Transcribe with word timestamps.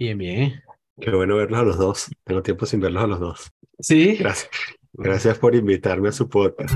Bien, 0.00 0.16
bien. 0.16 0.62
Qué 0.98 1.10
bueno 1.10 1.36
verlos 1.36 1.60
a 1.60 1.62
los 1.62 1.76
dos. 1.76 2.10
Tengo 2.24 2.42
tiempo 2.42 2.64
sin 2.64 2.80
verlos 2.80 3.04
a 3.04 3.06
los 3.06 3.20
dos. 3.20 3.52
Sí. 3.80 4.16
Gracias. 4.16 4.48
Gracias 4.94 5.36
por 5.38 5.54
invitarme 5.54 6.08
a 6.08 6.12
su 6.12 6.26
podcast. 6.26 6.74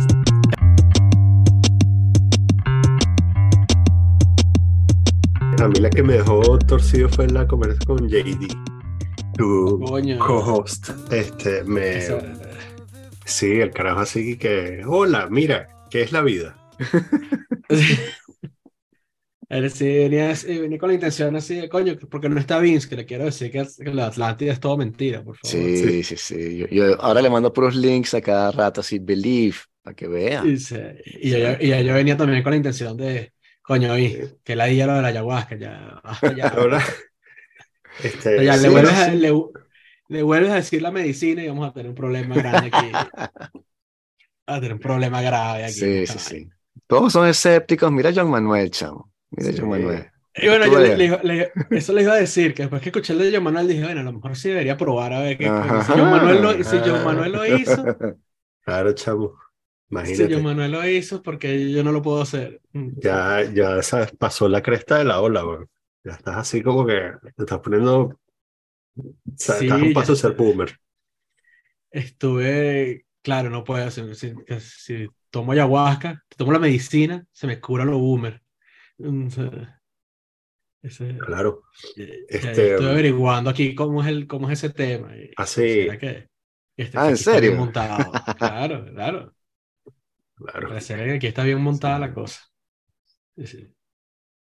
A 5.63 5.69
mí 5.69 5.81
la 5.81 5.89
que 5.89 6.03
me 6.03 6.15
dejó 6.15 6.59
torcido 6.59 7.09
fue 7.09 7.27
la 7.29 7.47
conversación 7.47 7.97
con 7.97 8.09
JD, 8.09 8.49
tu 9.39 9.81
co-host. 10.19 10.91
Este, 11.11 11.65
me... 11.65 11.97
Eso- 11.99 12.19
Sí, 13.27 13.53
el 13.53 13.71
carajo 13.71 14.01
así 14.01 14.37
que, 14.37 14.83
hola, 14.87 15.29
mira, 15.31 15.67
¿qué 15.89 16.03
es 16.03 16.13
la 16.13 16.21
vida? 16.21 16.55
Él 19.59 19.71
sí 19.71 19.85
venía, 19.87 20.33
venía 20.47 20.79
con 20.79 20.89
la 20.89 20.95
intención 20.95 21.37
así 21.37 21.55
de 21.57 21.69
coño, 21.69 21.97
porque 22.11 22.29
no 22.29 22.39
está 22.41 22.59
Vince, 22.59 22.89
que 22.89 22.97
le 22.97 23.07
quiero 23.07 23.25
decir 23.25 23.51
que, 23.53 23.65
que 23.85 23.95
la 23.95 24.07
Atlántida 24.07 24.53
es 24.53 24.61
todo 24.61 24.77
mentira, 24.77 25.23
por 25.23 25.37
favor. 25.37 25.71
Sí, 25.73 26.03
sí, 26.03 26.17
sí. 26.17 26.57
Yo, 26.59 26.67
yo 26.69 27.01
ahora 27.03 27.21
le 27.23 27.29
mando 27.31 27.53
puros 27.53 27.75
links 27.77 28.15
a 28.15 28.21
cada 28.23 28.51
rato, 28.51 28.81
así, 28.81 28.99
believe, 28.99 29.57
para 29.83 29.95
que 29.95 30.09
vea. 30.09 30.55
Y, 31.05 31.29
y 31.29 31.31
yo, 31.31 31.39
y 31.61 31.69
yo- 31.69 31.81
yo 31.81 31.95
venía 31.95 32.17
también 32.17 32.43
con 32.43 32.51
la 32.53 32.57
intención 32.57 32.97
de, 32.97 33.33
coño, 33.63 33.95
vi, 33.95 34.19
que 34.45 34.57
la 34.57 34.67
día 34.67 34.87
lo 34.87 34.95
de 34.95 35.03
la 35.03 35.09
ayahuasca, 35.09 35.57
ya, 35.57 36.03
ya. 36.37 36.49
Ahora, 36.57 36.83
este, 37.99 38.43
ya 38.45 38.57
sí, 38.57 38.63
le, 38.63 38.69
vuelves 38.69 38.95
a, 38.95 39.15
le, 39.15 39.33
le 40.09 40.23
vuelves 40.23 40.51
a 40.53 40.57
decir 40.57 40.83
la 40.83 40.91
medicina 40.93 41.43
y 41.45 41.49
vamos 41.49 41.69
a 41.69 41.73
tener 41.73 41.89
un 41.91 41.95
problema 41.95 42.37
grande 42.37 42.67
aquí. 42.69 42.91
a 44.47 44.55
tener 44.61 44.75
un 44.75 44.81
problema 44.81 45.23
grave 45.23 45.65
aquí. 45.65 45.81
Sí, 45.81 46.07
sí, 46.07 46.19
sí. 46.19 46.51
Todos 46.87 47.13
son 47.13 47.27
escépticos. 47.29 47.91
Mira 47.93 48.11
a 48.11 48.13
John 48.15 48.31
Manuel, 48.31 48.71
chamo. 48.71 49.11
Mira 49.37 49.51
a 49.51 49.53
Sí. 49.53 49.63
Manuel. 49.63 50.11
Y 50.37 50.49
bueno, 50.49 50.67
yo 50.67 50.79
le- 50.81 50.97
le 51.23 51.53
eso 51.71 51.93
le 51.93 52.03
iba 52.03 52.13
a 52.15 52.17
decir, 52.17 52.55
que 52.55 52.63
después 52.65 52.83
que 52.83 52.89
escuché 52.89 53.13
el 53.13 53.21
de 53.21 53.33
John 53.33 53.45
Manuel 53.45 53.69
dije, 53.69 53.85
bueno, 53.85 54.01
a 54.01 54.05
lo 54.05 54.13
mejor 54.13 54.35
sí 54.37 54.49
debería 54.49 54.77
probar 54.77 55.13
a 55.13 55.21
ver 55.21 55.39
qué. 55.39 55.45
Si 55.45 55.93
John 55.93 56.11
Manuel 56.11 56.43
lo, 56.43 56.65
si 56.65 56.77
John 56.85 57.05
Manuel 57.05 57.33
lo 57.33 57.47
hizo, 57.47 57.85
Claro, 58.65 58.93
chavo, 58.95 59.39
si 59.89 59.95
imagínate. 59.95 60.35
John 60.35 60.43
Manuel 60.43 60.73
lo 60.73 60.89
hizo, 60.89 61.23
porque 61.23 61.71
yo 61.71 61.85
no 61.85 61.93
lo 61.93 62.03
puedo 62.03 62.21
hacer. 62.23 62.61
Ya, 62.73 63.43
ya 63.53 63.83
sabes, 63.83 64.11
pasó 64.17 64.49
la 64.49 64.63
cresta 64.63 64.99
de 64.99 65.05
la 65.05 65.21
ola, 65.21 65.43
güey. 65.43 65.59
Ya 66.03 66.13
estás 66.13 66.37
así 66.37 66.63
como 66.63 66.85
que 66.87 67.13
te 67.37 67.43
estás 67.45 67.61
poniendo, 67.61 68.01
o 68.03 68.19
sea, 69.37 69.55
Sí, 69.57 69.67
estás 69.67 69.81
a 69.81 69.85
un 69.85 69.93
paso 69.93 70.13
de 70.13 70.19
ser 70.19 70.33
boomer. 70.33 70.79
Estuve, 71.91 73.07
claro, 73.23 73.51
no 73.51 73.65
puedo 73.65 73.85
hacer. 73.87 74.15
Si, 74.17 74.35
si 74.61 75.07
tomo 75.31 75.53
ayahuasca, 75.53 76.25
tomo 76.37 76.53
la 76.53 76.59
medicina, 76.59 77.25
se 77.33 77.47
me 77.47 77.61
cura 77.61 77.85
lo 77.85 77.99
boomer. 77.99 78.43
Mm, 78.99 79.29
ese- 80.83 81.17
Claro. 81.19 81.63
ya 81.97 82.05
Este, 82.29 82.73
estoy 82.75 82.87
averiguando 82.87 83.51
aquí 83.51 83.75
cómo 83.75 84.03
es, 84.03 84.09
el, 84.09 84.27
cómo 84.27 84.51
es 84.51 84.63
ese 84.63 84.73
tema. 84.75 85.17
y- 85.17 85.31
Ah, 85.37 85.47
sí. 85.47 85.83
¿será 85.85 85.99
que- 85.99 86.29
este, 86.77 86.99
Ah, 86.99 87.09
¿en 87.09 87.17
serio? 87.17 87.57
montado. 87.57 88.13
Claro, 88.39 88.85
claro. 88.93 89.35
Claro, 90.37 90.69
Parece 90.69 90.97
que 90.97 91.13
aquí 91.13 91.27
está 91.29 91.45
bien 91.45 91.61
montada 91.63 91.99
la 91.99 92.13
cosa. 92.13 92.41
Sí, 93.37 93.75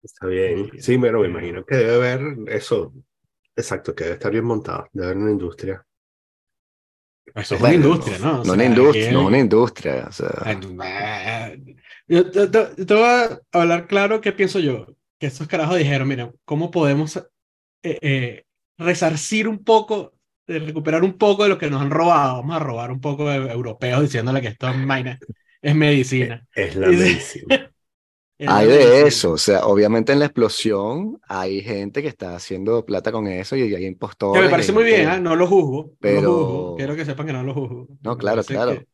está 0.02 0.26
bien. 0.26 0.70
Sí. 0.72 0.82
Sí, 0.82 0.98
pero 0.98 1.20
me 1.20 1.28
imagino 1.28 1.64
que 1.64 1.76
debe 1.76 1.94
haber 2.12 2.48
eso. 2.48 2.94
Exacto, 3.56 3.94
que 3.94 4.04
debe 4.04 4.14
estar 4.16 4.32
bien 4.32 4.44
montado. 4.44 4.88
Debe 4.92 5.06
haber 5.08 5.18
una 5.18 5.32
industria. 5.32 5.84
Eso 7.34 7.55
es 7.55 7.61
Bueno, 7.61 7.77
una 7.77 7.87
industria, 7.87 8.19
¿no? 8.19 8.33
O 8.33 8.37
No 8.39 8.45
sea, 8.45 8.53
una 8.55 8.65
industria, 8.65 9.12
no 9.12 9.27
una 9.27 9.39
industria. 9.39 10.06
O 10.09 10.12
sea, 10.12 10.28
Yo 12.09 12.31
te, 12.31 12.48
te- 12.48 12.84
te 12.84 12.95
voy 12.95 13.05
a 13.05 13.41
hablar 13.53 13.87
claro 13.87 14.20
qué 14.20 14.33
pienso 14.33 14.59
yo. 14.59 14.87
Que 15.19 15.27
estos 15.28 15.47
carajos 15.47 15.78
dijeron, 15.78 16.09
mira, 16.09 16.33
¿cómo 16.45 16.70
podemos 16.70 17.17
eh, 17.17 17.98
eh, 18.03 18.45
resarcir 18.77 19.48
un 19.48 19.65
poco, 19.65 20.15
eh, 20.47 20.59
recuperar 20.59 21.05
un 21.05 21.17
poco 21.17 21.45
de 21.45 21.48
lo 21.50 21.59
que 21.59 21.70
nos 21.70 21.81
han 21.81 21.91
robado? 21.91 22.37
Vamos 22.39 22.56
a 22.56 22.59
robar 22.59 22.91
un 22.91 23.00
poco 23.00 23.28
de 23.31 23.37
europeos 23.53 24.03
diciéndole 24.03 24.41
que 24.43 24.48
esto 24.48 24.69
es 24.69 24.77
es 25.62 25.75
medicina. 25.77 26.47
Es 26.55 26.77
la 26.77 26.88
medicina. 26.88 27.72
Hay 28.48 28.66
de 28.69 29.06
eso. 29.06 29.32
O 29.32 29.38
sea, 29.38 29.66
obviamente 29.66 30.12
en 30.12 30.19
la 30.19 30.26
explosión 30.26 31.20
hay 31.28 31.60
gente 31.62 32.03
que 32.03 32.08
está 32.08 32.34
haciendo 32.36 32.84
plata 32.84 33.12
con 33.12 33.26
eso 33.26 33.56
y 33.56 33.75
hay 33.75 33.86
impostores. 33.86 34.41
Que 34.41 34.47
me 34.47 34.50
parece 34.50 34.72
muy 34.72 34.84
bien, 34.84 35.08
¿ah? 35.08 35.19
no 35.20 35.36
lo 35.36 35.47
juzgo. 35.47 35.84
no 35.84 35.97
Pero- 36.00 36.22
lo 36.22 36.32
juzgo. 36.47 36.76
Quiero 36.76 36.97
que 36.97 37.04
sepan 37.04 37.26
que 37.26 37.32
no 37.32 37.42
lo 37.42 37.54
juzgo. 37.54 37.88
No, 38.02 38.16
claro, 38.19 38.42
claro. 38.44 38.72
que- 38.72 38.86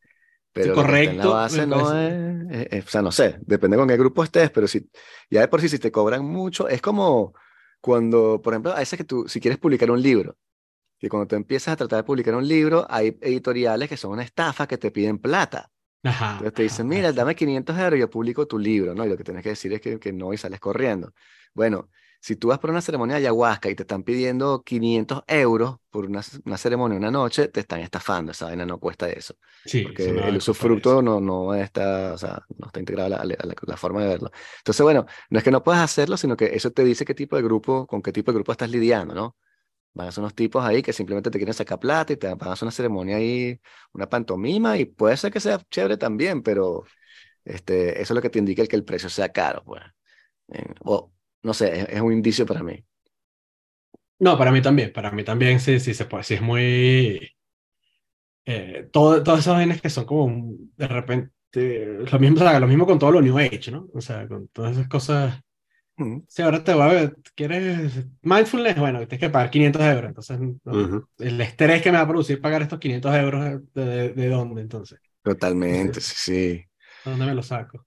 Pero 0.51 0.65
en 0.71 0.75
la 0.75 0.81
correcto, 0.83 1.31
base 1.31 1.67
no 1.67 1.83
parece. 1.83 2.17
es, 2.49 2.61
es- 2.61 2.67
es- 2.79 2.85
o 2.85 2.89
sea, 2.89 3.01
no 3.01 3.11
sé, 3.11 3.37
depende 3.41 3.77
con 3.77 3.87
qué 3.87 3.97
grupo 3.97 4.23
estés, 4.23 4.49
pero 4.49 4.67
si 4.67 4.89
ya 5.29 5.41
de 5.41 5.47
por 5.47 5.61
sí 5.61 5.69
si 5.69 5.77
te 5.79 5.91
cobran 5.91 6.25
mucho, 6.25 6.67
es 6.67 6.81
como 6.81 7.33
cuando, 7.81 8.41
por 8.41 8.53
ejemplo, 8.53 8.71
a 8.73 8.79
veces 8.79 8.97
que 8.97 9.03
tú, 9.05 9.25
si 9.27 9.39
quieres 9.39 9.59
publicar 9.59 9.89
un 9.91 10.01
libro, 10.01 10.35
que 10.97 11.07
cuando 11.07 11.27
tú 11.27 11.35
empiezas 11.35 11.73
a 11.73 11.77
tratar 11.77 11.97
de 11.99 12.03
publicar 12.03 12.35
un 12.35 12.47
libro, 12.47 12.85
hay 12.89 13.15
editoriales 13.21 13.87
que 13.87 13.95
son 13.95 14.11
una 14.11 14.23
estafa 14.23 14.67
que 14.67 14.77
te 14.77 14.91
piden 14.91 15.17
plata. 15.19 15.69
Ajá, 16.03 16.29
Entonces 16.37 16.53
te 16.53 16.63
dicen, 16.63 16.87
ajá, 16.87 16.87
mira, 16.87 17.11
dame 17.13 17.35
500 17.35 17.77
euros 17.77 17.97
y 17.97 17.99
yo 18.01 18.09
publico 18.09 18.47
tu 18.47 18.57
libro, 18.59 18.95
¿no? 18.95 19.05
Y 19.05 19.09
lo 19.09 19.17
que 19.17 19.23
tienes 19.23 19.43
que 19.43 19.49
decir 19.49 19.73
es 19.73 19.81
que, 19.81 19.99
que 19.99 20.13
no 20.13 20.33
y 20.33 20.37
sales 20.37 20.59
corriendo. 20.59 21.13
Bueno, 21.53 21.89
si 22.21 22.35
tú 22.35 22.49
vas 22.49 22.59
por 22.59 22.69
una 22.69 22.81
ceremonia 22.81 23.15
de 23.17 23.23
ayahuasca 23.23 23.69
y 23.69 23.75
te 23.75 23.83
están 23.83 24.03
pidiendo 24.03 24.63
500 24.63 25.23
euros 25.27 25.77
por 25.89 26.05
una, 26.05 26.21
una 26.45 26.57
ceremonia 26.57 26.97
una 26.97 27.11
noche, 27.11 27.47
te 27.49 27.61
están 27.61 27.81
estafando, 27.81 28.31
esa 28.31 28.45
vaina 28.45 28.65
no 28.65 28.79
cuesta 28.79 29.09
eso 29.09 29.35
Sí, 29.63 29.81
porque 29.81 30.03
eso 30.03 30.13
no 30.13 30.25
el 30.25 30.37
usufructo 30.37 31.01
no, 31.01 31.19
no 31.21 31.53
está, 31.55 32.13
o 32.13 32.17
sea, 32.17 32.41
no 32.57 32.67
está 32.67 32.79
integrado 32.79 33.07
a 33.15 33.25
la- 33.25 33.35
a 33.35 33.45
la- 33.45 33.55
la 33.67 33.77
forma 33.77 34.01
de 34.01 34.07
verlo. 34.09 34.31
Entonces, 34.59 34.83
bueno, 34.83 35.05
no 35.29 35.37
es 35.37 35.43
que 35.43 35.51
no 35.51 35.63
puedas 35.63 35.81
hacerlo, 35.81 36.17
sino 36.17 36.35
que 36.37 36.45
eso 36.55 36.71
te 36.71 36.83
dice 36.83 37.05
qué 37.05 37.13
tipo 37.15 37.35
de 37.37 37.41
grupo, 37.43 37.87
con 37.87 38.01
qué 38.01 38.11
tipo 38.11 38.31
de 38.31 38.35
grupo 38.37 38.51
estás 38.51 38.69
lidiando, 38.69 39.13
¿no? 39.15 39.37
Van 39.93 40.07
a 40.07 40.11
ser 40.11 40.21
unos 40.21 40.35
tipos 40.35 40.63
ahí 40.63 40.81
que 40.81 40.93
simplemente 40.93 41.31
te 41.31 41.37
quieren 41.39 41.53
sacar 41.53 41.79
plata 41.79 42.13
y 42.13 42.17
te 42.17 42.27
van 42.27 42.49
a 42.49 42.53
hacer 42.53 42.65
una 42.65 42.71
ceremonia 42.71 43.17
ahí, 43.17 43.59
una 43.93 44.07
pantomima, 44.09 44.77
y 44.77 44.85
puede 44.85 45.17
ser 45.17 45.31
que 45.31 45.39
sea 45.39 45.59
chévere 45.69 45.97
también, 45.97 46.41
pero 46.43 46.83
este, 47.43 48.01
eso 48.01 48.13
es 48.13 48.15
lo 48.15 48.21
que 48.21 48.29
te 48.29 48.39
indica 48.39 48.61
el 48.61 48.67
que 48.67 48.75
el 48.75 48.85
precio 48.85 49.09
sea 49.09 49.29
caro, 49.29 49.63
pues. 49.65 49.83
Eh, 50.49 50.73
o, 50.81 51.11
no 51.43 51.53
sé, 51.53 51.81
es, 51.81 51.89
es 51.89 52.01
un 52.01 52.13
indicio 52.13 52.45
para 52.45 52.63
mí. 52.63 52.83
No, 54.19 54.37
para 54.37 54.51
mí 54.51 54.61
también, 54.61 54.91
para 54.91 55.11
mí 55.11 55.23
también 55.23 55.59
sí, 55.59 55.79
sí 55.79 55.93
se 55.93 56.05
puede, 56.05 56.23
sí 56.23 56.33
es 56.35 56.41
muy 56.41 57.31
eh, 58.51 58.89
todo, 58.91 59.21
todas 59.21 59.41
esas 59.41 59.53
vainas 59.55 59.79
que 59.79 59.91
son 59.91 60.05
como 60.05 60.55
de 60.75 60.87
repente 60.87 61.31
lo 62.11 62.19
mismo, 62.19 62.59
lo 62.59 62.67
mismo 62.67 62.85
con 62.87 62.97
todo 62.97 63.11
lo 63.11 63.21
New 63.21 63.37
Age, 63.37 63.69
¿no? 63.71 63.87
O 63.93 64.01
sea, 64.01 64.27
con 64.27 64.47
todas 64.47 64.71
esas 64.73 64.87
cosas. 64.87 65.39
Mm. 65.99 66.19
Si 66.27 66.41
ahora 66.41 66.63
te 66.63 66.73
va 66.73 66.85
a 66.85 66.93
ver, 66.93 67.17
¿quieres 67.35 68.05
mindfulness? 68.21 68.77
Bueno, 68.77 68.99
tienes 68.99 69.19
que 69.19 69.29
pagar 69.29 69.49
500 69.49 69.81
euros. 69.81 70.05
Entonces, 70.09 70.39
no, 70.63 71.07
el 71.17 71.41
estrés 71.41 71.81
que 71.81 71.91
me 71.91 71.97
va 71.97 72.03
a 72.03 72.07
producir 72.07 72.39
pagar 72.39 72.61
estos 72.61 72.79
500 72.79 73.15
euros, 73.15 73.61
¿de, 73.73 73.85
de, 73.85 74.09
de 74.13 74.29
dónde 74.29 74.61
entonces? 74.61 74.99
Totalmente, 75.23 76.01
sí, 76.01 76.13
sí. 76.17 76.65
¿De 77.03 77.11
dónde 77.11 77.25
me 77.25 77.33
lo 77.35 77.43
saco? 77.43 77.85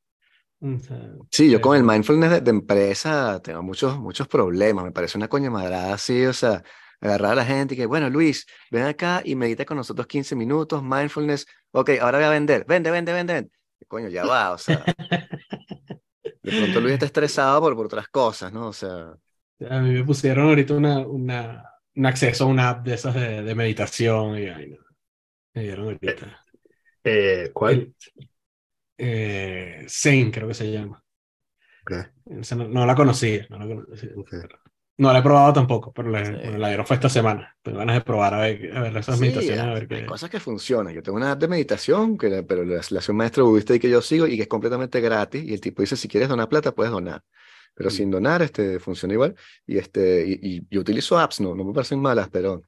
O 0.61 0.79
sea, 0.79 0.99
Sí, 1.31 1.51
yo 1.51 1.61
con 1.61 1.77
el 1.77 1.83
eh, 1.83 1.85
mindfulness 1.85 2.31
de, 2.31 2.41
de 2.43 2.51
empresa 2.51 3.41
tengo 3.43 3.63
muchos, 3.63 3.99
muchos 3.99 4.29
problemas. 4.29 4.85
Me 4.85 4.93
parece 4.93 5.17
una 5.19 5.29
coña 5.29 5.51
madrada 5.51 5.95
así, 5.95 6.27
o 6.27 6.33
sea, 6.33 6.63
agarrar 7.01 7.33
a 7.33 7.35
la 7.37 7.45
gente 7.45 7.75
y 7.75 7.77
que, 7.79 7.87
bueno, 7.87 8.11
Luis, 8.11 8.47
ven 8.71 8.85
acá 8.85 9.23
y 9.25 9.35
medita 9.35 9.65
con 9.65 9.79
nosotros 9.79 10.07
15 10.07 10.37
minutos, 10.37 10.83
mindfulness. 10.83 11.47
Ok, 11.71 11.91
ahora 12.01 12.19
voy 12.19 12.27
a 12.27 12.31
vender. 12.31 12.65
Vende, 12.69 12.91
vende, 12.91 13.13
vende, 13.13 13.33
vende. 13.35 13.51
Coño, 13.89 14.09
ya 14.09 14.25
va, 14.27 14.53
o 14.53 14.59
sea. 14.59 14.85
De 16.43 16.53
pronto 16.53 16.81
Luis 16.81 16.95
está 16.95 17.07
estresado 17.07 17.61
por, 17.61 17.75
por 17.77 17.87
otras 17.87 18.09
cosas, 18.09 18.53
¿no? 18.53 18.69
O 18.69 18.73
sea, 18.73 19.15
A 19.71 19.81
mí 19.81 19.93
me 19.93 20.05
pusieron 20.05 20.49
ahorita 20.49 20.75
una, 20.75 20.99
una, 21.07 21.65
un 21.95 22.07
acceso 22.07 22.45
a 22.45 22.47
una 22.49 22.69
app 22.71 22.85
de 22.87 22.95
esas 22.95 23.15
de, 23.15 23.43
de 23.43 23.55
meditación 23.55 24.39
y 24.39 24.47
ay, 24.49 24.71
no. 24.71 24.79
Me 25.55 25.63
dieron 25.65 25.87
ahorita. 25.87 26.41
Eh, 27.05 27.51
¿Cuál? 27.53 27.87
El- 27.87 27.95
eh, 28.99 29.85
Zen, 29.89 30.31
creo 30.31 30.49
que 30.49 30.55
se 30.55 30.71
llama. 30.71 31.03
Ok, 31.83 31.93
Esa 32.27 32.57
no, 32.57 32.67
no 32.69 32.85
la 32.87 32.95
conocía, 32.97 33.47
no 33.51 33.59
la 33.59 33.67
conocía. 33.67 34.11
ok. 34.17 34.35
No 34.99 35.13
la 35.13 35.19
he 35.19 35.23
probado 35.23 35.53
tampoco, 35.55 35.93
pero 35.93 36.11
la, 36.11 36.25
Sí. 36.25 36.33
bueno, 36.33 36.59
la 36.59 36.69
dieron 36.69 36.87
fue 36.87 36.97
esta 36.97 37.09
semana. 37.09 37.57
Tengo 37.63 37.79
ganas 37.79 37.97
de 37.97 38.03
probar 38.03 38.35
a 38.35 38.39
ver, 38.41 38.77
a 38.77 38.81
ver 38.83 38.97
esas 38.97 39.17
sí, 39.17 39.23
meditaciones, 39.23 39.59
a 39.65 39.69
hay, 39.69 39.75
ver 39.75 39.89
hay 39.91 40.01
qué. 40.03 40.07
cosas 40.07 40.31
que 40.31 40.39
funcionan. 40.39 40.93
Yo 40.95 41.03
tengo 41.03 41.17
una 41.17 41.33
app 41.33 41.41
de 41.41 41.49
meditación, 41.49 42.19
que, 42.19 42.29
la- 42.29 42.43
pero 42.43 42.65
la, 42.65 42.81
la 42.89 42.99
hace 42.99 43.11
un 43.11 43.17
maestro 43.19 43.47
budista 43.47 43.75
y 43.75 43.81
que 43.81 43.89
yo 43.91 44.03
sigo 44.03 44.27
y 44.27 44.37
que 44.37 44.43
es 44.43 44.49
completamente 44.49 45.01
gratis. 45.01 45.43
Y 45.45 45.55
el 45.55 45.61
tipo 45.61 45.83
dice, 45.83 45.97
si 45.97 46.09
quieres 46.09 46.29
donar 46.29 46.49
plata, 46.49 46.73
puedes 46.75 46.93
donar. 46.93 47.23
Pero 47.75 47.89
Mm. 47.89 47.93
sin 47.93 48.11
donar, 48.11 48.43
este, 48.43 48.79
funciona 48.79 49.15
igual. 49.15 49.35
Y, 49.67 49.79
este, 49.79 50.25
y, 50.29 50.57
y 50.59 50.67
yo 50.71 50.83
utilizo 50.83 51.19
apps, 51.19 51.41
no, 51.41 51.55
no 51.55 51.65
me 51.65 51.73
parecen 51.73 52.01
malas, 52.01 52.29
pero 52.31 52.63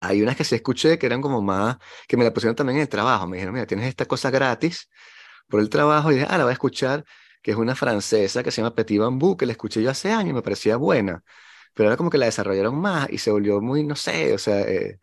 hay 0.00 0.22
unas 0.22 0.36
que 0.36 0.44
sí 0.44 0.54
escuché 0.54 0.98
que 0.98 1.06
eran 1.06 1.20
como 1.22 1.40
más, 1.42 1.78
que 2.06 2.16
me 2.16 2.24
la 2.24 2.32
pusieron 2.32 2.54
también 2.56 2.76
en 2.76 2.82
el 2.82 2.88
trabajo. 2.88 3.26
Me 3.26 3.36
dijeron, 3.38 3.54
mira, 3.54 3.66
tienes 3.66 3.88
esta 3.88 4.04
cosa 4.06 4.30
gratis 4.30 4.88
por 5.48 5.60
el 5.60 5.68
trabajo. 5.70 6.10
Y 6.12 6.14
dije, 6.16 6.26
ah, 6.30 6.38
la 6.38 6.44
voy 6.44 6.50
a 6.50 6.54
escuchar, 6.54 7.04
que 7.44 7.52
es 7.52 7.58
una 7.58 7.76
francesa 7.76 8.42
que 8.44 8.52
se 8.52 8.62
llama 8.62 8.74
Petit 8.76 9.00
Bambú, 9.00 9.38
que 9.38 9.46
la 9.46 9.52
escuché 9.52 9.82
yo 9.84 9.90
hace 9.92 10.12
años 10.12 10.32
y 10.32 10.34
me 10.34 10.42
parecía 10.42 10.78
buena. 10.78 11.24
Pero 11.74 11.88
ahora 11.90 11.98
como 11.98 12.10
que 12.10 12.18
la 12.18 12.26
desarrollaron 12.26 12.76
más 12.80 13.08
y 13.10 13.18
se 13.18 13.30
volvió 13.32 13.60
muy, 13.62 13.84
no 13.84 13.96
sé, 13.96 14.34
o 14.34 14.38
sea, 14.38 14.62
eh, 14.62 15.00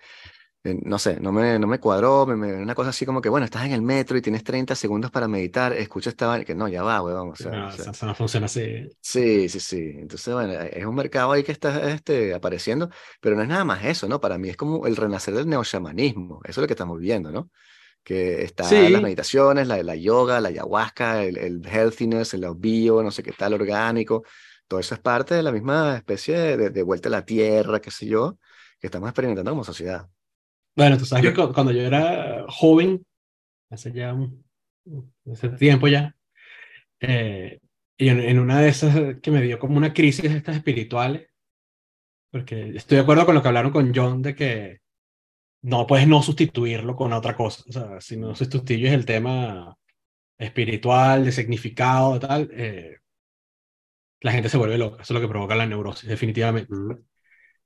eh, 0.65 0.79
no 0.85 0.99
sé, 0.99 1.19
no 1.21 1.31
me, 1.33 1.59
no 1.59 1.67
me 1.67 1.79
cuadró, 1.79 2.25
me, 2.27 2.35
me- 2.37 2.53
una 2.55 2.75
cosa 2.75 2.91
así 2.91 3.05
como 3.05 3.21
que, 3.21 3.29
bueno, 3.29 3.45
estás 3.45 3.65
en 3.65 3.73
el 3.73 3.81
metro 3.83 4.17
y 4.17 4.21
tienes 4.23 4.43
30 4.43 4.75
segundos 4.75 5.11
para 5.11 5.27
meditar, 5.29 5.73
escucha 5.73 6.09
esta 6.11 6.27
vaina, 6.27 6.45
que 6.45 6.55
no, 6.55 6.67
ya 6.69 6.83
va, 6.83 7.01
weón, 7.03 7.31
o 7.31 7.35
sea, 7.35 7.53
No, 7.53 7.67
o 7.67 7.69
sea, 7.71 7.85
eso, 7.89 8.05
no 8.05 8.15
funciona 8.15 8.45
así. 8.45 8.89
Sí, 9.03 9.49
sí, 9.49 9.59
sí. 9.59 9.77
Entonces, 9.97 10.33
bueno, 10.33 10.53
e- 10.53 10.79
es 10.79 10.85
un 10.85 10.93
mercado 10.95 11.31
ahí 11.31 11.43
que 11.43 11.51
está 11.51 11.89
este, 11.91 12.33
apareciendo, 12.35 12.89
pero 13.19 13.35
no 13.35 13.41
es 13.41 13.47
nada 13.47 13.65
más 13.65 13.83
eso, 13.83 14.07
¿no? 14.07 14.21
Para 14.21 14.37
mí 14.37 14.49
es 14.49 14.57
como 14.57 14.85
el 14.85 14.95
renacer 14.95 15.33
del 15.33 15.47
neoshamanismo, 15.49 16.39
eso 16.43 16.51
es 16.51 16.63
lo 16.63 16.67
que 16.67 16.73
estamos 16.73 16.99
viendo, 16.99 17.31
¿no? 17.31 17.49
Que 18.03 18.43
está 18.43 18.89
las 18.89 19.01
Sí, 19.01 19.03
meditaciones, 19.03 19.67
la, 19.67 19.81
la 19.83 19.95
yoga, 19.95 20.41
la 20.41 20.49
ayahuasca, 20.49 21.23
el, 21.23 21.37
el 21.37 21.65
healthiness, 21.67 22.33
el 22.33 22.45
bio, 22.57 23.03
no 23.03 23.11
sé 23.11 23.23
qué 23.23 23.31
tal, 23.33 23.53
orgánico, 23.53 24.23
todo 24.67 24.79
eso 24.79 24.95
es 24.95 25.01
parte 25.01 25.35
de 25.35 25.43
la 25.43 25.51
misma 25.51 25.97
especie 25.97 26.57
de, 26.57 26.83
vuelta 26.83 27.09
a 27.09 27.11
la 27.11 27.25
tierra, 27.25 27.79
qué 27.81 27.91
sé 27.91 28.07
yo, 28.07 28.39
que 28.79 28.87
estamos 28.87 29.09
experimentando 29.09 29.51
como 29.51 29.63
sociedad. 29.63 30.09
bueno, 30.75 30.97
tú 30.97 31.05
sabes 31.05 31.23
Yo, 31.23 31.33
que 31.33 31.33
cu- 31.33 31.53
cuando 31.53 31.71
yo 31.71 31.81
era 31.81 32.45
joven, 32.49 33.05
hace 33.69 33.91
ya 33.93 34.13
un, 34.13 34.45
hace 35.31 35.49
tiempo 35.51 35.87
ya, 35.89 36.15
eh, 37.01 37.59
y 37.97 38.09
en, 38.09 38.19
en 38.21 38.39
una 38.39 38.61
de 38.61 38.69
esas 38.69 39.19
que 39.21 39.31
me 39.31 39.41
dio 39.43 39.59
como 39.59 39.77
una 39.77 39.93
crisis 39.93 40.31
de 40.31 40.37
estas 40.37 40.57
espirituales, 40.57 41.29
porque 42.31 42.69
estoy 42.75 42.97
de 42.97 43.01
acuerdo 43.03 43.25
con 43.25 43.35
lo 43.35 43.41
que 43.41 43.47
hablaron 43.49 43.71
con 43.71 43.91
John 43.95 44.21
de 44.21 44.35
que 44.35 44.80
no 45.63 45.87
puedes 45.87 46.07
no 46.07 46.21
sustituirlo 46.23 46.95
con 46.95 47.13
otra 47.13 47.35
cosa. 47.35 47.63
O 47.69 47.71
sea, 47.71 48.01
si 48.01 48.17
no 48.17 48.35
sustituyes 48.35 48.93
el 48.93 49.05
tema 49.05 49.75
espiritual, 50.37 51.25
de 51.25 51.31
significado, 51.31 52.19
tal, 52.19 52.49
eh, 52.53 52.97
la 54.21 54.31
gente 54.31 54.49
se 54.49 54.57
vuelve 54.57 54.77
loca. 54.77 55.03
Eso 55.03 55.13
es 55.13 55.15
lo 55.15 55.21
que 55.21 55.27
provoca 55.31 55.53
la 55.55 55.65
neurosis, 55.65 56.07
definitivamente. 56.09 56.73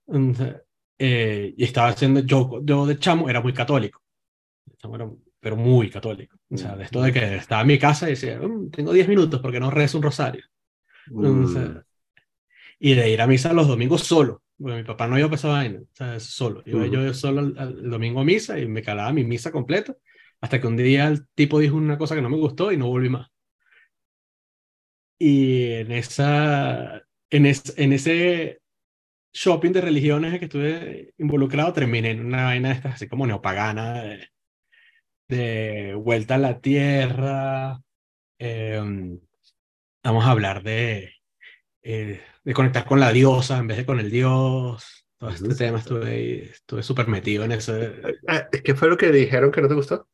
Entonces, 0.08 0.62
eh, 0.98 1.54
y 1.58 1.64
estaba 1.64 1.90
haciendo, 1.90 2.22
yo, 2.22 2.62
yo 2.64 2.86
de 2.86 3.00
chamo 3.00 3.30
era 3.30 3.42
muy 3.42 3.54
católico, 3.54 4.02
era- 4.94 5.12
pero 5.40 5.56
muy 5.58 5.90
católico. 5.90 6.38
O 6.54 6.58
sea, 6.58 6.76
de 6.76 6.86
esto 6.86 7.02
de 7.02 7.14
que 7.14 7.36
estaba 7.38 7.62
en 7.62 7.68
mi 7.68 7.80
casa 7.80 8.08
y 8.08 8.12
decía, 8.12 8.40
"Mm, 8.40 8.72
tengo 8.72 8.94
10 8.94 9.08
minutos 9.08 9.42
porque 9.42 9.60
no 9.60 9.72
rezo 9.72 9.98
un 9.98 10.04
rosario. 10.04 10.46
Entonces, 11.20 11.72
mm, 11.72 11.80
y 12.80 12.94
de 12.96 13.10
ir 13.10 13.22
a 13.22 13.28
misa 13.28 13.54
los 13.54 13.68
domingos 13.68 14.04
solo, 14.04 14.44
porque 14.60 14.78
mi 14.78 14.84
papá 14.84 15.08
no 15.08 15.18
iba 15.20 15.30
a 15.30 15.36
esa 15.36 15.50
vaina, 15.50 15.80
o 15.82 15.88
sea, 15.96 16.20
solo. 16.20 16.64
Iba 16.66 16.88
ujú. 16.88 16.92
yo 16.92 17.14
solo 17.14 17.42
al- 17.42 17.58
al- 17.58 17.80
el 17.80 17.90
domingo 17.90 18.22
a 18.22 18.26
misa 18.26 18.60
y 18.60 18.68
me 18.68 18.82
calaba 18.84 19.14
mi 19.14 19.24
misa 19.24 19.52
completa, 19.52 19.96
hasta 20.42 20.60
que 20.62 20.68
un 20.68 20.78
día 20.78 21.08
el 21.08 21.28
tipo 21.36 21.60
dijo 21.60 21.76
una 21.78 21.98
cosa 21.98 22.16
que 22.16 22.22
no 22.22 22.30
me 22.30 22.38
gustó 22.38 22.72
y 22.72 22.78
no 22.78 22.88
volví 22.88 23.10
más. 23.10 23.30
Y 25.20 25.72
en 25.74 25.92
esa, 25.92 27.02
en 27.30 27.46
es- 27.46 27.74
en 27.78 27.94
ese 27.94 28.62
shopping 29.34 29.72
de 29.74 29.82
religiones 29.82 30.34
en 30.34 30.40
que 30.40 30.46
estuve 30.48 31.14
involucrado, 31.20 31.74
terminé 31.74 32.12
en 32.12 32.26
una 32.26 32.46
vaina 32.46 32.70
de 32.70 32.76
estas 32.76 32.96
así 32.96 33.08
como 33.10 33.28
neopagana, 33.28 34.04
de, 34.04 34.30
de 35.30 35.96
vuelta 35.96 36.36
a 36.36 36.38
la 36.38 36.62
tierra. 36.62 37.82
em, 38.40 39.20
vamos 40.04 40.26
a 40.26 40.32
hablar 40.32 40.64
de, 40.64 41.14
eh, 41.84 42.22
de 42.46 42.54
conectar 42.54 42.86
con 42.86 43.00
la 43.02 43.12
diosa 43.12 43.58
en 43.60 43.68
vez 43.68 43.78
de 43.80 43.86
con 43.88 44.00
el 44.00 44.12
dios. 44.12 45.08
Todo 45.18 45.32
este 45.32 45.48
ujú. 45.50 45.56
tema 45.56 45.80
estuve 45.80 46.44
estuve 46.52 46.84
súper 46.84 47.08
metido 47.10 47.44
en 47.46 47.54
ese. 47.54 48.02
Ah, 48.28 48.48
¿Qué 48.64 48.76
fue 48.76 48.90
lo 48.90 48.98
que 48.98 49.12
dijeron 49.12 49.52
que 49.52 49.62
no 49.62 49.68
te 49.68 49.76
gustó? 49.76 50.08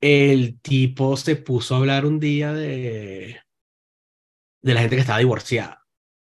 El 0.00 0.60
tipo 0.60 1.16
se 1.16 1.34
puso 1.36 1.74
a 1.74 1.78
hablar 1.78 2.06
un 2.06 2.20
día 2.20 2.52
de, 2.52 3.40
de 4.62 4.74
la 4.74 4.80
gente 4.80 4.96
que 4.96 5.00
estaba 5.02 5.18
divorciada. 5.18 5.84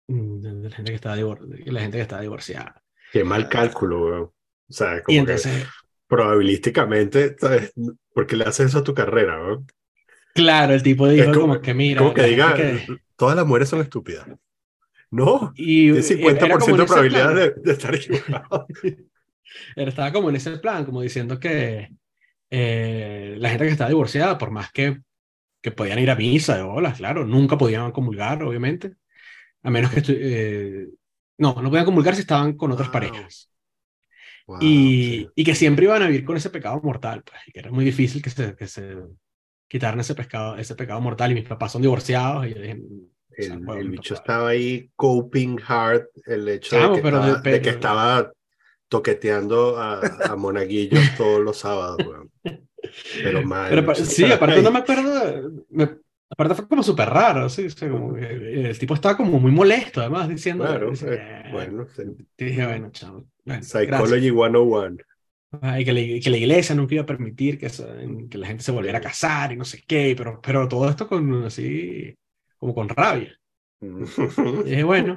Mm, 0.09 0.41
De 0.41 0.71
la 0.71 0.77
gente 0.77 0.93
que 0.93 0.97
estaba, 0.97 1.17
divor- 1.17 1.41
la 1.67 1.81
gente 1.81 1.99
que 1.99 2.03
estaba 2.03 2.23
divorciada. 2.23 2.83
Qué 3.11 3.25
mal 3.25 3.49
cálculo, 3.49 4.01
weón. 4.07 4.23
O 4.25 4.33
sea, 4.73 5.03
Y 5.07 5.17
como 5.17 5.27
que 5.27 5.33
entonces, 5.33 5.69
probabilísticamente, 6.09 7.37
¿sabes? 7.39 7.73
¿Por 8.15 8.27
qué 8.27 8.37
le 8.37 8.45
haces 8.45 8.69
eso 8.69 8.79
a 8.81 8.85
tu 8.85 8.95
carrera, 8.95 9.41
weón? 9.43 9.67
Claro, 10.35 10.75
el 10.75 10.83
tipo 10.83 11.09
dijo 11.09 11.37
como, 11.39 11.39
como 11.39 11.61
que 11.61 11.75
mira, 11.75 12.03
como 12.03 12.15
que 12.15 12.23
diga, 12.25 12.55
que... 12.55 12.81
todas 13.17 13.37
las 13.37 13.47
mujeres 13.47 13.69
son 13.69 13.81
estúpidas. 13.81 14.27
No, 15.11 15.55
Y 15.55 15.91
tiene 15.91 16.03
eh, 16.23 16.43
era 16.45 16.59
50% 16.59 16.59
como 16.59 16.77
en 16.77 16.85
de 16.85 16.87
probabilidad 16.87 17.35
de, 17.35 17.53
de 17.57 17.73
estar 17.73 17.95
equivocado. 17.95 18.67
Estaba 19.77 20.13
como 20.13 20.31
en 20.31 20.37
ese 20.37 20.59
plan, 20.59 20.85
como 20.85 21.03
diciendo 21.03 21.39
que 21.39 21.89
eh, 22.51 23.37
la 23.39 23.51
gente 23.51 23.67
que 23.67 23.73
estaba 23.73 23.91
divorciada, 23.91 24.39
por 24.39 24.51
más 24.51 24.73
que, 24.73 25.01
que 25.63 25.73
podían 25.73 25.99
ir 26.01 26.11
a 26.11 26.17
misa 26.17 26.57
de 26.57 26.63
olas, 26.63 26.99
claro, 26.99 27.27
nunca 27.27 27.59
podían 27.59 27.93
comulgar, 27.93 28.43
obviamente, 28.45 28.95
a 29.63 29.71
menos 29.71 29.93
que 29.93 30.03
eh, 30.09 30.89
no, 31.39 31.55
no 31.63 31.71
podían 31.71 31.87
comulgar 31.87 32.15
si 32.15 32.23
estaban 32.23 32.57
con 32.57 32.73
otras 32.73 32.91
Wow, 32.91 32.91
parejas. 32.91 33.51
wow, 34.47 34.71
Y, 34.71 34.89
sí. 34.99 35.31
y 35.35 35.45
que 35.45 35.55
siempre 35.55 35.85
iban 35.87 36.03
a 36.03 36.07
vivir 36.07 36.25
con 36.25 36.37
ese 36.37 36.51
pecado 36.51 36.81
mortal, 36.83 37.23
pues, 37.25 37.41
y 37.49 37.53
que 37.53 37.61
era 37.61 37.71
muy 37.73 37.85
difícil 37.85 38.23
que 38.23 38.31
se, 38.31 38.55
que 38.57 38.67
se 38.69 38.97
quitaran 39.69 40.01
ese 40.01 40.15
pecado, 40.15 40.57
ese 40.57 40.75
pecado 40.77 41.01
mortal. 41.01 41.33
Y 41.33 41.35
mis 41.35 41.49
papás 41.49 41.73
son 41.73 41.83
divorciados, 41.83 42.47
y 42.47 42.55
yo 42.55 42.61
dije, 42.61 42.83
o 43.39 43.43
sea, 43.43 43.57
El, 43.57 43.69
el 43.75 43.91
bicho 43.91 44.15
estaba 44.15 44.49
ahí 44.51 44.91
coping 44.97 45.59
hard 45.67 46.07
el 46.27 46.49
hecho 46.49 46.79
de 46.79 46.81
Chamo, 46.81 46.93
que 46.93 47.01
pero, 47.01 47.21
de- 47.21 47.37
estaba, 47.37 47.43
de 47.43 47.61
que 47.61 47.71
estaba 47.71 48.33
toqueteando 48.89 49.79
a, 49.79 50.33
a 50.33 50.37
monaguillos 50.37 51.15
todos 51.15 51.43
los 51.43 51.59
sábados. 51.59 52.29
Pero 53.21 53.43
mal, 53.43 53.77
pero 53.77 53.95
el 53.95 54.05
sí, 54.07 54.31
aparte 54.33 54.63
no 54.63 54.71
me 54.71 54.79
acuerdo, 54.81 55.65
me- 55.71 55.99
aparte 56.31 56.55
fue 56.55 56.69
como 56.69 56.83
súper 56.83 57.09
raro, 57.11 57.49
sí, 57.49 57.67
o 57.67 57.71
sea, 57.71 57.91
como 57.91 58.15
que 58.15 58.27
el 58.71 58.79
tipo 58.79 58.95
estaba 58.95 59.17
como 59.17 59.39
muy 59.41 59.53
molesto, 59.53 60.01
además, 60.01 60.29
diciendo, 60.29 60.67
Claro, 60.67 60.87
dice, 60.87 61.07
eh, 61.15 61.21
"Eh", 61.45 61.45
bueno, 61.45 61.87
sí. 61.89 62.03
dije, 62.39 62.67
bueno, 62.67 62.91
chamo, 62.93 63.27
bueno, 63.45 63.69
gracias. 63.85 64.21
Psychology 64.21 64.31
101. 64.31 64.99
Ah, 65.63 65.81
Y 65.81 65.85
que, 65.85 65.93
la, 65.93 66.01
que 66.23 66.31
la 66.31 66.37
iglesia 66.37 66.75
nunca 66.75 66.95
iba 66.95 67.03
a 67.03 67.07
permitir 67.07 67.59
que, 67.59 67.69
que 68.31 68.39
la 68.39 68.47
gente 68.47 68.63
se 68.63 68.73
volviera 68.73 68.99
a 68.99 69.01
casar 69.01 69.53
y 69.53 69.57
no 69.57 69.65
sé 69.65 69.83
qué, 69.87 70.15
pero, 70.17 70.41
pero 70.41 70.69
todo 70.69 70.89
esto 70.89 71.09
con 71.09 71.45
así, 71.45 72.15
como 72.59 72.75
con 72.75 72.89
rabia. 72.89 73.39
Mm. 73.81 74.05
Y 74.67 74.71
dije, 74.71 74.85
bueno, 74.85 75.17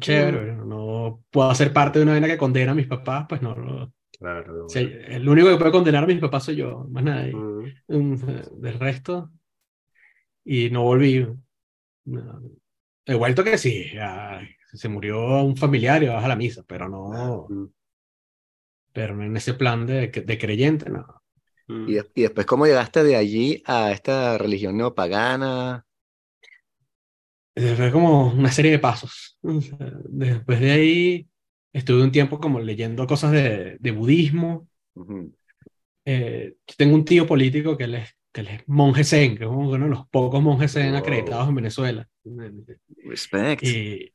chévere, 0.00 0.38
pero 0.38 0.64
no 0.64 1.24
puedo 1.30 1.54
ser 1.54 1.72
parte 1.72 1.98
de 1.98 2.04
una 2.04 2.12
vaina 2.12 2.28
que 2.28 2.38
condena 2.38 2.72
a 2.72 2.74
mis 2.74 2.86
papás, 2.86 3.26
pues 3.28 3.42
no. 3.42 3.54
no. 3.54 3.92
Claro, 4.18 4.66
el 4.74 5.28
único 5.28 5.48
que 5.48 5.56
puede 5.56 5.72
condenar 5.72 6.04
a 6.04 6.06
mis 6.06 6.20
papás 6.20 6.44
soy 6.44 6.56
yo, 6.56 6.86
más 6.90 7.04
nadie. 7.04 7.32
Mm, 7.32 7.64
Mm, 7.88 8.16
Del 8.60 8.78
resto, 8.78 9.30
y 10.44 10.70
no 10.70 10.82
volví. 10.82 11.26
No. 12.04 12.42
He 13.06 13.14
vuelto 13.14 13.44
que 13.44 13.58
sí, 13.58 13.92
ya, 13.94 14.40
se 14.74 14.88
murió 14.88 15.42
un 15.44 15.56
familiar 15.56 16.02
y 16.02 16.08
vas 16.08 16.24
a 16.24 16.28
la 16.28 16.36
misa, 16.36 16.62
pero 16.66 16.88
no, 16.88 17.46
mm, 17.48 17.66
pero 18.92 19.22
en 19.22 19.36
ese 19.36 19.54
plan 19.54 19.86
de, 19.86 20.08
de 20.08 20.38
creyente, 20.38 20.90
no. 20.90 21.06
mm. 21.68 21.92
Y, 21.92 21.98
y 21.98 22.22
después, 22.22 22.46
¿cómo 22.46 22.66
llegaste 22.66 23.02
de 23.04 23.16
allí 23.16 23.62
a 23.66 23.92
esta 23.92 24.38
religión 24.38 24.76
neopagana? 24.76 25.86
Eh, 27.54 27.74
Fue 27.76 27.92
como 27.92 28.28
una 28.32 28.50
serie 28.50 28.70
de 28.72 28.78
pasos. 28.78 29.38
Después 29.42 30.60
de 30.60 30.70
ahí 30.72 31.28
estuve 31.72 32.02
un 32.02 32.12
tiempo 32.12 32.40
como 32.40 32.60
leyendo 32.60 33.06
cosas 33.06 33.32
de, 33.32 33.76
de 33.80 33.90
budismo. 33.90 34.68
Ujú. 34.94 35.32
Eh, 36.04 36.56
tengo 36.76 36.94
un 36.96 37.04
tío 37.04 37.26
político 37.26 37.76
que 37.76 37.84
él 37.84 37.94
es, 37.96 38.16
que 38.32 38.40
él 38.42 38.48
es 38.48 38.62
monje 38.68 39.04
zen, 39.04 39.36
que 39.36 39.44
es 39.44 39.50
uno 39.50 39.70
de 39.72 39.78
los 39.78 40.08
pocos 40.08 40.42
monjes 40.42 40.72
zen 40.72 40.94
Wow. 40.94 40.96
acreditados 40.96 41.48
en 41.48 41.54
Venezuela. 41.54 42.08
Respect. 43.04 43.68
Y, 43.68 44.12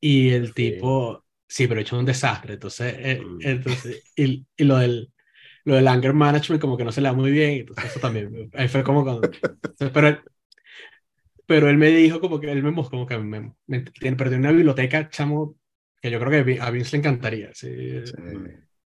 y 0.00 0.30
el 0.30 0.54
Sí. 0.54 0.54
tipo, 0.54 1.23
sí, 1.48 1.66
pero 1.68 1.80
he 1.80 1.82
hecho 1.82 1.98
un 1.98 2.04
desastre. 2.06 2.54
Entonces, 2.54 2.94
eh, 2.98 3.26
Mm. 3.26 3.40
entonces 3.40 4.04
y, 4.16 4.46
y 4.56 4.64
lo 4.64 4.76
del, 4.78 5.12
lo 5.64 5.76
del 5.76 5.88
anger 5.88 6.14
management 6.14 6.60
como 6.62 6.76
que 6.78 6.84
no 6.84 6.92
se 6.92 7.00
le 7.02 7.08
da 7.08 7.14
muy 7.14 7.32
bien. 7.32 7.52
Entonces 7.60 7.86
eso 7.86 8.00
también, 8.00 8.50
ahí 8.54 8.68
fue 8.68 8.84
como 8.84 9.04
cuando... 9.04 9.30
Pero 9.78 10.08
él, 10.08 10.20
pero 11.46 11.68
él 11.68 11.76
me 11.76 11.88
dijo 11.88 12.20
como 12.20 12.40
que 12.40 12.50
él 12.50 12.62
me 12.62 12.70
mostró 12.70 12.98
como 12.98 13.06
que 13.06 13.18
me, 13.18 13.54
me 13.66 13.80
tiene 13.82 14.16
una 14.38 14.50
biblioteca, 14.52 15.08
chamo, 15.10 15.56
que 16.00 16.10
yo 16.10 16.18
creo 16.18 16.30
que 16.30 16.38
a 16.38 16.42
Vi- 16.42 16.58
a 16.58 16.70
Vince 16.70 16.92
le 16.92 16.98
encantaría, 17.00 17.50
sí, 17.54 17.68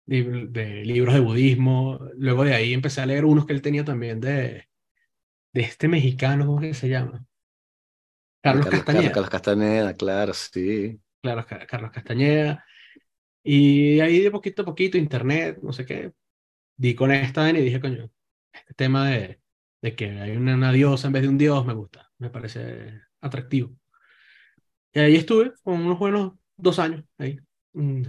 de 0.07 0.85
libros 0.85 1.15
de 1.15 1.21
budismo. 1.21 1.99
Luego 2.17 2.45
de 2.45 2.55
ahí 2.55 2.73
empecé 2.75 3.01
a 3.01 3.07
leer 3.07 3.25
unos 3.25 3.47
que 3.47 3.53
él 3.53 3.63
tenía 3.63 3.85
también 3.85 4.21
de, 4.21 4.69
de 5.55 5.63
este 5.63 5.89
mexicano, 5.89 6.47
¿cómo 6.47 6.61
que 6.61 6.75
se 6.75 6.89
llama? 6.91 7.27
Carlos 8.43 8.67
Carlos, 8.67 8.87
Carlos, 8.91 9.13
Castañeda. 9.13 9.13
Carlos 9.13 9.31
claro, 9.97 10.35
sí. 10.35 11.01
Claro, 11.27 11.47
Ca- 11.47 11.67
Carlos 11.67 11.91
Castañeda. 11.93 12.65
Y 13.45 14.01
ahí 14.01 14.21
de 14.23 14.31
poquito 14.31 14.63
a 14.63 14.65
poquito, 14.67 14.99
internet, 14.99 15.59
no 15.63 15.73
sé 15.73 15.87
qué, 15.87 16.13
di 16.77 16.95
con 16.95 17.13
esta 17.13 17.51
y 17.51 17.55
dije, 17.63 17.81
coño, 17.81 18.11
este 18.53 18.75
tema 18.75 19.09
de, 19.11 19.41
de 19.83 19.97
que 19.97 20.11
hay 20.21 20.37
una, 20.37 20.55
una 20.57 20.73
diosa 20.73 21.09
en 21.09 21.15
vez 21.15 21.23
de 21.25 21.29
un 21.31 21.39
dios 21.39 21.67
me 21.67 21.75
gusta, 21.75 22.11
me 22.19 22.31
parece 22.31 23.03
atractivo. 23.23 23.77
Y 24.93 24.99
ahí 25.01 25.17
estuve 25.17 25.53
con 25.63 25.81
unos 25.85 25.99
buenos 25.99 26.33
dos 26.57 26.79
años 26.79 27.05
ahí. 27.19 27.39
Mm, 27.75 28.03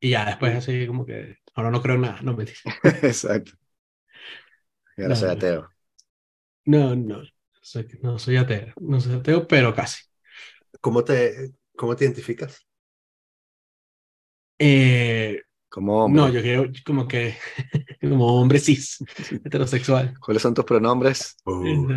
Y 0.00 0.10
ya 0.10 0.26
después 0.26 0.56
así 0.56 0.86
como 0.86 1.06
que 1.06 1.38
ahora 1.54 1.70
no 1.70 1.82
creo 1.82 1.96
en 1.96 2.02
nada, 2.02 2.22
no 2.22 2.36
me 2.36 2.44
Exacto. 3.02 3.52
Y 4.96 5.02
ahora 5.02 5.14
No, 5.14 5.16
soy 5.16 5.30
no. 5.30 5.30
ateo. 5.30 5.70
No, 6.66 6.94
no, 6.94 7.22
soy, 7.62 7.88
no 8.02 8.18
soy 8.18 8.36
ateo, 8.36 8.72
no 8.80 9.00
soy 9.00 9.14
ateo, 9.16 9.46
pero 9.48 9.74
casi. 9.74 10.02
¿Cómo 10.80 11.04
te, 11.04 11.52
cómo 11.78 11.96
te 11.96 12.04
identificas? 12.04 12.66
Eh, 14.58 15.40
Como 15.68 16.04
hombre. 16.04 16.20
no, 16.22 16.28
yo 16.30 16.40
creo 16.40 16.66
como 16.84 17.06
que 17.06 17.34
como 18.02 18.40
hombre 18.40 18.58
cis, 18.58 18.98
heterosexual. 19.44 20.14
¿Cuáles 20.20 20.42
son 20.42 20.54
tus 20.54 20.64
pronombres? 20.64 21.36
Uh, 21.46 21.88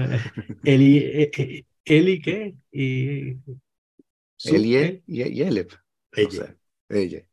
Eli, 0.64 0.98
eh, 1.00 1.32
eh, 1.38 1.64
Eli, 1.86 2.22
¿qué? 2.22 2.56
Y, 2.72 3.38
Elie 4.46 5.04
y, 5.08 5.24
y 5.24 5.42
Elep. 5.42 5.72
Ella. 6.14 6.56
Ella. 6.90 7.26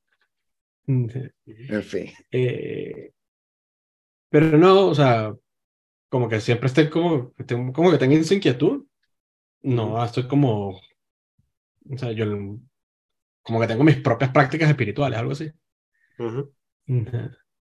eh, 0.87 1.31
En 1.47 1.83
fin. 1.83 2.11
eh, 2.33 3.13
pero 4.31 4.57
no, 4.59 4.89
o 4.89 4.95
sea, 4.95 5.35
como 6.09 6.29
que 6.29 6.41
siempre 6.41 6.67
estoy 6.69 6.89
como, 6.91 7.33
como 7.75 7.91
que 7.91 7.99
tengo 7.99 8.15
esa 8.17 8.35
inquietud. 8.35 8.85
No, 9.63 10.03
estoy 10.05 10.29
como, 10.29 10.81
o 11.91 11.99
sea, 11.99 12.13
yo 12.13 12.27
como 13.43 13.61
que 13.61 13.67
tengo 13.67 13.83
mis 13.85 13.97
propias 13.97 14.31
prácticas 14.33 14.69
espirituales, 14.71 15.19
algo 15.19 15.33
así. 15.33 15.51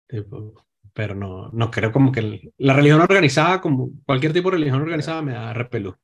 Tipo, 0.08 0.54
pero 0.94 1.16
no, 1.16 1.50
no 1.52 1.70
creo 1.72 1.92
como 1.92 2.12
que 2.12 2.20
el- 2.22 2.54
la 2.58 2.74
religión 2.74 3.02
organizada, 3.02 3.62
como 3.62 3.92
cualquier 4.06 4.34
tipo 4.34 4.50
de 4.50 4.58
religión 4.58 4.82
organizada, 4.82 5.22
me 5.22 5.34
da 5.34 5.54
repelú. 5.54 5.96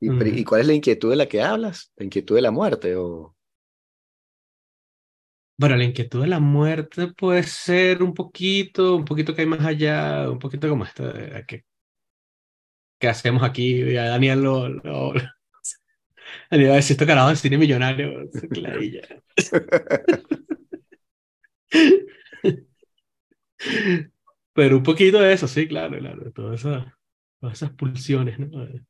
¿Y. 0.00 0.10
¿y 0.40 0.44
cuál 0.44 0.62
es 0.62 0.66
la 0.68 0.74
inquietud 0.74 1.10
de 1.10 1.16
la 1.16 1.26
que 1.28 1.42
hablas? 1.42 1.92
¿La 1.96 2.04
inquietud 2.06 2.36
de 2.36 2.42
la 2.42 2.50
muerte? 2.52 2.96
O... 2.96 3.36
Bueno, 5.58 5.76
la 5.76 5.84
inquietud 5.84 6.20
de 6.20 6.26
la 6.28 6.38
muerte 6.40 7.08
puede 7.08 7.42
ser 7.42 8.02
un 8.02 8.12
poquito, 8.14 8.94
un 8.96 9.04
poquito 9.06 9.34
que 9.34 9.40
hay 9.42 9.46
más 9.48 9.64
allá, 9.64 10.30
un 10.30 10.38
poquito 10.38 10.68
como 10.68 10.84
esto 10.84 11.10
de 11.12 11.44
que, 11.46 11.64
que 12.98 13.08
hacemos 13.08 13.42
aquí. 13.42 13.82
Daniel 13.94 14.42
lo, 14.42 14.68
lo, 14.68 15.12
Daniel 16.50 16.70
va 16.70 16.74
a 16.74 16.76
decir 16.76 16.94
esto 16.94 17.06
carajo 17.06 17.28
de 17.30 17.36
cine 17.36 17.58
millonario. 17.58 18.28
Clarilla. 18.52 19.02
Pero 24.52 24.76
un 24.78 24.82
poquito 24.82 25.18
de 25.20 25.32
eso, 25.32 25.46
sí, 25.48 25.68
claro, 25.68 25.98
claro. 25.98 26.32
Todas 26.32 26.60
esas, 26.60 26.86
todas 27.40 27.56
esas 27.62 27.70
pulsiones, 27.72 28.38
¿no? 28.38 28.64
De- 28.66 28.84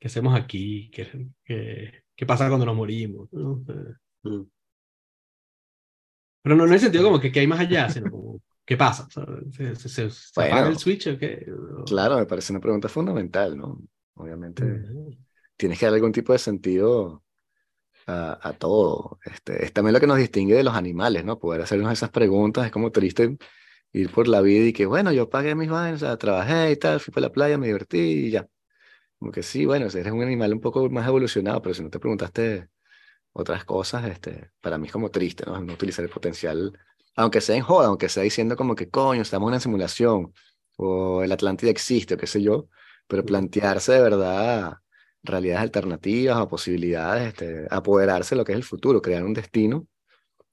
¿Qué 0.00 0.08
hacemos 0.08 0.34
aquí? 0.38 0.90
¿Qué, 0.92 1.28
qué, 1.44 2.04
qué 2.16 2.26
pasa 2.26 2.48
cuando 2.48 2.66
nos 2.66 2.76
morimos? 2.76 3.28
¿no? 3.32 3.64
Eh, 3.68 3.94
Mm. 4.22 4.42
Pero 6.42 6.56
no 6.56 6.66
en 6.66 6.72
el 6.74 6.80
sentido 6.80 7.04
como 7.04 7.20
que 7.20 7.32
qué 7.32 7.40
hay 7.40 7.46
más 7.46 7.60
allá, 7.60 7.88
sino 7.88 8.10
como 8.10 8.40
qué 8.66 8.76
pasa. 8.76 9.08
¿Se, 9.52 9.74
se, 9.76 9.88
se- 9.88 10.10
se 10.10 10.30
Bueno. 10.36 10.54
apaga 10.54 10.68
el 10.70 10.78
switch 10.78 11.06
o 11.08 11.18
qué? 11.18 11.46
Claro, 11.86 12.18
me 12.18 12.26
parece 12.26 12.52
una 12.52 12.60
pregunta 12.60 12.88
fundamental, 12.88 13.56
¿no? 13.56 13.80
Obviamente 14.14 14.62
Ujú. 14.64 15.16
Tienes 15.60 15.78
que 15.78 15.86
dar 15.86 15.94
algún 15.94 16.12
tipo 16.12 16.32
de 16.32 16.38
sentido 16.38 17.22
a, 18.06 18.48
a 18.48 18.52
todo. 18.54 19.18
Este, 19.24 19.64
es 19.64 19.72
también 19.72 19.94
lo 19.94 20.00
que 20.00 20.06
nos 20.06 20.18
distingue 20.18 20.54
de 20.54 20.64
los 20.64 20.74
animales, 20.74 21.24
¿no? 21.24 21.38
Poder 21.38 21.60
hacernos 21.62 21.92
esas 21.92 22.10
preguntas 22.10 22.66
es 22.66 22.72
como 22.72 22.90
triste 22.92 23.36
ir 23.92 24.10
por 24.10 24.28
la 24.28 24.40
vida 24.40 24.66
y 24.66 24.72
que, 24.72 24.86
bueno, 24.86 25.12
yo 25.12 25.28
pagué 25.30 25.54
mis 25.54 25.68
vainas, 25.68 26.02
o 26.02 26.06
sea, 26.06 26.16
trabajé 26.16 26.72
y 26.72 26.76
tal, 26.76 27.00
fui 27.00 27.12
para 27.12 27.26
la 27.28 27.32
playa, 27.32 27.58
me 27.58 27.66
divertí 27.66 27.98
y 27.98 28.30
ya. 28.30 28.48
Como 29.18 29.32
que 29.32 29.42
sí, 29.42 29.66
bueno, 29.66 29.86
eres 29.86 30.12
un 30.12 30.22
animal 30.22 30.54
un 30.54 30.60
poco 30.60 30.88
más 30.90 31.06
evolucionado, 31.06 31.62
pero 31.62 31.74
si 31.74 31.82
no 31.82 31.90
te 31.90 31.98
preguntaste 31.98 32.68
otras 33.32 33.64
cosas, 33.64 34.06
este, 34.06 34.50
para 34.60 34.78
mí 34.78 34.86
es 34.86 34.92
como 34.92 35.10
triste, 35.10 35.44
¿no? 35.46 35.60
No 35.60 35.74
utilizar 35.74 36.04
el 36.04 36.10
potencial, 36.10 36.78
aunque 37.16 37.40
sea 37.42 37.56
en 37.56 37.62
joda, 37.62 37.88
aunque 37.88 38.08
sea 38.08 38.22
diciendo 38.22 38.56
como 38.56 38.74
que, 38.74 38.90
coño, 38.90 39.22
estamos 39.22 39.48
en 39.48 39.50
una 39.54 39.60
simulación, 39.60 40.34
o 40.78 41.22
el 41.22 41.32
Atlántida 41.32 41.70
existe, 41.70 42.14
o 42.14 42.18
qué 42.18 42.26
sé 42.26 42.42
yo, 42.42 42.68
pero 43.08 43.24
plantearse 43.24 43.92
de 43.92 44.02
verdad 44.02 44.78
realidades 45.22 45.62
alternativas 45.62 46.38
o 46.38 46.48
posibilidades, 46.48 47.28
este, 47.28 47.66
apoderarse 47.70 48.34
de 48.34 48.38
lo 48.40 48.44
que 48.44 48.52
es 48.52 48.58
el 48.58 48.64
futuro, 48.64 49.02
crear 49.02 49.24
un 49.24 49.34
destino, 49.34 49.86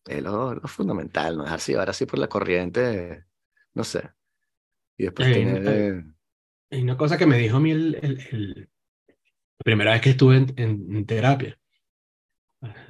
es 0.05 0.23
lo, 0.23 0.55
lo 0.55 0.67
fundamental, 0.69 1.37
no 1.37 1.43
dejarse 1.45 1.73
llevar 1.73 1.89
así 1.91 2.05
por 2.05 2.19
la 2.19 2.29
corriente, 2.29 3.25
no 3.75 3.83
sé. 3.85 4.11
Y 4.97 5.05
después 5.05 5.29
Eh, 5.29 5.31
tener... 5.31 5.63
eh, 5.65 5.85
eh, 5.99 6.03
Y 6.71 6.81
una 6.83 6.97
cosa 6.97 7.17
que 7.17 7.25
me 7.25 7.37
dijo 7.37 7.57
a 7.57 7.59
mí 7.59 7.71
el, 7.71 7.95
el- 8.01 8.19
el- 8.31 8.55
la 9.59 9.63
primera 9.65 9.93
vez 9.93 10.01
que 10.01 10.11
estuve 10.11 10.37
en, 10.37 10.53
en- 10.57 10.95
en 10.97 11.05
terapia, 11.07 11.59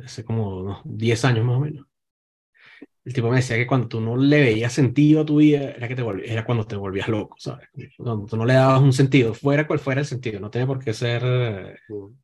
hace 0.04 0.24
como 0.26 0.58
unos 0.60 0.82
10 0.86 1.24
años 1.26 1.46
más 1.46 1.58
o 1.58 1.60
menos, 1.60 1.88
el 3.08 3.14
tipo 3.14 3.30
me 3.30 3.38
decía 3.38 3.56
que 3.58 3.68
cuando 3.68 3.88
tú 3.88 4.02
no 4.02 4.18
le 4.18 4.42
veías 4.42 4.74
sentido 4.74 5.22
a 5.22 5.26
tu 5.26 5.38
vida, 5.38 5.72
era, 5.72 5.88
que 5.88 5.96
te 5.96 6.04
volví- 6.04 6.24
era 6.26 6.46
cuando 6.46 6.66
te 6.68 6.76
volvías 6.76 7.08
loco, 7.08 7.38
¿sabes? 7.40 7.70
Cuando 7.98 8.26
tú 8.28 8.38
no 8.38 8.46
le 8.46 8.54
dabas 8.56 8.82
un 8.82 8.94
sentido, 8.94 9.34
fuera 9.34 9.66
cual 9.68 9.80
fuera 9.80 10.02
el 10.02 10.08
sentido, 10.08 10.40
no 10.42 10.50
tiene 10.52 10.68
por 10.68 10.84
qué 10.84 10.94
ser 10.94 11.24
eh, 11.26 11.76
Mm. 11.90 12.18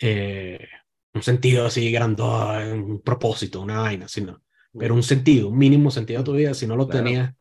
eh, 0.00 0.68
un 1.14 1.22
sentido 1.22 1.66
así 1.66 1.90
grandote, 1.92 2.72
un 2.72 3.02
propósito, 3.02 3.60
una 3.60 3.80
vaina, 3.80 4.08
sino, 4.08 4.42
Mm. 4.72 4.78
pero 4.78 4.94
un 4.94 5.02
sentido, 5.02 5.48
un 5.48 5.58
mínimo 5.58 5.90
sentido 5.90 6.20
a 6.20 6.24
tu 6.24 6.32
vida, 6.34 6.54
si 6.54 6.66
no 6.66 6.76
lo 6.76 6.86
Claro. 6.86 7.02
tenías, 7.04 7.34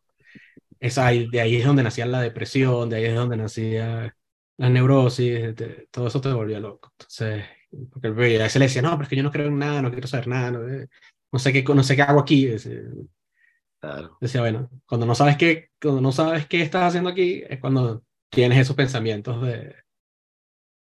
esa, 0.80 1.10
de 1.10 1.42
ahí 1.42 1.58
es 1.58 1.66
donde 1.66 1.84
nacía 1.84 2.06
la 2.06 2.22
depresión, 2.22 2.90
de 2.90 2.98
ahí 2.98 3.06
es 3.06 3.16
donde 3.16 3.38
nacía 3.38 4.16
la 4.58 4.70
neurosis, 4.70 5.56
todo 5.92 6.08
eso 6.08 6.22
te 6.22 6.32
volvía 6.34 6.60
loco. 6.60 6.92
Entonces, 7.00 7.46
porque 7.92 8.10
a 8.10 8.12
veces 8.12 8.56
le 8.60 8.66
decía, 8.68 8.82
no, 8.82 8.92
pero 8.92 9.04
es 9.04 9.10
que 9.10 9.16
yo 9.18 9.24
no 9.24 9.32
creo 9.32 9.48
en 9.48 9.60
nada, 9.60 9.82
no 9.82 9.92
quiero 9.92 10.08
saber 10.08 10.28
nada, 10.28 10.52
no, 10.52 10.62
no 11.32 11.40
sé 11.40 11.54
qué, 11.54 11.64
no 11.64 11.84
sé 11.84 11.96
qué 11.96 12.02
hago 12.04 12.20
aquí. 12.22 12.46
Decía, 12.48 12.82
claro, 13.80 14.18
decía, 14.22 14.42
bueno, 14.42 14.70
cuando 14.86 15.06
no 15.06 15.16
sabes 15.16 15.38
qué, 15.38 15.72
cuando 15.82 16.02
no 16.02 16.12
sabes 16.12 16.48
qué 16.48 16.62
estás 16.62 16.84
haciendo 16.90 17.10
aquí, 17.10 17.44
es 17.50 17.60
cuando 17.60 18.04
tienes 18.30 18.60
esos 18.60 18.76
pensamientos 18.76 19.42
de, 19.44 19.76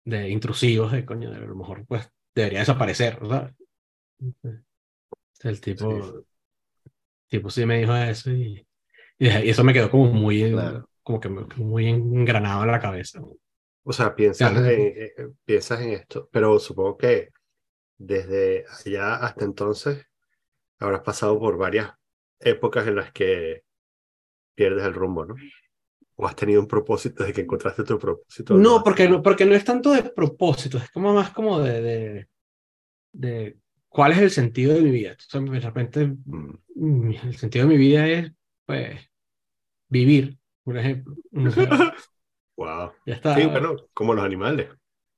de 0.04 0.30
intrusivos, 0.30 0.92
de 0.92 1.04
coño, 1.04 1.30
a 1.32 1.38
lo 1.38 1.54
mejor 1.54 1.84
pues 1.86 2.10
debería 2.34 2.60
desaparecer, 2.60 3.18
¿verdad? 3.20 3.54
El 5.42 5.60
tipo, 5.62 6.26
tipo 7.28 7.50
sí 7.50 7.66
me 7.66 7.78
dijo 7.78 7.94
eso 7.96 8.30
y, 8.30 8.66
y 9.18 9.28
eso 9.50 9.64
me 9.64 9.72
quedó 9.72 9.90
como 9.90 10.06
muy, 10.12 10.52
Claro. 10.52 10.88
como 11.02 11.20
que 11.20 11.28
muy 11.30 11.88
engranado 11.88 12.64
en 12.64 12.70
la 12.72 12.80
cabeza. 12.80 13.20
O 13.84 13.92
sea, 13.92 14.14
piensas, 14.14 14.52
Claro. 14.52 14.66
en, 14.66 14.80
eh, 14.80 15.12
eh, 15.16 15.28
piensas 15.44 15.80
en 15.80 15.90
esto, 15.90 16.28
pero 16.32 16.58
supongo 16.58 16.96
que 16.98 17.30
desde 17.98 18.64
allá 18.68 19.16
hasta 19.16 19.44
entonces 19.44 20.06
habrás 20.78 21.02
pasado 21.02 21.38
por 21.38 21.56
varias 21.56 21.90
épocas 22.40 22.86
en 22.86 22.96
las 22.96 23.12
que 23.12 23.62
pierdes 24.54 24.84
el 24.84 24.94
rumbo, 24.94 25.24
¿no? 25.24 25.34
O 26.16 26.26
has 26.26 26.36
tenido 26.36 26.60
un 26.60 26.68
propósito 26.68 27.22
desde 27.22 27.34
que 27.34 27.40
encontraste 27.42 27.84
tu 27.84 27.98
propósito. 27.98 28.54
No, 28.54 28.82
porque 28.82 29.08
no, 29.08 29.22
porque 29.22 29.44
no 29.44 29.54
es 29.54 29.64
tanto 29.64 29.92
de 29.92 30.02
propósito, 30.02 30.78
es 30.78 30.90
como 30.90 31.12
más 31.12 31.30
como 31.30 31.60
de, 31.60 31.82
de, 31.82 32.28
de 33.12 33.58
cuál 33.88 34.12
es 34.12 34.18
el 34.18 34.30
sentido 34.30 34.74
de 34.74 34.80
mi 34.82 34.90
vida. 34.90 35.16
Sea, 35.18 35.40
de 35.40 35.60
repente 35.60 36.06
mm, 36.06 36.54
mm, 36.74 37.10
el 37.24 37.36
sentido 37.36 37.66
de 37.66 37.74
mi 37.74 37.78
vida 37.78 38.08
es, 38.08 38.32
pues, 38.64 39.00
vivir, 39.88 40.38
por 40.64 40.78
ejemplo. 40.78 41.16
O 41.32 41.50
sea, 41.50 41.94
Wow. 42.56 42.92
ya 43.04 43.14
está. 43.14 43.34
Sí, 43.34 43.44
bueno, 43.46 43.76
como 43.92 44.14
los 44.14 44.24
animales. 44.24 44.70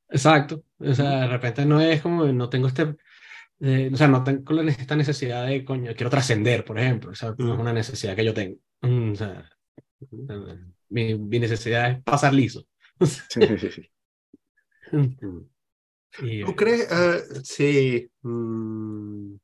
Exacto. 0.09 0.65
O 0.79 0.95
sea, 0.95 1.21
de 1.21 1.29
repente 1.29 1.65
no 1.65 1.81
es 1.81 2.03
como, 2.03 2.25
no 2.27 2.49
tengo 2.49 2.67
este, 2.67 2.97
eh, 3.61 3.91
o 3.93 3.97
sea, 3.97 4.09
no 4.09 4.23
tengo 4.25 4.53
la- 4.53 4.71
esta 4.71 4.97
necesidad 4.97 5.47
de, 5.47 5.65
coño, 5.65 5.93
quiero 5.97 6.11
trascender, 6.11 6.65
por 6.65 6.79
ejemplo. 6.79 7.11
O 7.11 7.15
sea, 7.15 7.35
no 7.39 7.55
es 7.55 7.61
una 7.61 7.73
necesidad 7.73 8.15
que 8.17 8.25
yo 8.25 8.35
tengo. 8.35 8.57
O 8.83 9.15
sea, 9.15 9.49
mi, 10.89 11.15
mi 11.15 11.39
necesidad 11.39 11.91
es 11.91 12.03
pasar 12.03 12.33
liso. 12.35 12.65
sí, 13.01 13.41
sí, 13.59 13.71
sí. 13.71 13.91
Y, 16.23 16.43
¿Tú 16.45 16.57
crees? 16.57 16.89
eh, 16.91 17.23
sí. 17.45 18.11
mm, 18.23 19.37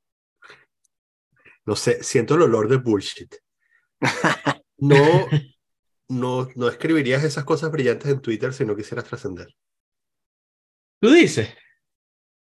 no 1.67 1.77
sé, 1.77 2.03
siento 2.03 2.35
el 2.35 2.43
olor 2.43 2.69
de 2.69 2.79
bullshit. 2.79 3.35
No, 4.79 4.99
no, 6.09 6.49
no 6.57 6.69
escribirías 6.69 7.23
esas 7.23 7.45
cosas 7.45 7.71
brillantes 7.71 8.11
en 8.11 8.21
Twitter 8.21 8.53
si 8.53 8.65
no 8.65 8.77
quisieras 8.77 9.05
trascender. 9.05 9.55
Tú 11.01 11.11
dices, 11.13 11.51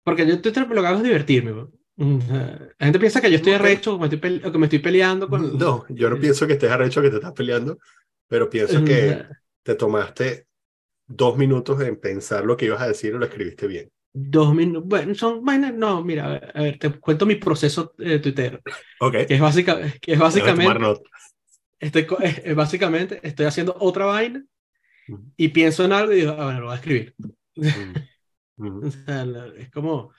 porque 0.04 0.26
yo 0.28 0.34
estoy, 0.36 0.52
lo 0.54 0.82
que 0.82 0.88
hago 0.88 0.98
es 0.98 1.04
divertirme. 1.04 1.52
bro. 1.52 1.72
O 1.98 2.22
sea, 2.22 2.60
La 2.80 2.86
gente 2.86 3.00
piensa 3.00 3.22
que 3.22 3.30
yo 3.30 3.36
estoy 3.38 3.54
arrecho 3.54 3.96
o, 3.96 4.06
o 4.06 4.10
que 4.10 4.58
me 4.58 4.66
estoy 4.66 4.80
peleando 4.80 5.28
con... 5.30 5.42
No, 5.60 5.86
yo 5.90 6.10
no 6.10 6.20
pienso 6.20 6.48
que 6.48 6.54
estés 6.54 6.72
arrecho 6.72 7.02
que 7.02 7.10
te 7.10 7.18
estás 7.18 7.34
peleando, 7.34 7.78
pero 8.28 8.50
pienso 8.50 8.80
O 8.82 8.86
que 8.86 9.26
te 9.64 9.76
tomaste 9.76 10.48
dos 11.08 11.38
minutos 11.38 11.82
en 11.82 12.00
pensar 12.00 12.46
lo 12.46 12.58
que 12.58 12.66
ibas 12.66 12.82
a 12.82 12.88
decir 12.88 13.14
y 13.16 13.18
lo 13.20 13.26
escribiste 13.26 13.68
bien. 13.68 13.92
Dos 14.12 14.54
minutos. 14.56 14.88
Bueno, 14.90 15.14
son 15.16 15.44
vainas. 15.46 15.74
No, 15.74 16.04
mira, 16.04 16.26
a 16.26 16.30
ver, 16.30 16.52
a 16.56 16.62
ver, 16.64 16.80
te 16.80 16.92
cuento 17.00 17.26
mi 17.26 17.36
proceso 17.36 17.94
eh, 18.00 18.20
tuitero. 18.20 18.60
Ok. 19.00 19.16
Que 19.28 19.36
es, 19.36 19.40
básica, 19.42 19.80
que 20.02 20.14
es 20.14 20.20
básicamente, 20.20 20.90
estoy, 21.80 22.08
es- 22.22 22.56
básicamente, 22.56 23.20
estoy 23.24 23.46
haciendo 23.48 23.76
otra 23.80 24.06
vaina 24.06 24.44
y 25.38 25.50
pienso 25.50 25.86
en 25.86 25.94
algo 25.94 26.14
y 26.14 26.18
digo, 26.18 26.34
ah, 26.38 26.46
bueno, 26.46 26.60
lo 26.62 26.66
voy 26.68 26.74
a 26.74 26.78
escribir. 26.78 27.16
Mm, 27.74 28.00
O 28.82 28.88
mm, 28.88 28.90
sea, 28.92 29.26
la- 29.26 29.48
es 29.58 29.70
como, 29.72 30.12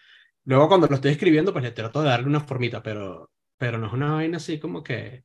luego 0.44 0.68
cuando 0.68 0.87
lo 0.88 0.94
estoy 0.97 1.12
escribiendo, 1.12 1.52
pues 1.52 1.64
le 1.64 1.73
trato 1.73 2.02
de 2.02 2.09
darle 2.11 2.26
una 2.28 2.40
formita, 2.40 2.82
pero, 2.82 3.30
pero 3.59 3.78
no 3.78 3.87
es 3.88 3.92
una 3.92 4.12
vaina 4.14 4.38
así 4.38 4.59
como 4.61 4.82
que, 4.82 5.25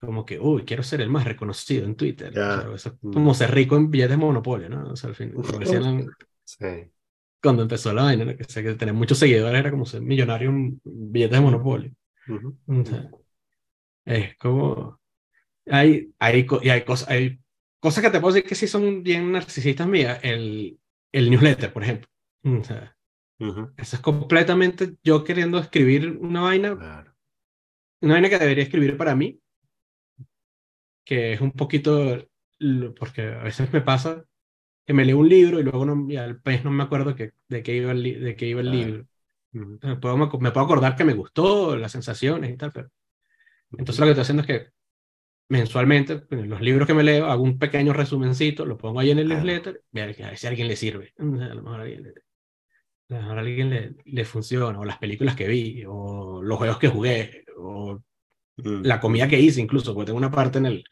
como 0.00 0.26
que, 0.26 0.38
uy, 0.40 0.64
quiero 0.64 0.82
ser 0.84 1.00
el 1.02 1.10
más 1.10 1.24
reconocido 1.26 1.84
en 1.86 1.96
Twitter. 1.96 2.34
Ya. 2.34 2.44
O 2.44 2.50
sea, 2.50 2.74
eso 2.74 2.90
es 2.90 2.96
Mm. 3.02 3.12
como 3.12 3.34
ser 3.34 3.52
rico 3.54 3.76
en 3.76 3.90
billetes 3.90 4.12
de 4.12 4.16
monopolio, 4.18 4.68
¿no? 4.70 4.92
O 4.92 4.96
sea, 4.96 5.10
al 5.10 5.16
fin, 5.16 5.32
como 5.42 5.60
decían 5.60 6.16
Sí. 6.44 6.92
cuando 7.42 7.62
empezó 7.62 7.92
la 7.92 8.04
vaina, 8.04 8.24
¿no? 8.24 8.36
que, 8.36 8.42
o 8.44 8.48
sea, 8.48 8.62
que 8.62 8.74
tener 8.74 8.94
muchos 8.94 9.18
seguidores 9.18 9.58
era 9.60 9.70
como 9.70 9.84
ser 9.86 10.00
millonario 10.02 10.48
en 10.50 10.80
billetes 10.84 11.38
de 11.38 11.40
monopolio. 11.40 11.92
Ujú. 12.26 12.56
O 12.68 12.84
sea, 12.84 13.10
Es 14.04 14.36
como, 14.38 15.00
hay, 15.66 16.14
hay, 16.20 16.46
y 16.62 16.70
hay, 16.70 16.84
cosas, 16.84 17.08
hay 17.10 17.40
cosas 17.80 18.04
que 18.04 18.10
te 18.10 18.20
puedo 18.20 18.34
decir 18.34 18.48
que 18.48 18.54
sí 18.56 18.68
son 18.68 19.02
bien 19.04 19.32
narcisistas 19.32 19.88
mías, 19.88 20.20
el, 20.22 20.78
el 21.12 21.30
newsletter, 21.30 21.72
por 21.72 21.84
ejemplo. 21.84 22.08
O 22.44 22.62
sea, 22.62 22.96
Eso 23.38 23.96
es 23.96 24.00
completamente 24.00 24.96
yo 25.02 25.24
queriendo 25.24 25.58
escribir 25.58 26.18
una 26.20 26.42
vaina, 26.42 26.72
una 28.00 28.14
vaina 28.14 28.28
que 28.28 28.38
debería 28.38 28.64
escribir 28.64 28.96
para 28.96 29.16
mí, 29.16 29.40
que 31.04 31.32
es 31.32 31.40
un 31.40 31.52
poquito, 31.52 32.26
porque 32.98 33.22
a 33.22 33.42
veces 33.42 33.72
me 33.72 33.80
pasa 33.80 34.24
que 34.86 34.92
me 34.92 35.04
leo 35.04 35.18
un 35.18 35.28
libro 35.28 35.58
y 35.58 35.62
luego 35.62 35.86
no, 35.86 36.06
ya 36.08 36.24
al 36.24 36.40
no 36.62 36.70
me 36.70 36.82
acuerdo 36.82 37.14
que, 37.14 37.32
de 37.48 37.62
qué 37.62 37.76
iba 37.76 37.92
el, 37.92 38.02
de 38.02 38.36
qué 38.36 38.46
iba 38.46 38.60
el 38.60 38.70
libro. 38.70 39.06
me, 39.52 39.96
puedo, 39.96 40.16
me, 40.18 40.26
puedo, 40.26 40.60
acordar 40.60 40.94
que 40.96 41.04
me 41.04 41.14
gustó, 41.14 41.76
las 41.76 41.92
sensaciones 41.92 42.52
y 42.52 42.56
tal, 42.56 42.72
pero... 42.72 42.90
Entonces 43.76 43.98
lo 43.98 44.06
que 44.06 44.10
estoy 44.10 44.22
haciendo 44.22 44.42
es 44.42 44.46
que 44.46 44.70
mensualmente, 45.48 46.24
en 46.30 46.48
los 46.48 46.60
libros 46.60 46.86
que 46.86 46.94
me 46.94 47.02
leo, 47.02 47.26
hago 47.26 47.42
un 47.42 47.58
pequeño 47.58 47.92
resumencito, 47.92 48.64
lo 48.66 48.76
pongo 48.76 49.00
ahí 49.00 49.10
en 49.10 49.18
el 49.18 49.28
newsletter, 49.28 49.82
a 49.82 50.06
ver, 50.06 50.14
si 50.14 50.46
a 50.46 50.50
alguien 50.50 50.68
le 50.68 50.76
sirve. 50.76 51.12
A 51.18 51.54
lo 51.54 51.62
mejor 51.62 51.80
a 51.80 51.82
alguien, 51.82 52.02
le, 52.02 52.14
a 53.10 53.32
alguien 53.32 53.70
le, 53.70 53.94
le, 54.04 54.24
funciona, 54.24 54.78
o 54.78 54.84
las 54.84 54.98
películas 54.98 55.36
que 55.36 55.48
vi, 55.48 55.84
o 55.86 56.42
los 56.42 56.58
juegos 56.58 56.78
que 56.78 56.88
jugué, 56.88 57.44
o 57.56 58.02
la 58.56 59.00
comida 59.00 59.28
que 59.28 59.40
hice 59.40 59.60
incluso, 59.60 59.94
porque 59.94 60.06
tengo 60.06 60.18
una 60.18 60.30
parte 60.30 60.58
en 60.58 60.66
el, 60.66 60.84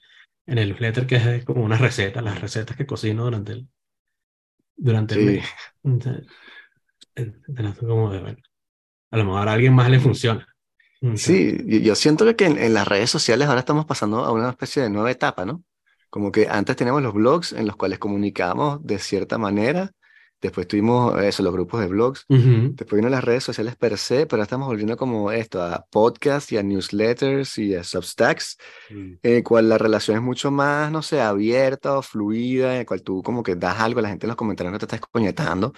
en 0.47 0.59
el 0.59 0.69
newsletter 0.69 1.07
que 1.07 1.17
es 1.17 1.45
como 1.45 1.65
una 1.65 1.77
receta, 1.79 2.23
las 2.23 2.41
recetas 2.41 2.77
que 2.77 2.87
cocino 2.87 3.25
durante 3.25 3.53
el, 3.53 3.69
durante 4.77 5.15
el 5.15 5.25
mes. 5.25 5.45
como 7.81 8.11
de, 8.11 8.37
a 9.11 9.17
lo 9.17 9.25
mejor 9.25 9.49
a 9.49 9.53
alguien 9.53 9.75
más 9.75 9.91
le 9.91 10.01
funciona. 10.01 10.47
Sí, 11.17 11.59
yo 11.83 11.97
siento 11.97 12.37
que 12.37 12.47
en, 12.47 12.75
las 12.75 12.87
redes 12.87 13.11
sociales 13.11 13.49
ahora 13.49 13.61
estamos 13.61 13.87
pasando 13.87 14.25
a 14.25 14.31
una 14.31 14.51
especie 14.51 14.83
de 14.83 14.91
nueva 14.91 15.11
etapa, 15.11 15.45
¿no? 15.45 15.65
Como 16.11 16.31
que 16.31 16.47
antes 16.49 16.77
teníamos 16.77 17.03
los 17.03 17.13
blogs 17.13 17.53
en 17.53 17.67
los 17.67 17.75
cuales 17.75 17.99
comunicábamos 17.99 18.87
de 18.87 18.99
cierta 18.99 19.37
manera, 19.37 19.91
después 20.43 20.67
tuvimos 20.67 21.19
eso, 21.23 21.43
los 21.45 21.53
grupos 21.53 21.81
de 21.81 21.87
blogs, 21.87 22.27
después 22.29 22.99
vino 23.01 23.09
las 23.09 23.23
redes 23.23 23.45
sociales 23.45 23.77
per 23.77 23.97
se, 23.97 24.27
pero 24.27 24.39
ahora 24.39 24.43
estamos 24.43 24.67
volviendo 24.67 24.97
como 24.97 25.31
esto, 25.31 25.63
a 25.63 25.87
podcasts 25.89 26.51
y 26.51 26.59
a 26.59 26.65
newsletters 26.65 27.57
y 27.59 27.77
a 27.77 27.85
substacks, 27.85 28.59
mm. 28.91 29.13
en 29.23 29.37
el 29.37 29.45
cual 29.45 29.69
la 29.69 29.79
relación 29.79 30.17
es 30.17 30.23
mucho 30.23 30.51
más, 30.51 30.91
no 30.91 31.01
sé, 31.01 31.21
abierta 31.21 31.97
o 31.97 32.03
fluida, 32.03 32.75
en 32.75 32.81
el 32.81 32.87
cual 32.87 33.03
tú 33.03 33.23
como 33.23 33.45
que 33.45 33.55
das 33.55 33.79
algo 33.79 34.01
a 34.01 34.03
la 34.03 34.09
gente 34.09 34.27
en 34.27 34.29
los 34.29 34.37
comentarios, 34.37 34.73
no 34.73 34.79
te 34.79 34.87
estás 34.87 35.01
coñetando, 35.01 35.73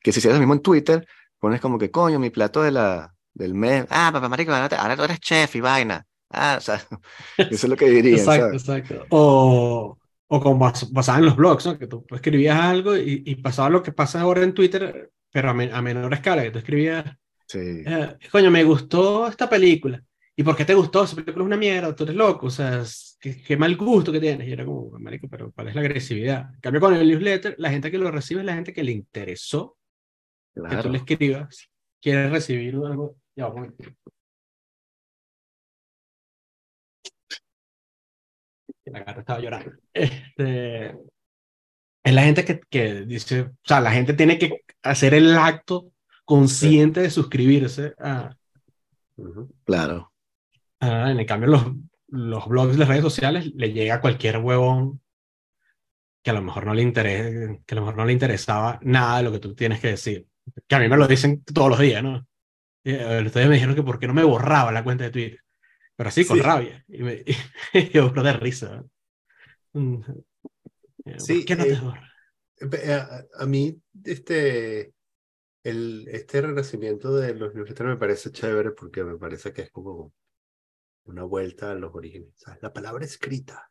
que 0.00 0.12
si 0.12 0.18
hicieras 0.18 0.38
lo 0.38 0.40
mismo 0.40 0.54
en 0.54 0.62
Twitter, 0.62 1.06
pones 1.38 1.60
como 1.60 1.78
que, 1.78 1.90
coño, 1.90 2.18
mi 2.18 2.30
plato 2.30 2.62
de 2.62 2.70
la 2.70 3.14
del 3.34 3.54
mes. 3.54 3.86
Ah, 3.90 4.10
papá 4.12 4.28
marico, 4.28 4.52
ahora, 4.52 4.96
tú 4.96 5.04
eres 5.04 5.20
chef 5.20 5.54
y 5.56 5.60
vaina. 5.60 6.06
Ah, 6.30 6.56
o 6.58 6.60
sea, 6.60 6.80
eso 7.36 7.52
es 7.52 7.68
lo 7.68 7.76
que 7.76 7.90
diría. 7.90 8.16
exacto, 8.16 8.52
exacto. 8.52 9.06
O, 9.10 9.98
o 10.32 10.40
como 10.40 10.72
pasaba 10.94 11.18
en 11.18 11.24
los 11.24 11.36
blogs, 11.36 11.66
¿no? 11.66 11.76
Que 11.76 11.88
tú 11.88 12.06
escribías 12.10 12.58
algo 12.58 12.96
y, 12.96 13.22
y 13.26 13.34
pasaba 13.36 13.68
lo 13.68 13.82
que 13.82 13.90
pasa 13.90 14.20
ahora 14.20 14.44
en 14.44 14.54
Twitter, 14.54 15.10
pero 15.32 15.50
a, 15.50 15.54
menor 15.54 16.14
escala, 16.14 16.44
que 16.44 16.52
tú 16.52 16.58
escribías, 16.58 17.04
sí. 17.46 17.82
Eh, 17.84 18.16
coño, 18.30 18.48
me 18.50 18.62
gustó 18.62 19.26
esta 19.26 19.48
película. 19.48 20.00
¿Y 20.36 20.44
por 20.44 20.56
qué 20.56 20.64
te 20.64 20.74
gustó? 20.74 21.02
Esa 21.02 21.16
película 21.16 21.42
es 21.42 21.46
una 21.46 21.56
mierda, 21.56 21.96
tú 21.96 22.04
eres 22.04 22.14
loco, 22.14 22.46
o 22.46 22.50
sea, 22.50 22.84
qué, 23.18 23.42
qué, 23.42 23.56
mal 23.56 23.76
gusto 23.76 24.12
que 24.12 24.20
tienes. 24.20 24.46
Y 24.46 24.52
era 24.52 24.64
como, 24.64 24.96
marico, 25.00 25.28
pero 25.28 25.50
¿cuál 25.50 25.68
es 25.68 25.74
la 25.74 25.80
agresividad? 25.80 26.54
En 26.54 26.60
cambio, 26.60 26.80
con 26.80 26.94
el 26.94 27.08
newsletter, 27.08 27.56
la 27.58 27.70
gente 27.70 27.90
que 27.90 27.98
lo 27.98 28.10
recibe 28.12 28.40
es 28.40 28.46
la 28.46 28.54
gente 28.54 28.72
que 28.72 28.84
le 28.84 28.92
interesó 28.92 29.76
que 30.54 30.76
tú 30.76 30.90
le 30.90 30.98
escribas, 30.98 31.68
quiere 32.00 32.28
recibir 32.28 32.74
algo 32.76 33.16
la 38.90 39.00
gata 39.00 39.20
estaba 39.20 39.40
llorando. 39.40 39.72
Este, 39.92 40.96
es 42.02 42.14
la 42.14 42.22
gente 42.22 42.44
que, 42.44 42.60
que 42.68 43.06
dice, 43.06 43.42
o 43.42 43.56
sea, 43.64 43.80
la 43.80 43.92
gente 43.92 44.14
tiene 44.14 44.38
que 44.38 44.64
hacer 44.82 45.14
el 45.14 45.36
acto 45.36 45.92
consciente 46.24 47.00
de 47.00 47.10
suscribirse 47.10 47.94
a... 47.98 48.36
Claro. 49.64 50.12
en 50.80 51.18
el 51.20 51.26
cambio, 51.26 51.50
los, 51.50 51.66
los 52.08 52.46
blogs 52.46 52.72
de 52.72 52.78
las 52.78 52.88
redes 52.88 53.02
sociales 53.02 53.52
le 53.54 53.72
llega 53.72 53.96
a 53.96 54.00
cualquier 54.00 54.38
huevón 54.38 55.00
que 56.22 56.30
a 56.30 56.34
lo 56.34 56.42
mejor 56.42 56.66
no 56.66 56.74
le 56.74 56.92
que 56.92 57.64
a 57.70 57.74
lo 57.74 57.80
mejor 57.80 57.96
no 57.96 58.04
le 58.04 58.12
interesaba 58.12 58.78
nada 58.82 59.18
de 59.18 59.22
lo 59.22 59.32
que 59.32 59.38
tú 59.38 59.54
tienes 59.54 59.80
que 59.80 59.88
decir. 59.88 60.26
Que 60.66 60.74
a 60.74 60.78
mí 60.78 60.88
me 60.88 60.96
lo 60.96 61.06
dicen 61.06 61.42
todos 61.44 61.70
los 61.70 61.78
días, 61.78 62.02
¿no? 62.02 62.26
Eh, 62.84 63.22
ustedes 63.24 63.48
me 63.48 63.54
dijeron 63.54 63.74
que 63.74 63.82
por 63.82 63.98
qué 63.98 64.06
no 64.06 64.14
me 64.14 64.24
borraba 64.24 64.72
la 64.72 64.84
cuenta 64.84 65.04
de 65.04 65.10
Twitter. 65.10 65.40
Pero 66.00 66.08
así, 66.08 66.24
con 66.24 66.38
rabia. 66.38 66.82
Y 66.88 67.02
me 67.02 67.22
yo 67.92 68.08
de 68.08 68.32
risa. 68.32 68.82
Mm. 69.74 70.00
Sí, 71.18 71.44
¿Qué 71.44 71.56
no 71.56 71.64
te 71.64 71.72
eh, 71.74 72.92
A, 72.94 73.22
a, 73.34 73.44
mí, 73.44 73.78
este, 74.02 74.94
el, 75.62 76.08
este 76.08 76.40
renacimiento 76.40 77.14
de 77.14 77.34
los 77.34 77.54
newsletters 77.54 77.90
me 77.90 77.98
parece 77.98 78.32
chévere 78.32 78.70
porque 78.70 79.04
me 79.04 79.18
parece 79.18 79.52
que 79.52 79.60
es 79.60 79.70
como 79.70 80.14
una 81.04 81.24
vuelta 81.24 81.72
a 81.72 81.74
los 81.74 81.94
orígenes. 81.94 82.32
La 82.62 82.72
palabra 82.72 83.04
escrita, 83.04 83.70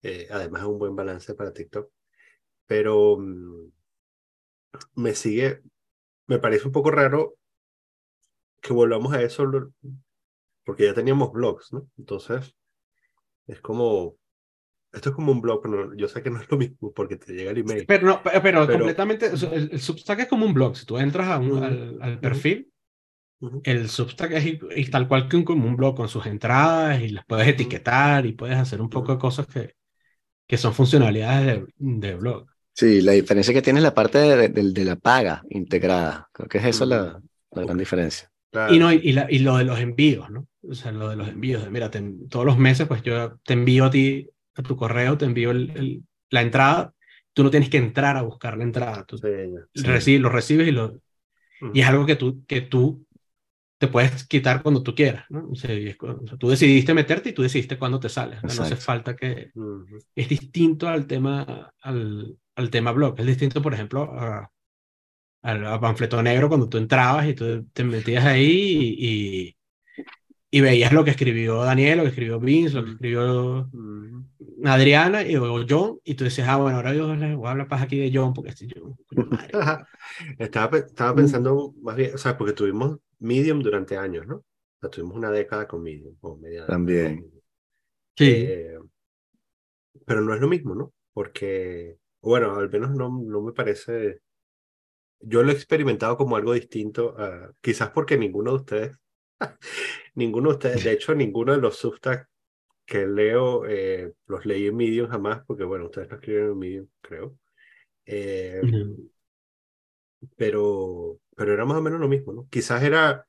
eh, 0.00 0.26
además 0.30 0.62
es 0.62 0.68
un 0.68 0.78
buen 0.78 0.96
balance 0.96 1.34
para 1.34 1.52
TikTok, 1.52 1.92
pero 2.66 3.18
mm, 3.18 3.70
me 4.94 5.14
sigue, 5.14 5.60
me 6.26 6.38
parece 6.38 6.64
un 6.64 6.72
poco 6.72 6.90
raro 6.90 7.36
que 8.62 8.72
volvamos 8.72 9.12
a 9.12 9.20
eso, 9.20 9.44
porque 10.64 10.84
ya 10.84 10.94
teníamos 10.94 11.32
blogs, 11.32 11.72
¿no? 11.72 11.88
Entonces, 11.98 12.54
es 13.46 13.60
como, 13.60 14.16
esto 14.92 15.10
es 15.10 15.14
como 15.14 15.32
un 15.32 15.40
blog, 15.40 15.60
pero 15.62 15.94
yo 15.94 16.08
sé 16.08 16.22
que 16.22 16.30
no 16.30 16.40
es 16.40 16.50
lo 16.50 16.56
mismo 16.56 16.92
porque 16.92 17.16
te 17.16 17.32
llega 17.32 17.50
el 17.50 17.58
email. 17.58 17.84
Pero, 17.86 18.06
no, 18.06 18.20
pero, 18.22 18.66
completamente, 18.66 19.26
el, 19.26 19.80
Substack 19.80 20.20
es 20.20 20.28
como 20.28 20.46
un 20.46 20.54
blog. 20.54 20.76
Si 20.76 20.86
tú 20.86 20.98
entras 20.98 21.28
a 21.28 21.38
un, 21.38 21.62
al, 22.00 22.20
perfil, 22.20 22.70
el 23.64 23.88
Substack 23.88 24.32
es, 24.32 24.90
tal 24.90 25.08
cual 25.08 25.28
que 25.28 25.36
un, 25.36 25.44
como 25.44 25.66
un 25.66 25.76
blog 25.76 25.96
con 25.96 26.08
sus 26.08 26.26
entradas 26.26 27.00
y 27.02 27.08
las 27.08 27.26
puedes 27.26 27.48
etiquetar 27.48 28.24
y 28.26 28.32
puedes 28.32 28.56
hacer 28.56 28.80
un 28.80 28.88
poco 28.88 29.12
de 29.12 29.18
cosas 29.18 29.46
que, 29.46 29.74
que 30.46 30.56
son 30.56 30.74
funcionalidades 30.74 31.46
de, 31.46 31.66
de 31.76 32.14
blog. 32.14 32.46
Sí, 32.72 33.02
la 33.02 33.12
diferencia 33.12 33.54
que 33.54 33.62
tiene 33.62 33.78
es 33.78 33.84
la 33.84 33.94
parte 33.94 34.18
de, 34.18 34.48
de, 34.48 34.84
la 34.84 34.96
paga 34.96 35.44
integrada. 35.48 36.28
Creo 36.32 36.48
que 36.48 36.58
es 36.58 36.64
eso 36.64 36.84
la, 36.84 37.20
la 37.52 37.62
gran 37.62 37.78
diferencia. 37.78 38.30
Y, 38.70 38.78
no, 38.78 38.92
y, 38.92 39.12
la, 39.12 39.26
y, 39.30 39.40
lo 39.40 39.56
de 39.56 39.64
los 39.64 39.80
envíos, 39.80 40.30
¿no? 40.30 40.46
O 40.62 40.74
sea, 40.74 40.92
lo 40.92 41.08
de 41.08 41.16
los 41.16 41.28
envíos. 41.28 41.68
Mira, 41.70 41.90
todos 41.90 42.46
los 42.46 42.58
meses, 42.58 42.86
pues 42.86 43.02
yo 43.02 43.38
te 43.44 43.54
envío 43.54 43.86
a 43.86 43.90
ti, 43.90 44.28
a 44.54 44.62
tu 44.62 44.76
correo, 44.76 45.18
te 45.18 45.24
envío 45.24 45.50
el, 45.50 46.02
la 46.30 46.42
entrada. 46.42 46.92
Tú 47.32 47.42
no 47.42 47.50
tienes 47.50 47.68
que 47.68 47.78
entrar 47.78 48.16
a 48.16 48.22
buscar 48.22 48.56
la 48.56 48.64
entrada. 48.64 49.04
Tú 49.04 49.18
Recibes, 49.74 50.20
lo 50.20 50.28
recibes 50.28 50.68
y 50.68 50.72
lo... 50.72 51.00
Y 51.72 51.80
es 51.80 51.86
algo 51.86 52.06
que 52.06 52.16
tú, 52.16 52.44
que 52.46 52.60
tú 52.60 53.06
te 53.78 53.88
puedes 53.88 54.26
quitar 54.26 54.62
cuando 54.62 54.82
tú 54.82 54.94
quieras, 54.94 55.24
¿no? 55.30 55.48
O 55.50 55.54
sea, 55.54 55.74
tú 56.38 56.48
decidiste 56.48 56.94
meterte 56.94 57.30
y 57.30 57.32
tú 57.32 57.42
decidiste 57.42 57.78
cuándo 57.78 57.98
te 57.98 58.08
sales. 58.08 58.42
¿no? 58.42 58.48
hace 58.48 58.76
falta 58.76 59.16
que... 59.16 59.50
Es 60.14 60.28
distinto 60.28 60.88
al 60.88 61.06
tema, 61.06 61.72
al, 61.80 62.36
al 62.54 62.70
tema 62.70 62.92
blog. 62.92 63.18
Es 63.18 63.26
distinto, 63.26 63.60
por 63.60 63.74
ejemplo, 63.74 64.02
a 64.12 64.50
al, 65.44 65.78
panfleto 65.78 66.22
negro 66.22 66.48
cuando 66.48 66.68
tú 66.68 66.78
entrabas 66.78 67.28
y 67.28 67.34
tú 67.34 67.66
te 67.72 67.84
metías 67.84 68.24
ahí 68.24 68.96
y, 68.98 69.56
y, 70.50 70.60
veías 70.60 70.92
lo 70.92 71.04
que 71.04 71.10
escribió 71.10 71.62
Daniel, 71.62 71.98
lo 71.98 72.04
que 72.04 72.10
escribió 72.10 72.40
Vince, 72.40 72.76
lo 72.76 72.84
que 72.84 72.92
escribió 72.92 73.70
Adriana 74.64 75.22
y 75.22 75.34
luego 75.34 75.64
John, 75.68 75.98
y 76.02 76.14
tú 76.14 76.24
decías, 76.24 76.48
ah, 76.48 76.56
bueno, 76.56 76.78
ahora 76.78 76.94
yo 76.94 77.14
les 77.14 77.36
voy 77.36 77.46
a 77.46 77.50
hablar 77.50 77.68
aquí 77.70 77.98
de 77.98 78.10
John 78.12 78.32
porque 78.32 78.50
este 78.50 78.68
John. 78.74 78.96
estaba, 80.38 80.78
estaba 80.78 81.14
pensando 81.14 81.74
más 81.82 81.96
bien, 81.96 82.14
o 82.14 82.18
sea, 82.18 82.38
porque 82.38 82.54
tuvimos 82.54 82.98
Medium 83.18 83.60
durante 83.60 83.96
años, 83.96 84.26
¿no? 84.26 84.36
O 84.36 84.44
sea, 84.80 84.90
tuvimos 84.90 85.16
una 85.16 85.30
década 85.30 85.66
con 85.66 85.82
Medium. 85.82 86.16
O 86.20 86.36
media 86.36 86.66
También. 86.66 87.30
Sí. 88.16 88.30
Eh, 88.30 88.78
pero 90.06 90.20
no 90.20 90.34
es 90.34 90.40
lo 90.40 90.48
mismo, 90.48 90.74
¿no? 90.74 90.92
Porque, 91.12 91.96
bueno, 92.20 92.54
al 92.56 92.70
menos 92.70 92.90
no, 92.90 93.08
no 93.08 93.40
me 93.40 93.52
parece 93.52 94.20
yo 95.26 95.42
lo 95.42 95.50
he 95.50 95.54
experimentado 95.54 96.16
como 96.16 96.36
algo 96.36 96.52
distinto, 96.52 97.16
quizás 97.60 97.90
porque 97.90 98.16
ninguno 98.16 98.52
de 98.52 98.56
ustedes, 98.56 98.98
ninguno 100.14 100.50
de 100.50 100.54
ustedes, 100.56 100.84
de 100.84 100.92
hecho, 100.92 101.14
ninguno 101.14 101.52
de 101.52 101.58
los 101.58 101.76
substacks 101.76 102.28
que 102.86 103.06
leo 103.06 103.66
eh, 103.66 104.12
los 104.26 104.44
leí 104.44 104.66
en 104.66 104.76
Medium 104.76 105.08
jamás, 105.08 105.42
porque 105.46 105.64
bueno, 105.64 105.86
ustedes 105.86 106.10
lo 106.10 106.16
escriben 106.16 106.44
en 106.50 106.58
Medium, 106.58 106.88
creo. 107.00 107.38
Eh, 108.06 108.60
pero, 110.36 111.18
pero 111.34 111.52
era 111.52 111.64
más 111.64 111.78
o 111.78 111.82
menos 111.82 112.00
lo 112.00 112.08
mismo, 112.08 112.32
¿no? 112.32 112.48
Quizás 112.50 112.82
era, 112.82 113.26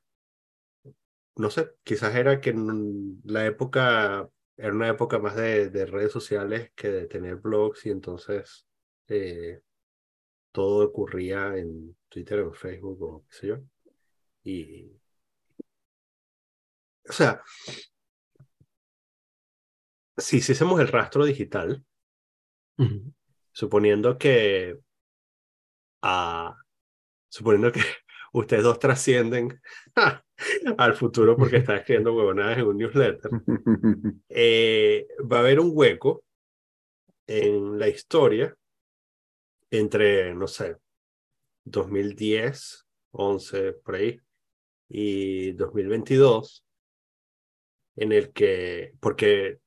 no 1.36 1.50
sé, 1.50 1.70
quizás 1.82 2.14
era 2.14 2.40
que 2.40 2.50
en 2.50 3.20
la 3.24 3.46
época, 3.46 4.28
era 4.56 4.72
una 4.72 4.88
época 4.88 5.18
más 5.18 5.36
de, 5.36 5.70
de 5.70 5.86
redes 5.86 6.12
sociales 6.12 6.70
que 6.74 6.90
de 6.90 7.06
tener 7.06 7.36
blogs 7.36 7.86
y 7.86 7.90
entonces 7.90 8.66
eh, 9.08 9.60
todo 10.56 10.86
ocurría 10.86 11.54
en 11.58 11.94
Twitter 12.08 12.40
o 12.40 12.46
en 12.46 12.54
Facebook 12.54 13.02
o 13.02 13.24
qué 13.28 13.36
sé 13.36 13.46
yo. 13.48 13.58
Y. 14.42 14.90
O 17.06 17.12
sea, 17.12 17.42
si 20.16 20.38
hiciésemos 20.38 20.80
el 20.80 20.88
rastro 20.88 21.26
digital, 21.26 21.84
suponiendo 23.52 24.16
que, 24.16 24.78
ah, 26.00 26.56
suponiendo 27.28 27.70
que 27.70 27.80
ustedes 28.32 28.62
dos 28.62 28.78
trascienden 28.78 29.60
al 30.78 30.94
futuro 30.94 31.36
porque 31.36 31.56
están 31.58 31.76
escribiendo 31.76 32.14
huevonadas 32.14 32.56
en 32.56 32.64
un 32.64 32.78
newsletter, 32.78 33.30
eh, 34.30 35.06
va 35.30 35.36
a 35.36 35.40
haber 35.40 35.60
un 35.60 35.72
hueco 35.74 36.24
en 37.26 37.78
la 37.78 37.88
historia 37.88 38.56
entre, 39.78 40.34
no 40.34 40.46
sé, 40.46 40.76
2010, 41.64 42.86
11, 43.12 43.72
por 43.74 43.94
ahí, 43.94 44.20
y 44.88 45.52
2022, 45.52 46.64
en 47.96 48.12
el 48.12 48.32
que, 48.32 48.92
porque 49.00 49.58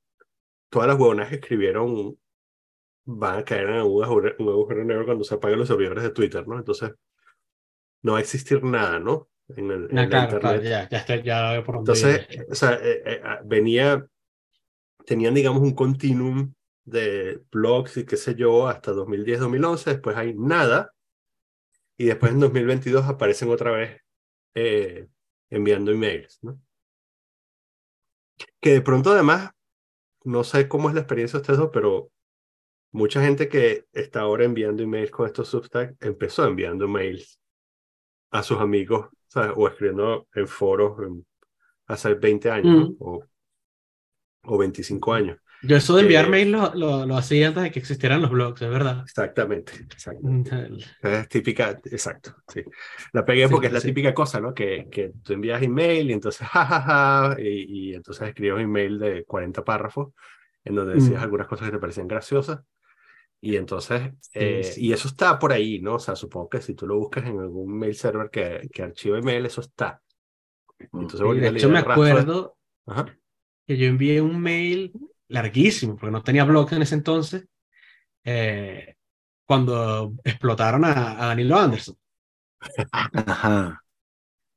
todas 0.69 0.87
las 0.87 0.99
huevonas 0.99 1.29
que 1.29 1.35
escribieron 1.35 2.17
van 3.05 3.39
a 3.39 3.43
caer 3.43 3.69
en 3.69 3.81
un 3.81 4.03
agujero, 4.03 4.35
un 4.39 4.49
agujero 4.49 4.85
negro 4.85 5.05
cuando 5.05 5.23
se 5.23 5.35
apaguen 5.35 5.59
los 5.59 5.67
servidores 5.67 6.03
de 6.03 6.11
Twitter, 6.11 6.47
¿no? 6.47 6.57
Entonces, 6.57 6.91
no 8.03 8.13
va 8.13 8.19
a 8.19 8.21
existir 8.21 8.63
nada, 8.63 8.99
¿no? 8.99 9.29
En, 9.49 9.71
el, 9.71 9.89
en 9.89 9.97
Ah, 9.97 10.01
la 10.03 10.09
claro, 10.09 10.23
internet. 10.25 10.41
claro, 10.41 10.61
ya, 10.61 10.89
ya, 10.89 10.97
estoy, 10.99 11.23
ya 11.23 11.63
por 11.65 11.77
Entonces, 11.77 12.27
o 12.49 12.55
sea, 12.55 12.73
eh, 12.75 13.01
eh, 13.03 13.21
ah, 13.23 13.41
venía, 13.43 14.05
tenían, 15.05 15.33
digamos, 15.33 15.61
un 15.63 15.73
continuum 15.73 16.53
de 16.89 17.41
blogs 17.51 17.97
y 17.97 18.05
qué 18.05 18.17
sé 18.17 18.35
yo, 18.35 18.67
hasta 18.67 18.91
2010, 18.91 19.39
2011, 19.39 19.91
después 19.91 20.17
hay 20.17 20.33
nada, 20.35 20.93
y 21.97 22.05
después 22.05 22.31
en 22.31 22.39
2022 22.39 23.05
aparecen 23.05 23.49
otra 23.49 23.71
vez 23.71 24.01
eh, 24.55 25.07
enviando 25.49 25.91
emails, 25.91 26.39
¿no? 26.41 26.59
Que 28.61 28.71
de 28.71 28.81
pronto 28.81 29.11
además, 29.11 29.51
no 30.23 30.43
sé 30.43 30.67
cómo 30.67 30.89
es 30.89 30.95
la 30.95 31.01
experiencia 31.01 31.37
de 31.37 31.41
ustedes 31.41 31.59
dos, 31.59 31.69
pero 31.73 32.11
mucha 32.91 33.21
gente 33.23 33.49
que 33.49 33.85
está 33.93 34.21
ahora 34.21 34.45
enviando 34.45 34.83
emails 34.83 35.11
con 35.11 35.27
estos 35.27 35.49
Substack 35.49 35.95
empezó 36.01 36.45
enviando 36.45 36.87
mails 36.87 37.39
a 38.31 38.43
sus 38.43 38.59
amigos, 38.59 39.09
¿sabes? 39.27 39.53
O 39.55 39.67
escribiendo 39.67 40.27
en 40.33 40.47
foros 40.47 40.99
en- 41.05 41.25
hace 41.87 42.13
20 42.15 42.51
años, 42.51 42.75
¿no? 42.77 42.85
Mm. 42.89 42.95
o, 42.99 43.23
o 44.43 44.57
25 44.57 45.13
años. 45.13 45.37
Yo 45.61 45.75
eso 45.75 45.95
de 45.95 46.03
enviar 46.03 46.29
mail 46.29 46.51
lo, 46.51 46.73
lo, 46.73 47.05
lo 47.05 47.17
hacía 47.17 47.47
antes 47.47 47.63
de 47.63 47.71
que 47.71 47.79
existieran 47.79 48.21
los 48.21 48.31
blogs, 48.31 48.61
es 48.61 48.69
verdad. 48.69 49.01
Exactamente, 49.03 49.73
exacto. 49.75 50.21
Mm, 50.27 50.43
Es 51.03 51.27
típica, 51.29 51.71
exacto, 51.85 52.35
sí. 52.47 52.63
La 53.13 53.25
pegué 53.25 53.47
Sí, 53.47 53.51
porque 53.51 53.67
es 53.67 53.73
la 53.73 53.79
sí. 53.81 53.87
típica 53.89 54.13
cosa, 54.13 54.39
¿no? 54.39 54.53
Que, 54.53 54.87
que 54.89 55.11
tú 55.23 55.33
envías 55.33 55.61
email 55.61 56.09
y 56.09 56.13
entonces, 56.13 56.47
jajaja, 56.47 57.35
y, 57.39 57.89
y 57.91 57.93
entonces 57.95 58.27
escribes 58.29 58.55
un 58.55 58.61
email 58.63 58.99
de 58.99 59.25
40 59.25 59.63
párrafos 59.63 60.13
en 60.63 60.75
donde 60.75 60.93
decías 60.95 61.19
Mm. 61.19 61.23
algunas 61.23 61.47
cosas 61.47 61.67
que 61.67 61.73
te 61.73 61.79
parecían 61.79 62.07
graciosas. 62.07 62.61
Y 63.41 63.55
entonces, 63.57 64.11
Sí, 64.21 64.39
eh, 64.39 64.63
sí. 64.63 64.85
y 64.87 64.93
eso 64.93 65.07
está 65.07 65.39
por 65.39 65.53
ahí, 65.53 65.79
¿no? 65.81 65.95
O 65.95 65.99
sea, 65.99 66.15
supongo 66.15 66.49
que 66.49 66.61
si 66.61 66.73
tú 66.75 66.87
lo 66.87 66.97
buscas 66.97 67.25
en 67.25 67.39
algún 67.39 67.77
mail 67.79 67.95
server 67.95 68.29
que, 68.29 68.69
que 68.73 68.83
archiva 68.83 69.17
email, 69.19 69.45
eso 69.45 69.61
está. 69.61 70.01
Entonces, 70.79 71.21
Y 71.21 71.23
volviendo 71.23 71.51
de 71.51 71.57
hecho, 71.57 71.69
me 71.69 71.79
acuerdo 71.79 72.57
Ajá. 72.85 73.05
que 73.67 73.77
yo 73.77 73.87
envié 73.87 74.21
un 74.21 74.39
mail 74.41 74.91
larguísimo, 75.29 75.95
porque 75.97 76.11
no 76.11 76.23
tenía 76.23 76.45
blogs 76.45 76.73
en 76.73 76.83
ese 76.83 76.95
entonces, 76.95 77.45
eh, 78.25 78.95
cuando 79.45 80.15
explotaron 80.23 80.85
a, 80.85 81.23
a 81.23 81.27
Danilo 81.27 81.57
Anderson. 81.57 81.95
Ajá. 82.91 83.83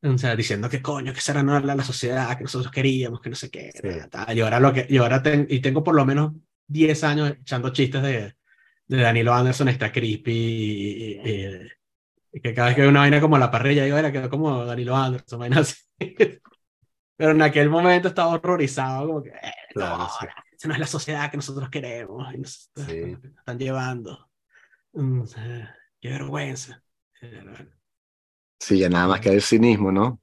O 0.05 0.19
sea, 0.19 0.35
diciendo 0.37 0.69
que 0.69 0.83
coño, 0.83 1.13
que 1.13 1.21
esa 1.21 1.33
era 1.33 1.43
no 1.45 1.59
la, 1.61 1.75
la 1.77 1.85
sociedad 1.85 2.37
que 2.37 2.43
nosotros 2.45 2.73
queríamos, 2.73 3.21
que 3.21 3.31
no 3.31 3.37
sé 3.37 3.51
qué. 3.51 3.71
Sí. 3.73 3.81
ta, 4.11 4.27
ta. 4.27 4.35
Y 4.35 4.41
ahora, 4.41 4.59
lo 4.61 4.73
que, 4.73 4.87
y 4.89 4.97
ahora 4.99 5.23
ten- 5.23 5.47
y 5.49 5.61
tengo 5.61 5.85
por 5.85 5.95
lo 5.95 6.05
menos 6.05 6.33
10 6.67 7.05
años 7.05 7.31
echando 7.41 7.71
chistes 7.73 8.03
de, 8.03 8.37
de 8.89 8.97
Danilo 9.03 9.33
Anderson, 9.35 9.69
está 9.69 9.93
creepy. 9.93 10.33
Y, 10.33 11.21
y- 11.25 11.31
y- 11.31 11.69
y 12.35 12.41
que 12.41 12.55
cada 12.55 12.69
vez 12.69 12.77
que 12.77 12.83
veo 12.83 12.91
una 12.91 13.01
vaina 13.01 13.21
como 13.21 13.39
la 13.39 13.51
parrilla, 13.51 13.85
digo, 13.85 13.97
era 13.99 14.13
quedó 14.13 14.31
como 14.31 14.65
Danilo 14.67 14.97
Anderson, 14.97 15.39
vaina 15.41 15.61
así. 15.61 15.77
Pero 17.17 17.33
en 17.33 17.43
aquel 17.43 17.71
momento 17.71 18.09
estaba 18.09 18.33
horrorizado, 18.33 19.07
como 19.07 19.23
que, 19.23 19.31
eh, 19.31 19.53
Claro, 19.73 19.99
no, 19.99 20.09
sí. 20.09 20.27
Esa 20.63 20.69
no 20.69 20.75
es 20.75 20.81
la 20.81 20.87
sociedad 20.87 21.29
que 21.31 21.37
nosotros 21.37 21.69
queremos. 21.71 22.33
Y 22.35 22.39
nos, 22.39 22.71
Sí. 22.77 23.01
nos 23.21 23.25
están 23.25 23.59
llevando. 23.59 24.31
Mm, 24.93 25.25
qué 26.01 26.09
vergüenza. 26.09 26.83
Sí, 28.61 28.79
ya 28.79 28.89
nada 28.89 29.09
más 29.09 29.21
que 29.21 29.31
el 29.31 29.43
cinismo, 29.43 29.91
¿no? 29.91 30.21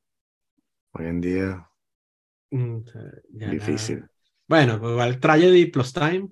Hoy 0.94 1.08
en 1.08 1.22
día, 1.22 1.70
Mm, 2.52 2.80
nada. 3.34 3.52
difícil. 3.52 4.06
Bueno, 4.48 4.80
pues 4.80 4.92
igual 4.92 5.20
Tragedy 5.20 5.66
plus 5.68 5.92
Time, 5.94 6.30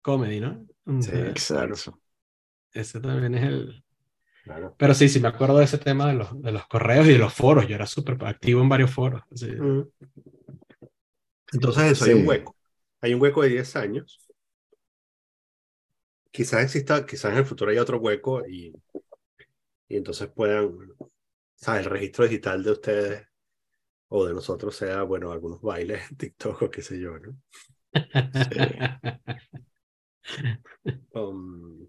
comedy, 0.00 0.40
¿no? 0.40 0.64
Mm, 0.84 1.00
Sí, 1.02 1.10
Exacto. 1.12 2.00
Ese 2.72 3.00
también 3.00 3.34
es 3.34 3.42
el. 3.44 3.84
Claro. 4.44 4.74
Pero 4.78 4.94
sí, 4.94 5.08
sí, 5.08 5.20
me 5.20 5.28
acuerdo 5.28 5.58
de 5.58 5.64
ese 5.64 5.78
tema 5.78 6.06
de 6.08 6.14
los, 6.14 6.40
de 6.40 6.52
los 6.52 6.66
correos 6.68 7.06
y 7.06 7.12
de 7.12 7.18
los 7.18 7.34
foros. 7.34 7.66
Yo 7.68 7.74
era 7.74 7.86
súper 7.86 8.24
activo 8.24 8.62
en 8.62 8.68
varios 8.68 8.90
foros. 8.92 9.22
Mm. 9.30 9.82
Entonces, 11.52 11.92
eso, 11.92 12.04
hay 12.04 12.12
Sí. 12.12 12.18
un 12.20 12.26
hueco. 12.28 12.56
Hay 13.02 13.12
un 13.14 13.20
hueco 13.20 13.42
de 13.42 13.50
10 13.50 13.76
años. 13.76 14.18
Quizás 16.30 16.62
exista, 16.64 17.06
quizás 17.06 17.32
en 17.32 17.38
el 17.38 17.44
futuro 17.46 17.70
haya 17.70 17.82
otro 17.82 17.98
hueco 17.98 18.46
y, 18.46 18.72
y 19.88 19.96
entonces 19.96 20.28
puedan, 20.28 20.70
¿sabes? 21.56 21.86
El 21.86 21.92
registro 21.92 22.24
digital 22.26 22.62
de 22.62 22.72
ustedes 22.72 23.26
o 24.08 24.26
de 24.26 24.34
nosotros 24.34 24.76
sea, 24.76 25.02
bueno, 25.04 25.32
algunos 25.32 25.62
bailes 25.62 26.10
en 26.10 26.16
TikTok 26.18 26.62
o 26.62 26.70
qué 26.70 26.82
sé 26.82 27.00
yo, 27.00 27.18
¿no? 27.18 27.36
Um, 31.14 31.88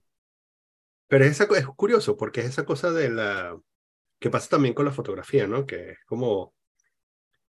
pero 1.07 1.25
es, 1.25 1.31
esa, 1.39 1.45
es 1.57 1.65
curioso 1.67 2.17
porque 2.17 2.41
es 2.41 2.47
esa 2.47 2.65
cosa 2.65 2.91
de 2.91 3.09
la 3.09 3.57
que 4.19 4.29
pasa 4.29 4.49
también 4.49 4.73
con 4.75 4.85
la 4.85 4.91
fotografía, 4.91 5.47
¿no? 5.47 5.65
Que 5.65 5.91
es 5.91 5.99
como, 6.05 6.55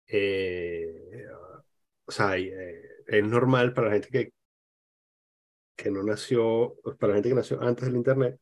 eh, 0.08 1.26
o 2.06 2.12
sea, 2.12 2.38
eh, 2.38 2.96
es 3.08 3.24
normal 3.24 3.74
para 3.74 3.88
la 3.88 3.93
gente 3.93 4.10
que, 4.10 4.34
que 5.76 5.91
no 5.91 6.04
nació, 6.04 6.76
para 7.00 7.10
la 7.10 7.13
gente 7.15 7.30
que 7.30 7.36
nació 7.36 7.62
antes 7.62 7.86
del 7.86 7.96
Internet, 7.96 8.39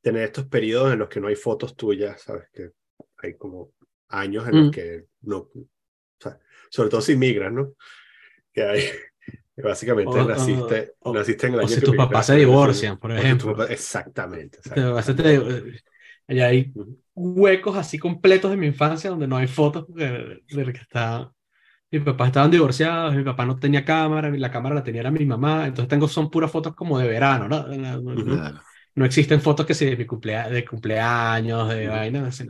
tener 0.00 0.22
estos 0.24 0.46
periodos 0.46 0.92
en 0.92 1.00
los 1.00 1.08
que 1.08 1.20
no 1.20 1.28
hay 1.28 1.36
fotos 1.36 1.76
tuyas, 1.76 2.20
¿sabes? 2.22 2.48
Que 2.52 2.70
hay 3.18 3.36
como 3.36 3.72
años 4.08 4.46
en 4.48 4.56
los 4.56 4.66
Mm. 4.68 4.70
que 4.70 5.04
no, 5.22 5.38
o 5.38 5.50
sea, 6.20 6.38
sobre 6.70 6.88
todo 6.90 7.00
si 7.00 7.16
migras, 7.16 7.52
¿no? 7.52 7.74
Que 8.52 8.62
hay, 8.62 8.80
que 9.56 9.62
básicamente 9.62 10.10
O- 10.18 10.24
naciste, 10.24 10.94
o- 11.00 11.12
naciste 11.14 11.46
en 11.46 11.54
el 11.54 11.58
o 11.60 11.62
año 11.62 11.68
si 11.68 11.80
que 11.80 11.86
tus 11.86 11.96
papás 11.96 12.26
se 12.26 12.36
divorcian, 12.36 12.98
por 12.98 13.12
ejemplo. 13.12 13.52
papá- 13.54 13.72
exactamente. 13.72 14.58
Exactamente. 14.58 15.14
te- 15.14 15.82
allá 16.28 16.46
hay 16.48 16.72
huecos 17.14 17.76
así 17.76 17.98
completos 17.98 18.50
de 18.50 18.56
mi 18.56 18.66
infancia 18.66 19.10
donde 19.10 19.26
no 19.26 19.36
hay 19.36 19.46
fotos 19.48 19.86
de, 19.94 20.42
de 20.50 20.72
que 20.72 20.80
está. 20.80 21.32
Mis 21.90 22.02
papás 22.02 22.28
estaban 22.28 22.50
divorciados, 22.50 23.14
mi 23.14 23.24
papá 23.24 23.46
no 23.46 23.56
tenía 23.58 23.84
cámara, 23.84 24.28
la 24.30 24.50
cámara 24.50 24.74
la 24.74 24.82
tenía 24.84 25.00
era 25.00 25.10
mi 25.10 25.24
mamá, 25.24 25.66
entonces 25.66 25.88
tengo 25.88 26.06
son 26.06 26.30
puras 26.30 26.50
fotos 26.52 26.74
como 26.74 26.98
de 26.98 27.08
verano, 27.08 27.48
¿no? 27.48 27.66
No, 27.66 28.00
no- 28.02 28.12
Ujú. 28.12 28.24
Claro. 28.26 28.60
no 28.94 29.04
existen 29.06 29.40
fotos 29.40 29.64
que 29.64 29.74
sí 29.74 29.86
de 29.86 29.96
mi 29.96 30.04
cumplea- 30.06 30.50
de 30.50 30.64
cumpleaños, 30.66 31.68
de 31.70 31.86
así, 32.26 32.46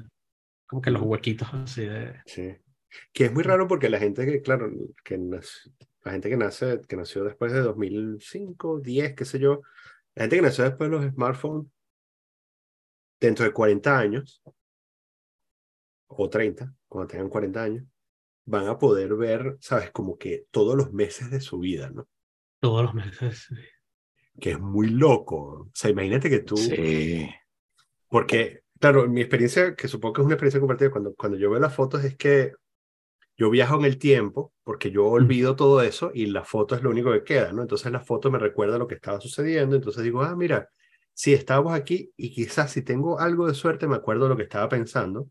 como 0.66 0.83
que 0.83 0.90
los 0.90 1.03
huequitos 1.03 1.48
así 1.55 1.83
de... 1.87 2.14
Sí. 2.27 2.57
Que 3.12 3.27
es 3.27 3.33
muy 3.33 3.42
raro 3.44 3.68
porque 3.68 3.88
la 3.90 3.98
gente 3.98 4.24
que, 4.27 4.42
claro, 4.42 4.70
que 5.05 5.18
nace- 5.18 5.70
la 6.05 6.12
gente 6.12 6.29
que 6.31 6.37
nace, 6.37 6.81
que 6.88 6.96
nació 6.96 7.22
después 7.24 7.53
de 7.53 7.61
2005, 7.61 8.81
10, 8.81 9.14
qué 9.14 9.24
sé 9.24 9.38
yo, 9.38 9.61
la 10.14 10.22
gente 10.24 10.37
que 10.37 10.42
nació 10.42 10.64
después 10.64 10.90
de 10.90 10.96
los 10.96 11.12
smartphones, 11.12 11.66
dentro 13.20 13.44
de 13.44 13.53
40 13.53 13.98
años, 13.98 14.42
o 16.09 16.29
30, 16.29 16.72
cuando 16.88 17.09
tengan 17.09 17.29
40 17.29 17.62
años, 17.62 17.85
van 18.48 18.66
a 18.66 18.78
poder 18.78 19.14
ver, 19.14 19.58
sabes, 19.61 19.90
como 19.90 20.16
que 20.16 20.46
todos 20.50 20.74
los 20.74 20.92
meses 20.92 21.30
de 21.30 21.40
su 21.40 21.58
vida, 21.58 21.90
¿no? 21.90 22.08
Todos 22.61 22.82
los 22.82 22.94
meses. 22.94 23.48
Que 24.40 24.52
es 24.52 24.61
muy 24.61 24.88
loco. 24.88 25.37
O 25.37 25.70
sea, 25.74 25.90
imagínate 25.90 26.30
que 26.30 26.40
tú, 26.40 26.56
Sí. 26.56 27.28
Porque, 28.08 28.62
claro, 28.80 29.06
mi 29.06 29.20
experiencia, 29.20 29.74
que 29.74 29.87
supongo 29.87 30.14
que 30.14 30.20
es 30.22 30.24
una 30.24 30.34
experiencia 30.34 30.61
compartida, 30.61 30.90
cuando, 30.90 31.14
cuando 31.14 31.37
yo 31.37 31.50
veo 31.50 31.61
las 31.61 31.74
fotos 31.74 32.02
es 32.04 32.16
que 32.16 32.52
yo 33.37 33.50
viajo 33.50 33.76
en 33.76 33.84
el 33.84 33.98
tiempo, 33.98 34.54
porque 34.64 34.90
yo 34.90 35.06
olvido 35.06 35.54
todo 35.54 35.82
eso 35.82 36.11
y 36.14 36.26
la 36.26 36.42
foto 36.42 36.74
es 36.74 36.82
lo 36.82 36.88
único 36.88 37.12
que 37.12 37.24
queda, 37.24 37.52
¿no? 37.52 37.61
Entonces 37.61 37.92
la 37.92 38.00
foto 38.00 38.30
me 38.30 38.38
recuerda 38.38 38.78
lo 38.78 38.88
que 38.88 38.94
estaba 38.94 39.20
sucediendo, 39.20 39.76
entonces 39.76 40.02
digo, 40.02 40.22
ah, 40.22 40.34
mira, 40.34 40.70
sí, 41.12 41.34
estábamos 41.34 41.74
aquí 41.74 42.11
y 42.16 42.30
quizás 42.32 42.72
si 42.72 42.80
tengo 42.82 43.20
algo 43.20 43.46
de 43.46 43.54
suerte 43.54 43.87
me 43.87 43.96
acuerdo 43.96 44.24
de 44.24 44.30
lo 44.30 44.37
que 44.37 44.44
estaba 44.44 44.70
pensando, 44.70 45.28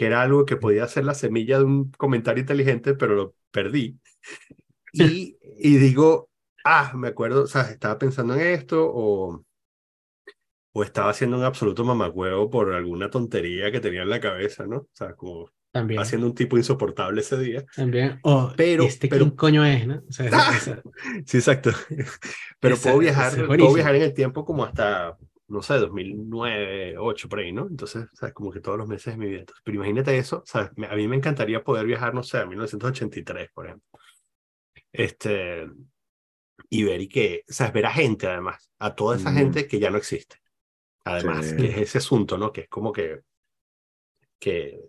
que 0.00 0.06
era 0.06 0.22
algo 0.22 0.46
que 0.46 0.56
podía 0.56 0.88
ser 0.88 1.04
la 1.04 1.12
semilla 1.12 1.58
de 1.58 1.64
un 1.64 1.90
comentario 1.92 2.40
inteligente, 2.40 2.94
pero 2.94 3.14
lo 3.14 3.34
perdí. 3.50 3.98
Y, 4.94 5.36
y 5.58 5.76
digo, 5.76 6.30
ah, 6.64 6.92
me 6.94 7.08
acuerdo, 7.08 7.42
o 7.42 7.46
sea, 7.46 7.62
estaba 7.70 7.98
pensando 7.98 8.32
en 8.34 8.40
esto 8.40 8.78
o 8.82 9.44
o 10.72 10.82
estaba 10.84 11.10
haciendo 11.10 11.36
un 11.36 11.44
absoluto 11.44 11.84
mamagüevo 11.84 12.48
por 12.48 12.72
alguna 12.72 13.10
tontería 13.10 13.70
que 13.72 13.80
tenía 13.80 14.02
en 14.02 14.08
la 14.08 14.20
cabeza, 14.20 14.66
¿no? 14.66 14.76
O 14.76 14.88
sea, 14.94 15.14
como 15.16 15.50
También. 15.72 16.00
haciendo 16.00 16.28
un 16.28 16.34
tipo 16.34 16.56
insoportable 16.56 17.20
ese 17.20 17.36
día. 17.38 17.64
También. 17.76 18.20
O 18.22 18.52
Pero- 18.56 18.84
este 18.84 19.08
pero- 19.08 19.24
quién 19.26 19.36
coño 19.36 19.64
es, 19.66 19.86
¿no? 19.86 20.02
O 20.08 20.12
sea, 20.12 20.26
esa- 20.26 20.56
esa- 20.56 20.82
Sí, 21.26 21.36
exacto. 21.38 21.70
Pero 22.60 22.74
Ese- 22.74 22.84
puedo 22.88 22.98
viajar, 23.00 23.46
puedo 23.46 23.74
viajar 23.74 23.96
en 23.96 24.02
el 24.02 24.14
tiempo 24.14 24.44
como 24.44 24.64
hasta, 24.64 25.18
no 25.50 25.62
sé, 25.62 25.74
2009, 25.74 26.94
2008, 26.94 27.28
por 27.28 27.38
ahí, 27.40 27.52
¿no? 27.52 27.66
Entonces, 27.68 28.06
¿sabes? 28.14 28.34
Como 28.34 28.50
que 28.50 28.60
todos 28.60 28.78
los 28.78 28.88
meses 28.88 29.14
de 29.14 29.18
mi 29.18 29.26
vida. 29.28 29.40
Entonces, 29.40 29.62
pero 29.64 29.76
imagínate 29.76 30.16
eso, 30.16 30.42
¿sabes? 30.46 30.70
A 30.88 30.96
mí 30.96 31.06
me 31.08 31.16
encantaría 31.16 31.62
poder 31.62 31.86
viajar, 31.86 32.14
no 32.14 32.22
sé, 32.22 32.38
a 32.38 32.46
1983, 32.46 33.50
por 33.52 33.66
ejemplo. 33.66 33.88
Este, 34.92 35.68
y 36.68 36.84
ver 36.84 37.00
y 37.00 37.08
que, 37.08 37.42
¿sabes? 37.48 37.72
Ver 37.72 37.86
a 37.86 37.92
gente, 37.92 38.26
además, 38.26 38.70
a 38.78 38.94
toda 38.94 39.16
esa 39.16 39.30
Mm. 39.30 39.36
gente 39.36 39.66
que 39.68 39.78
ya 39.78 39.90
no 39.90 39.98
existe. 39.98 40.36
Además, 41.04 41.46
Sí. 41.50 41.56
que 41.56 41.66
es 41.70 41.78
ese 41.78 41.98
asunto, 41.98 42.36
¿no? 42.38 42.52
Que 42.52 42.62
es 42.62 42.68
como 42.68 42.92
que, 42.92 43.20
que, 44.38 44.80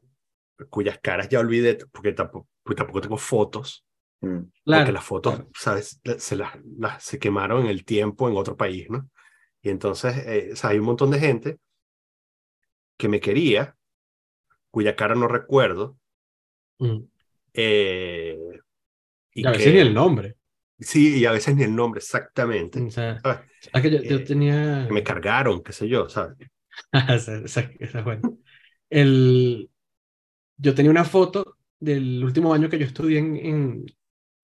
cuyas 0.70 1.00
caras 1.02 1.30
ya 1.30 1.40
olvidé, 1.40 1.78
porque 1.92 2.14
tampoco, 2.14 2.48
porque 2.64 2.78
tampoco 2.78 3.02
tengo 3.02 3.18
fotos. 3.18 3.86
Mm. 4.22 4.38
Porque 4.38 4.52
claro, 4.66 4.92
las 4.92 5.04
fotos, 5.04 5.36
claro. 5.36 5.50
¿sabes? 5.56 6.00
Se, 6.20 6.36
las, 6.36 6.52
las- 6.78 7.04
se 7.04 7.18
quemaron 7.18 7.64
en 7.64 7.68
el 7.70 7.84
tiempo 7.86 8.30
en 8.30 8.38
otro 8.38 8.56
país, 8.56 8.88
¿no? 8.90 9.10
Y 9.62 9.70
entonces, 9.70 10.18
eh, 10.28 10.50
o 10.54 10.56
sea, 10.56 10.72
hay 10.72 10.80
un 10.80 10.86
montón 10.86 11.12
de 11.12 11.20
gente 11.20 11.60
que 12.98 13.10
me 13.10 13.20
quería, 13.20 13.76
cuya 14.72 14.96
cara 14.96 15.16
no 15.16 15.28
recuerdo, 15.30 15.98
Mm. 16.80 17.08
eh, 17.54 18.38
y 19.34 19.42
Y 19.42 19.48
a 19.48 19.52
que, 19.52 19.58
veces 19.58 19.74
ni 19.74 19.80
el 19.80 19.94
nombre. 19.94 20.38
Sí, 20.80 21.20
y 21.20 21.26
a 21.26 21.32
veces 21.32 21.56
ni 21.56 21.64
el 21.64 21.76
nombre 21.76 22.00
exactamente. 22.00 22.80
O 22.82 22.92
sea. 22.92 23.22
¿sabes 23.60 23.82
que 23.84 23.92
yo, 23.92 24.02
yo 24.04 24.18
Eh, 24.18 24.26
tenía. 24.26 24.88
Que 24.88 24.94
me 24.94 25.04
cargaron, 25.04 25.64
qué 25.64 25.74
sé 25.74 25.88
yo, 25.88 26.10
¿sabes? 26.10 26.38
esa, 26.92 27.38
esa- 27.38 27.72
esa 27.80 28.00
es 28.00 28.06
buena. 28.06 28.22
El, 28.90 29.70
yo 30.58 30.76
tenía 30.76 30.92
una 30.92 31.06
foto 31.06 31.58
del 31.80 32.24
último 32.24 32.54
año 32.54 32.70
que 32.70 32.80
yo 32.80 32.86
estudié 32.88 33.20
en, 33.20 33.36
en- 33.38 33.86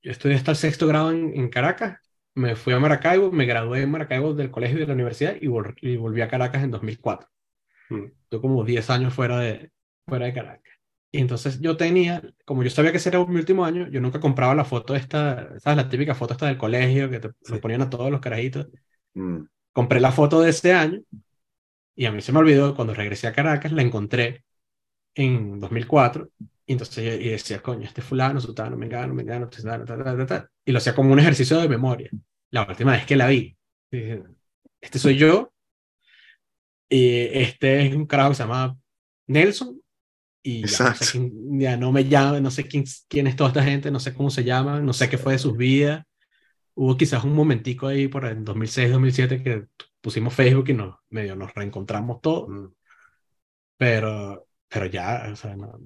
yo 0.03 0.11
estudié 0.11 0.35
hasta 0.37 0.51
el 0.51 0.57
sexto 0.57 0.87
grado 0.87 1.11
en, 1.11 1.33
en 1.35 1.49
Caracas, 1.49 1.99
me 2.37 2.55
fui 2.55 2.73
a 2.73 2.79
Maracaibo, 2.79 3.31
me 3.31 3.45
gradué 3.45 3.81
en 3.83 3.91
Maracaibo 3.91 4.33
del 4.33 4.51
colegio 4.51 4.77
y 4.77 4.81
de 4.81 4.87
la 4.87 4.93
universidad 4.93 5.35
y, 5.41 5.47
vol- 5.47 5.75
y 5.81 5.97
volví 5.97 6.21
a 6.21 6.27
Caracas 6.29 6.63
en 6.63 6.71
2004. 6.71 7.29
Mm. 7.89 8.05
Estuve 8.23 8.41
como 8.41 8.63
10 8.63 8.89
años 8.89 9.13
fuera 9.13 9.39
de, 9.39 9.71
fuera 10.07 10.25
de 10.27 10.33
Caracas. 10.33 10.73
Y 11.11 11.19
entonces 11.21 11.59
yo 11.61 11.77
tenía, 11.77 12.21
como 12.45 12.63
yo 12.63 12.69
sabía 12.69 12.91
que 12.91 12.97
ese 12.97 13.09
era 13.09 13.25
mi 13.25 13.37
último 13.37 13.65
año, 13.65 13.87
yo 13.89 14.01
nunca 14.01 14.19
compraba 14.19 14.55
la 14.55 14.65
foto 14.65 14.95
esta, 14.95 15.57
¿sabes? 15.59 15.77
La 15.77 15.89
típica 15.89 16.15
foto 16.15 16.33
esta 16.33 16.47
del 16.47 16.57
colegio 16.57 17.09
que 17.09 17.19
te 17.19 17.29
Sí. 17.41 17.55
ponían 17.59 17.81
a 17.81 17.89
todos 17.89 18.11
los 18.11 18.21
carajitos 18.21 18.67
Mm. 19.15 19.45
compré 19.73 19.99
la 19.99 20.11
foto 20.11 20.41
de 20.41 20.49
ese 20.51 20.73
año 20.73 21.01
y 21.95 22.05
a 22.05 22.11
mí 22.11 22.21
se 22.21 22.31
me 22.31 22.39
olvidó, 22.39 22.75
cuando 22.75 22.93
regresé 22.93 23.27
a 23.27 23.33
Caracas, 23.33 23.71
la 23.71 23.81
encontré 23.81 24.43
en 25.15 25.59
2004 25.59 26.29
y 26.67 26.73
entonces 26.73 27.03
yo 27.03 27.13
y 27.13 27.29
decía, 27.29 27.61
coño, 27.63 27.85
este 27.85 28.01
fulano, 28.03 28.41
sutano, 28.41 28.77
mengano, 28.77 29.13
mengano, 29.15 29.49
testano, 29.49 29.85
ta, 29.85 29.97
ta, 29.97 30.17
ta, 30.17 30.25
ta, 30.27 30.51
y 30.65 30.71
lo 30.73 30.79
hacía 30.79 30.93
como 30.93 31.13
un 31.13 31.19
ejercicio 31.19 31.57
de 31.59 31.69
memoria. 31.69 32.09
La 32.51 32.67
última 32.67 32.91
vez 32.91 33.05
que 33.05 33.15
la 33.15 33.27
vi, 33.29 33.57
dije, 33.91 34.23
este 34.81 34.99
soy 34.99 35.17
yo 35.17 35.53
y 36.89 37.19
este 37.39 37.87
es 37.87 37.95
un 37.95 38.05
carajo 38.05 38.29
que 38.31 38.35
se 38.35 38.43
llama 38.43 38.77
Nelson 39.27 39.81
y 40.43 40.65
ya 40.67 40.89
no, 40.89 40.95
sé 40.95 41.05
quién, 41.11 41.59
ya 41.59 41.77
no 41.77 41.91
me 41.91 42.05
llama, 42.05 42.39
no 42.41 42.51
sé 42.51 42.67
quién, 42.67 42.85
quién 43.09 43.27
es 43.27 43.35
toda 43.35 43.49
esta 43.49 43.63
gente, 43.63 43.91
no 43.91 43.99
sé 43.99 44.13
cómo 44.13 44.29
se 44.29 44.43
llaman, 44.43 44.85
no 44.85 44.93
sé 44.93 45.09
qué 45.09 45.17
fue 45.17 45.33
de 45.33 45.39
sus 45.39 45.57
vidas. 45.57 46.05
Hubo 46.75 46.95
quizás 46.97 47.23
un 47.23 47.33
momentico 47.33 47.87
ahí 47.87 48.07
por 48.07 48.25
el 48.25 48.43
2006, 48.45 48.91
2007 48.91 49.43
que 49.43 49.65
pusimos 50.01 50.33
Facebook 50.33 50.69
y 50.69 50.73
nos 50.73 50.95
medio 51.09 51.35
nos 51.35 51.53
reencontramos 51.53 52.21
todos, 52.21 52.49
Mm. 52.49 52.67
pero, 53.77 54.47
pero 54.67 54.85
ya, 54.85 55.29
o 55.31 55.35
sea, 55.35 55.55
no. 55.55 55.79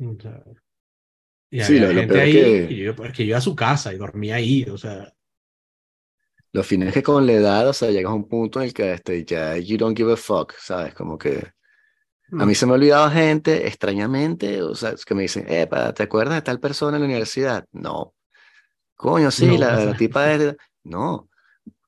O 0.00 0.20
sea, 0.20 0.42
y 1.50 1.60
Sí, 1.62 1.76
había 1.78 1.88
lo 1.92 2.00
gente 2.00 2.20
ahí 2.20 2.32
que- 2.32 2.66
que 2.68 2.76
yo, 2.76 3.24
iba 3.24 3.38
a 3.38 3.40
su 3.40 3.54
casa 3.54 3.92
y 3.92 3.98
dormía 3.98 4.36
ahí, 4.36 4.64
o 4.64 4.78
sea, 4.78 5.12
Lo 6.54 6.62
fino 6.62 6.86
es 6.86 6.92
que 6.92 7.02
con 7.02 7.26
la 7.26 7.32
edad, 7.32 7.68
o 7.68 7.72
sea, 7.72 7.90
llegas 7.90 8.12
a 8.12 8.14
un 8.14 8.28
punto 8.28 8.60
en 8.60 8.66
el 8.66 8.74
que 8.74 8.92
este, 8.92 9.24
ya 9.24 9.56
you 9.56 9.78
don't 9.78 9.96
give 9.96 10.12
a 10.12 10.16
fuck, 10.16 10.52
¿sabes? 10.58 10.92
Como 10.94 11.16
que 11.16 11.52
a 12.38 12.46
mí 12.46 12.54
se 12.54 12.66
me 12.66 12.72
ha 12.72 12.74
olvidado 12.76 13.10
gente, 13.10 13.66
extrañamente, 13.66 14.62
o 14.62 14.74
sea, 14.74 14.94
que 15.06 15.14
me 15.14 15.22
dicen, 15.22 15.46
epa, 15.48 15.92
¿te 15.94 16.02
acuerdas 16.02 16.34
de 16.36 16.42
tal 16.42 16.60
persona 16.60 16.96
en 16.96 17.02
la 17.02 17.06
universidad? 17.08 17.64
No. 17.72 18.14
Coño, 18.94 19.30
sí, 19.30 19.46
No, 19.46 19.58
la, 19.58 19.72
o 19.74 19.76
sea. 19.76 19.84
la 19.86 19.96
tipa 19.96 20.32
es... 20.32 20.38
de- 20.40 20.56
No. 20.84 21.28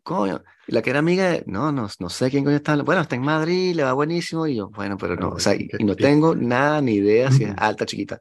Coño. 0.05 0.45
Y 0.69 0.73
la 0.73 0.83
que 0.83 0.91
era 0.91 1.01
amiga 1.01 1.31
de... 1.31 1.45
No, 1.47 1.73
no, 1.73 1.89
no 1.99 2.09
sé 2.11 2.31
quién 2.31 2.45
coño 2.45 2.57
está. 2.57 2.73
hablando. 2.73 2.87
Bueno, 2.87 3.03
está 3.03 3.17
en 3.17 3.23
Madrid, 3.23 3.75
le 3.75 3.83
va 3.85 3.93
buenísimo. 3.95 4.47
Y 4.47 4.57
yo, 4.57 4.69
bueno, 4.71 4.97
pero 4.99 5.17
no, 5.17 5.31
o 5.31 5.39
sea, 5.41 5.55
y, 5.57 5.69
y 5.79 5.85
no 5.85 5.97
tengo 5.97 6.35
nada 6.37 6.81
ni 6.81 6.93
idea 6.95 7.31
si 7.33 7.45
es 7.45 7.55
alta, 7.57 7.87
chiquita. 7.87 8.21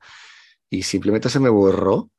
Y 0.70 0.84
simplemente 0.84 1.30
se 1.30 1.40
me 1.40 1.50
borró. 1.50 2.10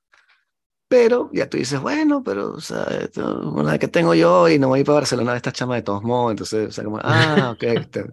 Pero 0.86 1.30
ya 1.32 1.48
tú 1.48 1.56
dices, 1.56 1.80
bueno, 1.80 2.22
pero, 2.22 2.52
o 2.52 2.60
sea, 2.60 2.84
esto, 3.00 3.50
una 3.50 3.78
que 3.78 3.88
tengo 3.88 4.14
yo 4.14 4.48
y 4.48 4.58
no 4.58 4.68
voy 4.68 4.78
a 4.78 4.80
ir 4.80 4.86
para 4.86 4.96
Barcelona 5.00 5.32
de 5.32 5.38
esta 5.38 5.50
chama 5.50 5.76
de 5.76 5.82
todos 5.82 6.02
modos. 6.04 6.32
Entonces, 6.32 6.68
o 6.68 6.72
sea, 6.72 6.84
como, 6.84 7.00
ah, 7.02 7.50
ok, 7.54 7.62
está- 7.64 8.04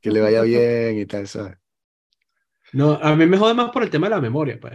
que 0.00 0.10
le 0.12 0.20
vaya 0.20 0.42
bien 0.42 0.98
y 0.98 1.06
tal, 1.06 1.26
¿sabes? 1.26 1.56
no, 2.72 2.92
a 2.92 3.16
mí 3.16 3.26
me 3.26 3.38
jode 3.38 3.54
más 3.54 3.70
por 3.70 3.82
el 3.82 3.90
tema 3.90 4.08
de 4.08 4.14
la 4.14 4.20
memoria, 4.20 4.58
pues, 4.60 4.74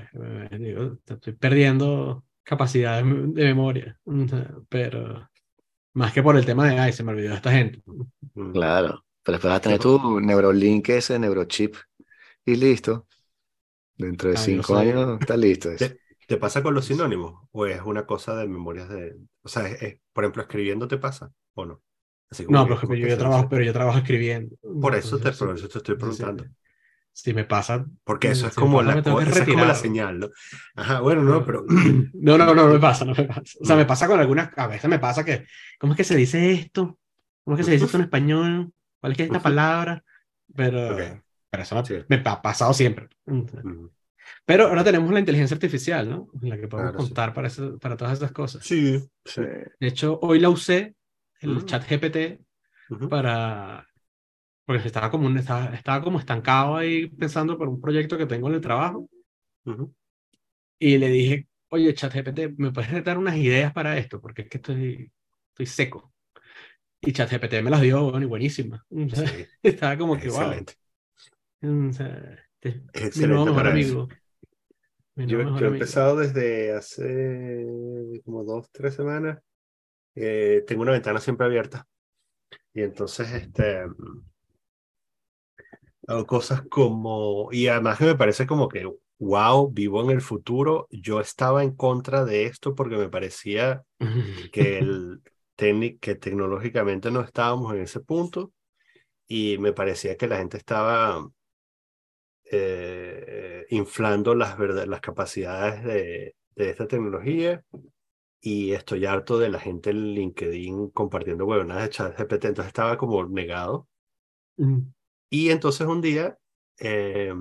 digo, 0.59 0.97
estoy 1.05 1.33
perdiendo 1.33 2.25
capacidad 2.43 2.97
de, 2.97 3.03
memoria, 3.03 3.99
pero 4.67 5.29
más 5.93 6.13
que 6.13 6.23
por 6.23 6.35
el 6.37 6.45
tema 6.45 6.67
de, 6.67 6.79
ay, 6.79 6.93
se 6.93 7.03
me 7.03 7.11
olvidó 7.11 7.33
esta 7.35 7.51
gente. 7.51 7.81
Mm. 8.35 8.53
Claro, 8.53 9.05
pero 9.23 9.33
después 9.37 9.49
vas 9.51 9.57
a 9.57 9.61
tener 9.61 9.79
tu 9.79 10.19
Neurolink 10.21 10.89
ese, 10.89 11.17
Neurochip, 11.19 11.75
y 12.45 12.55
listo. 12.55 13.07
Dentro 13.97 14.29
de 14.29 14.37
cinco 14.37 14.77
años 14.77 15.19
está 15.21 15.37
listo. 15.37 15.71
eso. 15.71 15.87
¿Te, 15.87 15.99
te 16.27 16.37
pasa 16.37 16.63
con 16.63 16.73
los 16.73 16.85
sinónimos? 16.85 17.47
¿O 17.51 17.65
es 17.65 17.81
una 17.81 18.05
cosa 18.05 18.35
de 18.35 18.47
memorias 18.47 18.89
de... 18.89 19.15
O 19.43 19.47
sea, 19.49 19.67
es- 19.67 19.81
es- 19.81 19.99
por 20.13 20.23
ejemplo, 20.23 20.41
escribiendo 20.43 20.87
te 20.87 20.97
pasa 20.97 21.31
o 21.55 21.65
no? 21.65 21.81
Así 22.29 22.45
como 22.45 22.57
No, 22.57 22.67
que- 22.67 22.75
pero, 22.87 22.95
yo, 22.95 23.17
trabajo, 23.17 23.47
pero 23.49 23.63
yo 23.63 23.73
trabajo 23.73 23.97
escribiendo. 23.99 24.55
Por 24.79 24.95
eso, 24.95 25.19
te, 25.19 25.31
por 25.33 25.55
eso 25.55 25.67
te 25.69 25.77
estoy 25.79 25.95
sí, 25.97 25.97
preguntando. 25.97 26.43
sí. 26.43 26.49
Si 27.15 27.33
me 27.33 27.45
pasa. 27.45 27.85
Porque 28.03 28.29
eso 28.31 28.47
es 28.47 28.53
si 28.55 28.59
me 28.59 28.63
como 28.65 28.77
pasa, 28.79 28.91
la, 28.93 28.99
es 29.21 29.41
como 29.45 29.65
la 29.65 29.75
señal, 29.75 30.19
¿no? 30.19 30.29
Ajá, 30.75 30.99
bueno, 31.01 31.21
no, 31.21 31.45
pero... 31.45 31.63
No, 31.67 31.77
no, 32.13 32.37
no, 32.37 32.55
no 32.55 32.67
me 32.67 32.79
pasa, 32.79 33.05
no 33.05 33.13
me 33.13 33.23
pasa. 33.25 33.41
O 33.61 33.65
sea, 33.65 33.75
Mm. 33.75 33.79
me 33.79 33.85
pasa 33.85 34.07
con 34.07 34.19
algunas. 34.19 34.49
A 34.57 34.67
veces 34.67 34.89
me 34.89 34.99
pasa 34.99 35.23
que. 35.23 35.45
¿Cómo 35.79 35.93
es 35.93 35.97
que 35.97 36.03
se 36.03 36.15
dice 36.15 36.51
esto? 36.51 36.97
¿Cómo 37.43 37.55
es 37.55 37.59
que 37.59 37.65
se 37.65 37.71
dice 37.71 37.85
esto 37.85 37.97
en 37.97 38.03
español? 38.09 38.73
¿Cuál 38.99 39.11
es 39.11 39.17
que 39.17 39.23
es 39.23 39.27
esta 39.29 39.41
palabra? 39.41 40.03
Pero, 40.55 40.93
Ok. 40.93 41.01
pero 41.49 41.63
eso 41.63 41.85
Sí. 41.85 41.95
me 42.07 42.21
ha 42.25 42.41
pasado 42.41 42.73
siempre. 42.73 43.07
Mm. 43.25 43.43
Pero 44.45 44.67
ahora 44.67 44.83
tenemos 44.83 45.11
la 45.11 45.19
inteligencia 45.19 45.53
artificial, 45.55 46.09
¿no? 46.09 46.27
La 46.41 46.57
que 46.57 46.67
podemos 46.67 46.91
Claro, 46.93 47.03
sí. 47.03 47.09
contar 47.09 47.33
para, 47.33 47.47
eso- 47.47 47.77
para 47.79 47.95
todas 47.97 48.17
esas 48.17 48.31
cosas. 48.31 48.65
Sí, 48.65 48.99
sí. 49.25 49.41
De 49.41 49.87
hecho, 49.87 50.17
hoy 50.21 50.39
la 50.39 50.49
usé, 50.49 50.95
el 51.41 51.51
Mm. 51.57 51.65
chat 51.65 51.83
GPT, 51.87 52.39
Ujú. 52.89 53.07
para. 53.09 53.85
Porque 54.65 54.87
estaba 54.87 55.11
como, 55.11 55.27
un- 55.27 55.37
estaba, 55.37 55.65
estaba 55.75 56.03
como 56.03 56.19
estancado 56.19 56.77
ahí 56.77 57.07
pensando 57.07 57.57
por 57.57 57.67
un 57.69 57.81
proyecto 57.81 58.17
que 58.17 58.25
tengo 58.25 58.47
en 58.49 58.55
el 58.55 58.61
trabajo. 58.61 59.09
Ujú. 59.65 59.93
Y 60.79 60.97
le 60.97 61.09
dije, 61.09 61.47
oye, 61.69 61.93
ChatGPT, 61.93 62.57
¿me 62.57 62.71
puedes 62.71 63.03
dar 63.03 63.17
unas 63.17 63.37
ideas 63.37 63.73
para 63.73 63.97
esto? 63.97 64.21
Porque 64.21 64.43
es 64.43 64.49
que 64.49 64.57
estoy, 64.57 65.11
estoy 65.49 65.65
seco. 65.65 66.13
Y 67.01 67.13
ChatGPT 67.13 67.63
me 67.63 67.71
las 67.71 67.81
dio, 67.81 68.11
bueno, 68.11 68.25
y 68.25 68.29
sea, 69.15 69.25
Sí, 69.25 69.47
Estaba 69.63 69.97
como 69.97 70.19
que, 70.19 70.29
wow. 70.29 70.55
excelente. 70.55 70.73
O 71.63 71.93
sea, 71.93 72.37
este 72.61 72.83
Es 72.93 73.03
es 73.03 73.15
mi 73.15 73.25
nuevo 73.27 73.45
excelente 73.45 73.49
mejor 73.49 73.67
amigo. 73.67 74.13
Mi 75.15 75.25
Yo, 75.25 75.43
mejor 75.43 75.51
yo 75.53 75.65
he 75.65 75.69
amigo. 75.69 75.69
empezado 75.69 76.17
desde 76.17 76.73
hace 76.73 78.21
como 78.25 78.43
dos, 78.43 78.69
tres 78.71 78.93
semanas. 78.95 79.39
Eh, 80.15 80.63
tengo 80.67 80.83
una 80.83 80.93
ventana 80.93 81.19
siempre 81.21 81.47
abierta. 81.47 81.87
Y 82.73 82.81
entonces, 82.83 83.31
este, 83.33 83.85
hago 86.07 86.25
cosas 86.25 86.63
como, 86.69 87.49
y 87.51 87.67
además 87.67 87.97
que 87.99 88.05
me 88.05 88.15
parece 88.15 88.47
como 88.47 88.69
que, 88.69 88.89
wow, 89.19 89.71
vivo 89.71 90.03
en 90.03 90.11
el 90.11 90.21
futuro. 90.21 90.87
Yo 90.91 91.19
estaba 91.21 91.63
en 91.63 91.75
contra 91.75 92.25
de 92.25 92.45
esto 92.45 92.75
porque 92.75 92.97
me 92.97 93.09
parecía 93.09 93.83
que, 94.51 94.79
el, 94.79 95.21
que 96.01 96.15
tecnológicamente 96.15 97.11
no 97.11 97.21
estábamos 97.21 97.73
en 97.75 97.81
ese 97.81 97.99
punto 98.01 98.53
y 99.27 99.57
me 99.59 99.73
parecía 99.73 100.17
que 100.17 100.27
la 100.27 100.37
gente 100.37 100.57
estaba 100.57 101.27
eh, 102.51 103.65
inflando 103.69 104.35
las, 104.35 104.57
verdad- 104.57 104.85
las 104.87 105.01
capacidades 105.01 105.83
de, 105.83 106.35
de 106.55 106.69
esta 106.69 106.87
tecnología 106.87 107.63
y 108.41 108.73
estoy 108.73 109.05
harto 109.05 109.39
de 109.39 109.49
la 109.49 109.59
gente 109.59 109.91
en 109.91 110.13
LinkedIn 110.15 110.89
compartiendo 110.91 111.45
huevonadas 111.45 111.85
de 111.85 111.89
chat 111.91 112.17
GPT, 112.17 112.47
entonces 112.49 112.69
estaba 112.69 112.97
como 112.97 113.25
negado. 113.27 113.87
Mm, 114.59 114.93
Y 115.33 115.49
entonces 115.49 115.87
un 115.87 115.99
día 115.99 116.37
eh, 116.77 117.33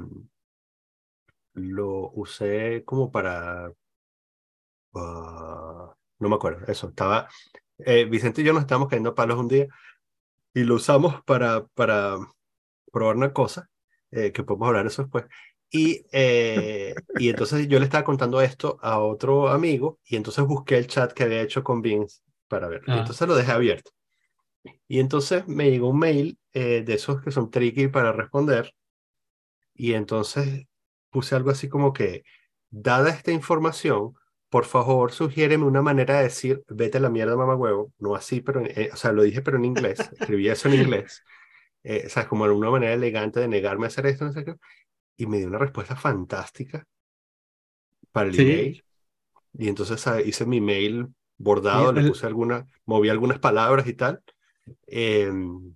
lo 1.52 2.10
usé 2.12 2.84
como 2.86 3.12
para... 3.12 3.70
ah, 4.94 5.94
no 6.18 6.28
me 6.30 6.34
acuerdo, 6.34 6.64
eso, 6.72 6.88
estaba... 6.88 7.28
eh, 7.80 8.06
Vicente 8.06 8.40
y 8.40 8.44
yo 8.44 8.54
nos 8.54 8.62
estábamos 8.62 8.88
cayendo 8.88 9.14
palos 9.14 9.38
un 9.38 9.48
día 9.48 9.66
y 10.54 10.64
lo 10.64 10.76
usamos 10.76 11.22
para, 11.24 11.66
para 11.74 12.16
probar 12.90 13.16
una 13.16 13.34
cosa, 13.34 13.68
eh, 14.10 14.32
que 14.32 14.42
podemos 14.42 14.68
hablar 14.68 14.84
de 14.84 14.88
eso 14.88 15.02
después. 15.02 15.26
Y, 15.68 16.06
eh, 16.12 16.94
y 17.18 17.28
entonces 17.28 17.68
yo 17.68 17.78
le 17.78 17.84
estaba 17.84 18.04
contando 18.04 18.40
esto 18.40 18.78
a 18.80 19.00
otro 19.00 19.48
amigo 19.48 19.98
y 20.06 20.16
entonces 20.16 20.46
busqué 20.46 20.78
el 20.78 20.86
chat 20.86 21.12
que 21.12 21.24
había 21.24 21.42
hecho 21.42 21.62
con 21.62 21.82
Vince 21.82 22.22
para 22.48 22.68
ver. 22.68 22.80
Ah. 22.86 23.00
entonces 23.00 23.28
lo 23.28 23.34
dejé 23.34 23.52
abierto. 23.52 23.90
Y 24.88 24.98
entonces 24.98 25.46
me 25.46 25.70
llegó 25.70 25.90
un 25.90 25.98
mail 25.98 26.38
eh, 26.54 26.82
de 26.84 26.94
esos 26.94 27.22
que 27.22 27.30
son 27.32 27.50
tricky 27.50 27.88
para 27.88 28.12
responder. 28.12 28.74
Y 29.74 29.94
entonces 29.94 30.66
puse 31.10 31.34
algo 31.34 31.50
así 31.50 31.68
como 31.68 31.92
que, 31.92 32.24
dada 32.70 33.10
esta 33.10 33.32
información, 33.32 34.14
por 34.48 34.64
favor 34.66 35.12
sugiéreme 35.12 35.64
una 35.64 35.82
manera 35.82 36.18
de 36.18 36.24
decir, 36.24 36.62
vete 36.68 36.98
a 36.98 37.00
la 37.00 37.10
mierda, 37.10 37.36
mamá 37.36 37.56
huevo. 37.56 37.92
No 37.98 38.14
así, 38.14 38.40
pero, 38.40 38.62
eh, 38.64 38.90
o 38.92 38.96
sea, 38.96 39.12
lo 39.12 39.22
dije 39.22 39.42
pero 39.42 39.56
en 39.58 39.64
inglés. 39.64 40.10
Escribí 40.12 40.48
eso 40.48 40.68
en 40.68 40.74
inglés. 40.74 41.22
Eh, 41.84 42.04
o 42.06 42.10
sea, 42.10 42.28
como 42.28 42.44
una 42.46 42.70
manera 42.70 42.94
elegante 42.94 43.40
de 43.40 43.48
negarme 43.48 43.86
a 43.86 43.88
hacer 43.88 44.06
esto, 44.06 44.24
no 44.26 44.32
sé 44.32 44.44
qué. 44.44 44.56
Y 45.18 45.26
me 45.26 45.38
dio 45.38 45.48
una 45.48 45.58
respuesta 45.58 45.96
fantástica 45.96 46.86
para 48.12 48.28
el 48.28 48.36
Sí. 48.36 48.42
email. 48.42 48.84
Y 49.54 49.68
entonces 49.68 50.06
ah, 50.06 50.20
hice 50.22 50.46
mi 50.46 50.60
mail 50.60 51.08
bordado, 51.38 51.92
le 51.92 52.02
puse 52.02 52.26
alguna, 52.26 52.66
moví 52.86 53.08
algunas 53.08 53.38
palabras 53.38 53.86
y 53.86 53.94
tal. 53.94 54.22
Em, 54.86 55.74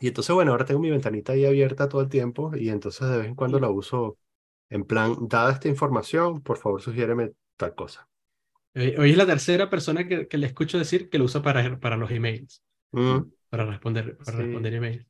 y 0.00 0.08
entonces, 0.08 0.34
bueno, 0.34 0.52
ahora 0.52 0.64
tengo 0.64 0.80
mi 0.80 0.90
ventanita 0.90 1.32
ahí 1.32 1.44
abierta 1.46 1.88
todo 1.88 2.00
el 2.02 2.08
tiempo 2.08 2.54
y 2.56 2.68
entonces 2.70 3.08
de 3.08 3.18
vez 3.18 3.26
en 3.28 3.34
cuando 3.34 3.60
la 3.60 3.70
uso 3.70 4.18
en 4.70 4.84
plan, 4.84 5.16
dada 5.28 5.52
esta 5.52 5.68
información, 5.68 6.42
por 6.42 6.58
favor 6.58 6.80
sugiéreme 6.82 7.32
tal 7.56 7.74
cosa. 7.74 8.08
Hoy 8.74 8.94
hoy 8.98 9.10
es 9.10 9.16
la 9.16 9.26
tercera 9.26 9.68
persona 9.68 10.06
que, 10.06 10.28
que 10.28 10.38
le 10.38 10.46
escucho 10.46 10.78
decir 10.78 11.08
que 11.10 11.18
lo 11.18 11.24
usa 11.24 11.42
para, 11.42 11.78
para 11.80 11.96
los 11.96 12.10
emails, 12.10 12.62
Mm, 12.92 13.30
para 13.48 13.64
responder, 13.64 14.16
para 14.18 14.38
Sí. 14.38 14.42
responder 14.44 14.74
emails. 14.74 15.06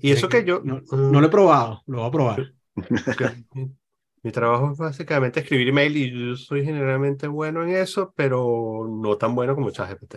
Y 0.00 0.12
eso 0.12 0.28
que 0.28 0.44
yo- 0.44 0.60
No, 0.64 0.80
mm. 0.80 1.12
no 1.12 1.20
lo 1.20 1.26
he 1.26 1.30
probado, 1.30 1.82
lo 1.86 1.98
voy 2.00 2.08
a 2.08 2.10
probar. 2.12 2.54
mi 4.22 4.32
trabajo 4.32 4.72
es 4.72 4.78
básicamente 4.78 5.40
escribir 5.40 5.68
email 5.68 5.96
y 5.96 6.10
yo 6.30 6.36
soy 6.36 6.64
generalmente 6.64 7.28
bueno 7.28 7.62
en 7.62 7.70
eso, 7.76 8.12
pero 8.16 8.86
no 8.88 9.16
tan 9.18 9.34
bueno 9.34 9.54
como 9.54 9.70
ChatGPT. 9.70 10.16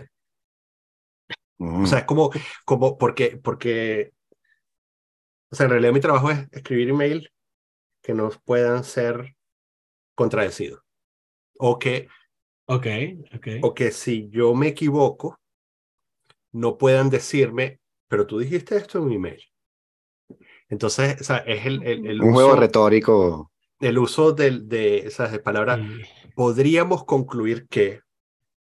Mm. 1.58 1.82
O 1.84 1.86
sea, 1.86 2.00
es 2.00 2.04
como, 2.04 2.30
como 2.64 2.96
porque, 2.98 3.36
porque, 3.42 4.12
o 5.50 5.56
sea, 5.56 5.64
en 5.64 5.70
realidad 5.70 5.92
mi 5.92 6.00
trabajo 6.00 6.30
es 6.30 6.46
escribir 6.52 6.90
email 6.90 7.30
que 8.02 8.14
no 8.14 8.30
puedan 8.44 8.84
ser 8.84 9.36
contradecidos. 10.14 10.82
O 11.58 11.78
que, 11.78 12.08
Ok, 12.66 12.86
ok. 13.34 13.48
o 13.62 13.74
que 13.74 13.90
si 13.92 14.28
yo 14.30 14.54
me 14.54 14.68
equivoco, 14.68 15.38
no 16.52 16.76
puedan 16.78 17.08
decirme, 17.10 17.80
pero 18.08 18.26
tú 18.26 18.38
dijiste 18.38 18.76
esto 18.76 18.98
en 18.98 19.04
un 19.04 19.12
email. 19.12 19.42
Entonces, 20.68 21.20
o 21.20 21.24
sea, 21.24 21.38
es 21.38 21.64
el, 21.66 21.82
el, 21.82 22.06
el 22.06 22.22
un 22.22 22.32
juego 22.32 22.50
uso, 22.50 22.60
retórico. 22.60 23.50
el 23.80 23.98
uso 23.98 24.32
del, 24.32 24.68
de 24.68 24.98
esas 24.98 25.36
palabras. 25.40 25.80
Y- 25.80 26.02
Podríamos 26.34 27.04
concluir 27.04 27.66
que, 27.68 28.00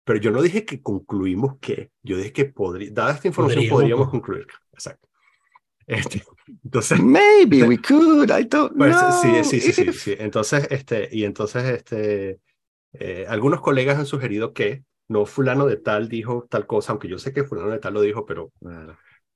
pero 0.05 0.19
yo 0.19 0.31
no 0.31 0.41
dije 0.43 0.65
que 0.65 0.81
concluimos 0.83 1.57
que, 1.59 1.91
yo 2.03 2.17
dije 2.17 2.33
que 2.33 2.45
podría, 2.45 2.91
dada 2.93 3.13
esta 3.15 3.27
información, 3.29 3.67
Podríamos 3.69 3.81
podríamos 3.81 4.09
con- 4.09 4.21
concluir. 4.21 4.47
Exacto. 4.73 5.09
Este, 5.87 6.23
entonces, 6.63 6.99
Maybe 7.01 7.63
we 7.63 7.77
could, 7.81 8.31
I 8.31 8.45
don't 8.45 8.75
Pues, 8.77 8.95
know. 8.95 9.11
sí, 9.11 9.43
sí, 9.43 9.61
sí, 9.61 9.73
sí, 9.73 9.81
if. 9.89 10.01
sí. 10.03 10.15
Entonces, 10.19 10.67
este, 10.71 11.09
y 11.11 11.25
entonces, 11.25 11.63
este, 11.65 12.39
eh, 12.93 13.25
algunos 13.29 13.61
colegas 13.61 13.97
han 13.99 14.05
sugerido 14.07 14.53
que 14.53 14.83
no 15.09 15.25
fulano 15.25 15.65
de 15.67 15.77
tal 15.77 16.09
dijo 16.09 16.47
tal 16.49 16.67
cosa, 16.67 16.93
aunque 16.93 17.07
yo 17.09 17.19
sé 17.19 17.33
que 17.33 17.43
fulano 17.45 17.71
de 17.71 17.79
tal 17.79 17.93
lo 17.95 18.01
dijo, 18.01 18.25
pero 18.25 18.51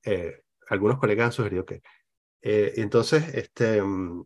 eh, 0.04 0.42
algunos 0.70 1.00
colegas 1.00 1.28
han 1.28 1.32
sugerido 1.34 1.66
que. 1.66 1.82
Eh, 2.42 2.74
entonces, 2.78 3.34
este, 3.36 3.82
mm, 3.82 4.24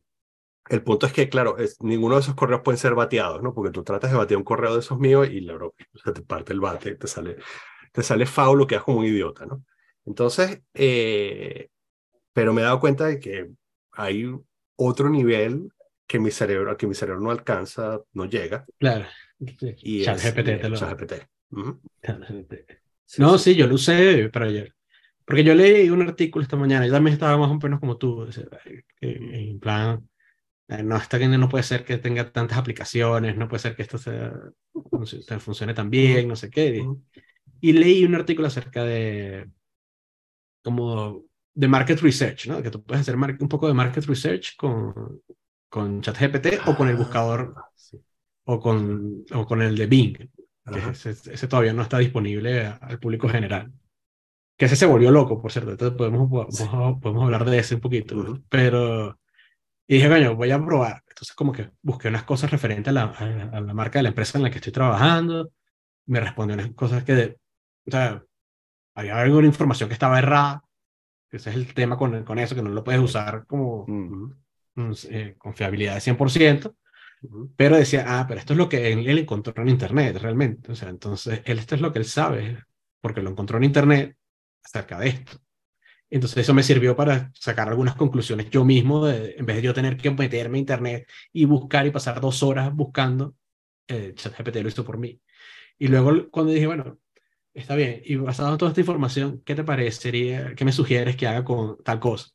el 0.69 0.83
punto 0.83 1.05
es 1.05 1.13
que, 1.13 1.29
claro, 1.29 1.57
es, 1.57 1.81
ninguno 1.81 2.15
de 2.15 2.21
esos 2.21 2.35
correos 2.35 2.61
pueden 2.63 2.77
ser 2.79 2.95
bateados, 2.95 3.41
¿no? 3.43 3.53
Porque 3.53 3.71
tú 3.71 3.83
tratas 3.83 4.11
de 4.11 4.17
batear 4.17 4.37
un 4.37 4.43
correo 4.43 4.73
de 4.73 4.79
esos 4.79 4.99
míos 4.99 5.27
y 5.29 5.41
la 5.41 5.55
o 5.55 5.73
sea, 6.03 6.13
te 6.13 6.21
parte 6.21 6.53
el 6.53 6.59
bate, 6.59 6.95
te 6.95 7.07
sale, 7.07 7.37
te 7.91 8.03
sale 8.03 8.25
faulo, 8.25 8.67
quedas 8.67 8.83
como 8.83 8.99
un 8.99 9.05
idiota, 9.05 9.45
¿no? 9.45 9.63
Entonces, 10.05 10.61
eh, 10.73 11.69
pero 12.33 12.53
me 12.53 12.61
he 12.61 12.65
dado 12.65 12.79
cuenta 12.79 13.05
de 13.07 13.19
que 13.19 13.49
hay 13.91 14.31
otro 14.75 15.09
nivel 15.09 15.69
que 16.07 16.19
mi 16.19 16.31
cerebro, 16.31 16.75
que 16.77 16.87
mi 16.87 16.95
cerebro 16.95 17.21
no 17.21 17.31
alcanza, 17.31 18.01
no 18.13 18.25
llega, 18.25 18.65
Claro. 18.79 19.05
y 19.39 20.03
Chat 20.03 20.19
GPT 20.19 20.57
te 20.57 20.69
lo- 20.69 20.77
ChatGPT. 20.77 21.13
Ujú. 21.51 21.81
Sí, 23.05 23.21
No, 23.21 23.37
sí. 23.37 23.53
sí, 23.53 23.57
yo 23.57 23.67
lo 23.67 23.75
usé 23.75 24.29
para 24.29 24.45
ayer. 24.47 24.73
Porque 25.25 25.43
yo 25.43 25.55
leí 25.55 25.89
un 25.89 26.01
artículo 26.01 26.43
esta 26.43 26.57
mañana, 26.57 26.85
yo 26.85 26.91
también 26.91 27.13
estaba 27.13 27.37
más 27.37 27.49
o 27.49 27.55
menos 27.55 27.79
como 27.79 27.97
tú, 27.97 28.27
en 29.01 29.59
plan, 29.59 30.07
no, 30.83 30.97
está 30.97 31.19
que 31.19 31.27
no 31.27 31.49
puede 31.49 31.63
ser 31.63 31.83
que 31.85 31.97
tenga 31.97 32.31
tantas 32.31 32.57
aplicaciones, 32.57 33.37
no 33.37 33.47
puede 33.47 33.59
ser 33.61 33.75
que 33.75 33.83
esto 33.83 33.97
sea, 33.97 34.33
func- 34.73 35.25
te 35.25 35.39
funcione 35.39 35.73
tan 35.73 35.89
bien, 35.89 36.27
no 36.27 36.35
sé 36.35 36.49
qué. 36.49 36.81
Ujú. 36.81 37.03
Y 37.61 37.73
leí 37.73 38.05
un 38.05 38.15
artículo 38.15 38.47
acerca 38.47 38.83
de, 38.83 39.49
como, 40.63 41.23
de 41.53 41.67
market 41.67 41.99
research, 42.01 42.47
¿no? 42.47 42.61
Que 42.61 42.71
tú 42.71 42.83
puedes 42.83 43.01
hacer 43.01 43.15
un 43.15 43.49
poco 43.49 43.67
de 43.67 43.73
market 43.73 44.05
research 44.05 44.55
con, 44.55 45.21
con 45.69 46.01
ChatGPT 46.01 46.67
o 46.67 46.75
con 46.75 46.87
el 46.89 46.95
buscador 46.95 47.53
Ah, 47.57 47.69
sí. 47.75 47.99
o 48.45 48.59
con, 48.59 49.25
o 49.33 49.45
con 49.45 49.61
el 49.61 49.75
de 49.77 49.85
Bing, 49.87 50.13
que 50.15 50.29
ese, 50.91 51.11
ese 51.11 51.47
todavía 51.47 51.73
no 51.73 51.81
está 51.83 51.97
disponible 51.97 52.65
a- 52.65 52.73
al 52.75 52.99
público 52.99 53.27
general. 53.29 53.71
Que 54.57 54.65
ese 54.65 54.75
se 54.75 54.85
volvió 54.85 55.11
loco, 55.11 55.41
por 55.41 55.51
cierto. 55.51 55.71
Entonces 55.71 55.97
podemos, 55.97 56.29
podemos, 56.29 57.01
podemos 57.01 57.23
hablar 57.25 57.45
de 57.45 57.59
ese 57.59 57.75
un 57.75 57.81
poquito. 57.81 58.15
Ujú. 58.17 58.43
Pero, 58.49 59.19
y 59.87 59.95
dije, 59.95 60.09
coño, 60.09 60.35
voy 60.35 60.51
a 60.51 60.63
probar. 60.63 61.03
Entonces 61.09 61.35
como 61.35 61.51
que 61.51 61.71
busqué 61.81 62.07
unas 62.09 62.23
cosas 62.23 62.51
referentes 62.51 62.89
a 62.91 62.93
la, 62.93 63.03
a, 63.03 63.57
a 63.57 63.61
la 63.61 63.73
marca 63.73 63.99
de 63.99 64.03
la 64.03 64.09
empresa 64.09 64.37
en 64.37 64.43
la 64.43 64.49
que 64.51 64.57
estoy 64.57 64.73
trabajando. 64.73 65.51
Me 66.07 66.19
respondió 66.19 66.55
unas 66.55 66.71
cosas 66.73 67.03
que, 67.03 67.13
de- 67.15 67.39
o 67.87 67.91
sea, 67.91 68.23
había 68.95 69.19
alguna 69.21 69.47
información 69.47 69.89
que 69.89 69.93
estaba 69.93 70.19
errada. 70.19 70.63
Ese 71.31 71.49
es 71.51 71.55
el 71.55 71.73
tema 71.73 71.97
con, 71.97 72.23
con 72.23 72.39
eso, 72.39 72.55
que 72.55 72.61
no 72.61 72.69
lo 72.69 72.83
puedes 72.83 73.01
usar 73.01 73.45
como 73.47 73.85
Mm. 73.87 74.91
Eh, 75.09 75.35
con 75.37 75.53
fiabilidad 75.53 75.95
de 75.95 76.01
100%. 76.01 76.75
Ujú. 77.21 77.53
Pero 77.55 77.77
decía, 77.77 78.05
ah, 78.07 78.25
pero 78.27 78.39
esto 78.39 78.53
es 78.53 78.57
lo 78.57 78.67
que 78.69 78.91
él, 78.91 79.07
él 79.07 79.19
encontró 79.19 79.53
en 79.61 79.69
Internet, 79.69 80.17
realmente. 80.17 80.71
O 80.71 80.75
sea, 80.75 80.89
entonces, 80.89 81.41
él 81.45 81.59
esto 81.59 81.75
es 81.75 81.81
lo 81.81 81.93
que 81.93 81.99
él 81.99 82.05
sabe, 82.05 82.63
porque 82.99 83.21
lo 83.21 83.29
encontró 83.29 83.57
en 83.57 83.65
Internet 83.65 84.17
acerca 84.63 84.97
de 84.99 85.09
esto. 85.09 85.37
Entonces, 86.15 86.37
eso 86.39 86.53
me 86.53 86.63
sirvió 86.63 86.95
para 86.95 87.31
sacar 87.35 87.69
algunas 87.69 87.95
conclusiones 87.95 88.49
yo 88.51 88.65
mismo, 88.65 89.05
de- 89.07 89.35
en 89.37 89.45
vez 89.45 89.57
de 89.57 89.61
yo 89.63 89.73
tener 89.73 89.97
que 89.97 90.11
meterme 90.11 90.57
a 90.57 90.61
Internet 90.61 91.09
y 91.33 91.45
buscar 91.45 91.85
y 91.87 91.91
pasar 91.91 92.21
dos 92.21 92.43
horas 92.43 92.73
buscando, 92.75 93.35
eh, 93.87 94.13
ChatGPT 94.15 94.57
lo 94.63 94.69
hizo 94.69 94.85
por 94.85 94.97
mí. 94.99 95.21
Y 95.79 95.87
luego, 95.89 96.29
cuando 96.31 96.53
dije, 96.53 96.67
bueno, 96.67 96.99
está 97.53 97.75
bien, 97.75 98.01
y 98.05 98.17
basado 98.17 98.53
en 98.53 98.59
toda 98.59 98.71
esta 98.71 98.81
información, 98.81 99.43
¿qué 99.45 99.55
te 99.55 99.65
parecería, 99.65 100.55
qué 100.55 100.65
me 100.65 100.73
sugieres 100.73 101.17
que 101.17 101.27
haga 101.27 101.45
con 101.45 101.77
tal 101.83 101.99
cosa? 102.01 102.29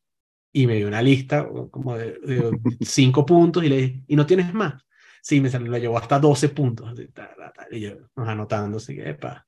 Y 0.52 0.66
me 0.68 0.76
dio 0.76 0.88
una 0.88 1.02
lista 1.02 1.48
como 1.72 1.96
de, 1.96 2.18
de 2.20 2.60
cinco 2.82 3.26
puntos 3.26 3.64
y 3.64 3.70
le 3.70 3.78
dije, 3.78 4.04
¿y 4.08 4.16
no 4.16 4.26
tienes 4.26 4.54
más? 4.54 4.84
Sí, 5.22 5.40
me 5.42 5.50
salió, 5.50 5.72
lo 5.72 5.78
llevó 5.78 5.98
hasta 5.98 6.20
12 6.20 6.50
puntos. 6.50 6.90
así, 6.92 7.08
ta, 7.10 7.34
ta, 7.36 7.52
ta, 7.52 7.68
y 7.72 7.82
yo 7.82 7.92
anotando, 8.16 8.78
así 8.78 8.96
que, 8.96 9.10
epa, 9.10 9.47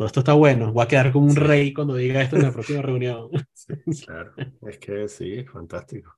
todo 0.00 0.06
esto 0.06 0.20
está 0.20 0.32
bueno. 0.32 0.72
Voy 0.72 0.82
a 0.84 0.88
quedar 0.88 1.12
como 1.12 1.26
un 1.26 1.34
Sí. 1.34 1.40
rey 1.40 1.74
cuando 1.74 1.94
diga 1.94 2.22
esto 2.22 2.36
en 2.36 2.42
la 2.42 2.52
próxima 2.54 2.80
reunión. 2.80 3.28
Sí, 3.52 3.74
claro. 3.98 4.34
Es 4.62 4.78
que 4.78 5.08
sí, 5.08 5.44
fantástico. 5.44 6.16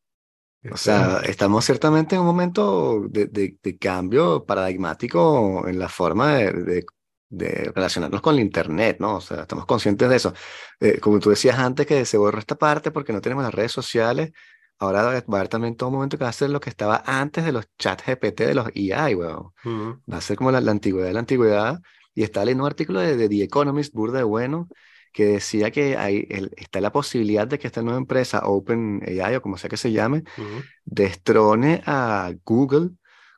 O 0.68 0.77
Este, 0.77 0.79
sea, 0.79 1.21
estamos 1.25 1.64
ciertamente 1.66 2.14
en 2.14 2.23
un 2.23 2.27
momento 2.29 3.03
de, 3.11 3.27
de- 3.27 3.59
de 3.62 3.79
cambio 3.79 4.45
paradigmático 4.47 5.66
en 5.68 5.79
la 5.79 5.88
forma 5.88 6.37
de, 6.37 6.53
de- 6.53 6.87
de 7.29 7.73
relacionarnos 7.75 8.21
con 8.23 8.35
el 8.35 8.40
Internet, 8.40 8.97
¿no? 9.01 9.16
O 9.16 9.21
sea, 9.21 9.42
estamos 9.42 9.66
conscientes 9.66 10.09
de 10.09 10.16
eso. 10.16 10.35
Eh, 10.81 10.99
como 11.01 11.18
tú 11.18 11.31
decías 11.31 11.59
antes, 11.59 11.87
que 11.87 12.05
se 12.07 12.16
borró 12.18 12.38
esta 12.38 12.57
parte 12.57 12.90
porque 12.90 13.12
no 13.12 13.21
tenemos 13.21 13.45
las 13.45 13.55
redes 13.55 13.73
sociales. 13.73 14.33
Ahora 14.79 15.03
va 15.03 15.12
a 15.14 15.18
haber 15.18 15.49
también 15.49 15.77
todo 15.77 15.90
momento 15.90 16.18
que 16.18 16.25
va 16.25 16.31
a 16.31 16.33
ser 16.33 16.51
lo 16.51 16.61
que 16.61 16.71
estaba 16.71 17.03
antes 17.07 17.45
de 17.45 17.53
los 17.53 17.66
chats 17.79 18.05
GPT, 18.07 18.47
de 18.47 18.55
los 18.55 18.66
AI, 18.68 19.14
weón. 19.14 19.53
ujú. 19.64 20.03
Va 20.12 20.18
a 20.18 20.21
ser 20.21 20.37
como 20.37 20.51
la, 20.53 20.61
la 20.61 20.71
antigüedad 20.73 21.07
de 21.09 21.12
la 21.14 21.21
antigüedad. 21.21 21.81
Y 22.14 22.22
está 22.22 22.44
leyendo 22.44 22.64
un 22.64 22.68
artículo 22.68 23.01
de, 23.01 23.16
de 23.16 23.29
The 23.29 23.42
Economist, 23.44 23.94
burda 23.94 24.18
de 24.18 24.25
bueno, 24.25 24.68
que 25.12 25.27
decía 25.27 25.70
que 25.70 25.96
hay, 25.96 26.27
el- 26.31 26.51
está 26.57 26.81
la 26.81 26.93
posibilidad 26.93 27.47
de 27.47 27.59
que 27.59 27.66
esta 27.66 27.82
nueva 27.82 27.99
empresa, 27.99 28.47
OpenAI 28.47 29.37
o 29.37 29.43
como 29.43 29.57
sea 29.59 29.68
que 29.70 29.76
se 29.76 29.93
llame, 29.93 30.24
Ujú. 30.39 30.62
destrone 30.84 31.82
a 31.87 32.32
Google 32.45 32.91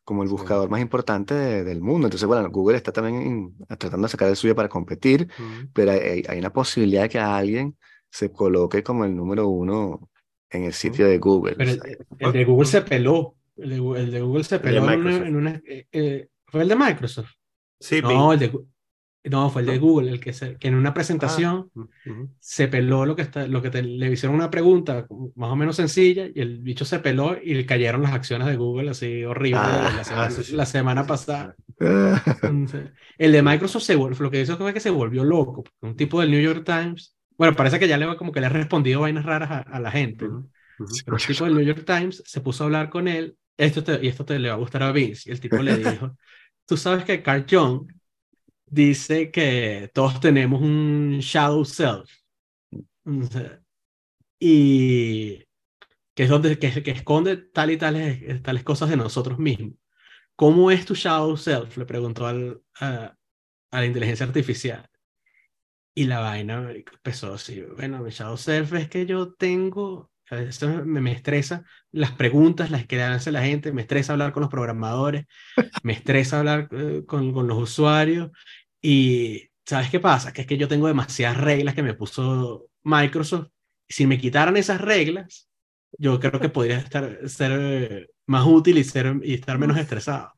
como 0.05 0.23
el 0.23 0.29
Sí. 0.29 0.33
buscador 0.35 0.69
más 0.69 0.81
importante 0.81 1.35
de- 1.35 1.65
del 1.65 1.81
mundo. 1.81 2.07
Entonces, 2.07 2.27
bueno, 2.29 2.49
Google 2.51 2.77
está 2.77 2.93
también 2.93 3.23
in- 3.27 3.57
tratando 3.79 4.03
de 4.07 4.09
sacar 4.11 4.29
el 4.29 4.37
suyo 4.37 4.55
para 4.55 4.69
competir, 4.69 5.29
Ujú. 5.39 5.69
pero 5.73 5.93
hay, 5.93 6.23
hay 6.29 6.39
una 6.39 6.53
posibilidad 6.53 7.03
de 7.03 7.09
que 7.09 7.19
alguien 7.19 7.77
se 8.11 8.31
coloque 8.31 8.83
como 8.83 9.05
el 9.05 9.17
número 9.17 9.49
uno 9.49 10.09
en 10.51 10.65
el 10.65 10.73
sitio 10.73 11.09
de 11.09 11.19
Google. 11.19 11.57
Pero 11.57 11.71
el, 11.73 11.81
el 12.19 12.33
de 12.33 12.45
Google 12.45 12.67
se 12.69 12.83
peló. 12.83 13.35
El 13.57 13.71
de, 13.71 13.77
el 14.01 14.11
de 14.11 14.21
Google 14.21 14.45
se 14.45 14.57
de 14.57 14.61
peló 14.61 14.91
en 14.91 15.01
una, 15.01 15.17
en 15.29 15.37
una- 15.37 15.63
eh, 15.67 15.87
eh, 15.91 16.29
¿Fue 16.47 16.63
el 16.63 16.69
de 16.69 16.77
Microsoft? 16.77 17.31
Sí, 17.87 18.03
No, 18.03 18.33
el 18.33 18.39
de, 18.39 18.53
No, 19.25 19.51
fue 19.51 19.63
el 19.63 19.67
de 19.69 19.79
Google, 19.79 20.11
el 20.11 20.21
que, 20.21 20.33
se, 20.33 20.59
que 20.59 20.69
en 20.69 20.75
una 20.75 20.95
presentación 20.95 21.71
Ah, 21.77 21.87
se 22.41 22.69
peló 22.69 23.07
lo 23.07 23.17
que, 23.17 23.23
está, 23.23 23.47
lo 23.49 23.63
que 23.63 23.71
te- 23.71 23.83
le 23.83 24.13
hicieron 24.13 24.37
una 24.37 24.51
pregunta 24.51 25.07
más 25.37 25.51
o 25.51 25.57
menos 25.57 25.77
sencilla 25.77 26.27
y 26.35 26.41
el 26.41 26.61
bicho 26.61 26.85
se 26.85 27.01
peló 27.01 27.37
y 27.43 27.55
le 27.55 27.67
cayeron 27.67 28.03
las 28.03 28.13
acciones 28.13 28.49
de 28.49 28.57
Google 28.57 28.91
así 28.91 29.25
horrible 29.25 29.61
Ah, 29.61 29.91
la, 29.97 30.05
semana, 30.05 30.27
ah, 30.27 30.31
sí, 30.31 30.45
sí. 30.45 30.57
la 30.57 30.67
semana 30.67 31.07
pasada. 31.07 31.57
Entonces, 32.43 32.91
el 33.19 33.33
de 33.33 33.43
Microsoft 33.43 33.83
se 33.85 33.97
vol- 33.99 34.17
lo 34.19 34.31
que 34.31 34.41
hizo 34.41 34.57
fue 34.59 34.75
que 34.75 34.81
se 34.81 34.91
volvió 34.91 35.25
loco. 35.25 35.65
Un 35.81 35.97
tipo 35.97 36.21
del 36.21 36.31
New 36.31 36.43
York 36.43 36.65
Times, 36.65 37.17
bueno, 37.39 37.57
parece 37.57 37.79
que 37.79 37.89
ya 37.89 37.99
le 37.99 38.17
como 38.17 38.33
que 38.33 38.41
le 38.41 38.47
ha 38.47 38.51
respondido 38.51 39.01
vainas 39.03 39.25
raras 39.25 39.51
a, 39.51 39.59
a 39.61 39.81
la 39.81 39.91
gente. 39.91 40.35
Pero 41.05 41.17
un 41.17 41.25
tipo 41.25 41.45
del 41.45 41.55
New 41.55 41.65
York 41.65 41.85
Times 41.87 42.23
se 42.27 42.41
puso 42.41 42.65
a 42.65 42.67
hablar 42.67 42.91
con 42.91 43.09
él, 43.09 43.37
esto 43.57 43.83
te- 43.85 44.01
y 44.05 44.09
esto 44.09 44.25
te 44.25 44.39
le 44.39 44.49
va 44.49 44.55
a 44.55 44.59
gustar 44.59 44.83
a 44.83 44.93
Vince, 44.93 45.29
y 45.31 45.33
el 45.33 45.41
tipo 45.41 45.63
le 45.63 45.77
dijo, 45.77 46.17
tú 46.67 46.77
sabes 46.77 47.05
que 47.05 47.23
Carl 47.23 47.47
Jung 47.49 47.91
dice 48.67 49.31
que 49.31 49.91
todos 49.95 50.21
tenemos 50.21 50.63
un 50.63 51.19
shadow 51.21 51.65
self, 51.65 52.11
y 54.39 55.39
que 56.15 56.25
es 56.25 56.29
donde 56.29 56.59
que, 56.59 56.83
que 56.83 56.91
esconde 56.93 57.37
tal 57.39 57.71
y 57.71 57.79
tales, 57.79 58.43
tales 58.43 58.65
cosas 58.65 58.91
de 58.91 58.97
nosotros 58.97 59.39
mismos. 59.39 59.75
¿Cómo 60.37 60.71
es 60.71 60.87
tu 60.87 60.95
shadow 60.95 61.37
self? 61.37 61.77
Le 61.79 61.87
preguntó 61.87 62.27
al, 62.27 62.63
a, 62.81 63.17
a 63.71 63.81
la 63.81 63.87
inteligencia 63.87 64.27
artificial. 64.27 64.89
Y 65.95 66.05
la 66.07 66.21
vaina 66.21 66.73
empezó 66.73 67.35
así, 67.35 67.63
bueno, 67.63 68.01
mi 68.03 68.11
shadow 68.11 68.37
self 68.37 68.73
es 68.75 68.89
que 68.89 69.07
yo 69.07 69.33
tengo, 69.35 70.11
a 70.31 70.37
veces 70.37 70.69
me, 70.87 71.01
me 71.01 71.13
estresa 71.13 71.65
las 71.93 72.13
preguntas, 72.13 72.71
las 72.71 72.87
que 72.87 72.97
le 72.97 73.03
hace 73.05 73.33
la 73.33 73.43
gente, 73.43 73.73
me 73.73 73.83
estresa 73.83 74.13
hablar 74.13 74.33
con 74.33 74.43
los 74.43 74.51
programadores, 74.51 75.27
me 75.83 75.93
estresa 75.95 76.39
hablar 76.41 76.69
eh, 76.73 77.03
con, 77.07 77.33
con 77.33 77.47
los 77.49 77.59
usuarios 77.59 78.31
y 78.83 79.49
¿sabes 79.65 79.91
qué 79.91 80.01
pasa? 80.01 80.33
Que 80.33 80.43
es 80.43 80.47
que 80.47 80.57
yo 80.59 80.69
tengo 80.69 80.87
demasiadas 80.89 81.39
reglas 81.39 81.75
que 81.75 81.83
me 81.83 81.95
puso 81.95 82.69
Microsoft. 82.83 83.49
Si 83.89 84.07
me 84.07 84.19
quitaran 84.19 84.57
esas 84.57 84.81
reglas, 84.81 85.49
yo 85.99 86.19
creo 86.21 86.41
que 86.41 86.49
podría 86.49 86.79
estar, 86.79 87.29
ser 87.29 87.53
eh, 87.55 88.09
más 88.27 88.47
útil 88.47 88.79
y, 88.79 88.85
ser, 88.85 89.15
y 89.23 89.35
estar 89.35 89.59
menos 89.59 89.77
estresado. 89.79 90.33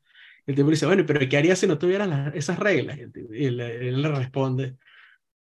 El 0.45 0.55
tipo 0.55 0.69
dice, 0.69 0.85
bueno, 0.85 1.03
pero 1.05 1.27
¿qué 1.27 1.37
harías 1.37 1.59
si 1.59 1.67
no 1.67 1.77
tuvieras 1.77 2.07
las- 2.07 2.35
esas 2.35 2.59
reglas? 2.59 2.97
Y, 2.97 3.01
el 3.01 3.11
tipo- 3.11 3.33
y 3.33 3.45
él, 3.45 3.59
él 3.61 4.01
le 4.01 4.09
responde, 4.09 4.77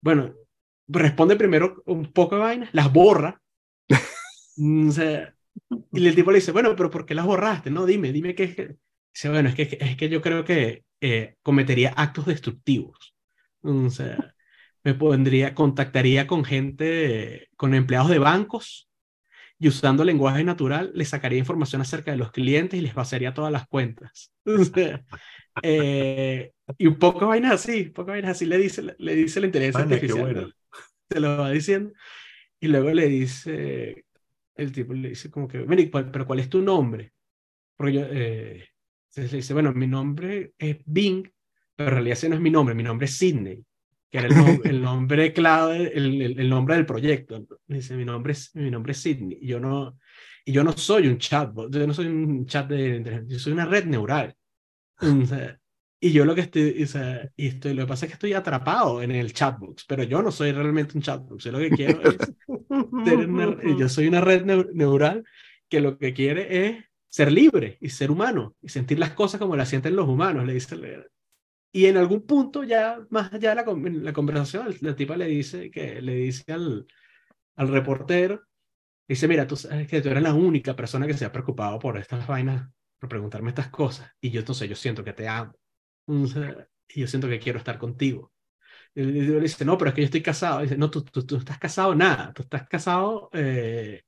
bueno, 0.00 0.34
responde 0.88 1.36
primero 1.36 1.82
un 1.86 2.12
poco 2.12 2.36
de 2.36 2.42
vainas, 2.42 2.70
las 2.72 2.92
borra. 2.92 3.40
Mm, 4.58 4.88
o 4.88 4.92
sea, 4.92 5.34
y 5.92 6.06
el 6.06 6.14
tipo 6.14 6.30
le 6.30 6.38
dice, 6.38 6.52
bueno, 6.52 6.74
pero 6.76 6.90
¿por 6.90 7.06
qué 7.06 7.14
las 7.14 7.26
borraste? 7.26 7.70
No, 7.70 7.86
dime, 7.86 8.12
dime 8.12 8.34
qué 8.34 8.44
es 8.44 8.56
que... 8.56 8.76
Dice, 9.14 9.28
bueno, 9.30 9.48
es 9.48 9.54
que, 9.54 9.78
es 9.80 9.96
que 9.96 10.08
yo 10.08 10.20
creo 10.20 10.44
que 10.44 10.84
eh, 11.00 11.36
cometería 11.42 11.92
actos 11.96 12.26
destructivos. 12.26 13.14
O 13.62 13.90
sea, 13.90 14.34
me 14.84 14.94
pondría, 14.94 15.54
contactaría 15.54 16.26
con 16.26 16.44
gente, 16.44 17.48
con 17.56 17.74
empleados 17.74 18.10
de 18.10 18.18
bancos 18.18 18.88
y 19.58 19.68
usando 19.68 20.04
lenguaje 20.04 20.44
natural 20.44 20.92
les 20.94 21.08
sacaría 21.08 21.38
información 21.38 21.82
acerca 21.82 22.12
de 22.12 22.16
los 22.16 22.30
clientes 22.30 22.78
y 22.78 22.82
les 22.82 22.94
vaciaría 22.94 23.34
todas 23.34 23.52
las 23.52 23.66
cuentas. 23.66 24.32
O 24.46 24.64
sea, 24.64 25.04
eh, 25.62 26.52
y 26.78 26.86
un 26.86 26.98
poco 26.98 27.26
vainas 27.26 27.52
así, 27.52 27.82
un 27.82 27.92
poco 27.92 28.12
vainas 28.12 28.32
así 28.32 28.46
le 28.46 28.58
dice, 28.58 28.94
le 28.96 29.14
dice 29.14 29.40
la 29.40 29.46
inteligencia 29.46 29.82
artificial. 29.82 30.20
bueno. 30.20 30.50
Se 31.10 31.20
lo 31.20 31.38
va 31.38 31.50
diciendo. 31.50 31.92
Y 32.60 32.68
luego 32.68 32.90
le 32.90 33.08
dice, 33.08 34.04
el 34.58 34.72
tipo 34.72 34.94
le 34.94 35.10
dice 35.10 35.30
como 35.30 35.48
que, 35.48 35.58
"Mira, 35.60 35.82
¿y 35.82 35.90
cuál- 35.90 36.10
pero 36.10 36.26
¿cuál 36.26 36.40
es 36.40 36.50
tu 36.50 36.62
nombre? 36.62 37.12
Porque 37.76 37.92
yo, 37.94 38.02
eh, 38.10 38.68
entonces 39.10 39.32
le 39.32 39.38
dice, 39.38 39.54
bueno, 39.54 39.72
mi 39.72 39.86
nombre 39.86 40.52
es 40.58 40.78
Bing, 40.86 41.28
pero 41.76 41.90
en 41.90 41.94
realidad 41.96 42.14
ese 42.18 42.28
no 42.28 42.34
es 42.36 42.40
mi 42.40 42.50
nombre, 42.50 42.74
mi 42.74 42.82
nombre 42.82 43.06
es 43.06 43.16
Sidney, 43.16 43.64
que 44.10 44.18
era 44.18 44.28
el, 44.28 44.36
nom- 44.36 44.62
el 44.66 44.82
nombre 44.82 45.32
clave, 45.32 45.92
el, 45.96 46.20
el, 46.22 46.40
el 46.40 46.48
nombre 46.50 46.76
del 46.76 46.86
proyecto. 46.86 47.46
Dice, 47.66 47.96
mi 47.96 48.04
nombre 48.04 48.32
es, 48.32 48.54
mi 48.56 48.70
nombre 48.70 48.92
es 48.92 48.98
Sidney. 48.98 49.38
Y 49.42 49.48
yo 49.48 49.60
no, 49.60 49.98
y 50.44 50.52
yo 50.52 50.64
no 50.64 50.72
soy 50.72 51.08
un 51.08 51.18
chatbot, 51.18 51.72
yo 51.74 51.86
no 51.86 51.94
soy 51.94 52.06
un 52.06 52.46
chat 52.46 52.68
de 52.68 52.96
inteligencia, 52.96 53.36
yo 53.36 53.38
soy 53.40 53.52
una 53.52 53.66
red 53.66 53.84
neural. 53.86 54.34
O 55.22 55.26
sea, 55.26 55.57
y 56.00 56.12
yo 56.12 56.24
lo 56.24 56.34
que 56.34 56.42
estoy, 56.42 56.82
o 56.82 56.86
sea, 56.86 57.28
y 57.36 57.48
estoy, 57.48 57.74
lo 57.74 57.82
que 57.84 57.88
pasa 57.88 58.06
es 58.06 58.10
que 58.10 58.14
estoy 58.14 58.32
atrapado 58.32 59.02
en 59.02 59.10
el 59.10 59.32
chatbox, 59.32 59.84
pero 59.86 60.02
yo 60.04 60.22
no 60.22 60.30
soy 60.30 60.52
realmente 60.52 60.96
un 60.96 61.02
chatbox, 61.02 61.44
yo 61.44 61.52
lo 61.52 61.58
que 61.58 61.70
quiero 61.70 62.02
es 62.02 62.16
una- 63.26 63.56
yo 63.76 63.88
soy 63.88 64.06
una 64.08 64.20
red 64.20 64.44
neu- 64.44 64.70
neural 64.74 65.24
que 65.68 65.80
lo 65.80 65.98
que 65.98 66.14
quiere 66.14 66.66
es 66.68 66.84
ser 67.08 67.32
libre 67.32 67.78
y 67.80 67.88
ser 67.90 68.10
humano 68.10 68.54
y 68.62 68.68
sentir 68.68 68.98
las 68.98 69.12
cosas 69.12 69.40
como 69.40 69.56
las 69.56 69.68
sienten 69.68 69.96
los 69.96 70.08
humanos, 70.08 70.46
le 70.46 70.52
dice. 70.54 70.76
Y 71.72 71.86
en 71.86 71.96
algún 71.96 72.26
punto 72.26 72.64
ya 72.64 72.98
más 73.10 73.32
allá 73.32 73.50
de 73.50 73.56
la, 73.56 73.64
la 74.02 74.12
conversación, 74.12 74.74
la 74.80 74.96
tipa 74.96 75.16
le 75.16 75.26
dice 75.26 75.70
que 75.70 76.00
le 76.00 76.14
dice 76.14 76.52
al, 76.52 76.86
al 77.56 77.68
reportero, 77.68 78.42
dice, 79.08 79.28
mira, 79.28 79.46
tú 79.46 79.56
sabes 79.56 79.88
que 79.88 80.00
tú 80.02 80.08
eres 80.10 80.22
la 80.22 80.34
única 80.34 80.76
persona 80.76 81.06
que 81.06 81.14
se 81.14 81.24
ha 81.26 81.32
preocupado 81.32 81.78
por 81.78 81.98
estas 81.98 82.26
vainas, 82.26 82.70
por 82.98 83.08
preguntarme 83.10 83.50
estas 83.50 83.68
cosas, 83.70 84.10
y 84.20 84.30
yo 84.30 84.40
entonces 84.40 84.68
yo 84.68 84.76
siento 84.76 85.04
que 85.04 85.12
te 85.14 85.28
amo, 85.28 85.54
y 86.88 87.00
yo 87.00 87.06
siento 87.06 87.28
que 87.28 87.38
quiero 87.40 87.58
estar 87.58 87.78
contigo. 87.78 88.32
Y 88.94 89.02
él 89.02 89.30
le 89.34 89.40
dice, 89.42 89.64
no, 89.64 89.78
pero 89.78 89.90
es 89.90 89.94
que 89.96 90.02
yo 90.02 90.06
estoy 90.06 90.22
casado. 90.22 90.60
Y 90.60 90.64
dice, 90.64 90.78
no, 90.78 90.90
tú, 90.90 91.04
tú, 91.04 91.26
tú 91.26 91.36
estás 91.36 91.58
casado 91.58 91.94
nada, 91.94 92.32
tú 92.34 92.42
estás 92.42 92.68
casado, 92.68 93.30
eh, 93.34 94.02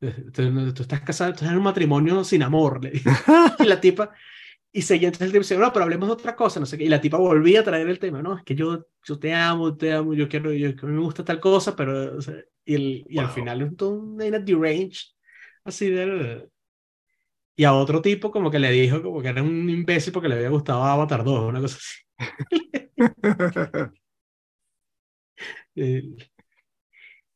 tú, 0.00 0.72
tú 0.74 0.82
estás 0.82 1.00
casado, 1.02 1.30
tú 1.32 1.36
estás 1.36 1.50
en 1.50 1.56
un 1.58 1.64
matrimonio 1.64 2.24
sin 2.24 2.42
amor. 2.42 2.82
le 2.84 2.90
dice. 2.92 3.10
Y 3.58 3.64
la 3.66 3.80
tipa, 3.80 4.12
y 4.72 4.82
seguía, 4.82 5.08
entonces 5.08 5.26
el 5.26 5.32
tipo 5.32 5.42
dice, 5.42 5.58
no, 5.58 5.72
pero 5.72 5.84
hablemos 5.84 6.08
de 6.08 6.14
otra 6.14 6.36
cosa, 6.36 6.60
no 6.60 6.66
sé 6.66 6.78
qué. 6.78 6.84
Y 6.84 6.88
la 6.88 7.00
tipa 7.00 7.18
volvía 7.18 7.60
a 7.60 7.64
traer 7.64 7.88
el 7.88 7.98
tema, 8.00 8.22
no, 8.22 8.36
es 8.38 8.44
que 8.44 8.54
yo, 8.56 8.86
yo 9.04 9.18
te 9.20 9.34
amo, 9.34 9.76
te 9.76 9.92
amo, 9.94 10.14
yo 10.14 10.28
quiero, 10.28 10.52
yo, 10.52 10.70
a 10.70 10.86
mí 10.86 10.92
me 10.94 11.00
gusta 11.02 11.24
tal 11.24 11.40
cosa, 11.40 11.76
pero, 11.76 12.16
o 12.18 12.22
sea, 12.22 12.36
y, 12.64 12.74
el, 12.74 13.06
y 13.08 13.18
al 13.18 13.26
Wow. 13.26 13.34
final 13.34 13.62
es 13.62 13.82
una 13.82 14.38
deranged, 14.40 15.12
así 15.64 15.90
de... 15.90 16.48
Y 17.56 17.64
a 17.64 17.72
otro 17.74 18.02
tipo 18.02 18.30
como 18.30 18.50
que 18.50 18.58
le 18.58 18.70
dijo 18.70 19.02
como 19.02 19.22
que 19.22 19.28
era 19.28 19.42
un 19.42 19.68
imbécil 19.70 20.12
porque 20.12 20.28
le 20.28 20.36
había 20.36 20.48
gustado 20.50 20.82
Avatar 20.84 21.24
2, 21.24 21.48
una 21.48 21.60
cosa 21.60 21.78
así. 21.78 21.94
Eh, 25.76 26.02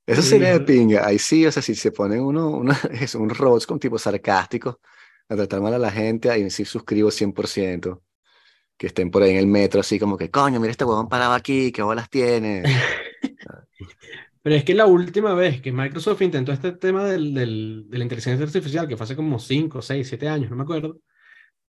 Eso 0.07 0.23
sería 0.23 0.53
de 0.53 0.61
pinga. 0.61 1.07
Ahí 1.07 1.19
sí, 1.19 1.45
o 1.47 1.53
sea, 1.53 1.63
si 1.63 1.75
se 1.75 1.93
ponen 1.93 2.23
uno, 2.23 2.49
una, 2.51 2.73
es 2.93 3.15
un 3.15 3.29
roast 3.31 3.67
con 3.69 3.79
tipo 3.79 3.99
sarcástico 3.99 4.81
a 5.29 5.37
tratar 5.37 5.61
mal 5.61 5.75
a 5.75 5.79
la 5.79 5.91
gente, 5.91 6.31
ahí 6.31 6.49
sí 6.51 6.65
suscribo 6.65 7.11
100%. 7.11 8.03
Que 8.79 8.89
estén 8.89 9.11
por 9.11 9.23
ahí 9.23 9.33
en 9.33 9.39
el 9.39 9.47
metro 9.49 9.81
así 9.81 9.99
como 9.99 10.17
que, 10.17 10.31
coño, 10.31 10.61
mira 10.61 10.71
este 10.73 10.85
huevón 10.85 11.09
parado 11.09 11.35
aquí, 11.35 11.73
qué 11.73 11.83
bolas 11.83 12.11
tiene. 12.11 12.63
Pero 14.49 14.57
es 14.57 14.65
que 14.65 14.73
la 14.75 14.87
última 14.87 15.35
vez 15.35 15.61
que 15.61 15.71
Microsoft 15.73 16.23
intentó 16.23 16.53
este 16.53 16.73
tema 16.73 17.05
del, 17.05 17.35
del- 17.35 17.85
de 17.87 17.99
la 17.99 18.05
inteligencia 18.05 18.43
artificial, 18.47 18.89
que 18.89 18.97
fue 18.97 19.05
hace 19.05 19.15
como 19.15 19.39
5, 19.39 19.83
6, 19.83 20.09
7 20.09 20.27
años, 20.27 20.49
no 20.49 20.57
me 20.57 20.63
acuerdo, 20.63 21.01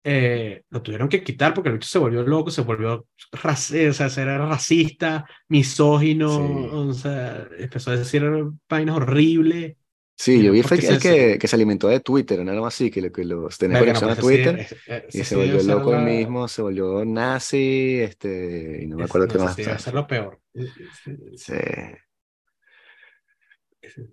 eh, 0.04 0.62
lo 0.68 0.82
tuvieron 0.82 1.08
que 1.08 1.24
quitar 1.24 1.54
porque 1.54 1.70
el 1.70 1.76
bicho 1.76 1.88
se 1.88 1.98
volvió 1.98 2.22
loco, 2.22 2.50
se 2.50 2.60
volvió 2.60 3.06
raci- 3.32 3.88
o 3.88 3.92
sea, 3.94 4.22
era 4.22 4.46
racista, 4.46 5.24
misógino, 5.48 6.28
Sí. 6.28 6.68
o 6.70 6.92
sea, 6.92 7.48
empezó 7.58 7.92
a 7.92 7.96
decir 7.96 8.22
vainas 8.68 8.96
horribles. 8.96 9.76
Sí, 10.18 10.42
yo 10.42 10.52
vi 10.52 10.62
fue 10.62 10.76
porque 10.76 10.86
el 10.88 10.98
que, 11.00 11.38
que 11.38 11.48
se 11.48 11.56
alimentó 11.56 11.88
de 11.88 12.00
Twitter, 12.00 12.44
¿no? 12.44 12.52
Algo 12.52 12.66
así, 12.66 12.90
que, 12.90 13.00
lo- 13.00 13.10
que 13.10 13.24
los 13.24 13.62
no, 13.62 13.78
conexión 13.78 14.10
a 14.10 14.14
pues 14.16 14.18
Twitter 14.18 14.58
ese- 14.60 14.76
ese 15.08 15.18
y 15.18 15.24
se 15.24 15.36
volvió 15.36 15.62
loco 15.62 15.92
la- 15.92 16.00
mismo, 16.00 16.46
se 16.46 16.60
volvió 16.60 17.06
nazi, 17.06 18.00
este, 18.02 18.80
y 18.82 18.86
no 18.86 18.96
me 18.98 19.04
acuerdo 19.04 19.28
qué 19.28 19.38
más. 19.38 19.54
sí 19.56 19.62
debe 19.62 19.78
ser 19.78 19.94
lo 19.94 20.06
peor. 20.06 20.38
Sí. 21.36 21.54
Pero- 23.94 24.08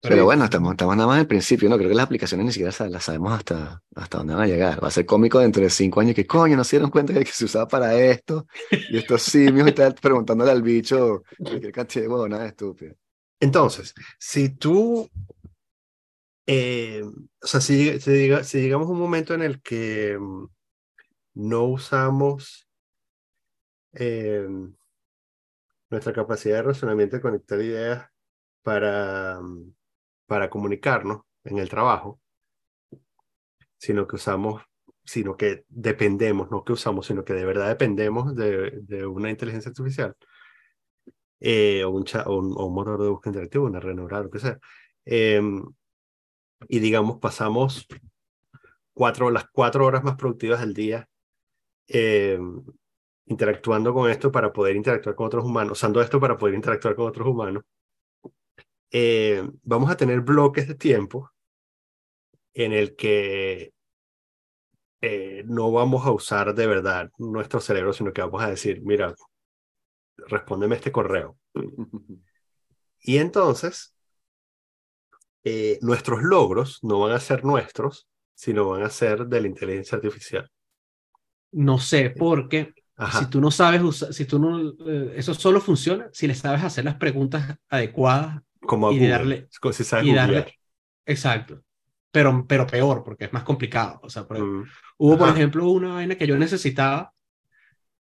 Pero 0.00 0.24
bueno, 0.26 0.44
estamos, 0.44 0.72
estamos 0.72 0.96
nada 0.96 1.08
más 1.08 1.20
el 1.20 1.26
principio, 1.26 1.68
¿no? 1.68 1.76
Creo 1.76 1.88
que 1.88 1.94
las 1.96 2.06
aplicaciones 2.06 2.46
ni 2.46 2.52
siquiera 2.52 2.72
las 2.88 3.04
sabemos 3.04 3.32
hasta, 3.32 3.82
hasta 3.96 4.18
dónde 4.18 4.34
van 4.34 4.44
a 4.44 4.46
llegar. 4.46 4.82
Va 4.82 4.88
a 4.88 4.90
ser 4.92 5.04
cómico 5.06 5.40
dentro 5.40 5.60
de 5.62 5.70
cinco 5.70 6.00
años 6.00 6.14
que 6.14 6.24
coño, 6.26 6.56
no 6.56 6.62
se 6.64 6.76
dieron 6.76 6.90
cuenta 6.90 7.12
de 7.12 7.24
que 7.24 7.32
se 7.32 7.44
usaba 7.46 7.66
para 7.66 7.94
esto. 7.98 8.46
Y 8.90 8.98
estos 8.98 9.22
simios 9.22 9.66
y 9.68 9.72
tal, 9.72 9.94
preguntándole 10.00 10.52
al 10.52 10.62
bicho 10.62 11.24
cualquier 11.38 11.72
cantidad 11.72 12.02
de 12.04 12.08
huevonadas 12.08 12.46
estúpidas. 12.48 12.96
Entonces, 13.40 13.92
si 14.18 14.50
tú, 14.50 15.08
eh, 16.46 17.02
o 17.42 17.46
sea, 17.46 17.60
si, 17.60 17.98
si, 18.00 18.10
diga- 18.12 18.44
si 18.44 18.60
llegamos 18.60 18.88
a 18.88 18.92
un 18.92 18.98
momento 18.98 19.34
en 19.34 19.42
el 19.42 19.60
que 19.62 20.16
mm, 20.18 20.46
no 21.34 21.64
usamos 21.64 22.68
eh, 23.92 24.46
nuestra 25.90 26.12
capacidad 26.12 26.56
de 26.56 26.62
razonamiento 26.62 27.16
y 27.16 27.20
conectar 27.20 27.60
ideas 27.60 28.08
para, 28.62 29.40
mm, 29.40 29.72
para 30.26 30.50
comunicarnos 30.50 31.22
en 31.44 31.58
el 31.58 31.68
trabajo, 31.68 32.20
sino 33.78 34.06
que 34.06 34.16
usamos, 34.16 34.62
sino 35.04 35.36
que 35.36 35.64
dependemos, 35.68 36.50
no 36.50 36.64
que 36.64 36.72
usamos, 36.72 37.06
sino 37.06 37.24
que 37.24 37.32
de 37.34 37.44
verdad 37.44 37.68
dependemos 37.68 38.34
de, 38.34 38.72
de 38.82 39.06
una 39.06 39.30
inteligencia 39.30 39.70
artificial 39.70 40.16
eh, 41.40 41.84
o, 41.84 41.90
un 41.90 42.04
cha- 42.04 42.24
o, 42.26 42.38
un, 42.38 42.52
o 42.56 42.66
un 42.66 42.74
motor 42.74 43.00
de 43.02 43.08
búsqueda 43.08 43.30
interactivo, 43.32 43.66
una 43.66 43.80
red 43.80 43.94
neural, 43.94 44.24
lo 44.24 44.30
que 44.30 44.38
sea. 44.40 44.58
Em, 45.04 45.62
y 46.68 46.78
digamos, 46.80 47.18
pasamos 47.18 47.86
cuatro, 48.92 49.30
las 49.30 49.46
cuatro 49.50 49.86
horas 49.86 50.04
más 50.04 50.16
productivas 50.16 50.60
del 50.60 50.74
día 50.74 51.08
em, 51.88 52.64
interactuando 53.26 53.94
con 53.94 54.10
esto 54.10 54.32
para 54.32 54.52
poder 54.52 54.76
interactuar 54.76 55.14
con 55.16 55.26
otros 55.28 55.44
humanos, 55.44 55.72
usando 55.78 56.00
esto 56.02 56.20
para 56.20 56.38
poder 56.38 56.54
interactuar 56.56 56.96
con 56.96 57.08
otros 57.08 57.28
humanos, 57.28 57.64
eh, 58.90 59.48
vamos 59.62 59.90
a 59.90 59.96
tener 59.96 60.20
bloques 60.20 60.68
de 60.68 60.74
tiempo 60.74 61.30
en 62.54 62.72
el 62.72 62.96
que 62.96 63.72
eh, 65.00 65.44
no 65.46 65.70
vamos 65.70 66.04
a 66.06 66.10
usar 66.10 66.54
de 66.54 66.66
verdad 66.66 67.10
nuestro 67.18 67.60
cerebro, 67.60 67.92
sino 67.92 68.12
que 68.12 68.20
vamos 68.20 68.42
a 68.42 68.50
decir, 68.50 68.80
mira, 68.82 69.14
respóndeme 70.16 70.76
este 70.76 70.92
correo. 70.92 71.36
Y 73.00 73.18
entonces, 73.18 73.94
eh, 75.44 75.78
nuestros 75.82 76.20
logros 76.22 76.80
no 76.82 76.98
van 76.98 77.12
a 77.12 77.20
ser 77.20 77.44
nuestros, 77.44 78.08
sino 78.34 78.68
van 78.68 78.82
a 78.82 78.90
ser 78.90 79.26
de 79.26 79.40
la 79.40 79.46
inteligencia 79.46 79.96
artificial. 79.96 80.50
No 81.52 81.78
sé, 81.78 82.10
porque 82.10 82.74
si 83.18 83.26
tú 83.26 83.40
no 83.40 83.50
sabes 83.50 83.80
usar, 83.82 84.12
si 84.12 84.24
tú 84.24 84.38
no, 84.38 84.74
eh, 84.86 85.14
eso 85.16 85.32
solo 85.32 85.60
funciona 85.60 86.10
si 86.12 86.26
le 86.26 86.34
sabes 86.34 86.62
hacer 86.62 86.84
las 86.84 86.96
preguntas 86.96 87.56
adecuadas. 87.68 88.42
Como 88.68 88.86
a 88.88 88.90
y 88.90 88.98
Google, 88.98 89.10
darle, 89.10 89.48
si 89.72 89.84
sabes 89.84 90.06
y 90.06 90.12
darle, 90.14 90.54
exacto. 91.06 91.62
Pero, 92.10 92.46
pero 92.48 92.66
peor, 92.66 93.04
porque 93.04 93.26
es 93.26 93.32
más 93.32 93.44
complicado. 93.44 94.00
O 94.02 94.10
sea, 94.10 94.26
por 94.26 94.36
ejemplo, 94.38 94.58
Mm, 94.60 94.64
Hubo, 94.98 95.18
por 95.18 95.28
Ajá. 95.28 95.38
ejemplo, 95.38 95.68
una 95.70 95.94
vaina 95.94 96.16
que 96.16 96.26
yo 96.26 96.36
necesitaba. 96.38 97.12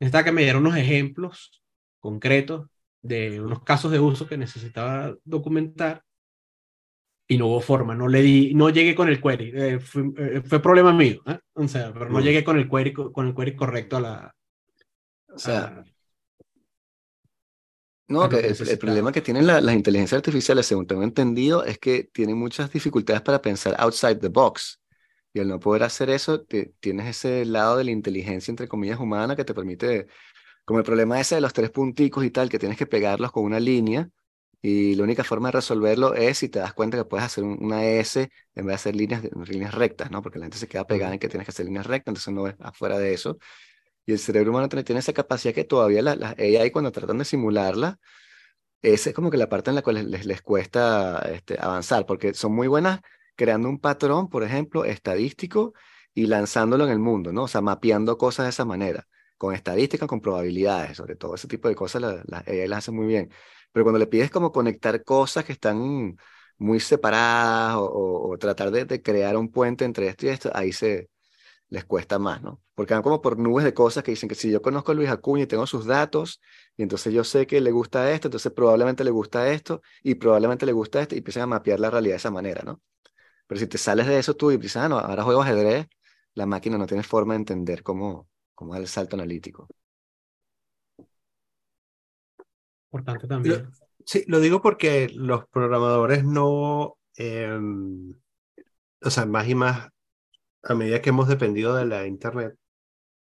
Necesitaba 0.00 0.24
que 0.24 0.32
me 0.32 0.42
dieran 0.42 0.62
unos 0.62 0.76
ejemplos 0.78 1.62
concretos 2.00 2.68
de 3.02 3.40
unos 3.40 3.62
casos 3.64 3.92
de 3.92 4.00
uso 4.00 4.26
que 4.28 4.38
necesitaba 4.38 5.14
documentar. 5.24 6.04
Y 7.28 7.38
no 7.38 7.46
hubo 7.48 7.60
forma, 7.60 7.94
no 7.96 8.06
le 8.08 8.22
di, 8.22 8.54
no 8.54 8.70
llegué 8.70 8.94
con 8.94 9.08
el 9.08 9.20
query. 9.20 9.50
eh, 9.54 9.80
fue, 9.80 10.02
eh, 10.16 10.42
fue 10.42 10.60
problema 10.62 10.92
mío, 10.92 11.22
¿eh? 11.26 11.38
O 11.54 11.66
sea, 11.66 11.92
pero 11.92 12.08
no 12.08 12.20
Mm. 12.20 12.22
llegué 12.22 12.44
con 12.44 12.56
el 12.56 12.68
query, 12.70 12.92
co- 12.92 13.12
con 13.12 13.26
el 13.28 13.34
query 13.34 13.56
correcto 13.56 13.96
a 13.96 14.00
la. 14.00 14.34
O 15.34 15.38
sea, 15.38 15.64
a- 15.66 15.84
No, 18.08 18.28
que 18.28 18.38
el, 18.38 18.78
problema 18.78 19.10
que 19.10 19.20
tienen 19.20 19.46
la- 19.48 19.60
las 19.60 19.74
inteligencias 19.74 20.18
artificiales, 20.18 20.66
según 20.66 20.86
tengo 20.86 21.02
entendido, 21.02 21.64
es 21.64 21.78
que 21.78 22.04
tienen 22.04 22.36
muchas 22.38 22.70
dificultades 22.72 23.20
para 23.22 23.42
pensar 23.42 23.74
outside 23.78 24.16
the 24.20 24.28
box. 24.28 24.80
Y 25.34 25.40
al 25.40 25.48
no 25.48 25.58
poder 25.60 25.82
hacer 25.82 26.10
eso, 26.10 26.42
te- 26.42 26.72
tienes 26.80 27.06
ese 27.08 27.44
lado 27.44 27.76
de 27.76 27.84
la 27.84 27.90
inteligencia, 27.90 28.52
entre 28.52 28.68
comillas, 28.68 29.00
humana 29.00 29.34
que 29.36 29.44
te 29.44 29.54
permite, 29.54 30.06
como 30.64 30.80
el 30.80 30.84
problema 30.86 31.20
ese 31.20 31.36
de 31.36 31.40
los 31.42 31.52
tres 31.54 31.70
punticos 31.70 32.24
y 32.24 32.30
tal, 32.30 32.48
que 32.50 32.58
tienes 32.60 32.78
que 32.78 32.86
pegarlos 32.86 33.32
con 33.32 33.44
una 33.44 33.60
línea. 33.60 34.10
Y 34.62 34.94
la 34.96 35.04
única 35.04 35.24
forma 35.24 35.48
de 35.48 35.52
resolverlo 35.54 36.14
es 36.14 36.38
si 36.38 36.48
te 36.48 36.58
das 36.60 36.74
cuenta 36.74 36.96
que 36.98 37.04
puedes 37.06 37.26
hacer 37.26 37.44
un- 37.44 37.58
una 37.64 37.84
S 37.86 38.30
en 38.54 38.66
vez 38.66 38.72
de 38.72 38.74
hacer 38.74 38.96
líneas, 38.96 39.22
líneas 39.48 39.74
rectas, 39.74 40.10
¿no? 40.10 40.22
Porque 40.22 40.38
la 40.38 40.46
gente 40.46 40.58
se 40.58 40.68
queda 40.68 40.86
pegada 40.86 41.14
en 41.14 41.20
que 41.20 41.28
tienes 41.28 41.46
que 41.46 41.50
hacer 41.52 41.66
líneas 41.66 41.86
rectas, 41.86 42.12
entonces 42.12 42.34
no 42.34 42.44
ves 42.44 42.56
afuera 42.60 42.98
de 42.98 43.14
eso. 43.14 43.38
Y 44.06 44.12
el 44.12 44.18
cerebro 44.18 44.50
humano 44.52 44.68
tiene 44.68 45.00
esa 45.00 45.12
capacidad 45.12 45.54
que 45.54 45.64
todavía 45.64 46.02
las 46.02 46.18
la 46.18 46.30
AI 46.38 46.70
cuando 46.70 46.92
tratan 46.92 47.18
de 47.18 47.24
simularla, 47.24 47.98
esa 48.82 49.10
es 49.10 49.16
como 49.16 49.30
que 49.30 49.36
la 49.36 49.48
parte 49.48 49.70
en 49.70 49.76
la 49.76 49.82
cual 49.82 50.10
les, 50.10 50.26
les, 50.26 50.42
cuesta 50.42 51.18
este, 51.32 51.56
avanzar, 51.60 52.06
porque 52.06 52.34
son 52.34 52.54
muy 52.54 52.68
buenas 52.68 53.00
creando 53.34 53.68
un 53.68 53.78
patrón, 53.80 54.28
por 54.28 54.42
ejemplo, 54.44 54.84
estadístico 54.84 55.74
y 56.14 56.26
lanzándolo 56.26 56.84
en 56.84 56.90
el 56.90 56.98
mundo, 56.98 57.32
¿no? 57.32 57.44
O 57.44 57.48
sea, 57.48 57.60
mapeando 57.60 58.16
cosas 58.18 58.46
de 58.46 58.50
esa 58.50 58.64
manera, 58.64 59.06
con 59.36 59.54
estadísticas, 59.54 60.08
con 60.08 60.20
probabilidades, 60.20 60.96
sobre 60.96 61.16
todo 61.16 61.34
ese 61.34 61.48
tipo 61.48 61.68
de 61.68 61.74
cosas 61.74 62.02
las 62.02 62.22
la 62.28 62.38
AI 62.46 62.68
las 62.68 62.78
hace 62.78 62.92
muy 62.92 63.06
bien. 63.06 63.30
Pero 63.72 63.84
cuando 63.84 63.98
le 63.98 64.06
pides 64.06 64.30
como 64.30 64.52
conectar 64.52 65.02
cosas 65.04 65.44
que 65.44 65.52
están 65.52 66.16
muy 66.58 66.80
separadas 66.80 67.76
o 67.78 68.36
tratar 68.38 68.70
de, 68.70 68.84
de 68.86 69.02
crear 69.02 69.36
un 69.36 69.50
puente 69.50 69.84
entre 69.84 70.08
esto 70.08 70.26
y 70.26 70.28
esto, 70.30 70.50
ahí 70.54 70.72
se 70.72 71.10
les 71.68 71.84
cuesta 71.84 72.18
más, 72.18 72.42
¿no? 72.42 72.62
Porque 72.74 72.94
van 72.94 73.02
como 73.02 73.20
por 73.20 73.38
nubes 73.38 73.64
de 73.64 73.74
cosas 73.74 74.04
que 74.04 74.12
dicen 74.12 74.28
que 74.28 74.34
si 74.34 74.50
yo 74.50 74.62
conozco 74.62 74.92
a 74.92 74.94
Luis 74.94 75.08
Acuña 75.10 75.44
y 75.44 75.46
tengo 75.46 75.66
sus 75.66 75.86
datos, 75.86 76.40
y 76.76 76.82
entonces 76.82 77.12
yo 77.12 77.24
sé 77.24 77.46
que 77.46 77.60
le 77.60 77.70
gusta 77.72 78.12
esto, 78.12 78.28
entonces 78.28 78.52
probablemente 78.52 79.02
le 79.04 79.10
gusta 79.10 79.50
esto, 79.50 79.82
y 80.02 80.14
probablemente 80.14 80.66
le 80.66 80.72
gusta 80.72 81.00
esto, 81.00 81.14
y 81.14 81.18
empiezan 81.18 81.44
a 81.44 81.46
mapear 81.46 81.80
la 81.80 81.90
realidad 81.90 82.14
de 82.14 82.18
esa 82.18 82.30
manera, 82.30 82.62
¿no? 82.62 82.80
Pero 83.46 83.60
si 83.60 83.66
te 83.66 83.78
sales 83.78 84.06
de 84.06 84.18
eso 84.18 84.34
tú 84.34 84.50
y 84.50 84.56
dices, 84.56 84.76
ah, 84.76 84.88
no, 84.88 84.98
ahora 84.98 85.22
juego 85.22 85.42
ajedrez, 85.42 85.86
la 86.34 86.46
máquina 86.46 86.78
no 86.78 86.86
tiene 86.86 87.02
forma 87.02 87.34
de 87.34 87.38
entender 87.38 87.82
cómo, 87.82 88.28
cómo 88.54 88.72
dar 88.72 88.82
el 88.82 88.88
salto 88.88 89.16
analítico. 89.16 89.68
Importante 92.92 93.26
también. 93.26 93.70
Sí, 94.04 94.24
lo 94.28 94.38
digo 94.38 94.62
porque 94.62 95.08
los 95.12 95.48
programadores 95.48 96.24
no, 96.24 96.96
em, 97.16 98.14
o 99.02 99.10
sea, 99.10 99.26
más 99.26 99.48
y 99.48 99.54
más, 99.54 99.88
a 100.68 100.74
medida 100.74 101.00
que 101.02 101.10
hemos 101.10 101.28
dependido 101.28 101.74
de 101.74 101.86
la 101.86 102.06
Internet, 102.06 102.56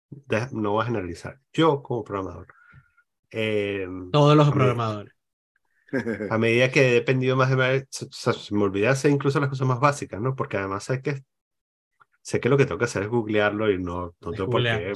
de- 0.09 0.49
no 0.53 0.73
voy 0.73 0.83
a 0.83 0.87
generalizar, 0.87 1.41
yo 1.53 1.83
como 1.83 2.03
programador, 2.03 2.47
em, 3.31 4.11
Todos 4.11 4.35
los 4.35 4.51
a 4.51 4.51
programadores. 4.51 5.13
a 6.29 6.37
medida 6.37 6.71
que 6.71 6.89
he 6.89 6.93
dependido 6.93 7.35
más 7.35 7.49
de, 7.55 7.87
se, 7.91 8.07
se- 8.11 8.53
me 8.55 8.63
olvida 8.63 8.91
hacer 8.91 9.11
incluso 9.11 9.39
las 9.39 9.49
cosas 9.49 9.67
más 9.67 9.79
básicas, 9.79 10.21
¿no? 10.21 10.35
Porque 10.35 10.57
además 10.57 10.83
sé 10.83 11.01
que, 11.01 11.23
sé 12.21 12.39
que 12.39 12.49
lo 12.49 12.57
que 12.57 12.65
tengo 12.65 12.77
que 12.79 12.85
hacer 12.85 13.03
es 13.03 13.09
googlearlo 13.09 13.71
y 13.71 13.79
no, 13.81 14.15
no 14.21 14.33
tengo 14.33 14.49
por 14.49 14.65
qué. 14.67 14.93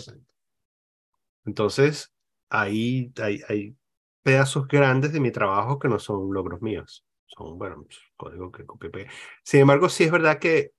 Entonces, 1.46 2.12
ahí 2.50 3.12
hay, 3.22 3.42
hay 3.50 3.76
pedazos 4.24 4.68
grandes 4.68 5.14
de 5.14 5.20
mi 5.20 5.32
trabajo 5.32 5.80
que 5.80 5.88
no 5.89 6.00
son 6.00 6.34
logros 6.34 6.62
míos. 6.62 7.06
Son, 7.26 7.58
bueno, 7.58 7.84
pues, 7.86 8.00
código 8.18 8.52
que 8.52 8.66
copié. 8.66 9.08
Sin 9.44 9.62
embargo, 9.62 9.89
sí 9.89 10.04
es 10.04 10.12
verdad 10.12 10.39
que 10.39 10.72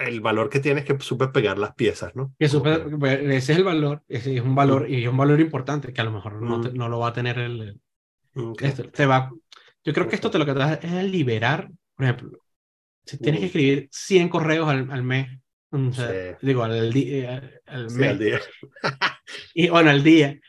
el 0.00 0.20
valor 0.20 0.48
que 0.48 0.60
tiene 0.60 0.80
es 0.80 0.86
que 0.86 0.98
supe 1.00 1.28
pegar 1.28 1.58
las 1.58 1.74
piezas, 1.74 2.14
¿no? 2.16 2.34
Que 2.38 2.48
pues, 2.48 3.20
ese 3.20 3.52
es 3.52 3.58
el 3.58 3.64
valor, 3.64 4.02
ese 4.08 4.34
es 4.36 4.40
un 4.42 4.54
valor, 4.54 4.88
y 4.90 5.02
es 5.04 5.08
un 5.08 5.16
valor 5.16 5.40
importante 5.40 5.92
que 5.92 6.00
a 6.00 6.04
lo 6.04 6.12
mejor 6.12 6.40
no, 6.40 6.60
te- 6.60 6.70
Mm. 6.70 6.74
no 6.76 6.88
lo 6.88 6.98
va 7.00 7.08
a 7.08 7.12
tener 7.12 7.38
el, 7.38 7.80
Ok. 8.34 8.62
esto. 8.62 8.84
Te 8.90 9.06
va, 9.06 9.30
yo 9.84 9.92
creo 9.92 10.08
que 10.08 10.14
esto 10.14 10.30
te 10.30 10.38
lo 10.38 10.46
que 10.46 10.52
te 10.52 10.58
da 10.58 10.74
es 10.74 11.04
liberar, 11.04 11.70
por 11.94 12.04
ejemplo, 12.04 12.38
si 13.04 13.18
tienes 13.18 13.40
que 13.40 13.46
Mm. 13.46 13.48
escribir 13.48 13.88
100 13.92 14.28
correos 14.28 14.68
al, 14.68 14.90
al 14.90 15.02
mes, 15.02 15.38
o 15.70 15.92
sea, 15.92 16.36
Sí. 16.40 16.46
digo, 16.46 16.62
al, 16.64 16.92
día 16.92 17.50
al 17.66 17.90
Sí, 17.90 17.98
mes, 17.98 18.18
día. 18.18 18.40
y 19.54 19.68
bueno, 19.68 19.90
al 19.90 20.02
día, 20.02 20.40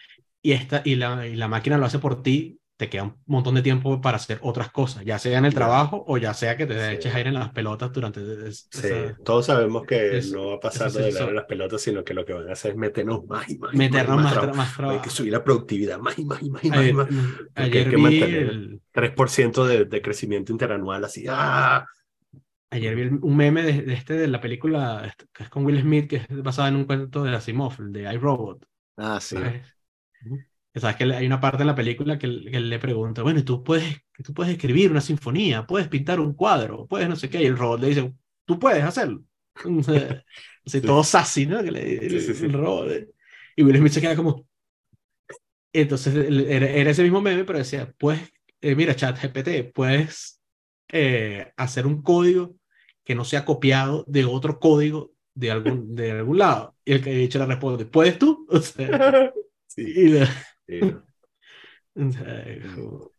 y, 0.41 0.54
esta, 0.54 0.82
y, 0.86 0.95
la, 0.95 1.28
y 1.28 1.36
la 1.36 1.47
máquina 1.47 1.78
lo 1.78 1.86
hace 1.86 1.99
por 1.99 2.24
ti, 2.24 2.58
te 2.82 2.90
queda 2.90 3.04
un 3.04 3.16
montón 3.28 3.54
de 3.56 3.62
tiempo 3.62 4.02
para 4.02 4.18
hacer 4.18 4.40
otras 4.42 4.72
cosas, 4.72 5.06
ya 5.06 5.20
sea 5.20 5.38
en 5.38 5.46
el 5.46 5.54
trabajo 5.54 6.04
o 6.08 6.18
ya 6.18 6.34
sea 6.34 6.58
que 6.58 6.66
te 6.66 6.74
Sí. 6.74 6.96
eches 6.96 7.14
aire 7.16 7.30
en 7.30 7.36
las 7.36 7.52
pelotas 7.52 7.92
durante 7.94 8.22
es- 8.48 8.68
Sí, 8.72 8.88
esa- 8.88 9.16
todos 9.24 9.46
sabemos 9.46 9.84
que 9.86 10.18
es- 10.18 10.32
no 10.32 10.48
va 10.50 10.56
a 10.56 10.60
pasar 10.60 10.88
eso 10.88 10.98
de 11.00 11.12
sí, 11.12 11.18
en 11.24 11.36
las 11.36 11.46
pelotas, 11.46 11.82
sino 11.82 12.04
que 12.04 12.14
lo 12.16 12.26
que 12.26 12.34
van 12.34 12.50
a 12.50 12.54
hacer 12.54 12.72
es 12.72 12.78
meternos 12.78 13.24
más 13.28 13.48
y 13.50 13.58
más. 13.60 13.74
meternos 13.76 14.16
más, 14.18 14.36
más, 14.36 14.44
tra- 14.44 14.54
más 14.56 14.70
Hay 14.70 14.76
trabajo. 14.78 15.02
que 15.04 15.10
subir 15.12 15.32
la 15.32 15.44
productividad 15.44 16.00
más 16.00 16.18
y 16.18 16.26
más 16.26 16.42
y 16.42 16.50
más 16.50 16.64
y 16.64 16.70
más. 16.70 16.80
Ayer, 16.80 16.94
más. 16.96 17.12
mm, 17.12 17.34
hay 17.56 17.72
que 17.72 17.84
vi 17.86 17.98
mantener. 18.02 18.44
el- 18.50 18.82
3% 18.92 19.66
de, 19.68 19.86
de 19.86 20.02
crecimiento 20.02 20.52
interanual, 20.52 21.06
así. 21.06 21.26
¡ah! 21.30 21.86
Ayer 22.72 22.96
vi 22.96 23.04
un 23.22 23.36
meme 23.38 23.64
de, 23.64 23.82
de 23.84 23.94
este 23.94 24.14
de 24.16 24.28
la 24.28 24.42
película 24.42 25.04
este, 25.06 25.26
que 25.34 25.44
es 25.44 25.50
con 25.50 25.66
Will 25.66 25.82
Smith, 25.82 26.10
que 26.10 26.16
es 26.18 26.28
basada 26.42 26.70
en 26.70 26.78
un 26.78 26.86
cuento 26.86 27.24
de 27.24 27.36
Asimov, 27.36 27.78
de 27.78 28.12
iRobot. 28.14 28.66
Ah, 28.98 29.20
sí. 29.22 29.36
¿sabes? 29.36 29.62
Sabes 30.76 30.96
que 30.96 31.04
hay 31.04 31.26
una 31.28 31.42
parte 31.42 31.64
en 31.64 31.68
la 31.68 31.76
película 31.76 32.18
que, 32.18 32.28
que 32.50 32.60
le 32.62 32.80
pregunta, 32.80 33.24
bueno, 33.24 33.40
¿y 33.40 33.44
tú 33.44 33.64
puedes, 33.64 33.86
tú 34.24 34.34
puedes 34.34 34.54
escribir 34.54 34.90
una 34.92 35.02
sinfonía, 35.02 35.68
puedes 35.68 35.90
pintar 35.90 36.20
un 36.22 36.34
cuadro, 36.34 36.88
puedes 36.88 37.10
no 37.10 37.16
sé 37.18 37.30
qué, 37.30 37.42
y 37.44 37.46
el 37.46 37.58
robot 37.58 37.82
le 37.82 37.88
dice, 37.90 38.14
tú 38.46 38.58
puedes 38.60 38.84
hacerlo. 38.84 39.22
Así 40.66 40.80
Sí. 40.80 40.82
todo 40.82 41.04
sassy, 41.04 41.46
¿no? 41.46 41.62
Que 41.64 41.72
le, 41.72 41.98
el, 42.06 42.22
sí, 42.22 42.34
sí. 42.34 42.46
el 42.46 42.54
robot. 42.54 42.90
eh. 42.92 43.10
Y 43.56 43.64
Will 43.64 43.78
Smith 43.78 43.92
se 43.94 44.02
queda 44.02 44.16
como... 44.16 44.46
Entonces 45.74 46.14
era, 46.16 46.68
era 46.70 46.92
ese 46.92 47.04
mismo 47.04 47.22
meme, 47.22 47.46
pero 47.46 47.60
decía, 47.60 47.94
pues, 47.98 48.20
eh, 48.62 48.76
mira, 48.76 48.96
chat 48.96 49.18
GPT, 49.22 49.64
puedes 49.74 50.42
eh, 50.90 51.54
hacer 51.58 51.88
un 51.88 52.02
código 52.02 52.56
que 53.04 53.16
no 53.16 53.24
sea 53.26 53.46
copiado 53.46 54.04
de 54.08 54.26
otro 54.26 54.60
código 54.60 55.14
de 55.34 55.52
algún, 55.52 55.96
de 55.96 56.12
algún 56.12 56.40
lado. 56.40 56.76
Y 56.86 56.94
el 56.94 57.04
que 57.04 57.12
ha 57.12 57.14
dicho 57.14 57.40
le 57.40 57.46
responde, 57.46 57.86
¿puedes 57.86 58.20
tú? 58.20 58.46
O 58.50 58.60
sea, 58.60 59.32
Sí, 59.68 59.84
y 59.96 60.08
la- 60.10 60.28
sí. 60.28 60.51
O 61.96 62.12
sea, 62.12 62.46
como- 62.76 63.12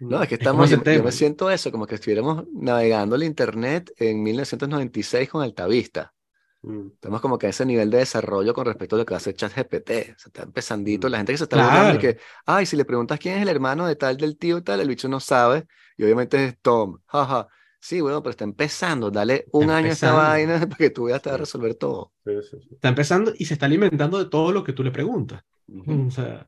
No, 0.00 0.22
es 0.22 0.28
que 0.28 0.34
Es 0.36 0.40
estamos, 0.40 0.70
ese 0.72 0.82
yo, 0.82 0.92
yo 0.92 1.04
me 1.04 1.12
siento 1.12 1.50
eso, 1.50 1.70
como 1.70 1.86
que 1.86 1.96
estuviéramos 1.96 2.44
navegando 2.54 3.16
el 3.16 3.22
internet 3.22 3.92
en 3.98 4.22
1996 4.22 5.28
con 5.28 5.42
Altavista. 5.42 6.14
Mm. 6.62 6.88
Estamos 6.94 7.20
como 7.20 7.38
que 7.38 7.46
a 7.46 7.50
ese 7.50 7.66
nivel 7.66 7.90
de 7.90 7.98
desarrollo 7.98 8.54
con 8.54 8.64
respecto 8.66 8.96
a 8.96 8.98
lo 8.98 9.04
que 9.06 9.14
hace 9.14 9.34
ChatGPT. 9.34 9.90
O 9.90 10.18
sea, 10.18 10.26
está 10.26 10.42
empezandito. 10.44 11.08
La 11.08 11.18
gente 11.18 11.32
que 11.32 11.38
se 11.38 11.44
está 11.44 11.56
Claro. 11.56 11.98
que, 11.98 12.18
ay, 12.46 12.64
si 12.66 12.76
le 12.76 12.84
preguntas 12.86 13.18
quién 13.18 13.36
es 13.36 13.42
el 13.42 13.48
hermano 13.48 13.86
de 13.86 13.96
tal, 13.96 14.16
del 14.16 14.36
tío 14.38 14.62
tal, 14.62 14.80
el 14.80 14.88
bicho 14.88 15.08
no 15.08 15.20
sabe. 15.20 15.66
Y 15.98 16.04
obviamente 16.04 16.44
es 16.46 16.58
Tom. 16.60 16.98
Jaja. 17.06 17.48
Sí, 17.78 18.00
bueno, 18.02 18.22
pero 18.22 18.30
está 18.30 18.44
empezando. 18.44 19.10
Dale 19.10 19.46
un 19.52 19.64
Está 19.64 19.76
año 19.76 19.88
a 19.88 19.92
esta 19.92 20.06
empezando. 20.08 20.30
vaina 20.30 20.60
para 20.68 20.76
que 20.78 20.90
tú 20.90 21.04
veas 21.04 21.26
a 21.26 21.30
Sí. 21.32 21.36
resolver 21.38 21.74
todo. 21.74 22.12
Sí, 22.24 22.32
sí, 22.50 22.56
sí. 22.62 22.68
está 22.74 22.88
empezando 22.88 23.32
y 23.36 23.44
se 23.46 23.54
está 23.54 23.66
alimentando 23.66 24.18
de 24.18 24.30
todo 24.30 24.50
lo 24.52 24.62
que 24.64 24.72
tú 24.74 24.82
le 24.84 24.90
preguntas. 24.90 25.42
Ujú. 25.68 26.06
O 26.08 26.10
sea, 26.10 26.46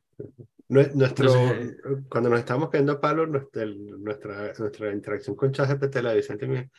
Nuestro, 0.69 1.29
Entonces, 1.29 1.77
cuando 2.09 2.31
nos 2.31 2.39
estábamos 2.39 2.71
cayendo 2.71 2.93
a 2.93 3.01
palo, 3.01 3.27
nuestra, 3.27 3.67
nuestra, 3.67 4.53
nuestra 4.59 4.93
interacción 4.93 5.37
con 5.37 5.53
ChatGPT, 5.53 5.97
la 5.97 6.11
de 6.11 6.17
Vicente 6.17 6.71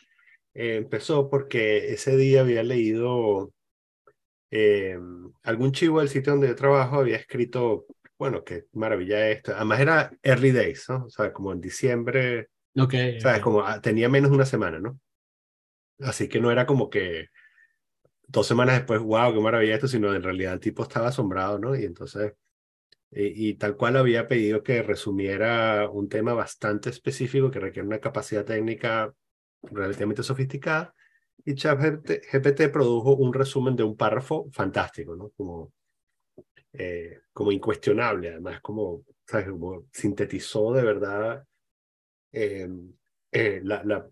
eh, 0.54 0.76
empezó 0.76 1.30
porque 1.30 1.92
ese 1.92 2.16
día 2.16 2.40
había 2.40 2.62
leído 2.62 3.52
eh, 4.50 4.98
algún 5.42 5.72
chivo 5.72 6.00
del 6.00 6.08
sitio 6.08 6.32
donde 6.32 6.48
yo 6.48 6.54
trabajo 6.54 6.96
había 6.96 7.16
escrito, 7.16 7.86
bueno, 8.18 8.42
qué 8.42 8.64
maravilla 8.72 9.28
esto. 9.30 9.54
Además 9.54 9.80
era 9.80 10.12
early 10.22 10.52
days, 10.52 10.88
¿no? 10.88 11.04
O 11.04 11.10
sea, 11.10 11.32
como 11.32 11.52
en 11.52 11.60
diciembre, 11.60 12.48
Ok. 12.76 12.94
¿sabes? 13.20 13.38
ok. 13.38 13.42
Como 13.42 13.60
ah, 13.62 13.80
tenía 13.80 14.08
menos 14.08 14.30
de 14.30 14.36
una 14.36 14.46
semana, 14.46 14.80
¿no? 14.80 14.98
Así 16.00 16.28
que 16.28 16.40
no 16.40 16.50
era 16.50 16.66
como 16.66 16.90
que 16.90 17.28
dos 18.26 18.46
semanas 18.46 18.76
después, 18.76 19.00
wow, 19.00 19.32
qué 19.32 19.40
maravilla 19.40 19.74
esto, 19.74 19.88
sino 19.88 20.14
en 20.14 20.22
realidad 20.22 20.54
el 20.54 20.60
tipo 20.60 20.82
estaba 20.82 21.08
asombrado, 21.08 21.58
¿no? 21.58 21.76
Y 21.76 21.84
entonces, 21.84 22.32
y, 23.14 23.50
y 23.50 23.54
tal 23.54 23.76
cual 23.76 23.96
había 23.96 24.26
pedido 24.28 24.62
que 24.62 24.82
resumiera 24.82 25.88
un 25.90 26.08
tema 26.08 26.34
bastante 26.34 26.90
específico 26.90 27.50
que 27.50 27.60
requiere 27.60 27.86
una 27.86 28.00
capacidad 28.00 28.44
técnica 28.44 29.14
relativamente 29.62 30.22
sofisticada. 30.22 30.94
Y 31.44 31.54
ChatGPT 31.54 32.10
GPT 32.32 32.72
produjo 32.72 33.16
un 33.16 33.32
resumen 33.32 33.76
de 33.76 33.82
un 33.82 33.96
párrafo 33.96 34.48
fantástico, 34.52 35.14
¿no? 35.14 35.30
Como, 35.36 35.72
eh, 36.72 37.20
como 37.32 37.52
incuestionable, 37.52 38.30
además, 38.30 38.60
como. 38.60 39.04
Como 39.26 39.86
sintetizó 39.90 40.74
de 40.74 40.82
verdad 40.82 41.46
eh, 42.30 42.68
eh, 43.32 43.60
la, 43.64 43.82
la, 43.84 44.06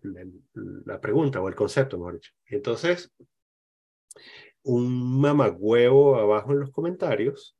la 0.85 0.99
pregunta 0.99 1.39
o 1.39 1.47
el 1.47 1.53
concepto, 1.53 1.99
mejor 1.99 2.15
dicho. 2.15 2.31
Y 2.47 2.55
entonces, 2.55 3.13
un 4.63 5.21
mamagüevo 5.21 6.15
abajo 6.15 6.53
en 6.53 6.61
los 6.61 6.71
comentarios, 6.71 7.55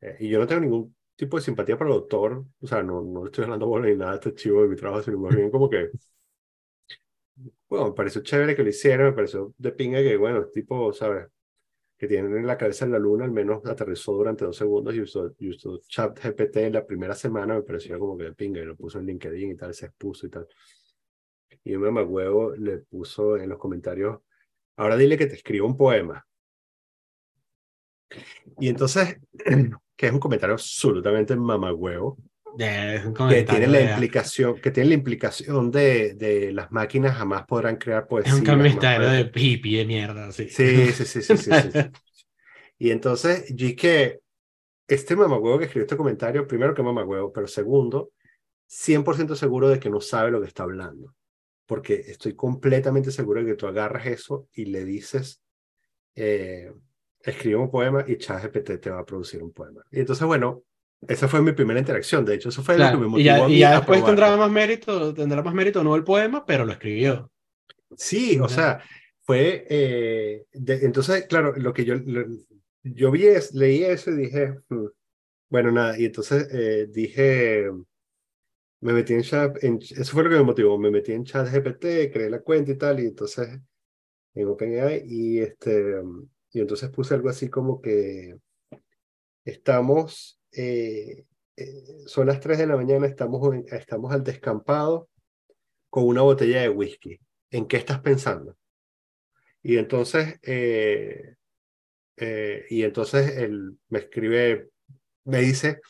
eh, 0.00 0.16
y 0.20 0.28
yo 0.28 0.38
no 0.38 0.46
tengo 0.46 0.60
ningún 0.60 0.96
tipo 1.16 1.36
de 1.36 1.42
simpatía 1.42 1.78
para 1.78 1.90
el 1.90 1.96
autor, 1.96 2.44
o 2.60 2.66
sea, 2.66 2.82
no, 2.82 3.02
no 3.02 3.26
estoy 3.26 3.44
hablando 3.44 3.66
bola 3.66 3.86
ni 3.86 3.96
nada 3.96 4.12
de 4.12 4.16
este 4.16 4.34
chivo 4.34 4.62
de 4.62 4.68
mi 4.68 4.76
trabajo, 4.76 5.02
sino 5.02 5.18
más 5.18 5.34
bien 5.34 5.50
como 5.50 5.68
que, 5.70 5.90
bueno, 7.68 7.86
me 7.88 7.92
pareció 7.92 8.22
chévere 8.22 8.54
que 8.54 8.62
lo 8.62 8.68
hiciera, 8.68 9.04
me 9.04 9.12
pareció 9.12 9.54
de 9.58 9.72
pinga 9.72 10.00
que, 10.00 10.16
bueno, 10.16 10.46
tipo, 10.46 10.92
¿sabes? 10.92 11.26
Que 11.98 12.06
tiene 12.08 12.28
en 12.38 12.46
la 12.46 12.58
cabeza 12.58 12.84
en 12.84 12.92
la 12.92 12.98
luna, 12.98 13.24
al 13.24 13.32
menos 13.32 13.64
aterrizó 13.66 14.12
durante 14.12 14.44
dos 14.44 14.56
segundos 14.56 14.94
y 14.94 15.00
usó, 15.00 15.34
y 15.38 15.50
usó 15.50 15.80
chat 15.88 16.18
GPT 16.18 16.56
en 16.58 16.74
la 16.74 16.86
primera 16.86 17.14
semana, 17.14 17.54
me 17.54 17.62
pareció 17.62 17.98
como 17.98 18.16
que 18.16 18.24
de 18.24 18.34
pinga, 18.34 18.60
y 18.60 18.64
lo 18.66 18.76
puso 18.76 18.98
en 18.98 19.06
LinkedIn 19.06 19.52
y 19.52 19.56
tal, 19.56 19.74
se 19.74 19.86
expuso 19.86 20.26
y 20.26 20.30
tal. 20.30 20.46
Y 21.64 21.74
un 21.74 21.82
mamagüevo 21.82 22.54
le 22.56 22.78
puso 22.78 23.36
en 23.36 23.48
los 23.48 23.58
comentarios, 23.58 24.20
ahora 24.76 24.96
dile 24.96 25.18
que 25.18 25.26
te 25.26 25.34
escriba 25.34 25.66
un 25.66 25.76
poema. 25.76 26.24
Y 28.58 28.68
entonces, 28.68 29.18
que 29.96 30.06
es 30.06 30.12
un 30.12 30.20
comentario 30.20 30.54
absolutamente 30.54 31.36
mamagüevo, 31.36 32.18
es 32.58 33.04
un 33.04 33.12
que 33.12 33.14
comentario 33.14 33.60
tiene 33.60 33.66
la 33.68 33.80
de- 33.80 33.82
implicación, 33.82 34.60
que 34.60 34.70
tiene 34.70 34.90
la 34.90 34.94
implicación 34.94 35.70
de, 35.70 36.14
de 36.14 36.52
las 36.52 36.70
máquinas 36.70 37.16
jamás 37.16 37.44
podrán 37.46 37.76
crear 37.76 38.06
poesía. 38.06 38.32
Es 38.32 38.34
un 38.34 38.44
comentario 38.44 39.08
de 39.08 39.30
hippie 39.34 39.78
de 39.78 39.84
mierda, 39.86 40.32
sí. 40.32 40.48
Sí, 40.48 40.92
sí, 40.92 41.04
sí, 41.04 41.22
sí, 41.22 41.36
sí, 41.36 41.52
sí, 41.54 41.72
sí. 41.72 41.88
Y 42.78 42.90
entonces, 42.90 43.46
yo 43.54 43.68
que 43.76 44.20
este 44.88 45.16
mamagüevo 45.16 45.58
que 45.58 45.66
escribió 45.66 45.84
este 45.84 45.96
comentario, 45.96 46.46
primero 46.48 46.74
que 46.74 46.82
mamagüevo, 46.82 47.32
pero 47.32 47.46
segundo, 47.48 48.12
100% 48.66 49.36
seguro 49.36 49.68
de 49.68 49.80
que 49.80 49.90
no 49.90 50.00
sabe 50.00 50.30
lo 50.32 50.40
que 50.40 50.48
está 50.48 50.64
hablando. 50.64 51.14
Porque 51.66 51.94
estoy 52.08 52.34
completamente 52.36 53.10
seguro 53.12 53.40
de 53.42 53.48
que 53.52 53.56
tú 53.56 53.66
agarras 53.68 54.06
eso 54.06 54.48
y 54.54 54.66
le 54.66 54.84
dices, 54.84 55.42
eh, 56.16 56.72
escribe 57.26 57.56
un 57.56 57.70
poema 57.70 58.04
y 58.06 58.16
ChatGPT 58.18 58.80
te 58.80 58.90
va 58.90 59.00
a 59.00 59.04
producir 59.06 59.42
un 59.42 59.52
poema. 59.52 59.82
Y 59.90 60.00
entonces, 60.00 60.26
bueno, 60.26 60.62
esa 61.08 61.28
fue 61.28 61.42
mi 61.42 61.52
primera 61.52 61.80
interacción. 61.80 62.24
De 62.24 62.34
hecho, 62.34 62.48
eso 62.50 62.62
fue 62.62 62.76
Claro, 62.76 62.96
lo 62.96 62.98
que 62.98 63.04
me 63.04 63.08
y 63.10 63.10
motivó 63.10 63.44
ya, 63.44 63.46
a 63.46 63.48
y 63.48 63.58
mí 63.58 63.60
ya 63.60 63.70
a 63.72 63.80
después 63.80 63.86
probarlo. 63.86 64.06
tendrá 64.06 64.36
más 64.36 64.50
mérito, 64.50 65.12
tendrá 65.14 65.42
más 65.42 65.54
mérito 65.54 65.82
no 65.84 65.94
el 65.96 66.04
poema, 66.04 66.44
pero 66.46 66.64
lo 66.64 66.72
escribió. 66.72 67.30
Sí, 67.96 68.38
o 68.40 68.48
sea, 68.48 68.82
fue, 69.22 69.66
eh, 69.68 70.44
de- 70.52 70.84
entonces, 70.84 71.26
claro, 71.26 71.54
lo 71.56 71.72
que 71.72 71.84
yo, 71.84 71.94
lo- 71.96 72.26
yo 72.82 73.10
vi 73.10 73.26
es, 73.26 73.52
leí 73.54 73.82
eso 73.84 74.10
y 74.10 74.16
dije, 74.16 74.54
"Hmm". 74.68 74.86
bueno, 75.50 75.72
nada, 75.72 75.98
y 75.98 76.06
entonces 76.06 76.48
eh, 76.52 76.88
dije, 76.90 77.70
me 78.80 78.92
metí 78.92 79.14
en 79.14 79.22
chat, 79.22 79.62
en, 79.64 79.78
eso 79.80 80.12
fue 80.12 80.24
lo 80.24 80.30
que 80.30 80.36
me 80.36 80.42
motivó, 80.44 80.78
me 80.78 80.90
metí 80.90 81.12
en 81.12 81.24
chat 81.24 81.46
GPT, 81.48 82.10
creé 82.12 82.30
la 82.30 82.40
cuenta 82.40 82.72
y 82.72 82.76
tal, 82.78 83.00
y 83.00 83.06
entonces 83.06 83.48
en 84.34 84.48
OpenAI, 84.48 85.04
y 85.06 85.40
este, 85.40 85.96
y 86.56 86.60
entonces 86.60 86.88
puse 86.88 87.12
algo 87.12 87.28
así 87.28 87.50
como 87.50 87.82
que 87.82 88.34
estamos, 89.44 90.40
eh, 90.52 91.26
eh, 91.54 91.82
son 92.06 92.28
las 92.28 92.40
3 92.40 92.56
de 92.56 92.66
la 92.66 92.76
mañana, 92.76 93.06
estamos, 93.06 93.54
en- 93.54 93.66
estamos 93.70 94.10
al 94.10 94.24
descampado 94.24 95.10
con 95.90 96.04
una 96.04 96.22
botella 96.22 96.62
de 96.62 96.70
whisky. 96.70 97.20
¿En 97.50 97.66
qué 97.66 97.76
estás 97.76 98.00
pensando? 98.00 98.56
Y 99.62 99.76
entonces, 99.76 100.38
eh, 100.44 101.34
y 102.70 102.82
entonces 102.84 103.36
él 103.36 103.76
me 103.90 103.98
escribe, 103.98 104.70
me 105.24 105.40
dice, 105.40 105.80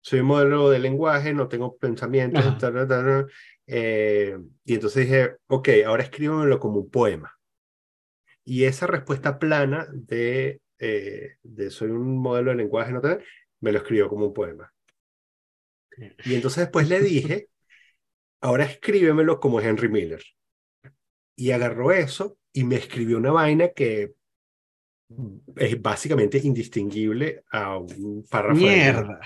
soy 0.00 0.22
modelo 0.22 0.70
de 0.70 0.78
lenguaje, 0.78 1.34
no 1.34 1.48
tengo 1.48 1.76
pensamientos, 1.76 2.40
Ajá. 2.40 2.56
ta, 2.56 2.72
ta, 2.72 2.86
ta, 2.86 3.04
ta". 3.04 3.26
Eh, 3.66 4.38
y 4.64 4.74
entonces 4.74 5.06
dije, 5.08 5.36
ok, 5.48 5.70
ahora 5.86 6.04
escríbemelo 6.04 6.60
como 6.60 6.78
un 6.78 6.88
poema. 6.90 7.33
Y 8.44 8.64
esa 8.64 8.86
respuesta 8.86 9.38
plana 9.38 9.86
de, 9.92 10.60
eh, 10.78 11.36
de 11.42 11.70
soy 11.70 11.90
un 11.90 12.18
modelo 12.18 12.50
de 12.50 12.56
lenguaje, 12.58 12.92
no 12.92 13.00
te, 13.00 13.20
me 13.60 13.72
lo 13.72 13.78
escribió 13.78 14.08
como 14.08 14.26
un 14.26 14.34
poema. 14.34 14.72
Y 16.24 16.34
entonces 16.34 16.64
después 16.64 16.88
le 16.88 17.00
dije, 17.00 17.48
ahora 18.40 18.64
escríbemelo 18.64 19.40
como 19.40 19.60
Henry 19.60 19.88
Miller. 19.88 20.22
Y 21.36 21.50
agarró 21.50 21.92
eso 21.92 22.38
y 22.52 22.64
me 22.64 22.76
escribió 22.76 23.18
una 23.18 23.32
vaina 23.32 23.70
que 23.70 24.14
es 25.56 25.82
básicamente 25.82 26.38
indistinguible 26.38 27.44
a 27.50 27.78
un 27.78 28.24
párrafo. 28.28 28.60
Mierda. 28.60 29.20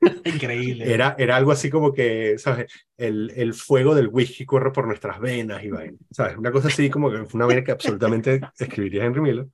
Increíble. 0.24 0.92
Era, 0.92 1.14
era 1.18 1.36
algo 1.36 1.52
así 1.52 1.70
como 1.70 1.92
que, 1.92 2.38
¿sabes? 2.38 2.72
El, 2.96 3.32
el 3.36 3.54
fuego 3.54 3.94
del 3.94 4.08
whisky 4.08 4.44
corre 4.44 4.72
por 4.72 4.86
nuestras 4.86 5.20
venas 5.20 5.62
y 5.64 5.70
vaina, 5.70 5.98
¿sabes? 6.10 6.36
Una 6.36 6.52
cosa 6.52 6.68
así 6.68 6.90
como 6.90 7.10
que 7.10 7.24
fue 7.24 7.38
una 7.38 7.46
vaina 7.46 7.64
que 7.64 7.72
absolutamente 7.72 8.40
escribiría 8.58 9.04
Henry 9.04 9.20
Miller. 9.20 9.46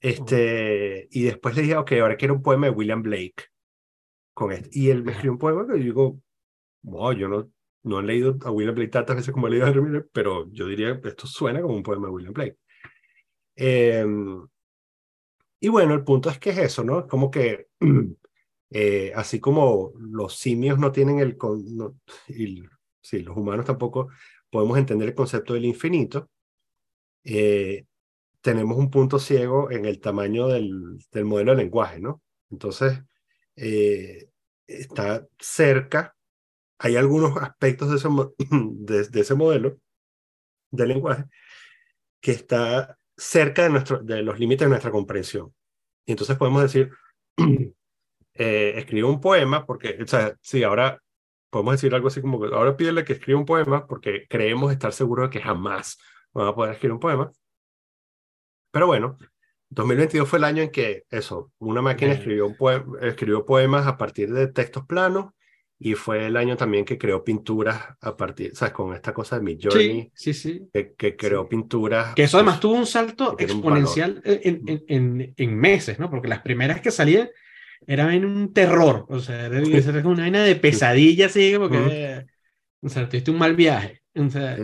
Este, 0.00 1.08
y 1.10 1.24
después 1.24 1.54
le 1.54 1.62
dije, 1.62 1.76
ok, 1.76 1.92
ahora 2.00 2.16
quiero 2.16 2.34
un 2.34 2.42
poema 2.42 2.66
de 2.66 2.72
William 2.72 3.02
Blake 3.02 3.44
con 4.32 4.52
este. 4.52 4.70
Y 4.72 4.90
él 4.90 5.02
me 5.02 5.12
escribió 5.12 5.32
un 5.32 5.38
poema 5.38 5.66
que 5.66 5.78
yo 5.78 5.84
digo, 5.84 6.20
wow, 6.82 7.12
yo 7.12 7.28
no, 7.28 7.50
no 7.82 8.00
he 8.00 8.02
leído 8.02 8.38
a 8.44 8.50
William 8.50 8.74
Blake 8.74 8.90
tantas 8.90 9.16
veces 9.16 9.32
como 9.32 9.46
he 9.46 9.50
leído 9.50 9.66
a 9.66 9.68
Henry 9.68 9.82
Miller, 9.82 10.08
pero 10.12 10.50
yo 10.50 10.66
diría 10.66 10.98
esto 11.04 11.26
suena 11.26 11.60
como 11.60 11.74
un 11.74 11.82
poema 11.82 12.06
de 12.06 12.12
William 12.12 12.32
Blake. 12.32 12.56
Eh, 13.56 14.06
y 15.60 15.68
bueno, 15.68 15.92
el 15.94 16.04
punto 16.04 16.30
es 16.30 16.38
que 16.38 16.50
es 16.50 16.58
eso, 16.58 16.82
¿no? 16.82 17.06
Como 17.06 17.30
que 17.30 17.68
eh, 18.70 19.12
así 19.14 19.40
como 19.40 19.92
los 19.98 20.36
simios 20.38 20.78
no 20.78 20.92
tienen 20.92 21.18
el, 21.20 21.36
sí, 23.00 23.20
los 23.22 23.36
humanos 23.36 23.66
tampoco 23.66 24.08
podemos 24.50 24.78
entender 24.78 25.08
el 25.08 25.14
concepto 25.14 25.54
del 25.54 25.64
infinito, 25.64 26.30
eh, 27.24 27.84
tenemos 28.40 28.78
un 28.78 28.90
punto 28.90 29.18
ciego 29.18 29.70
en 29.70 29.86
el 29.86 30.00
tamaño 30.00 30.48
del, 30.48 30.98
del 31.12 31.26
modelo 31.26 31.52
de 31.52 31.58
lenguaje, 31.64 32.00
¿no? 32.00 32.22
Entonces, 32.50 33.00
eh, 33.56 34.28
está 34.66 35.26
cerca, 35.38 36.16
hay 36.78 36.96
algunos 36.96 37.36
aspectos 37.38 37.90
de 37.90 37.96
ese, 37.98 38.08
mo- 38.10 38.34
de, 38.50 39.04
de 39.08 39.20
ese 39.20 39.34
modelo 39.36 39.78
de 40.70 40.86
lenguaje 40.86 41.24
que 42.20 42.32
está 42.32 42.98
cerca 43.16 43.62
de, 43.64 43.70
nuestro, 43.70 43.98
de 44.02 44.22
los 44.22 44.38
límites 44.38 44.66
de 44.66 44.70
nuestra 44.70 44.90
comprensión. 44.90 45.54
Entonces 46.06 46.36
podemos 46.36 46.62
decir, 46.62 46.90
eh, 48.34 48.74
escribe 48.76 49.08
un 49.08 49.20
poema, 49.20 49.66
porque, 49.66 49.98
o 50.02 50.06
sea, 50.06 50.34
sí, 50.40 50.62
ahora 50.62 51.00
podemos 51.50 51.74
decir 51.74 51.94
algo 51.94 52.08
así 52.08 52.20
como 52.20 52.44
ahora 52.46 52.76
pídele 52.76 53.04
que 53.04 53.14
escriba 53.14 53.38
un 53.38 53.44
poema 53.44 53.86
porque 53.86 54.26
creemos 54.28 54.70
estar 54.72 54.92
seguros 54.92 55.28
de 55.28 55.30
que 55.38 55.44
jamás 55.44 55.98
van 56.32 56.46
a 56.46 56.54
poder 56.54 56.72
escribir 56.74 56.92
un 56.92 57.00
poema. 57.00 57.30
Pero 58.70 58.86
bueno, 58.86 59.18
2022 59.70 60.28
fue 60.28 60.38
el 60.38 60.44
año 60.44 60.62
en 60.62 60.70
que 60.70 61.04
eso, 61.10 61.52
una 61.58 61.82
máquina 61.82 62.12
escribió, 62.12 62.46
un 62.46 62.56
escribió 63.02 63.44
poemas 63.44 63.86
a 63.86 63.96
partir 63.96 64.32
de 64.32 64.46
textos 64.48 64.86
planos 64.86 65.32
y 65.82 65.94
fue 65.94 66.26
el 66.26 66.36
año 66.36 66.56
también 66.56 66.84
que 66.84 66.98
creó 66.98 67.24
pinturas 67.24 67.82
a 68.00 68.16
partir, 68.16 68.54
¿sabes? 68.54 68.74
Con 68.74 68.94
esta 68.94 69.14
cosa 69.14 69.36
de 69.36 69.42
Midjourney, 69.42 70.10
Sí, 70.14 70.34
sí, 70.34 70.34
sí. 70.34 70.68
que, 70.72 70.92
que 70.94 71.16
creó 71.16 71.42
Sí. 71.44 71.48
pinturas. 71.48 72.14
Que 72.14 72.24
eso 72.24 72.36
además 72.36 72.56
pues, 72.56 72.60
tuvo 72.60 72.74
un 72.74 72.86
salto 72.86 73.32
un 73.32 73.40
exponencial 73.40 74.20
en, 74.24 74.62
en, 74.68 74.84
en, 74.88 75.34
en 75.36 75.56
meses, 75.58 75.98
¿no? 75.98 76.10
Porque 76.10 76.28
las 76.28 76.42
primeras 76.42 76.80
que 76.80 76.90
salían 76.90 77.30
eran 77.86 78.24
un 78.24 78.52
terror, 78.52 79.06
o 79.08 79.18
sea, 79.20 79.46
era, 79.46 79.58
era 79.60 80.08
una 80.08 80.22
vaina 80.22 80.42
de 80.44 80.56
pesadilla, 80.56 81.26
así, 81.26 81.54
porque, 81.58 82.26
o 82.82 82.88
sea, 82.88 83.08
tuviste 83.08 83.30
un 83.30 83.38
mal 83.38 83.56
viaje. 83.56 84.02
O 84.14 84.28
sea, 84.30 84.56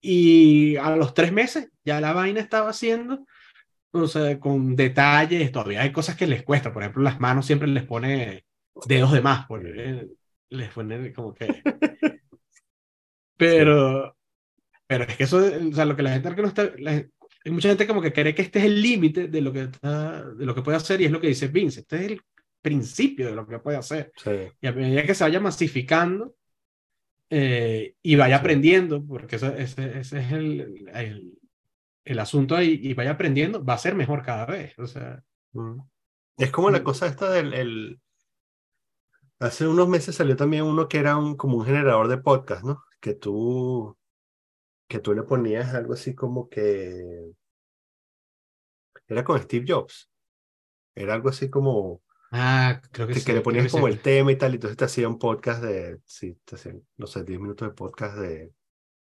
y 0.00 0.76
a 0.76 0.96
los 0.96 1.14
tres 1.14 1.32
meses 1.32 1.70
ya 1.84 2.00
la 2.00 2.12
vaina 2.12 2.40
estaba 2.40 2.70
haciendo, 2.70 3.24
o 3.92 4.06
sea, 4.06 4.38
con 4.40 4.76
detalles, 4.76 5.52
todavía 5.52 5.82
hay 5.82 5.92
cosas 5.92 6.16
que 6.16 6.26
les 6.26 6.42
cuesta, 6.44 6.72
por 6.72 6.82
ejemplo, 6.82 7.02
las 7.02 7.20
manos 7.20 7.46
siempre 7.46 7.68
les 7.68 7.84
pone 7.84 8.44
dedos 8.86 9.12
de 9.12 9.20
más, 9.20 9.46
porque 9.46 10.08
les 10.50 10.70
pone 10.70 11.12
como 11.12 11.34
que... 11.34 11.62
Pero, 13.36 14.16
pero 14.86 15.04
es 15.04 15.16
que 15.16 15.24
eso, 15.24 15.38
o 15.38 15.72
sea, 15.74 15.84
lo 15.84 15.96
que 15.96 16.02
la 16.02 16.12
gente 16.12 16.34
que 16.34 16.42
no 16.42 16.48
está, 16.48 16.70
la- 16.78 16.92
hay 17.44 17.50
mucha 17.50 17.68
gente 17.68 17.86
como 17.86 18.00
que 18.00 18.12
cree 18.12 18.34
que 18.34 18.42
este 18.42 18.60
es 18.60 18.66
el 18.66 18.80
límite 18.80 19.26
de 19.28 19.40
lo 19.40 19.52
que 19.52 19.62
está, 19.62 20.22
de 20.32 20.46
lo 20.46 20.54
que 20.54 20.62
puede 20.62 20.76
hacer 20.76 21.00
y 21.00 21.06
es 21.06 21.10
lo 21.10 21.20
que 21.20 21.28
dice 21.28 21.48
Vince. 21.48 21.80
Este 21.80 21.96
es 21.96 22.02
el 22.12 22.22
principio 22.62 23.26
de 23.26 23.34
lo 23.34 23.46
que 23.46 23.58
puede 23.58 23.76
hacer. 23.76 24.12
Sí. 24.16 24.30
Y 24.60 24.66
a 24.66 24.72
medida 24.72 25.04
que 25.04 25.14
se 25.14 25.24
vaya 25.24 25.40
masificando 25.40 26.34
eh, 27.28 27.96
y 28.02 28.16
vaya 28.16 28.36
Sí. 28.36 28.40
aprendiendo, 28.40 29.04
porque 29.06 29.36
eso- 29.36 29.54
ese, 29.54 29.98
ese 29.98 30.20
es 30.20 30.32
el, 30.32 30.88
el, 30.94 31.38
el 32.04 32.18
asunto 32.18 32.54
ahí, 32.56 32.78
y 32.82 32.94
vaya 32.94 33.12
aprendiendo, 33.12 33.64
va 33.64 33.74
a 33.74 33.78
ser 33.78 33.94
mejor 33.94 34.22
cada 34.22 34.46
vez. 34.46 34.78
O 34.78 34.86
sea, 34.86 35.22
Mm. 35.54 35.80
Es 36.38 36.50
como 36.50 36.70
la 36.70 36.80
Mm. 36.80 36.84
cosa 36.84 37.06
esta 37.06 37.30
del... 37.30 37.52
el- 37.52 38.00
Hace 39.38 39.66
unos 39.66 39.88
meses 39.88 40.14
salió 40.14 40.36
también 40.36 40.62
uno 40.64 40.88
que 40.88 40.98
era 40.98 41.16
un, 41.16 41.36
como 41.36 41.56
un 41.58 41.64
generador 41.66 42.06
de 42.08 42.16
podcast, 42.18 42.64
¿no? 42.64 42.84
Que 43.00 43.14
tú, 43.14 43.98
que 44.88 45.00
tú 45.00 45.14
le 45.14 45.24
ponías 45.24 45.74
algo 45.74 45.94
así 45.94 46.14
como 46.14 46.48
que... 46.48 47.32
Era 49.08 49.24
con 49.24 49.40
Steve 49.42 49.64
Jobs. 49.68 50.08
Era 50.94 51.14
algo 51.14 51.28
así 51.28 51.50
como... 51.50 52.02
ah, 52.32 52.80
creo 52.90 53.06
que 53.06 53.14
que, 53.14 53.20
sí. 53.20 53.26
que 53.26 53.32
le 53.32 53.36
creo 53.36 53.42
ponías 53.42 53.66
que 53.66 53.70
como 53.70 53.86
sí. 53.86 53.92
el 53.92 54.00
tema 54.00 54.32
y 54.32 54.36
tal, 54.36 54.52
y 54.52 54.54
entonces 54.56 54.76
te 54.76 54.84
hacía 54.84 55.08
un 55.08 55.18
podcast 55.18 55.62
de, 55.62 56.00
sí, 56.04 56.36
te 56.44 56.56
hacían, 56.56 56.82
no 56.96 57.06
sé, 57.06 57.24
10 57.24 57.40
minutos 57.40 57.68
de 57.68 57.74
podcast 57.74 58.16
de, 58.16 58.52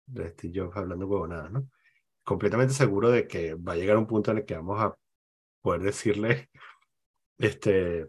de 0.07 0.31
Steve 0.31 0.61
Jobs 0.61 0.77
hablando 0.77 1.07
huevonadas, 1.07 1.51
¿no? 1.51 1.69
Completamente 2.25 2.75
seguro 2.75 3.11
de 3.11 3.27
que 3.27 3.55
va 3.55 3.73
a 3.73 3.77
llegar 3.77 3.97
un 3.97 4.07
punto 4.07 4.31
en 4.31 4.39
el 4.39 4.45
que 4.45 4.55
vamos 4.55 4.81
a 4.81 4.97
poder 5.61 5.83
decirle, 5.83 6.49
este, 7.39 8.07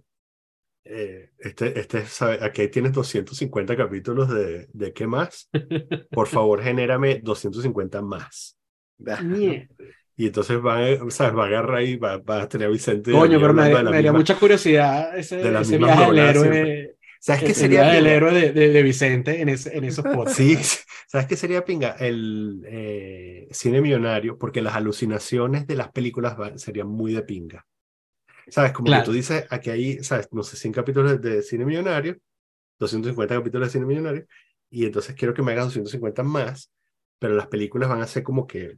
eh, 0.84 1.32
este, 1.40 1.80
este, 1.80 2.06
sabe, 2.06 2.40
aquí 2.44 2.68
tienes 2.70 2.94
250 2.94 3.76
capítulos 3.76 4.30
de, 4.30 4.68
de 4.72 4.94
qué 4.94 5.08
más, 5.08 5.50
por 6.12 6.28
favor, 6.28 6.62
genérame 6.62 7.20
250 7.22 8.02
más. 8.02 8.58
Mierda. 9.24 9.68
Y 10.20 10.26
entonces 10.28 10.58
va, 10.58 10.80
a- 10.80 11.12
¿sabes? 11.12 11.38
va 11.38 11.44
a 11.44 11.48
agarrar 11.48 11.84
y 11.84 11.96
va, 11.96 12.18
va 12.18 12.42
a 12.44 12.50
tener 12.50 12.68
a 12.68 12.72
Vicente. 12.72 13.12
Coño, 13.12 13.40
pero 13.40 13.54
me, 13.54 13.70
me 13.70 13.84
misma- 14.02 14.14
mucha 14.14 14.36
curiosidad 14.38 15.18
ese, 15.18 15.38
de 15.38 15.62
ese 15.62 15.78
viaje 15.78 16.06
del 16.08 16.20
héroe. 16.20 16.98
¿Sabes 17.20 17.42
qué 17.44 17.48
el 17.50 17.56
sería 17.56 17.84
del 17.84 17.98
pinga? 18.04 18.12
héroe 18.16 18.34
de, 18.34 18.52
de, 18.54 18.70
de 18.70 18.84
Vicente 18.84 19.42
en, 19.42 19.50
ese, 19.50 19.78
en 19.78 19.84
esos 19.84 20.04
podcasts. 20.14 20.38
Sí, 20.38 20.58
¿sabes 21.08 21.28
qué 21.28 21.36
sería 21.36 21.64
pinga? 21.66 21.92
El 22.00 22.64
eh, 22.68 23.48
cine 23.52 23.82
millonario, 23.82 24.38
porque 24.38 24.62
las 24.62 24.76
alucinaciones 24.76 25.68
de 25.68 25.76
las 25.76 25.92
películas 25.92 26.40
va- 26.40 26.58
serían 26.58 26.88
muy 26.88 27.14
de 27.14 27.22
pinga. 27.24 27.66
¿Sabes? 28.48 28.72
Como 28.72 28.88
Claro. 28.88 29.04
que 29.04 29.06
tú 29.08 29.12
dices, 29.14 29.46
aquí 29.50 29.70
hay, 29.70 30.04
¿sabes? 30.04 30.30
No 30.32 30.42
sé, 30.44 30.58
100 30.58 30.74
capítulos 30.74 31.22
de, 31.22 31.30
de 31.38 31.42
cine 31.44 31.66
millonario, 31.66 32.18
250 32.80 33.36
capítulos 33.36 33.68
de 33.68 33.72
cine 33.74 33.86
millonario, 33.86 34.26
y 34.70 34.86
entonces 34.86 35.16
quiero 35.16 35.34
que 35.34 35.42
me 35.44 35.52
hagas 35.54 35.66
250 35.66 36.24
más, 36.24 36.72
pero 37.20 37.36
las 37.36 37.48
películas 37.48 37.90
van 37.90 38.02
a 38.02 38.08
ser 38.08 38.24
como 38.24 38.48
que, 38.48 38.76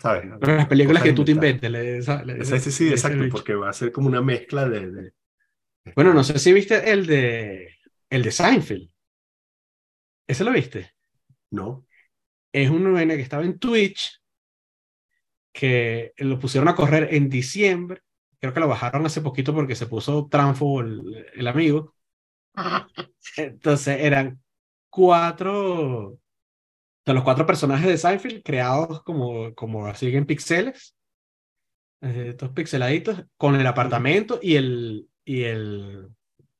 ¿sabes? 0.00 0.24
Pero 0.40 0.56
las 0.56 0.66
películas 0.68 1.02
que 1.02 1.12
tú 1.12 1.24
te 1.24 1.32
inventes. 1.32 1.70
le- 1.70 2.00
le- 2.00 2.44
Sí, 2.44 2.58
sí, 2.60 2.70
sí, 2.72 2.88
exacto, 2.90 3.28
porque 3.30 3.54
va 3.54 3.70
a 3.70 3.72
ser 3.72 3.92
como 3.92 4.08
una 4.08 4.20
mezcla 4.22 4.68
de... 4.68 4.90
de- 4.90 5.12
Bueno, 5.96 6.14
no 6.14 6.24
sé 6.24 6.38
si 6.38 6.52
viste 6.52 6.92
el 6.92 7.06
de, 7.06 7.70
el 8.10 8.22
de 8.22 8.32
Seinfeld. 8.32 8.90
¿Ese 10.26 10.44
lo 10.44 10.52
viste? 10.52 10.92
No, 11.52 11.86
Es 12.52 12.70
un 12.70 12.92
nene 12.94 13.16
que 13.16 13.22
estaba 13.22 13.44
en 13.44 13.58
Twitch, 13.60 14.20
que 15.52 16.12
lo 16.18 16.38
pusieron 16.38 16.68
a 16.68 16.74
correr 16.74 17.14
en 17.14 17.28
diciembre. 17.30 18.02
Creo 18.40 18.52
que 18.52 18.60
lo 18.60 18.68
bajaron 18.68 19.06
hace 19.06 19.20
poquito 19.20 19.54
porque 19.54 19.74
se 19.76 19.86
puso 19.86 20.26
Tranfo 20.30 20.80
el, 20.80 21.26
el 21.34 21.46
amigo. 21.46 21.94
Entonces 23.36 24.00
eran 24.00 24.42
cuatro, 24.90 26.18
de 27.06 27.14
los 27.14 27.22
cuatro 27.24 27.46
personajes 27.46 27.86
de 27.86 27.98
Seinfeld 27.98 28.42
creados 28.42 29.02
como, 29.02 29.54
como 29.54 29.86
así 29.86 30.14
en 30.14 30.26
píxeles, 30.26 30.94
eh, 32.00 32.26
estos 32.30 32.50
pixeladitos, 32.50 33.24
con 33.36 33.54
el 33.56 33.66
apartamento 33.66 34.38
y 34.42 34.56
el, 34.56 35.08
y 35.24 35.42
el, 35.44 36.08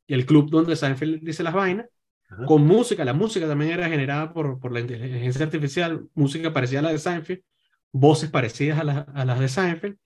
y 0.07 0.15
el 0.15 0.27
club 0.27 0.51
donde 0.51 0.77
Seinfeld 0.77 1.23
dice 1.23 1.43
las 1.43 1.55
vainas, 1.55 1.87
Ajá. 2.29 2.45
con 2.47 2.67
música. 2.67 3.05
La 3.05 3.13
música 3.13 3.47
también 3.47 3.73
era 3.73 3.89
generada 3.89 4.33
por, 4.33 4.59
por 4.61 4.73
la 4.73 4.81
inteligencia 4.81 5.45
artificial, 5.45 6.09
música 6.15 6.53
parecida 6.53 6.81
a 6.81 6.83
la 6.83 6.91
de 6.93 6.99
Seinfeld, 6.99 7.43
voces 7.93 8.31
parecidas 8.31 8.79
a, 8.81 8.85
las- 8.85 9.07
a 9.15 9.25
las 9.25 9.41
de 9.41 9.49
Seinfeld. 9.49 9.97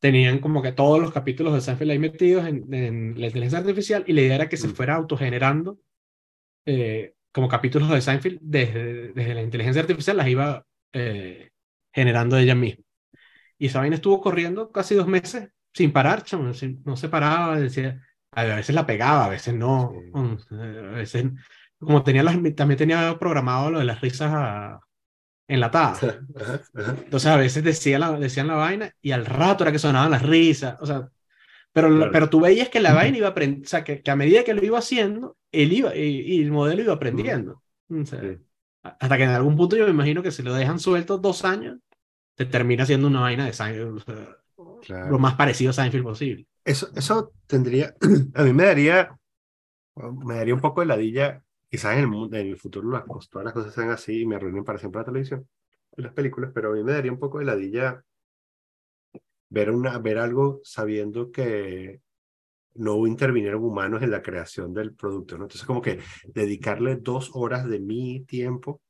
Tenían 0.00 0.40
como 0.40 0.62
que 0.62 0.72
todos 0.72 1.00
los 1.00 1.12
capítulos 1.12 1.54
de 1.54 1.60
Seinfeld 1.60 1.90
ahí 1.92 1.98
metidos 1.98 2.46
en, 2.46 2.72
en 2.74 3.20
la 3.20 3.26
inteligencia 3.26 3.60
artificial 3.60 4.04
y 4.06 4.12
la 4.14 4.20
idea 4.22 4.34
era 4.36 4.48
que 4.48 4.56
se 4.56 4.68
Mm. 4.68 4.74
fuera 4.74 4.94
autogenerando 4.96 5.78
eh, 6.66 7.14
como 7.32 7.48
capítulos 7.48 7.88
de 7.90 8.00
Seinfeld 8.00 8.38
desde, 8.42 9.12
desde 9.12 9.34
la 9.34 9.42
inteligencia 9.42 9.82
artificial, 9.82 10.16
las 10.18 10.28
iba 10.28 10.64
eh, 10.92 11.50
generando 11.92 12.36
ella 12.38 12.54
misma. 12.54 12.84
Y 13.58 13.66
esa 13.66 13.80
vaina 13.80 13.96
estuvo 13.96 14.20
corriendo 14.20 14.70
casi 14.72 14.94
dos 14.94 15.06
meses 15.06 15.50
sin 15.74 15.92
parar, 15.92 16.24
chamo, 16.24 16.52
sin- 16.54 16.82
no 16.84 16.96
se 16.96 17.08
paraba, 17.08 17.58
decía, 17.58 18.00
a 18.32 18.44
veces 18.44 18.74
la 18.74 18.86
pegaba, 18.86 19.26
a 19.26 19.28
veces 19.30 19.54
no, 19.54 19.92
Sí. 19.94 20.10
um, 20.14 20.36
a 20.60 20.96
veces, 20.96 21.26
como 21.78 22.02
tenía 22.02 22.22
las, 22.22 22.36
también 22.56 22.78
tenía 22.78 23.18
programado 23.18 23.70
lo 23.70 23.78
de 23.78 23.84
las 23.84 24.00
risas 24.00 24.32
a- 24.34 24.80
enlatadas. 25.48 26.02
Ajá, 26.36 26.60
ajá. 26.74 26.96
Entonces 27.04 27.30
a 27.30 27.36
veces 27.36 27.64
decía 27.64 27.98
la, 27.98 28.12
decían 28.18 28.48
la 28.48 28.54
vaina 28.54 28.92
y 29.02 29.12
al 29.12 29.26
rato 29.26 29.64
era 29.64 29.72
que 29.72 29.78
sonaban 29.78 30.10
las 30.10 30.22
risas, 30.22 30.76
o 30.80 30.86
sea, 30.86 31.08
pero, 31.72 31.88
Claro. 31.88 32.12
pero 32.12 32.30
tú 32.30 32.40
veías 32.40 32.68
que 32.68 32.80
la 32.80 32.94
vaina 32.94 33.18
iba 33.18 33.28
aprendiendo, 33.28 33.66
o 33.66 33.68
sea, 33.68 33.84
que, 33.84 34.02
que 34.02 34.10
a 34.10 34.16
medida 34.16 34.44
que 34.44 34.54
lo 34.54 34.64
iba 34.64 34.78
haciendo, 34.78 35.36
él 35.52 35.72
iba, 35.72 35.94
y, 35.96 36.00
y 36.20 36.42
el 36.42 36.52
modelo 36.52 36.82
iba 36.82 36.92
aprendiendo. 36.94 37.62
O 37.90 38.04
sea, 38.06 38.20
Sí. 38.20 38.38
Hasta 38.82 39.16
que 39.16 39.22
en 39.24 39.30
algún 39.30 39.56
punto 39.56 39.76
yo 39.76 39.84
me 39.84 39.90
imagino 39.92 40.22
que 40.22 40.32
si 40.32 40.42
lo 40.42 40.54
dejan 40.54 40.78
suelto 40.80 41.18
dos 41.18 41.44
años, 41.44 41.78
te 42.34 42.46
termina 42.46 42.84
siendo 42.86 43.06
una 43.08 43.20
vaina 43.20 43.46
de 43.46 43.52
Seinfeld, 43.52 43.96
o 43.96 44.00
sea, 44.00 44.36
Claro. 44.82 45.10
lo 45.12 45.18
más 45.18 45.34
parecido 45.34 45.70
a 45.70 45.72
Seinfeld 45.74 46.02
posible. 46.04 46.46
Eso, 46.64 46.88
eso 46.96 47.32
tendría, 47.46 47.94
a 48.34 48.42
mí 48.42 48.52
me 48.52 48.64
daría, 48.64 49.16
me 50.24 50.36
daría 50.36 50.54
un 50.54 50.60
poco 50.60 50.80
de 50.80 50.86
ladilla, 50.86 51.42
quizás 51.70 51.94
en 51.94 52.00
el, 52.00 52.08
mundo, 52.08 52.36
en 52.36 52.46
el 52.48 52.56
futuro 52.56 52.90
las, 52.90 53.04
todas 53.28 53.44
las 53.44 53.54
cosas 53.54 53.74
sean 53.74 53.90
así 53.90 54.22
y 54.22 54.26
me 54.26 54.36
arruinen 54.36 54.64
para 54.64 54.78
siempre 54.78 55.00
la 55.00 55.04
televisión 55.06 55.48
y 55.96 56.02
las 56.02 56.12
películas, 56.12 56.50
pero 56.54 56.70
a 56.70 56.74
mí 56.74 56.82
me 56.82 56.92
daría 56.92 57.12
un 57.12 57.18
poco 57.18 57.38
de 57.38 57.44
ladilla 57.44 58.02
ver, 59.52 59.70
una, 59.70 59.98
ver 59.98 60.18
algo 60.18 60.60
sabiendo 60.64 61.30
que 61.30 62.00
no 62.74 63.06
intervinieron 63.06 63.62
humanos 63.62 64.02
en 64.02 64.10
la 64.10 64.22
creación 64.22 64.72
del 64.74 64.94
producto, 64.94 65.36
¿no? 65.36 65.44
Entonces 65.44 65.66
como 65.66 65.82
que 65.82 65.98
dedicarle 66.34 66.96
dos 66.96 67.30
horas 67.34 67.68
de 67.68 67.80
mi 67.80 68.24
tiempo 68.24 68.80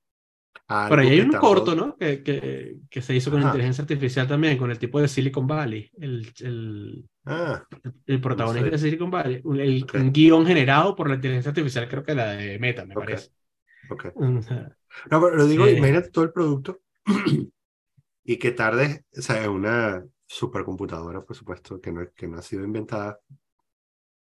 a 0.68 0.86
Pero 0.88 1.02
ahí 1.02 1.08
hay 1.10 1.20
un 1.20 1.30
tardó- 1.30 1.40
corto, 1.40 1.74
¿no? 1.74 1.96
Que, 1.96 2.22
que, 2.22 2.76
que 2.88 3.02
se 3.02 3.14
hizo 3.14 3.30
con 3.30 3.40
Ajá. 3.40 3.48
inteligencia 3.48 3.82
artificial 3.82 4.28
también, 4.28 4.56
con 4.58 4.70
el 4.70 4.78
tipo 4.78 5.00
de 5.00 5.08
Silicon 5.08 5.46
Valley, 5.46 5.90
el, 5.98 6.26
el, 6.40 7.04
Ah, 7.24 7.64
el 8.06 8.20
protagonista 8.20 8.66
sé. 8.66 8.70
de 8.70 8.78
Silicon 8.78 9.10
Valley, 9.10 9.40
un, 9.44 9.60
el, 9.60 9.82
Ok. 9.84 9.94
un 9.96 10.12
guion 10.12 10.46
generado 10.46 10.94
por 10.94 11.08
la 11.08 11.16
inteligencia 11.16 11.50
artificial, 11.50 11.88
creo 11.88 12.02
que 12.04 12.14
la 12.14 12.32
de 12.32 12.58
Meta, 12.58 12.84
me 12.84 12.94
Ok. 12.94 13.00
parece. 13.04 13.30
ok. 13.90 14.06
Sea, 14.42 14.76
No, 15.10 15.20
pero 15.20 15.36
lo 15.36 15.46
digo, 15.46 15.66
Eh. 15.66 15.76
imagínate 15.78 16.10
todo 16.10 16.24
el 16.24 16.32
producto 16.32 16.80
y 18.24 18.36
que 18.38 18.52
tarde, 18.52 19.04
o 19.16 19.20
sea, 19.22 19.50
una 19.50 20.04
supercomputadora, 20.32 21.22
por 21.24 21.36
supuesto, 21.36 21.80
que 21.80 21.92
no, 21.92 22.02
que 22.14 22.26
no 22.28 22.38
ha 22.38 22.42
sido 22.42 22.64
inventada, 22.64 23.20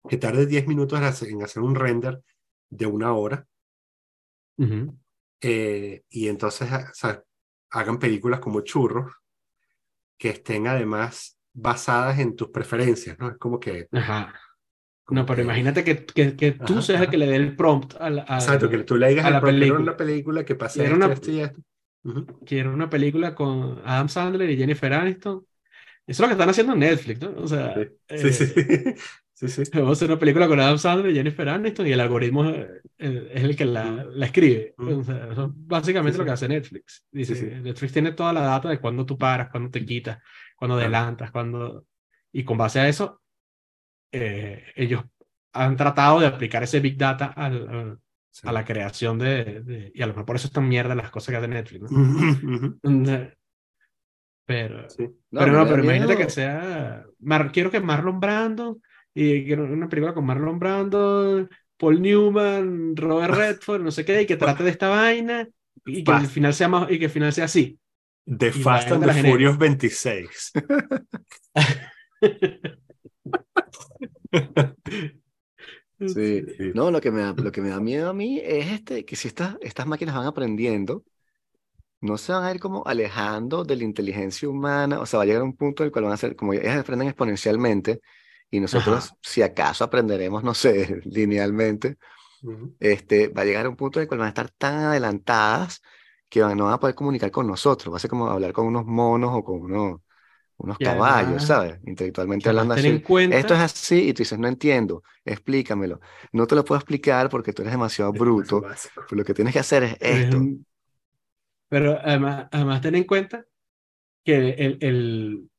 que 0.09 0.17
tarde 0.17 0.45
10 0.47 0.65
minutos 0.67 0.97
en 0.99 1.05
hacer, 1.43 1.61
un 1.63 1.75
render 1.75 2.23
de 2.69 2.85
una 2.87 3.13
hora 3.13 3.47
ujú. 4.57 4.95
eh, 5.41 6.03
y 6.09 6.27
entonces 6.27 6.69
o 6.71 6.93
sea, 6.93 7.23
hagan 7.71 7.99
películas 7.99 8.39
como 8.39 8.61
churros 8.61 9.11
que 10.17 10.29
estén 10.29 10.67
además 10.67 11.37
basadas 11.53 12.19
en 12.19 12.35
tus 12.35 12.49
preferencias, 12.49 13.17
¿no? 13.19 13.29
Es 13.29 13.37
como 13.37 13.59
que... 13.59 13.87
Ajá. 13.91 14.33
como 15.05 15.21
No, 15.21 15.25
pero 15.25 15.37
que- 15.37 15.43
imagínate 15.43 15.83
que, 15.83 16.05
que, 16.05 16.35
que 16.35 16.51
tú 16.53 16.73
Ajá, 16.73 16.81
seas 16.81 17.01
el 17.01 17.03
ajá. 17.03 17.11
que 17.11 17.17
le 17.17 17.27
dé 17.27 17.35
el 17.37 17.55
prompt 17.55 17.95
a 17.99 18.09
la, 18.09 18.25
a- 18.27 18.35
Exacto, 18.39 18.69
que 18.69 18.83
tú 18.83 18.95
le 18.97 19.09
digas 19.09 19.25
a 19.25 19.31
la 19.31 19.39
propio, 19.41 19.59
"Quiero 19.59 19.75
película. 19.75 19.83
una 19.91 19.97
película 19.97 20.45
que 20.45 20.55
pase 20.55 20.83
esto, 20.85 20.95
una- 20.95 21.13
esto 21.13 21.31
y 21.31 21.39
esto. 21.41 21.61
Ujú. 22.03 22.25
quiero 22.45 22.73
una 22.73 22.89
película 22.89 23.35
con 23.35 23.81
Adam 23.85 24.09
Sandler 24.09 24.49
y 24.49 24.57
Jennifer 24.57 24.93
Aniston. 24.93 25.45
Eso 26.07 26.13
es 26.13 26.19
lo 26.19 26.27
que 26.27 26.33
están 26.33 26.49
haciendo 26.49 26.73
en 26.73 26.79
Netflix, 26.79 27.21
¿no? 27.21 27.33
O 27.37 27.47
sea, 27.47 27.73
Sí, 28.09 28.31
sí, 28.31 28.43
eh, 28.59 28.95
sí. 29.33 29.47
sí, 29.49 29.65
sí. 29.65 29.71
Vamos 29.73 29.89
a 29.89 29.93
hacer 29.93 30.09
una 30.11 30.19
película 30.19 30.47
con 30.47 30.59
Adam 30.59 30.77
Sandler 30.77 31.11
y 31.11 31.15
Jennifer 31.15 31.49
Aniston 31.49 31.87
y 31.87 31.91
el 31.93 31.99
algoritmo 31.99 32.47
eh, 32.49 32.81
es 32.97 33.43
el 33.43 33.55
que 33.55 33.65
la, 33.65 34.05
la 34.09 34.25
escribe. 34.27 34.75
Mm. 34.77 34.87
O 34.99 35.03
sea, 35.03 35.29
eso 35.31 35.45
es 35.45 35.51
básicamente 35.55 36.17
lo 36.17 36.25
que 36.25 36.31
hace 36.31 36.47
Netflix. 36.47 37.05
Dice. 37.11 37.59
Netflix 37.61 37.93
tiene 37.93 38.11
toda 38.11 38.33
la 38.33 38.41
data 38.41 38.69
de 38.69 38.79
cuándo 38.79 39.05
tú 39.05 39.17
paras, 39.17 39.49
cuándo 39.49 39.69
te 39.71 39.85
quitas, 39.85 40.19
cuándo 40.55 40.75
adelantas, 40.77 41.31
cuándo... 41.31 41.85
Y 42.31 42.43
con 42.43 42.57
base 42.57 42.79
a 42.81 42.87
eso, 42.89 43.21
eh, 44.11 44.63
ellos 44.75 45.03
han 45.53 45.75
tratado 45.77 46.19
de 46.19 46.27
aplicar 46.27 46.63
ese 46.63 46.79
Big 46.81 46.97
Data 46.97 47.27
al- 47.27 47.67
al- 47.69 47.99
Sí. 48.31 48.45
a 48.49 48.51
la 48.51 48.65
creación 48.65 49.17
de, 49.17 49.61
de- 49.61 49.91
Y 49.95 50.01
a 50.01 50.07
lo 50.07 50.11
mejor 50.11 50.25
por 50.25 50.35
eso 50.35 50.47
están 50.47 50.67
mierda 50.67 50.93
las 50.93 51.09
cosas 51.09 51.29
que 51.31 51.37
hace 51.37 51.47
Netflix, 51.47 51.89
¿no? 51.89 51.97
Ujú, 51.97 52.77
ujú. 52.83 53.19
Pero... 54.45 54.89
Sí. 54.89 55.07
pero 55.37 55.51
no, 55.51 55.65
da 55.65 55.65
pero 55.65 55.83
imagínate 55.83 56.15
miedo. 56.15 56.17
que 56.17 56.29
sea. 56.29 57.05
Mar- 57.19 57.51
quiero 57.51 57.71
que 57.71 57.79
Marlon 57.79 58.19
Brando, 58.19 58.79
y 59.13 59.45
quiero 59.45 59.63
una 59.65 59.89
película 59.89 60.13
con 60.13 60.25
Marlon 60.25 60.59
Brando, 60.59 61.47
Paul 61.77 62.01
Newman, 62.01 62.95
Robert 62.95 63.33
Redford, 63.35 63.81
no 63.81 63.91
sé 63.91 64.05
qué, 64.05 64.21
y 64.21 64.25
que 64.25 64.37
trate 64.37 64.63
de 64.63 64.69
esta 64.71 64.89
vaina, 64.89 65.47
y 65.85 66.03
que 66.03 66.11
Fácil. 66.11 66.29
final 66.29 66.53
sea 66.53 66.67
más, 66.67 66.91
y 66.91 66.99
que 66.99 67.09
final 67.09 67.33
sea 67.33 67.45
así. 67.45 67.79
The 68.25 68.51
Y 68.51 68.51
Fast 68.51 68.91
and 68.91 69.03
the 69.03 69.11
genera. 69.13 69.33
Furious 69.33 69.57
26. 69.57 70.51
Sí. 75.99 76.43
Sí. 76.57 76.71
No, 76.73 76.91
lo 76.91 76.99
que 77.01 77.09
me 77.11 77.21
da, 77.21 77.33
lo 77.33 77.51
que 77.51 77.61
me 77.61 77.69
da 77.69 77.79
miedo 77.79 78.09
a 78.09 78.13
mí 78.13 78.39
es 78.43 78.67
este, 78.71 79.05
que 79.05 79.15
si 79.15 79.27
estas, 79.29 79.55
estas 79.61 79.87
máquinas 79.87 80.15
van 80.15 80.27
aprendiendo, 80.27 81.03
no 82.05 82.17
se 82.17 82.33
van 82.33 82.43
a 82.45 82.51
ir 82.51 82.59
como 82.59 82.83
alejando 82.87 83.63
de 83.65 83.75
la 83.77 83.83
inteligencia 83.83 84.49
humana, 84.49 84.99
o 85.01 85.05
sea, 85.05 85.17
va 85.19 85.23
a 85.23 85.25
llegar 85.27 85.43
un 85.43 85.55
punto 85.57 85.83
en 85.83 85.87
el 85.87 85.91
cual 85.93 86.05
van 86.05 86.13
a 86.13 86.17
ser, 86.17 86.35
como 86.35 86.53
ellas 86.53 86.77
aprenden 86.77 87.07
exponencialmente, 87.09 88.01
y 88.51 88.59
nosotros, 88.61 89.11
Ajá. 89.11 89.17
si 89.21 89.41
acaso 89.41 89.83
aprenderemos, 89.85 90.43
no 90.43 90.53
sé, 90.53 91.01
linealmente, 91.05 91.97
Ujú. 92.43 92.75
este, 92.79 93.29
va 93.29 93.43
a 93.43 93.45
llegar 93.45 93.67
un 93.67 93.75
punto 93.75 93.99
en 93.99 94.03
el 94.03 94.07
cual 94.07 94.19
van 94.19 94.27
a 94.27 94.29
estar 94.29 94.49
tan 94.51 94.75
adelantadas 94.85 95.81
que 96.29 96.41
van, 96.41 96.57
no 96.57 96.65
van 96.65 96.73
a 96.73 96.79
poder 96.79 96.95
comunicar 96.95 97.31
con 97.31 97.47
nosotros, 97.47 97.93
va 97.93 97.97
a 97.97 97.99
ser 97.99 98.09
como 98.09 98.27
hablar 98.29 98.53
con 98.53 98.65
unos 98.67 98.85
monos 98.85 99.31
o 99.33 99.43
con 99.43 99.61
unos, 99.61 100.01
unos 100.57 100.79
caballos, 100.79 101.43
¿sabes? 101.43 101.79
Intelectualmente 101.85 102.49
hablando 102.49 102.73
así. 102.73 102.89
en 102.89 102.99
cuenta, 103.01 103.37
Esto 103.37 103.53
es 103.53 103.59
así 103.61 104.09
y 104.09 104.13
tú 104.13 104.19
dices, 104.23 104.39
no 104.39 104.47
entiendo, 104.47 105.03
explícamelo. 105.25 105.99
No 106.31 106.47
te 106.47 106.55
lo 106.55 106.63
puedo 106.65 106.79
explicar 106.79 107.29
porque 107.29 107.53
tú 107.53 107.61
eres 107.63 107.73
demasiado 107.73 108.13
bruto. 108.13 108.61
Básico. 108.61 109.03
Pero 109.05 109.19
lo 109.19 109.25
que 109.25 109.33
tienes 109.33 109.53
que 109.53 109.59
hacer 109.59 109.83
es 109.83 109.97
es 110.01 110.25
esto. 110.25 110.37
un- 110.37 110.65
pero 111.75 111.99
además, 112.01 112.47
además 112.51 112.81
ten 112.81 112.95
en 112.95 113.03
cuenta 113.05 113.45
que 114.25 114.35
el, 114.37 114.77
el- 114.81 115.49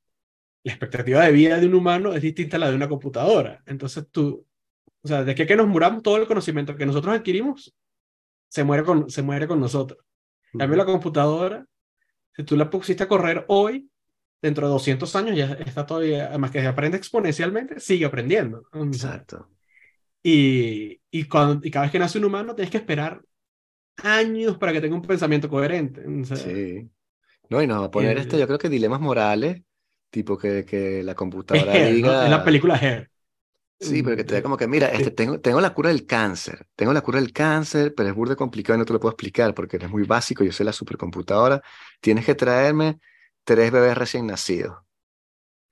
la 0.64 0.72
expectativa 0.72 1.24
de 1.24 1.32
vida 1.32 1.58
de 1.60 1.66
un 1.66 1.74
humano 1.74 2.12
es 2.14 2.22
distinta 2.22 2.56
a 2.56 2.60
la 2.60 2.70
de 2.70 2.76
una 2.76 2.88
computadora. 2.88 3.62
Entonces 3.66 4.06
tú, 4.10 4.46
o 5.02 5.08
sea, 5.08 5.24
de 5.24 5.34
que, 5.34 5.46
que 5.46 5.56
nos 5.56 5.68
muramos, 5.68 6.02
todo 6.02 6.18
el 6.18 6.26
conocimiento 6.28 6.76
que 6.76 6.86
nosotros 6.86 7.14
adquirimos 7.16 7.74
se 8.48 8.64
muere 8.64 8.84
con, 8.84 9.10
se 9.10 9.22
muere 9.22 9.48
con 9.48 9.60
nosotros. 9.60 10.00
En 10.52 10.60
cambio, 10.60 10.76
la 10.78 10.86
computadora, 10.86 11.66
si 12.36 12.44
tú 12.44 12.56
la 12.56 12.70
pusiste 12.70 13.04
a 13.04 13.08
correr 13.08 13.44
hoy, 13.48 13.90
dentro 14.42 14.66
de 14.68 14.72
200 14.72 15.16
años 15.16 15.36
ya 15.36 15.46
está 15.66 15.86
todavía, 15.86 16.28
además 16.28 16.50
que 16.52 16.60
aprende 16.66 16.98
exponencialmente, 16.98 17.80
sigue 17.80 18.06
aprendiendo. 18.06 18.62
Exacto. 18.74 19.50
y, 20.22 21.00
y, 21.10 21.24
cuando, 21.24 21.66
y 21.66 21.70
cada 21.70 21.84
vez 21.86 21.92
que 21.92 21.98
nace 21.98 22.18
un 22.18 22.24
humano, 22.26 22.54
tienes 22.54 22.70
que 22.70 22.78
esperar 22.78 23.22
años 24.02 24.58
para 24.58 24.72
que 24.72 24.80
tenga 24.80 24.96
un 24.96 25.02
pensamiento 25.02 25.48
coherente. 25.48 26.04
O 26.06 26.24
sea, 26.24 26.38
Sí. 26.42 26.90
No, 27.50 27.62
y 27.62 27.66
nos 27.68 27.80
va 27.82 27.86
a 27.86 27.90
poner 27.92 28.18
Eh, 28.18 28.18
este, 28.18 28.38
yo 28.38 28.46
creo 28.48 28.58
que 28.58 28.68
dilemas 28.70 29.00
morales, 29.00 29.62
tipo 30.10 30.38
que, 30.38 30.64
que 30.66 31.02
la 31.04 31.14
Es 31.50 31.64
computadora 31.64 31.74
Hair, 31.74 32.00
¿no? 32.00 32.12
diga. 32.12 32.20
Es 32.20 32.30
la 32.30 32.44
película 32.44 32.76
Hair. 32.76 33.10
Sí, 33.78 34.02
pero 34.02 34.16
que 34.16 34.24
te 34.24 34.34
da 34.34 34.42
Mm, 34.42 34.42
como 34.42 34.56
que, 34.56 34.66
mira, 34.66 34.88
este, 34.88 35.10
tengo, 35.10 35.38
tengo 35.40 35.60
la 35.60 35.74
cura 35.74 35.90
del 35.90 36.06
cáncer, 36.06 36.66
tengo 36.74 36.92
la 36.94 37.02
cura 37.02 37.20
del 37.20 37.32
cáncer, 37.32 37.94
pero 37.94 38.08
es 38.08 38.14
burda 38.14 38.34
complicado 38.34 38.76
y 38.76 38.78
no 38.80 38.84
te 38.86 38.92
lo 38.94 39.00
puedo 39.00 39.12
explicar 39.12 39.54
porque 39.54 39.76
eres 39.76 39.90
muy 39.90 40.02
básico, 40.04 40.42
yo 40.44 40.50
soy 40.52 40.64
la 40.66 40.72
supercomputadora, 40.72 41.62
tienes 42.00 42.24
que 42.24 42.34
traerme 42.34 43.00
tres 43.44 43.70
bebés 43.70 43.96
recién 43.96 44.26
nacidos. 44.26 44.78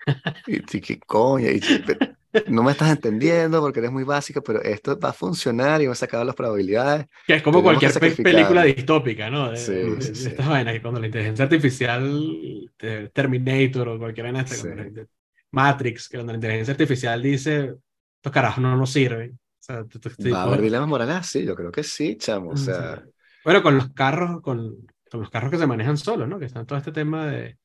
Y 0.47 0.61
tú, 0.63 0.79
¿qué 0.81 0.99
coño? 1.01 1.51
Y 1.51 1.61
tú, 1.61 1.83
"Pe- 1.83 2.03
no 2.49 2.63
me 2.63 2.73
estás 2.73 2.91
entendiendo 2.91 3.61
porque 3.61 3.81
eres 3.81 3.93
muy 3.93 4.05
básico, 4.05 4.43
pero 4.43 4.63
esto 4.63 4.99
va 4.99 5.11
a 5.11 5.13
funcionar 5.13 5.81
y 5.83 5.87
va 5.87 5.93
a 5.93 5.97
sacar 5.97 6.25
las 6.25 6.35
probabilidades. 6.35 7.07
Que 7.27 7.35
es 7.35 7.43
como 7.43 7.63
Tenemos 7.63 7.81
cualquier 7.81 8.17
película 8.23 8.65
distópica, 8.65 9.31
¿no? 9.31 9.51
De, 9.51 9.57
Sí, 9.57 9.73
de- 9.73 10.01
sí, 10.03 10.15
de 10.15 10.31
sí. 10.31 10.37
vainas 10.37 10.75
que 10.75 10.83
cuando 10.83 11.01
la 11.01 11.07
inteligencia 11.07 11.45
artificial, 11.45 12.71
Terminator 13.13 13.89
o 13.89 13.99
Sí. 14.47 14.69
la- 14.69 14.85
de 14.85 15.07
Matrix, 15.53 16.09
que 16.09 16.17
cuando 16.17 16.33
la 16.33 16.37
inteligencia 16.39 16.73
artificial 16.73 17.23
dice, 17.23 17.75
estos 18.17 18.33
carajos 18.33 18.63
no 18.63 18.77
nos 18.77 18.91
sirven. 18.91 19.33
O 19.33 19.39
sea, 19.67 19.85
¿Va 20.33 20.41
a 20.41 20.43
haber 20.45 20.61
dilemas 20.61 20.89
morales 20.89 21.17
así? 21.17 21.45
Yo 21.45 21.55
creo 21.55 21.73
que 21.73 21.83
sí, 21.83 22.17
chamo. 22.17 22.51
O 22.51 22.53
o 22.53 22.57
sea, 22.57 23.03
bueno, 23.45 23.63
con 23.63 23.77
los 23.77 23.91
carros, 23.93 24.41
con, 24.43 24.87
con 25.11 25.21
los 25.21 25.31
carros 25.31 25.51
que 25.51 25.59
se 25.59 25.67
manejan 25.67 25.97
solos, 25.97 26.29
¿no? 26.29 26.39
Que 26.39 26.47
está 26.47 26.65
todo 26.65 26.79
este 26.79 26.93
tema 26.93 27.27
de, 27.27 27.57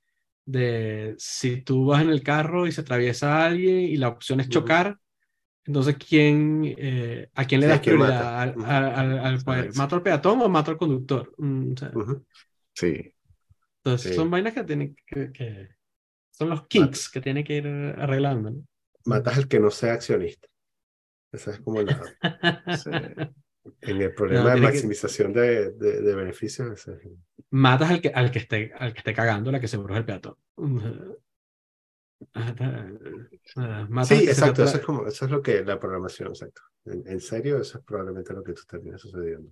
de 0.52 1.16
si 1.18 1.62
tú 1.62 1.86
vas 1.88 2.02
en 2.02 2.10
el 2.10 2.24
carro 2.24 2.68
y 2.68 2.72
se 2.72 2.82
atraviesa 2.82 3.46
alguien 3.46 3.80
y 3.82 3.98
la 3.98 4.10
opción 4.10 4.40
es 4.40 4.50
chocar, 4.50 4.98
entonces 5.66 5.98
¿quién, 5.98 6.64
eh, 6.78 7.30
¿a 7.36 7.46
quién 7.46 7.62
le 7.62 7.68
Sí, 7.68 7.72
¿a 7.72 7.78
das 7.78 7.82
prioridad? 7.84 8.34
¿Al, 8.42 8.56
al- 8.66 9.20
al- 9.20 9.20
al- 9.20 9.44
Correcto. 9.44 9.74
¿Mato 9.76 9.96
al 9.98 10.04
peatón 10.04 10.42
o 10.42 10.50
mato 10.50 10.72
al 10.72 10.78
conductor? 10.78 11.34
Mm, 11.38 11.74
o 11.74 11.78
sea, 11.78 11.94
Ujú. 11.94 12.26
sí. 12.74 13.14
entonces 13.84 14.12
Sí. 14.12 14.12
son 14.16 14.30
vainas 14.32 14.54
que 14.54 14.64
tienen 14.64 14.96
que, 15.06 15.32
que- 15.32 15.70
son 16.32 16.50
los 16.50 16.68
kinks 16.68 17.10
que 17.12 17.22
tienen 17.22 17.44
que 17.46 17.58
ir 17.58 17.68
arreglando, 17.68 18.52
¿no? 18.52 18.66
Matas 19.06 19.38
al 19.38 19.48
que 19.50 19.60
no 19.60 19.72
sea 19.72 19.94
accionista. 19.94 20.48
Esa 21.32 21.52
es 21.52 21.62
como 21.62 21.82
la. 21.84 22.18
sí. 22.70 22.92
En 23.82 24.02
el 24.02 24.14
problema 24.14 24.44
No, 24.44 24.50
de 24.50 24.54
tiene 24.56 24.68
que- 24.68 24.74
maximización 24.74 25.34
de, 25.34 25.72
de, 25.72 26.02
de 26.02 26.16
beneficios. 26.16 26.90
Matas 27.52 27.92
al 27.92 28.02
que, 28.02 28.10
al 28.10 28.32
que 28.32 28.40
esté, 28.40 28.72
al 28.78 28.94
que 28.94 29.00
esté 29.00 29.14
cagando, 29.14 29.52
la 29.52 29.60
que 29.60 29.68
seguro 29.68 29.94
es 29.94 30.00
el 30.00 30.06
peatón. 30.06 30.36
Matas 33.90 34.08
Sí, 34.08 34.28
exacto. 34.28 34.64
Eso 34.64 34.78
es, 34.78 34.84
como, 34.86 35.08
eso 35.08 35.26
es 35.26 35.32
lo 35.32 35.42
que 35.42 35.64
la 35.64 35.80
programación, 35.80 36.30
exacto. 36.30 36.62
En, 36.86 37.08
en 37.08 37.20
serio, 37.20 37.60
eso 37.60 37.78
es 37.80 37.84
probablemente 37.84 38.34
lo 38.34 38.44
que 38.44 38.54
tú 38.54 38.62
termina 38.68 38.98
sucediendo. 38.98 39.52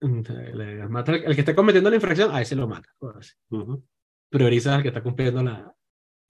Le 0.00 0.86
mata 0.88 1.12
al, 1.12 1.24
al 1.26 1.34
que 1.34 1.40
esté 1.40 1.54
cometiendo 1.54 1.88
la 1.90 1.96
infracción, 1.96 2.34
a 2.34 2.42
ese 2.42 2.54
lo 2.56 2.68
mata. 2.68 2.88
Sí. 3.20 3.32
Ujú. 3.50 3.82
Priorizas 4.28 4.74
al 4.74 4.82
que 4.82 4.88
está 4.88 5.02
cumpliendo 5.02 5.42
la, 5.42 5.72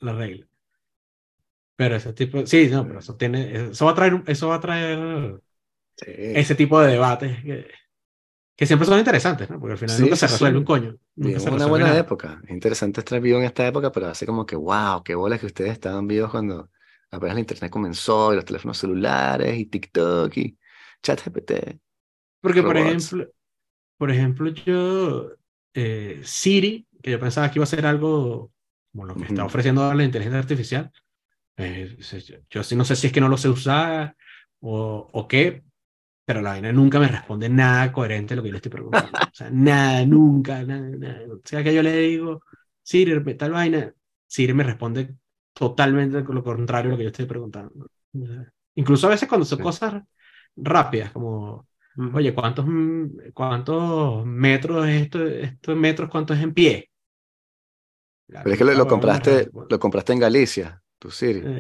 la 0.01 0.12
regla. 0.14 0.47
Pero 1.74 1.97
ese 1.97 2.12
tipo, 2.12 2.47
sí, 2.47 2.68
no, 2.70 2.86
pero 2.86 3.01
eso 3.01 3.16
tiene, 3.16 3.68
eso 3.70 3.84
va 3.86 3.90
a 3.92 3.94
traer, 3.94 4.22
eso 4.26 4.49
va 4.49 4.55
a 4.57 4.61
traer 4.61 5.40
Sí. 5.97 6.12
ese 6.32 6.55
tipo 6.55 6.80
de 6.80 6.92
debates 6.92 7.42
que, 7.42 7.68
que 8.57 8.66
siempre 8.66 8.86
son 8.88 8.99
interesantes, 9.01 9.51
¿no? 9.51 9.61
Porque 9.61 9.74
al 9.74 9.78
final 9.78 10.01
Sí, 10.01 10.03
nunca 10.03 10.16
se 10.16 10.28
resuelve 10.28 10.59
un 10.59 10.64
coño. 10.64 10.97
Vivimos 11.16 11.53
una 11.53 11.66
buena 11.66 11.97
nada. 11.97 11.99
época. 11.99 12.40
Es 12.44 12.51
interesante 12.51 13.01
estar 13.01 13.20
vivo 13.20 13.38
en 13.38 13.44
esta 13.44 13.66
época, 13.66 13.92
pero 13.92 14.09
hace 14.09 14.26
como 14.26 14.44
que, 14.47 14.57
wow, 14.57 15.03
qué 15.05 15.14
bolas 15.14 15.40
que 15.40 15.47
ustedes 15.47 15.72
estaban 15.72 16.07
vivos 16.07 16.30
cuando 16.30 16.70
apenas 17.11 17.34
la 17.34 17.40
internet 17.40 17.70
comenzó 17.70 18.32
y 18.32 18.36
los 18.36 18.44
teléfonos 18.44 18.78
celulares 18.78 19.59
y 19.59 19.66
TikTok 19.66 20.36
y 20.36 20.59
ChatGPT. 21.03 21.53
Porque, 22.40 22.62
por 22.62 22.76
robots. 22.76 22.76
ejemplo, 22.76 23.26
por 23.99 24.11
ejemplo, 24.12 24.51
yo, 24.51 25.30
eh, 25.74 26.20
Siri, 26.24 26.88
que 27.03 27.12
yo 27.12 27.20
pensaba 27.20 27.51
que 27.51 27.59
iba 27.61 27.64
a 27.64 27.66
ser 27.66 27.86
algo 27.86 28.53
como 28.92 29.07
lo 29.07 29.16
que 29.18 29.26
está 29.26 29.44
Ujú. 29.44 29.47
ofreciendo 29.47 29.92
la 29.94 30.05
inteligencia 30.05 30.40
artificial, 30.40 30.92
eh, 31.59 31.97
yo, 32.51 32.62
yo 32.62 32.76
no 32.78 32.86
sé 32.86 32.97
si 32.97 33.09
es 33.09 33.14
que 33.14 33.22
no 33.22 33.28
lo 33.30 33.38
sé 33.38 33.51
usar 33.51 34.16
o, 34.61 35.11
o 35.12 35.28
qué, 35.28 35.64
pero 36.27 36.43
la 36.43 36.51
vaina 36.53 36.72
nunca 36.72 37.01
me 37.01 37.09
responde 37.09 37.49
nada 37.51 37.93
coherente 37.93 38.35
a 38.35 38.39
lo 38.39 38.43
que 38.45 38.51
yo 38.51 38.55
le 38.55 38.59
estoy 38.59 38.72
preguntando. 38.72 39.22
O 39.24 39.31
sea, 39.33 39.51
nada, 39.51 40.07
nunca, 40.07 40.64
nada, 40.64 40.89
nada. 40.91 41.22
O 41.35 41.41
sea, 41.45 41.64
que 41.64 41.74
yo 41.74 41.83
le 41.83 41.93
digo, 41.99 42.43
Siri, 42.83 43.37
tal 43.37 43.53
vaina, 43.53 43.95
Siri 44.27 44.55
me 44.55 44.64
responde 44.64 45.16
totalmente 45.55 46.22
lo 46.22 46.45
contrario 46.45 46.91
a 46.91 46.93
lo 46.93 46.99
que 46.99 47.05
yo 47.05 47.11
estoy 47.11 47.27
preguntando. 47.27 47.87
O 48.14 48.27
sea, 48.27 48.53
incluso 48.77 49.09
a 49.09 49.11
veces 49.11 49.29
cuando 49.29 49.47
son 49.47 49.59
Sí. 49.59 49.62
cosas 49.62 50.03
rápidas, 50.57 51.12
como. 51.12 51.68
Oye, 52.14 52.35
¿cuántos, 52.35 52.66
cuántos 53.35 54.27
metros 54.27 54.87
es 54.89 55.03
esto, 55.03 55.27
esto 55.27 55.72
en 55.72 55.81
metros, 55.81 56.11
cuánto 56.11 56.35
es 56.35 56.43
en 56.43 56.53
pie? 56.55 56.91
La 58.29 58.43
Pero 58.43 58.53
es 58.55 58.59
que 58.59 58.64
lo, 58.64 58.74
lo 58.74 58.87
compraste, 58.87 59.51
lo 59.68 59.79
compraste 59.79 60.12
en 60.12 60.20
Galicia, 60.20 60.83
tu 60.99 61.11
Siri. 61.11 61.51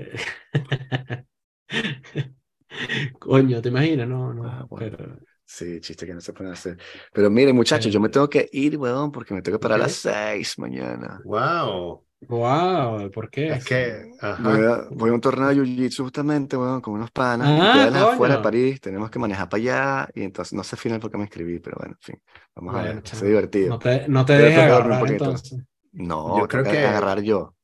Coño, 3.18 3.60
¿te 3.62 3.68
imaginas? 3.68 4.08
No, 4.08 4.32
no, 4.34 4.44
Ah, 4.48 4.66
bueno. 4.68 4.96
pero... 4.96 5.16
Sí, 5.48 5.80
chiste 5.80 6.06
que 6.06 6.12
no 6.14 6.20
se 6.20 6.32
pueden 6.32 6.52
hacer. 6.52 6.76
Pero 7.12 7.30
miren, 7.30 7.54
muchachos, 7.54 7.92
yo 7.92 8.00
me 8.00 8.08
tengo 8.08 8.28
que 8.28 8.48
ir, 8.52 8.76
weón, 8.76 9.12
porque 9.12 9.32
me 9.32 9.42
tengo 9.42 9.58
que 9.58 9.62
parar 9.62 9.78
a 9.78 9.82
las 9.82 9.92
seis 9.92 10.58
mañana. 10.58 11.20
Wow. 11.24 12.02
Wow, 12.28 13.10
¿por 13.12 13.30
qué? 13.30 13.48
Es 13.48 13.64
que. 13.64 14.10
Ajá. 14.20 14.42
Voy 14.42 14.64
a, 14.66 14.88
voy 14.90 15.10
a 15.10 15.12
un 15.12 15.20
torneo 15.20 15.48
de 15.48 15.54
Jiu-Jitsu 15.56 16.02
justamente, 16.02 16.56
weón, 16.56 16.80
con 16.80 16.94
unos 16.94 17.10
panas. 17.12 17.48
Ah, 17.48 17.72
quedan 17.74 17.94
afuera 18.02 18.36
de. 18.38 18.42
París, 18.42 18.80
tenemos 18.80 19.10
que 19.10 19.18
manejar 19.20 19.48
para 19.48 19.60
allá. 19.62 20.08
Y 20.14 20.22
entonces 20.24 20.52
no 20.54 20.64
sé 20.64 20.76
final 20.76 20.98
por 20.98 21.10
qué 21.12 21.18
me 21.18 21.24
inscribí, 21.24 21.60
pero 21.60 21.76
bueno, 21.78 21.94
en 21.94 22.00
fin. 22.00 22.22
Vamos 22.56 22.74
a 22.74 22.78
Bueno, 22.78 22.94
ver, 22.94 23.02
chamo, 23.04 23.22
es 23.22 23.28
divertido. 23.28 23.68
No 23.68 23.78
te, 23.78 24.08
no 24.08 24.24
te 24.24 24.32
dejes 24.32 24.58
un 24.58 24.64
agarrar 24.64 25.00
poquito. 25.00 25.24
entonces. 25.24 25.58
No, 25.92 26.38
Yo 26.40 26.48
creo 26.48 26.64
que- 26.64 26.86
agarrar 26.86 27.20
yo. 27.22 27.54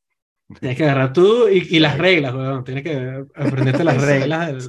Tienes 0.61 0.77
que 0.79 0.85
agarrar 0.85 1.13
tú 1.13 1.49
y, 1.49 1.77
y 1.77 1.81
las 1.81 1.99
reglas, 1.99 2.35
weón. 2.35 2.65
Tienes 2.65 2.85
que 2.85 3.25
aprenderte 3.35 3.85
las 3.85 4.01
reglas, 4.01 4.69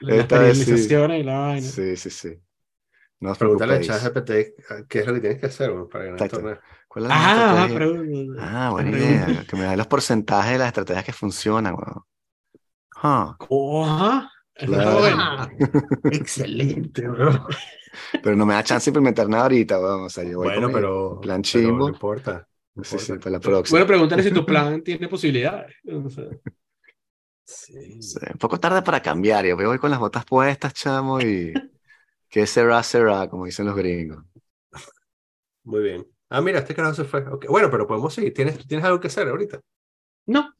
las 0.00 0.18
Esta 0.18 0.38
vez 0.38 0.58
sí. 0.58 0.74
y 1.18 1.22
la 1.22 1.38
vaina. 1.38 1.60
sí, 1.60 1.96
sí. 1.96 2.10
sí. 2.10 2.38
No 3.20 3.30
os 3.32 3.38
Pregúntale 3.38 3.74
a. 3.74 3.80
ChatGPT 3.80 4.30
qué 4.88 4.98
es 5.00 5.06
lo 5.06 5.14
que 5.14 5.20
tienes 5.20 5.38
que 5.40 5.46
hacer 5.46 5.70
bueno, 5.70 5.88
para 5.88 6.04
ganar 6.06 6.22
el 6.22 6.28
torneo. 6.28 6.58
¿Cuál 6.88 7.04
es 7.04 7.08
la 7.08 7.16
Ah, 7.64 7.68
pero... 7.72 7.92
Ah, 8.38 8.70
buena 8.72 8.90
pregunta. 8.90 9.30
idea. 9.30 9.44
Que 9.46 9.56
me 9.56 9.64
da 9.64 9.76
los 9.76 9.86
porcentajes 9.86 10.52
de 10.52 10.58
las 10.58 10.68
estrategias 10.68 11.04
que 11.04 11.12
funcionan, 11.12 11.74
weón. 11.74 12.04
Ah, 12.96 13.36
eso 14.54 14.76
está 14.76 14.76
Claro. 14.84 14.98
bueno. 14.98 15.48
Excelente, 16.10 17.08
bro. 17.08 17.46
pero 18.22 18.36
no 18.36 18.46
me 18.46 18.54
da 18.54 18.62
chance 18.64 18.86
de 18.86 18.90
implementar 18.90 19.28
nada 19.28 19.44
ahorita, 19.44 19.78
weón. 19.80 20.04
O 20.06 20.10
sea, 20.10 20.24
yo 20.24 20.38
voy 20.38 20.48
Bueno, 20.48 20.70
pero. 20.72 21.20
plan 21.20 21.42
pero 21.42 21.42
chimbo. 21.42 21.78
No 21.88 21.88
importa. 21.88 22.48
No 22.74 22.84
Sí, 22.84 22.98
sí, 22.98 23.12
para 23.14 23.30
la 23.32 23.40
próxima. 23.40 23.78
Bueno, 23.78 23.86
pregúntale 23.86 24.22
si 24.22 24.30
tu 24.30 24.44
plan 24.46 24.82
tiene 24.84 25.08
posibilidades. 25.08 25.74
O 25.86 26.08
sea, 26.10 26.24
Sí. 27.44 28.00
Sí, 28.00 28.18
un 28.32 28.38
poco 28.38 28.58
tarde 28.58 28.82
para 28.82 29.02
cambiar. 29.02 29.44
Yo 29.44 29.56
voy 29.56 29.78
con 29.78 29.90
las 29.90 29.98
botas 30.00 30.24
puestas, 30.24 30.72
chamo, 30.74 31.20
y 31.20 31.52
que 32.28 32.46
será, 32.46 32.82
será, 32.82 33.28
como 33.28 33.46
dicen 33.46 33.66
los 33.66 33.76
gringos. 33.76 34.24
Muy 35.64 35.82
bien. 35.82 36.06
Ah, 36.30 36.40
mira, 36.40 36.60
este 36.60 36.74
carajo 36.74 36.94
se 36.94 37.04
fue. 37.04 37.24
Bueno, 37.48 37.70
pero 37.70 37.86
podemos 37.86 38.14
seguir. 38.14 38.32
¿Tienes, 38.32 38.66
¿Tienes 38.66 38.86
algo 38.86 39.00
que 39.00 39.08
hacer 39.08 39.28
ahorita? 39.28 39.60
No, 40.26 40.54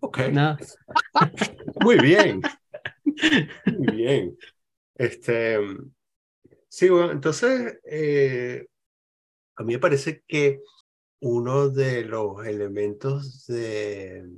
Ok. 0.00 0.18
nada. 0.32 0.58
Muy 1.80 1.98
bien. 1.98 2.40
Muy 3.66 3.96
bien. 3.96 4.36
Este, 4.96 5.58
sí, 6.68 6.88
bueno, 6.88 7.12
entonces, 7.12 7.78
eh, 7.84 8.66
a 9.56 9.62
mí 9.62 9.74
me 9.74 9.78
parece 9.78 10.22
que 10.26 10.60
uno 11.26 11.70
de 11.70 12.04
los 12.04 12.44
elementos 12.46 13.46
de 13.46 14.28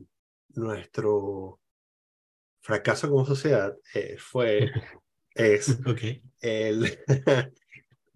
nuestro 0.50 1.60
fracaso 2.62 3.10
como 3.10 3.26
sociedad 3.26 3.76
eh, 3.92 4.16
fue, 4.20 4.70
es 5.34 5.80
Ok. 5.84 6.22
el, 6.40 6.96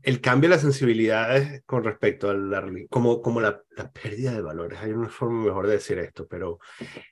el 0.02 0.20
cambio 0.20 0.48
de 0.48 0.54
las 0.54 0.62
sensibilidades 0.62 1.64
con 1.66 1.82
respecto 1.82 2.30
a 2.30 2.34
la 2.34 2.64
como, 2.88 3.20
como 3.20 3.40
la, 3.40 3.60
la 3.70 3.90
pérdida 3.90 4.32
de 4.34 4.40
valores. 4.40 4.78
Hay 4.78 4.92
una 4.92 5.08
forma 5.08 5.46
mejor 5.46 5.66
de 5.66 5.72
decir 5.72 5.98
esto, 5.98 6.28
pero 6.28 6.60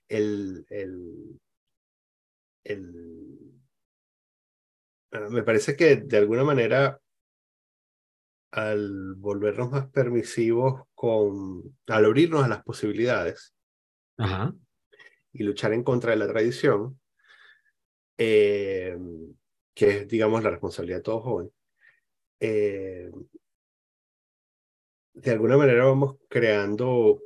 el, 0.07 0.65
el, 0.71 1.41
el, 2.63 3.61
me 5.31 5.43
parece 5.43 5.75
que 5.75 5.97
de 5.97 6.19
alguna 6.19 6.45
manera 6.45 7.01
al 8.51 9.15
volvernos 9.17 9.71
más 9.71 9.89
permisivos 9.91 10.83
con, 10.95 11.77
al 11.87 12.05
abrirnos 12.05 12.45
a 12.45 12.49
las 12.49 12.63
posibilidades 12.63 13.55
Ajá. 14.17 14.55
y 15.33 15.43
luchar 15.43 15.73
en 15.73 15.85
contra 15.85 16.13
de 16.13 16.17
la 16.17 16.29
tradición, 16.29 17.01
eh, 18.17 18.97
que 19.75 19.89
es, 19.91 20.09
digamos, 20.09 20.43
la 20.43 20.51
responsabilidad 20.51 20.99
de 20.99 21.03
todo 21.03 21.21
joven, 21.21 21.53
eh, 22.41 23.11
de 25.13 25.31
alguna 25.31 25.57
manera 25.57 25.85
vamos 25.85 26.17
creando 26.29 27.23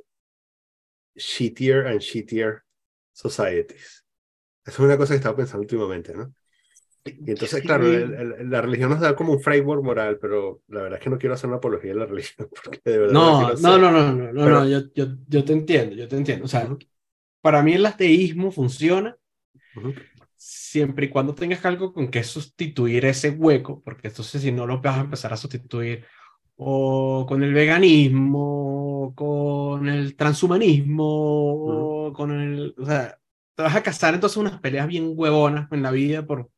shittier 1.15 1.87
and 1.87 1.99
shittier 1.99 2.63
societies. 3.11 4.03
Eso 4.65 4.71
es 4.71 4.79
una 4.79 4.97
cosa 4.97 5.13
que 5.13 5.17
estaba 5.17 5.35
pensando 5.35 5.61
últimamente, 5.61 6.13
¿no? 6.13 6.33
Y 7.05 7.31
entonces, 7.31 7.61
claro, 7.63 7.85
el- 7.91 8.13
el- 8.13 8.49
la 8.49 8.61
religión 8.61 8.89
nos 8.89 8.99
da 9.01 9.15
como 9.15 9.33
un 9.33 9.41
framework 9.41 9.83
moral, 9.83 10.17
pero 10.21 10.61
la 10.67 10.83
verdad 10.83 10.99
es 10.99 11.03
que 11.03 11.09
no 11.09 11.17
quiero 11.17 11.35
hacer 11.35 11.47
una 11.49 11.57
apología 11.57 11.91
de 11.93 11.99
la 11.99 12.05
religión, 12.13 12.47
porque 12.63 12.79
de 12.85 12.97
verdad 12.97 13.13
No, 13.13 13.53
no, 13.55 13.77
no, 13.77 13.91
no, 13.91 14.13
no, 14.13 14.13
no, 14.33 14.43
Pero- 14.45 14.59
no, 14.61 14.67
yo, 14.67 14.79
yo, 14.95 15.05
yo 15.27 15.43
te 15.43 15.53
entiendo, 15.53 15.95
yo 15.95 16.07
te 16.07 16.15
entiendo. 16.17 16.45
O 16.45 16.47
sea, 16.47 16.65
Ujú. 16.65 16.79
para 17.41 17.61
mí 17.63 17.73
el 17.73 17.85
ateísmo 17.85 18.51
funciona 18.51 19.17
Ujú, 19.75 19.93
siempre 20.35 21.05
y 21.07 21.09
cuando 21.09 21.35
tengas 21.35 21.63
algo 21.65 21.93
con 21.93 22.09
que 22.09 22.23
sustituir 22.23 23.05
ese 23.05 23.29
hueco, 23.31 23.81
porque 23.83 24.07
entonces 24.09 24.41
si 24.41 24.51
no 24.51 24.67
lo 24.67 24.81
vas 24.81 24.97
a 24.97 25.01
empezar 25.01 25.33
a 25.33 25.37
sustituir 25.37 26.05
o 26.57 27.25
con 27.27 27.43
el 27.43 27.53
veganismo, 27.53 29.05
o 29.07 29.15
con 29.15 29.89
el 29.89 30.15
transhumanismo, 30.15 31.03
o 31.05 32.13
con 32.13 32.31
el, 32.31 32.75
o 32.77 32.85
sea, 32.85 33.19
te 33.55 33.63
vas 33.63 33.75
a 33.75 33.83
casar 33.83 34.13
entonces 34.15 34.37
unas 34.37 34.59
peleas 34.61 34.87
bien 34.87 35.13
huevonas 35.15 35.71
en 35.71 35.83
la 35.83 35.91
vida 35.91 36.25
por, 36.25 36.49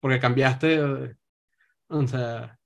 porque 0.00 0.20
cambiaste, 0.20 0.74
eh, 0.76 1.14
o 1.88 2.06
sea, 2.06 2.58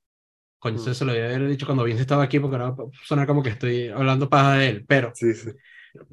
coño, 0.59 0.79
Mm. 0.79 0.95
se 0.95 1.05
lo 1.05 1.13
haber 1.13 1.49
dicho 1.49 1.67
cuando 1.67 1.85
Vince 1.85 2.03
estaba 2.03 2.25
aquí, 2.25 2.41
porque 2.41 2.57
ahora 2.57 2.71
va 2.73 2.85
a 2.85 2.89
sonar 3.07 3.27
como 3.27 3.43
que 3.43 3.51
estoy 3.51 3.89
hablando 3.89 4.31
paja 4.31 4.55
de 4.55 4.69
él, 4.71 4.85
pero 4.89 5.13
Sí, 5.15 5.35
sí. 5.35 5.51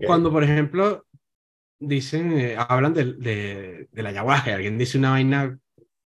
Cuando, 0.06 0.32
por 0.32 0.44
ejemplo, 0.44 1.06
dicen, 1.80 2.34
eh, 2.40 2.56
hablan 2.58 2.94
de, 2.94 3.14
de, 3.14 3.90
de 3.92 4.04
la 4.04 4.10
ayahuasca 4.10 4.52
y 4.52 4.54
alguien 4.54 4.78
dice 4.78 4.98
una 4.98 5.12
vaina 5.12 5.58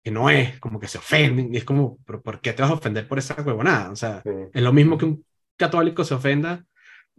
que 0.03 0.11
no 0.11 0.29
es, 0.29 0.59
como 0.59 0.79
que 0.79 0.87
se 0.87 0.97
ofenden, 0.99 1.53
y 1.53 1.57
es 1.57 1.65
como, 1.65 1.99
¿pero 2.05 2.21
por 2.21 2.41
qué 2.41 2.53
te 2.53 2.61
vas 2.61 2.71
a 2.71 2.75
ofender 2.75 3.07
por 3.07 3.19
esa 3.19 3.35
huevonada? 3.41 3.91
O 3.91 3.95
sea, 3.95 4.23
Sí. 4.23 4.31
es 4.53 4.61
lo 4.63 4.73
mismo 4.73 4.97
que 4.97 5.05
un 5.05 5.25
católico 5.57 6.03
se 6.03 6.13
ofenda 6.15 6.65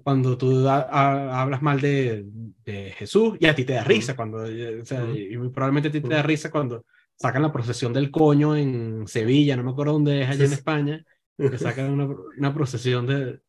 cuando 0.05 0.39
tú 0.39 0.69
a- 0.69 1.43
hablas 1.43 1.63
mal 1.63 1.81
de, 1.81 2.25
de 2.65 2.93
Jesús 2.93 3.37
y 3.41 3.47
a 3.47 3.55
ti 3.55 3.65
te 3.65 3.75
da 3.75 3.85
risa, 3.85 4.17
cuando, 4.17 4.47
eh, 4.47 4.81
o 4.83 4.85
sea, 4.87 5.05
Ujú. 5.05 5.15
y 5.15 5.37
muy 5.39 5.51
probablemente 5.51 5.89
a 5.89 5.93
ti 5.93 6.01
te 6.01 6.09
da 6.09 6.23
risa 6.23 6.51
cuando 6.51 6.85
sacan 7.19 7.43
la 7.43 7.53
procesión 7.53 7.93
del 7.93 8.11
coño 8.11 8.57
en 8.57 9.07
Sevilla, 9.09 9.57
no 9.57 9.65
me 9.65 9.71
acuerdo 9.73 9.95
dónde 9.95 10.23
es, 10.23 10.29
allá 10.29 10.45
en 10.45 10.51
Sí. 10.51 10.55
España, 10.55 11.05
que 11.51 11.59
sacan 11.59 11.91
una, 11.91 12.09
una 12.39 12.55
procesión 12.55 13.07
de, 13.07 13.17
de 13.27 13.41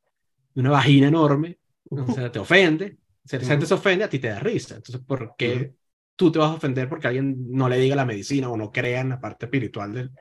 una 0.56 0.72
vagina 0.72 1.08
enorme, 1.08 1.60
o 1.90 2.08
sea, 2.14 2.32
te 2.32 2.40
ofende, 2.40 2.98
si 3.26 3.38
la 3.38 3.46
gente 3.46 3.66
se 3.66 3.74
ofende, 3.76 4.04
a 4.06 4.10
ti 4.10 4.20
te 4.20 4.30
da 4.30 4.40
risa. 4.40 4.76
Entonces, 4.78 5.02
¿por 5.06 5.36
qué 5.38 5.56
Ujú. 5.56 5.76
tú 6.16 6.32
te 6.32 6.40
vas 6.40 6.52
a 6.52 6.56
ofender 6.56 6.90
porque 6.90 7.08
alguien 7.08 7.36
no 7.52 7.70
le 7.70 7.78
diga 7.78 7.96
la 7.96 8.06
medicina 8.06 8.50
o 8.50 8.58
no 8.58 8.72
crea 8.72 9.02
en 9.02 9.10
la 9.10 9.22
parte 9.22 9.46
espiritual 9.46 9.94
del, 9.94 10.12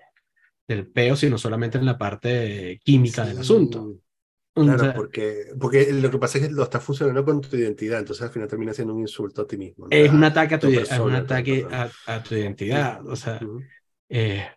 del 0.68 0.86
peo, 0.88 1.16
sino 1.16 1.38
solamente 1.38 1.78
en 1.78 1.86
la 1.86 1.98
parte 1.98 2.80
química 2.84 3.24
del 3.26 3.42
Sí. 3.44 4.00
O 4.60 4.64
Claro, 4.64 4.78
sea, 4.78 4.94
porque, 4.94 5.46
porque 5.60 5.92
lo 5.92 6.10
que 6.10 6.18
pasa 6.18 6.38
es 6.38 6.48
que 6.48 6.50
lo 6.54 6.64
estás 6.64 6.82
funcionando 6.84 7.24
con 7.24 7.40
tu 7.40 7.56
identidad, 7.56 8.00
entonces 8.00 8.24
al 8.24 8.30
final 8.30 8.48
termina 8.48 8.74
siendo 8.74 8.94
un 8.94 9.00
insulto 9.00 9.42
a 9.42 9.46
ti 9.46 9.56
mismo. 9.56 9.86
¿no? 9.88 9.90
es 9.90 10.12
un 10.12 10.24
ataque 10.24 10.54
a 10.54 10.58
tu, 10.58 10.68
ide- 10.68 10.82
es 10.82 10.90
un 10.92 11.14
persona, 11.14 11.18
ataque 11.18 11.66
a, 11.70 11.90
a 12.06 12.22
tu 12.22 12.34
identidad. 12.34 13.06
O 13.06 13.16
sea, 13.16 13.40
Ujú. 13.44 13.70
eh, 14.08 14.48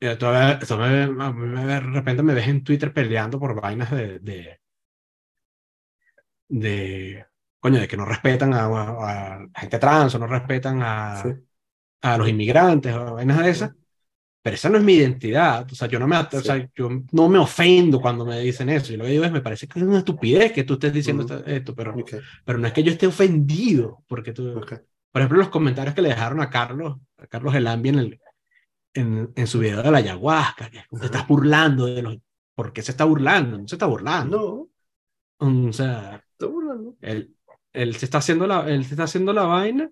eh, 0.00 0.16
tú 0.16 0.26
a 0.26 0.30
ver- 0.32 0.66
tú 0.66 0.76
me- 0.76 1.06
me- 1.32 1.64
de 1.66 1.80
repente 1.80 2.22
me 2.22 2.34
ves 2.34 2.48
en 2.48 2.64
Twitter 2.64 2.92
peleando 2.92 3.38
por 3.38 3.60
vainas 3.60 3.90
de, 3.90 4.18
de, 4.20 4.60
de 6.48 7.26
coño, 7.60 7.80
de 7.80 7.88
que 7.88 7.96
no 7.96 8.04
respetan 8.04 8.54
a, 8.54 8.64
a- 8.66 9.46
gente 9.60 9.78
trans 9.78 10.14
o 10.14 10.18
no 10.18 10.26
respetan 10.26 10.82
a, 10.82 10.92
Sí. 11.22 11.28
a 12.02 12.18
los 12.18 12.28
inmigrantes 12.28 12.94
o 12.94 13.14
vainas 13.14 13.38
de 13.44 13.50
esas. 13.50 13.72
Pero 14.42 14.54
esa 14.54 14.70
no 14.70 14.78
es 14.78 14.84
mi 14.84 14.94
identidad. 14.94 15.66
O 15.70 15.74
sea, 15.74 15.86
yo 15.88 15.98
no 15.98 16.08
me, 16.08 16.16
at- 16.16 16.32
o 16.34 16.40
Sí. 16.40 16.46
sea, 16.46 16.70
yo 16.74 16.88
no 17.12 17.28
me 17.28 17.38
ofendo 17.38 18.00
cuando 18.00 18.24
me 18.24 18.40
dicen 18.40 18.68
eso. 18.70 18.92
Y 18.92 18.96
lo 18.96 19.04
que 19.04 19.10
digo 19.10 19.24
es, 19.24 19.32
me 19.32 19.42
parece 19.42 19.66
que 19.68 19.78
es 19.78 19.84
una 19.84 19.98
estupidez 19.98 20.52
que 20.52 20.64
tú 20.64 20.74
estés 20.74 20.92
diciendo 20.92 21.26
esto, 21.46 21.74
pero, 21.74 21.94
Ok, 21.94 22.12
pero 22.44 22.58
no 22.58 22.66
es 22.66 22.72
que 22.72 22.82
yo 22.82 22.90
esté 22.92 23.06
ofendido, 23.06 24.02
porque 24.08 24.32
tú, 24.32 24.56
ok. 24.58 24.72
por 25.12 25.20
ejemplo, 25.22 25.38
los 25.38 25.48
comentarios 25.50 25.94
que 25.94 26.02
le 26.02 26.08
dejaron 26.10 26.40
a 26.40 26.48
Carlos, 26.50 26.98
a 27.18 27.26
Carlos 27.26 27.54
Elambi 27.54 27.90
en, 27.90 27.98
el, 27.98 28.20
en, 28.94 29.32
en 29.36 29.46
su 29.46 29.58
video 29.60 29.82
de 29.82 29.90
la 29.90 29.98
ayahuasca, 29.98 30.70
que 30.70 30.82
te 30.98 31.06
estás 31.06 31.26
burlando 31.28 31.86
de 31.86 32.02
los... 32.02 32.18
¿Por 32.54 32.72
qué 32.72 32.82
se 32.82 32.90
está 32.92 33.04
burlando? 33.04 33.58
No 33.58 33.68
se 33.68 33.74
está 33.76 33.86
burlando. 33.86 34.68
No, 35.38 35.68
O 35.68 35.72
sea, 35.72 36.22
estoy 36.32 36.48
burlando. 36.50 36.96
él, 37.00 37.34
él, 37.72 37.96
se 37.96 38.04
está 38.04 38.18
haciendo 38.18 38.46
la, 38.46 38.68
él 38.70 38.84
se 38.84 38.90
está 38.90 39.04
haciendo 39.04 39.32
la 39.32 39.44
vaina 39.44 39.90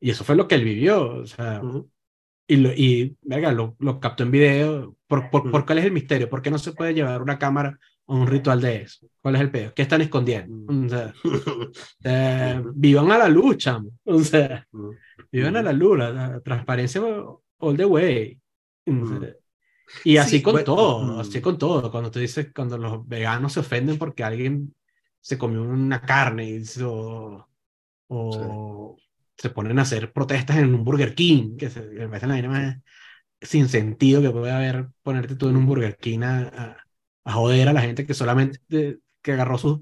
y 0.00 0.10
eso 0.10 0.24
fue 0.24 0.36
lo 0.36 0.48
que 0.48 0.54
él 0.56 0.64
vivió. 0.64 1.16
O 1.20 1.26
sea, 1.26 1.60
Ujú. 1.62 1.90
Y, 2.48 2.56
lo, 2.56 2.72
y 2.72 3.16
verga, 3.22 3.52
lo, 3.52 3.76
lo 3.78 4.00
captó 4.00 4.24
en 4.24 4.30
video. 4.30 4.96
¿Por, 5.06 5.30
por, 5.30 5.50
por 5.50 5.64
cuál 5.66 5.78
es 5.78 5.84
el 5.84 5.92
misterio? 5.92 6.28
¿Por 6.28 6.42
qué 6.42 6.50
no 6.50 6.58
se 6.58 6.72
puede 6.72 6.94
llevar 6.94 7.22
una 7.22 7.38
cámara 7.38 7.78
a 8.06 8.12
un 8.14 8.26
ritual 8.26 8.60
de 8.60 8.82
eso? 8.82 9.06
¿Cuál 9.20 9.36
es 9.36 9.40
el 9.42 9.50
pedo? 9.50 9.72
¿Qué 9.74 9.82
están 9.82 10.00
escondiendo? 10.00 10.72
O 10.72 10.88
sea, 10.88 11.14
eh, 12.04 12.62
vivan 12.74 13.12
a 13.12 13.18
la 13.18 13.28
lucha. 13.28 13.78
O 14.04 14.20
sea, 14.20 14.66
vivan 15.30 15.56
a 15.56 15.62
la 15.62 15.72
luz, 15.72 15.98
la, 15.98 16.10
la 16.10 16.40
transparencia 16.40 17.02
all 17.58 17.76
the 17.76 17.84
way. 17.84 18.40
Ujú. 18.86 19.20
Y 20.04 20.16
así 20.16 20.38
Sí, 20.38 20.42
con 20.42 20.52
bueno, 20.52 20.64
todo, 20.64 21.20
así 21.20 21.40
con 21.40 21.58
todo. 21.58 21.90
Cuando 21.90 22.10
tú 22.10 22.18
dices, 22.18 22.50
cuando 22.54 22.78
los 22.78 23.06
veganos 23.06 23.52
se 23.52 23.60
ofenden 23.60 23.98
porque 23.98 24.24
alguien 24.24 24.74
se 25.20 25.38
comió 25.38 25.62
una 25.62 26.00
carne 26.00 26.62
o, 26.82 27.46
o 28.08 28.96
se 29.38 29.50
ponen 29.50 29.78
a 29.78 29.82
hacer 29.82 30.12
protestas 30.12 30.58
en 30.58 30.74
un 30.74 30.84
Burger 30.84 31.14
King, 31.14 31.56
que 31.56 31.70
se 31.70 31.80
me 31.82 32.08
parece 32.08 32.26
la 32.26 32.34
vaina 32.34 32.48
más 32.48 32.76
sin 33.40 33.68
sentido 33.68 34.20
que 34.20 34.30
puede 34.30 34.50
haber 34.50 34.88
ponerte 35.02 35.36
tú 35.36 35.48
en 35.48 35.56
un 35.56 35.66
Burger 35.66 35.96
King 35.96 36.20
a, 36.22 36.76
joder 37.24 37.68
a 37.68 37.72
la 37.72 37.80
gente 37.80 38.06
que 38.06 38.14
solamente 38.14 38.60
que 39.22 39.32
agarró 39.32 39.58
sus 39.58 39.80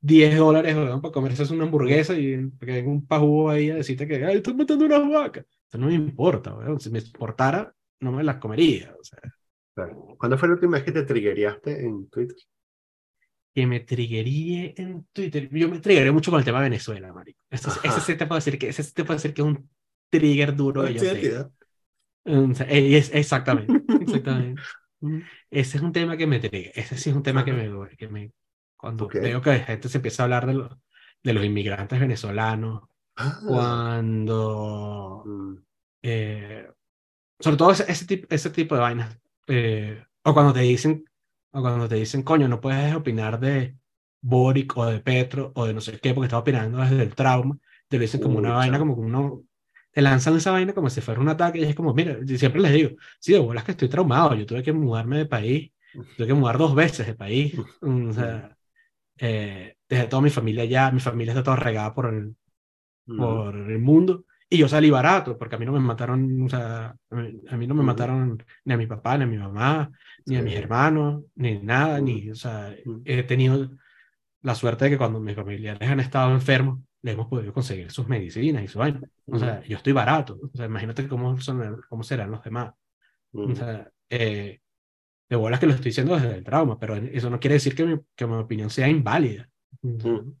10 0.00 0.36
dólares 0.36 0.74
para 0.74 1.12
comerse 1.12 1.52
una 1.52 1.64
hamburguesa 1.64 2.14
y 2.14 2.50
que 2.58 2.66
venga 2.66 2.90
un 2.90 3.06
pajugo 3.06 3.50
ahí 3.50 3.70
a 3.70 3.76
decirte 3.76 4.06
que 4.06 4.24
ay, 4.24 4.38
estoy 4.38 4.54
matando 4.54 4.86
unas 4.86 5.08
vacas. 5.08 5.44
Eso 5.68 5.78
no 5.78 5.86
me 5.86 5.94
importa, 5.94 6.56
si 6.78 6.90
me 6.90 6.98
importara 6.98 7.74
no 8.00 8.12
me 8.12 8.24
las 8.24 8.36
comería. 8.36 8.94
O. 8.94 10.16
¿Cuándo 10.16 10.38
fue 10.38 10.48
la 10.48 10.54
última 10.54 10.76
vez 10.76 10.84
que 10.84 10.92
te 10.92 11.02
triggereaste 11.02 11.84
en 11.84 12.08
Twitter? 12.08 12.36
Que 13.58 13.66
me 13.66 13.80
triggeríe 13.80 14.74
en 14.76 15.04
Twitter. 15.12 15.48
Yo 15.50 15.68
me 15.68 15.80
triggeré 15.80 16.12
mucho 16.12 16.30
con 16.30 16.38
el 16.38 16.44
tema 16.44 16.58
de 16.58 16.64
Venezuela, 16.70 17.12
marico. 17.12 17.40
Eso, 17.50 17.70
ese 17.82 18.00
sí 18.00 18.14
te 18.16 18.26
puedo 18.26 18.38
decir 18.38 18.56
que 18.56 18.68
ese 18.68 18.84
sí 18.84 18.92
te 18.94 19.04
puedo 19.04 19.16
decir 19.16 19.34
que 19.34 19.42
es 19.42 19.48
un 19.48 19.68
trigger 20.10 20.54
duro 20.54 20.84
que 20.84 20.94
yo 20.94 21.02
eh, 22.24 22.96
es- 22.98 23.12
exactamente, 23.14 23.72
exactamente. 23.98 24.62
Ese 25.50 25.76
es 25.78 25.82
un 25.82 25.92
tema 25.92 26.16
que 26.16 26.26
me 26.28 26.38
trigger. 26.38 26.72
Ese 26.74 26.96
sí 26.96 27.10
es 27.10 27.16
un 27.16 27.22
tema 27.24 27.44
que 27.44 27.52
me, 27.52 27.96
que 27.96 28.08
me 28.08 28.32
cuando 28.76 29.06
Ok. 29.06 29.14
veo 29.14 29.40
que 29.42 29.50
la 29.50 29.58
gente 29.60 29.88
se 29.88 29.98
empieza 29.98 30.22
a 30.22 30.24
hablar 30.24 30.46
de, 30.46 30.54
los 30.54 30.70
de 31.24 31.32
los 31.32 31.44
inmigrantes 31.44 31.98
venezolanos, 31.98 32.82
Ah. 33.16 33.40
cuando 33.44 35.24
Mm. 35.26 35.54
eh, 36.02 36.68
sobre 37.40 37.56
todo 37.56 37.72
ese, 37.72 37.90
ese, 37.90 38.06
tipo, 38.06 38.26
ese 38.34 38.50
tipo 38.50 38.74
de 38.76 38.80
vainas. 38.82 39.18
eh, 39.48 40.04
o 40.24 40.34
cuando 40.34 40.52
te 40.52 40.60
dicen, 40.60 41.04
o 41.52 41.60
cuando 41.62 41.88
te 41.88 41.96
dicen, 41.96 42.22
coño, 42.22 42.48
no 42.48 42.60
puedes 42.60 42.94
opinar 42.94 43.40
de 43.40 43.76
Boric 44.20 44.76
o 44.76 44.86
de 44.86 45.00
Petro 45.00 45.52
o 45.54 45.66
de 45.66 45.74
no 45.74 45.80
sé 45.80 45.98
qué, 46.00 46.14
porque 46.14 46.26
estás 46.26 46.40
opinando 46.40 46.78
desde 46.78 47.02
el 47.02 47.14
trauma. 47.14 47.58
Te 47.88 47.96
lo 47.96 48.02
dicen 48.02 48.20
como 48.20 48.38
Uy, 48.38 48.38
una 48.38 48.52
vaina, 48.54 48.78
chamo. 48.78 48.80
como 48.80 48.94
que 48.96 49.00
uno. 49.02 49.42
Te 49.92 50.02
lanzan 50.02 50.36
esa 50.36 50.50
vaina 50.52 50.74
como 50.74 50.90
si 50.90 51.00
fuera 51.00 51.20
un 51.20 51.28
ataque 51.28 51.58
y 51.60 51.64
es 51.64 51.74
como, 51.74 51.94
mira, 51.94 52.18
yo 52.24 52.38
siempre 52.38 52.60
les 52.60 52.72
digo, 52.72 52.90
sí, 53.20 53.32
de 53.32 53.38
bolas 53.40 53.64
que 53.64 53.72
estoy 53.72 53.88
traumado, 53.88 54.34
yo 54.34 54.46
tuve 54.46 54.62
que 54.62 54.72
mudarme 54.72 55.18
de 55.18 55.26
país, 55.26 55.72
tuve 56.14 56.26
que 56.28 56.34
mudar 56.34 56.58
dos 56.58 56.74
veces 56.74 57.06
de 57.06 57.14
país, 57.14 57.54
o 57.80 58.12
sea, 58.12 58.56
eh, 59.18 59.76
dejé 59.88 60.06
toda 60.08 60.22
mi 60.22 60.30
familia 60.30 60.64
allá, 60.64 60.90
mi 60.92 61.00
familia 61.00 61.32
está 61.32 61.42
toda 61.44 61.56
regada 61.56 61.94
por 61.94 62.14
el, 62.14 62.36
por 63.14 63.54
el 63.56 63.78
mundo. 63.78 64.24
Y 64.50 64.58
yo 64.58 64.68
salí 64.68 64.90
barato, 64.90 65.36
porque 65.38 65.56
a 65.56 65.58
mí 65.58 65.66
no 65.66 65.72
me 65.72 65.80
mataron, 65.80 66.42
o 66.42 66.48
sea, 66.48 66.96
a 67.10 67.14
mí, 67.16 67.40
a 67.50 67.56
mí 67.56 67.66
no 67.66 67.74
me 67.74 67.82
Ujú. 67.82 67.84
mataron 67.84 68.42
ni 68.64 68.74
a 68.74 68.76
mi 68.78 68.86
papá, 68.86 69.18
ni 69.18 69.24
a 69.24 69.26
mi 69.26 69.36
mamá, 69.36 69.90
ni 70.28 70.36
a 70.36 70.42
mis 70.42 70.54
hermanos, 70.54 71.24
ni 71.34 71.58
nada, 71.58 72.00
ni, 72.00 72.30
o 72.30 72.34
sea, 72.34 72.74
Ujú. 72.84 73.02
he 73.04 73.22
tenido 73.22 73.70
la 74.42 74.54
suerte 74.54 74.84
de 74.84 74.90
que 74.92 74.98
cuando 74.98 75.20
mis 75.20 75.34
familiares 75.34 75.88
han 75.88 76.00
estado 76.00 76.32
enfermos, 76.32 76.80
les 77.02 77.14
hemos 77.14 77.28
podido 77.28 77.52
conseguir 77.52 77.90
sus 77.90 78.08
medicinas 78.08 78.62
y 78.62 78.68
su 78.68 78.78
vaina. 78.78 79.00
O 79.26 79.38
sea, 79.38 79.62
yo 79.64 79.76
estoy 79.76 79.92
barato. 79.92 80.38
O 80.42 80.56
sea, 80.56 80.66
imagínate 80.66 81.06
cómo, 81.08 81.40
son, 81.40 81.80
cómo 81.88 82.02
serán 82.02 82.30
los 82.30 82.42
demás. 82.42 82.72
O 83.32 83.54
sea, 83.54 83.90
eh, 84.10 84.60
de 85.28 85.36
bolas 85.36 85.60
que 85.60 85.66
lo 85.66 85.72
estoy 85.72 85.90
diciendo 85.90 86.14
desde 86.14 86.36
el 86.36 86.44
trauma, 86.44 86.78
pero 86.78 86.96
eso 86.96 87.30
no 87.30 87.38
quiere 87.40 87.54
decir 87.54 87.74
que 87.74 87.84
mi, 87.84 87.98
que 88.16 88.26
mi 88.26 88.34
opinión 88.34 88.70
sea 88.70 88.88
inválida. 88.88 89.48
O 89.82 90.00
sea, 90.00 90.10
Ujú. 90.12 90.36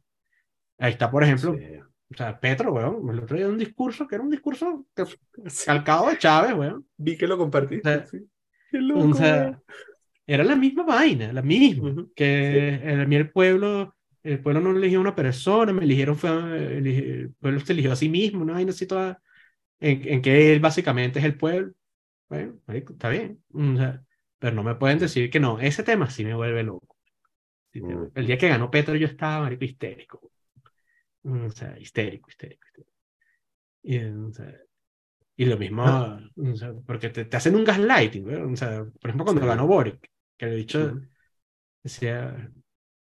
Ahí 0.78 0.92
está, 0.92 1.10
por 1.10 1.22
ejemplo, 1.24 1.54
Sí. 1.56 1.64
o 2.10 2.16
sea, 2.16 2.38
Petro, 2.40 2.72
weón, 2.72 3.08
el 3.10 3.20
otro 3.20 3.36
día 3.36 3.48
un 3.48 3.58
discurso 3.58 4.06
que 4.06 4.14
era 4.14 4.24
un 4.24 4.30
discurso 4.30 4.86
calcado 5.66 6.08
de 6.08 6.18
Chávez, 6.18 6.54
weón. 6.54 6.86
Vi 6.96 7.16
que 7.16 7.26
lo 7.26 7.36
compartiste. 7.36 7.88
O 7.88 7.92
sea, 7.94 8.06
sí. 8.06 8.18
Qué 8.70 8.78
O 8.92 9.06
loco, 9.06 9.14
sea, 9.14 9.36
weón. 9.42 9.62
era 10.26 10.44
la 10.44 10.56
misma 10.56 10.84
vaina, 10.84 11.32
la 11.32 11.42
misma. 11.42 11.90
Ujú. 11.90 12.12
Que 12.14 12.74
el- 12.76 13.00
a 13.02 13.06
mí 13.06 13.16
el 13.16 13.30
pueblo, 13.32 13.96
el 14.22 14.40
pueblo 14.42 14.60
no 14.60 14.76
eligió 14.78 14.98
a 14.98 15.02
una 15.02 15.14
persona, 15.16 15.72
me 15.72 15.84
eligieron, 15.84 16.16
fue, 16.16 16.30
el 16.78 17.34
pueblo 17.40 17.60
se 17.60 17.72
eligió 17.72 17.92
a 17.92 17.96
sí 17.96 18.08
mismo, 18.08 18.42
una 18.42 18.54
vaina 18.54 18.70
así 18.72 18.86
toda, 18.86 19.22
en, 19.80 20.08
en 20.08 20.22
que 20.22 20.52
él 20.54 20.60
básicamente 20.60 21.18
es 21.20 21.24
el 21.26 21.36
pueblo. 21.38 21.72
Bueno, 22.28 22.60
está 22.68 23.10
bien. 23.10 23.42
O 23.52 23.76
sea, 23.76 24.04
pero 24.38 24.56
no 24.56 24.62
me 24.64 24.76
pueden 24.76 24.98
decir 25.00 25.30
que 25.30 25.40
no, 25.40 25.60
ese 25.60 25.82
tema 25.84 26.10
sí 26.10 26.24
me 26.24 26.34
vuelve 26.34 26.62
loco. 26.64 26.96
Sí, 27.72 27.80
Mm. 27.82 28.10
El 28.14 28.26
día 28.26 28.38
que 28.38 28.48
ganó 28.48 28.70
Petro 28.70 28.96
yo 28.96 29.06
estaba, 29.06 29.42
marico, 29.44 29.64
histérico. 29.64 30.32
O 31.24 31.50
sea, 31.50 31.78
histérico, 31.78 32.30
histérico, 32.30 32.66
histérico. 32.68 32.92
Y, 33.82 33.98
o 34.00 34.32
sea, 34.32 34.54
y 35.38 35.46
lo 35.46 35.58
mismo, 35.58 35.84
Ah. 35.86 36.20
o 36.36 36.56
sea, 36.56 36.74
porque 36.86 37.10
te, 37.10 37.24
te 37.26 37.38
hacen 37.38 37.56
un 37.56 37.64
gaslighting, 37.64 38.24
güey. 38.24 38.36
O 38.42 38.56
sea, 38.56 38.84
por 39.00 39.10
ejemplo, 39.10 39.24
cuando 39.26 39.42
Sí. 39.42 39.48
ganó 39.48 39.66
Boric, 39.68 40.10
que 40.38 40.46
le 40.46 40.52
he 40.54 40.56
dicho, 40.56 40.80
Ujú. 40.80 41.02
decía, 41.84 42.52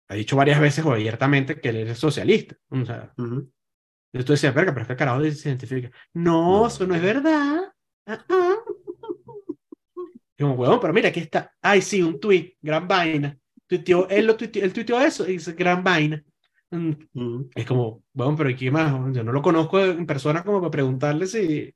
ha 0.08 0.14
dicho 0.14 0.36
varias 0.36 0.60
veces 0.60 0.84
o 0.84 0.92
abiertamente 0.92 1.60
que 1.60 1.70
él 1.70 1.76
es 1.78 1.98
socialista. 1.98 2.56
O 2.70 2.84
sea, 2.86 3.14
Ujú. 3.18 3.50
yo 4.14 4.24
tú 4.24 4.32
decías, 4.32 4.54
verga, 4.54 4.72
pero 4.72 4.82
es 4.82 4.88
que 4.88 4.92
el 4.94 4.98
carajo 4.98 5.22
se 5.32 5.48
identifica. 5.50 5.90
No, 6.14 6.60
No. 6.62 6.66
eso 6.68 6.86
no 6.86 6.94
es 6.96 7.02
verdad. 7.02 7.72
Ah. 8.06 8.58
Y 10.36 10.42
como, 10.42 10.54
huevón, 10.54 10.80
pero 10.80 10.92
mira, 10.92 11.08
aquí 11.10 11.20
está. 11.20 11.52
Ay, 11.60 11.82
sí, 11.82 12.02
un 12.02 12.18
tweet, 12.20 12.56
gran 12.60 12.88
vaina. 12.88 13.36
Tuiteó, 13.66 14.08
él, 14.08 14.26
lo 14.26 14.36
tuiteó, 14.36 14.64
él 14.64 14.72
tuiteó 14.72 15.00
eso 15.00 15.28
y 15.28 15.32
dice, 15.34 15.52
gran 15.52 15.84
vaina. 15.84 16.22
Mm. 16.70 17.42
Es 17.54 17.66
como, 17.66 18.04
bueno, 18.12 18.36
pero 18.36 18.50
¿y 18.50 18.56
qué 18.56 18.70
más? 18.70 18.92
Yo 19.14 19.24
no 19.24 19.32
lo 19.32 19.42
conozco 19.42 19.80
en 19.80 20.06
persona 20.06 20.42
como 20.44 20.60
para 20.60 20.70
preguntarle 20.70 21.26
si, 21.26 21.74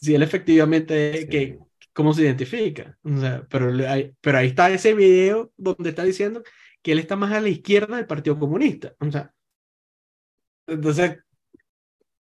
si 0.00 0.14
él 0.14 0.22
efectivamente, 0.22 1.22
Sí. 1.22 1.28
que, 1.28 1.58
cómo 1.92 2.12
se 2.14 2.22
identifica. 2.22 2.96
O 3.02 3.16
sea, 3.18 3.46
pero, 3.50 3.70
hay- 3.88 4.14
pero 4.20 4.38
ahí 4.38 4.48
está 4.48 4.70
ese 4.70 4.94
video 4.94 5.52
donde 5.56 5.90
está 5.90 6.04
diciendo 6.04 6.42
que 6.82 6.92
él 6.92 6.98
está 7.00 7.16
más 7.16 7.32
a 7.32 7.40
la 7.40 7.48
izquierda 7.48 7.96
del 7.96 8.06
Partido 8.06 8.38
Comunista. 8.38 8.94
O 9.00 9.10
sea, 9.10 9.32
entonces, 10.66 11.18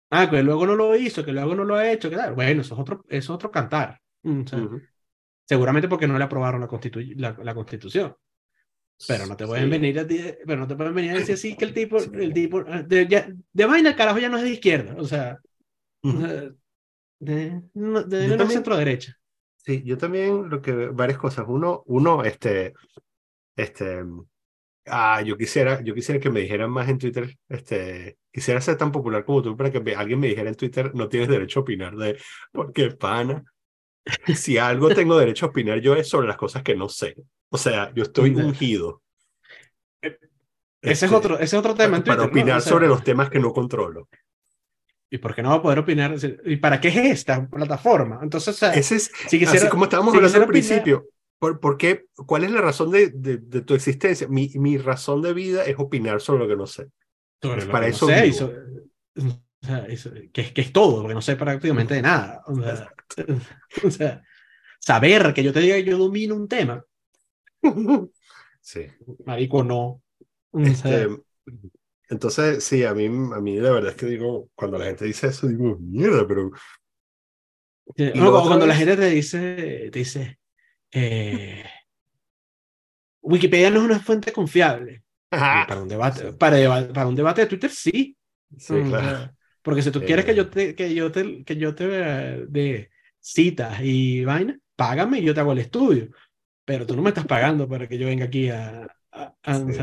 ah, 0.09 0.29
que 0.29 0.43
luego 0.43 0.65
no 0.65 0.75
lo 0.75 0.95
hizo, 0.95 1.23
que 1.25 1.31
luego 1.33 1.55
no 1.55 1.63
lo 1.63 1.75
ha 1.75 1.91
hecho, 1.91 2.09
que 2.09 2.15
tal. 2.15 2.33
Bueno, 2.35 2.61
eso 2.61 2.73
es 2.75 2.79
otro, 2.79 3.03
eso 3.09 3.33
es 3.33 3.35
otro 3.35 3.51
cantar. 3.51 3.99
O 4.23 4.47
sea, 4.47 4.59
Ujú. 4.59 4.81
seguramente 5.45 5.87
porque 5.87 6.07
no 6.07 6.17
le 6.17 6.23
aprobaron 6.23 6.61
la, 6.61 6.67
constitu- 6.67 7.15
la, 7.17 7.37
la 7.43 7.53
constitución. 7.55 8.15
Pero 9.07 9.25
no 9.25 9.35
te 9.35 9.45
pueden 9.45 9.65
Sí. 9.65 9.69
venir 9.71 9.99
a 9.99 10.07
ti- 10.07 10.21
pero 10.45 10.61
no 10.61 10.67
te 10.67 10.75
pueden 10.75 10.95
venir 10.95 11.11
a 11.11 11.15
decir 11.15 11.35
así 11.35 11.57
que 11.57 11.65
el 11.65 11.73
tipo, 11.73 11.97
el 11.97 12.33
tipo, 12.33 12.63
de, 12.63 13.07
ya- 13.07 13.27
de 13.51 13.65
vaina 13.65 13.89
el 13.89 13.95
carajo 13.95 14.19
ya 14.19 14.29
no 14.29 14.37
es 14.37 14.43
de 14.43 14.51
izquierda, 14.51 14.95
o 14.97 15.03
sea, 15.05 15.39
o 16.03 16.09
Ujú. 16.09 16.57
De, 17.19 17.61
de, 17.73 18.47
centro 18.47 18.75
derecha. 18.77 19.13
Sí, 19.57 19.81
yo 19.83 19.97
también 19.97 20.49
lo 20.49 20.61
que 20.61 20.71
varias 20.89 21.17
cosas. 21.17 21.45
Uno, 21.47 21.83
uno, 21.87 22.23
este, 22.23 22.73
este, 23.55 24.03
ah, 24.85 25.21
yo 25.21 25.37
quisiera, 25.37 25.81
yo 25.81 25.93
quisiera 25.95 26.19
que 26.21 26.29
me 26.29 26.41
dijeran 26.41 26.69
más 26.69 26.87
en 26.89 26.99
Twitter, 26.99 27.35
este, 27.49 28.17
quisiera 28.31 28.61
ser 28.61 28.77
tan 28.77 28.91
popular 28.91 29.25
como 29.25 29.41
tú 29.41 29.57
para 29.57 29.71
que 29.71 29.79
me- 29.79 29.95
alguien 29.95 30.19
me 30.19 30.27
dijera 30.27 30.49
en 30.49 30.55
Twitter, 30.55 30.93
no 30.93 31.09
tienes 31.09 31.29
derecho 31.29 31.59
a 31.59 31.63
opinar 31.63 31.95
de, 31.95 32.19
porque 32.51 32.91
pana, 32.91 33.43
si 34.35 34.57
algo 34.57 34.89
tengo 34.89 35.17
derecho 35.17 35.47
a 35.47 35.49
opinar 35.49 35.79
yo 35.81 35.95
es 35.95 36.07
sobre 36.09 36.27
las 36.27 36.37
cosas 36.37 36.61
que 36.63 36.75
no 36.75 36.89
sé. 36.89 37.15
O 37.49 37.57
sea, 37.57 37.91
yo 37.95 38.03
estoy 38.03 38.35
ungido. 38.35 39.01
Ese 40.01 40.11
es 40.81 41.03
Este, 41.03 41.15
otro, 41.15 41.35
ese 41.35 41.43
es 41.43 41.53
otro 41.55 41.73
tema 41.73 41.89
para, 41.91 41.97
en 41.97 42.03
Twitter, 42.03 42.17
para 42.17 42.27
¿no? 42.27 42.29
opinar 42.31 42.57
O 42.57 42.61
sea, 42.61 42.71
sobre 42.73 42.87
los 42.87 43.03
temas 43.03 43.29
que 43.29 43.39
no 43.39 43.51
controlo. 43.53 44.07
¿Y 45.09 45.17
por 45.19 45.35
qué 45.35 45.43
no 45.43 45.49
va 45.49 45.55
a 45.55 45.61
poder 45.61 45.79
opinar? 45.79 46.15
¿Y 46.45 46.57
para 46.57 46.81
qué 46.81 46.87
es 46.89 46.95
esta 46.97 47.47
plataforma? 47.47 48.19
Entonces, 48.21 48.55
o 48.55 48.57
sea, 48.57 48.73
Ese 48.73 48.95
es, 48.95 49.11
si 49.27 49.39
quisiera, 49.39 49.51
así 49.61 49.69
como 49.69 49.83
estábamos 49.85 50.11
si 50.13 50.17
hablando 50.17 50.37
al 50.37 50.43
opinar- 50.43 50.51
principio, 50.51 51.07
¿por, 51.39 51.59
por 51.59 51.77
qué, 51.77 52.05
¿cuál 52.25 52.43
es 52.43 52.51
la 52.51 52.61
razón 52.61 52.91
de, 52.91 53.09
de, 53.09 53.37
de 53.37 53.61
tu 53.61 53.75
existencia? 53.75 54.27
Mi, 54.27 54.49
mi 54.55 54.77
razón 54.77 55.21
de 55.21 55.33
vida 55.33 55.63
es 55.63 55.75
opinar 55.77 56.21
sobre 56.21 56.39
lo 56.43 56.47
que 56.49 56.55
no 56.55 56.65
sé. 56.67 56.87
pues 57.39 57.65
para 57.65 57.85
que 57.85 57.91
no 57.91 57.95
eso 57.95 58.07
sé, 58.07 58.21
vivo. 58.23 58.35
so- 58.37 58.53
o 59.63 59.65
sea, 59.67 59.85
eso- 59.87 60.11
que, 60.33 60.41
es- 60.41 60.51
que 60.51 60.61
es 60.61 60.71
todo, 60.73 61.01
porque 61.01 61.13
no 61.13 61.21
sé 61.21 61.35
prácticamente 61.35 61.93
de 61.93 62.01
nada. 62.01 62.41
O 62.47 62.55
sea, 62.55 62.89
o 63.85 63.91
sea, 63.91 64.21
saber 64.79 65.33
que 65.33 65.43
yo 65.43 65.53
te 65.53 65.59
diga 65.59 65.75
que 65.75 65.85
yo 65.85 65.97
domino 65.97 66.35
un 66.35 66.47
tema, 66.47 66.83
Sí. 68.61 68.87
marico, 69.25 69.63
no. 69.63 70.01
Este, 70.53 71.07
entonces, 72.09 72.63
sí, 72.63 72.83
a 72.83 72.93
mí, 72.93 73.05
a 73.05 73.39
mí 73.41 73.57
la 73.59 73.71
verdad 73.71 73.91
es 73.91 73.97
que 73.97 74.05
digo, 74.07 74.49
cuando 74.55 74.77
la 74.77 74.85
gente 74.85 75.05
dice 75.05 75.27
eso, 75.27 75.47
digo, 75.47 75.77
mierda, 75.79 76.27
pero 76.27 76.51
Sí, 77.95 78.11
no, 78.15 78.31
cuando 78.43 78.65
la 78.65 78.73
es- 78.73 78.79
gente 78.79 78.97
te 78.97 79.09
dice, 79.09 79.89
te 79.91 79.99
dice 79.99 80.39
eh, 80.91 81.63
Wikipedia 83.21 83.69
no 83.71 83.79
es 83.79 83.85
una 83.85 83.99
fuente 83.99 84.31
confiable. 84.31 85.03
Ajá. 85.31 85.65
Para 85.67 85.81
un 85.81 85.87
debate, 85.87 86.19
Sí. 86.31 86.35
para, 86.37 86.57
deba- 86.57 86.87
para 86.93 87.07
un 87.07 87.15
debate 87.15 87.41
de 87.41 87.47
Twitter, 87.47 87.71
sí. 87.71 88.15
Sí, 88.57 88.75
claro. 88.87 89.31
porque 89.61 89.81
si 89.81 89.89
tú 89.91 89.99
Eh. 89.99 90.05
quieres 90.05 90.25
que 90.25 90.35
yo 90.35 90.47
te, 90.49 90.75
que 90.75 90.93
yo 90.93 91.11
te, 91.11 91.43
que 91.43 91.55
yo 91.57 91.73
te 91.73 91.85
eh, 91.89 92.45
de 92.47 92.89
citas 93.19 93.79
y 93.81 94.23
vaina, 94.23 94.57
págame 94.75 95.19
y 95.19 95.23
yo 95.23 95.33
te 95.33 95.39
hago 95.39 95.51
el 95.53 95.57
estudio. 95.59 96.09
Pero 96.65 96.85
tú 96.85 96.95
no 96.95 97.01
me 97.01 97.09
estás 97.09 97.25
pagando 97.25 97.67
para 97.67 97.87
que 97.87 97.97
yo 97.97 98.05
venga 98.07 98.25
aquí 98.25 98.49
a, 98.49 98.87
a- 99.11 99.35
a- 99.43 99.55
Sí. 99.59 99.73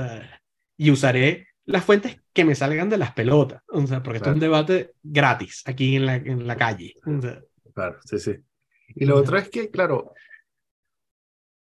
y 0.79 0.91
usaré 0.91 1.49
las 1.73 1.85
fuentes 1.85 2.21
que 2.33 2.45
me 2.45 2.55
salgan 2.55 2.89
de 2.89 2.99
las 2.99 3.13
pelotas. 3.13 3.63
O 3.69 3.87
sea, 3.87 4.03
porque 4.03 4.19
esto 4.19 4.31
es 4.31 4.35
un 4.35 4.41
debate 4.41 4.95
gratis 5.03 5.63
aquí 5.67 5.97
en 5.97 6.07
la, 6.07 6.17
en 6.17 6.47
la 6.47 6.57
calle. 6.57 6.95
O 7.05 7.21
sea, 7.21 7.41
Claro, 7.75 7.99
sí, 8.05 8.19
sí. 8.19 8.37
Y 8.95 9.07
lo 9.07 9.17
otro 9.17 9.39
es 9.39 9.49
que, 9.49 9.71
claro, 9.71 10.13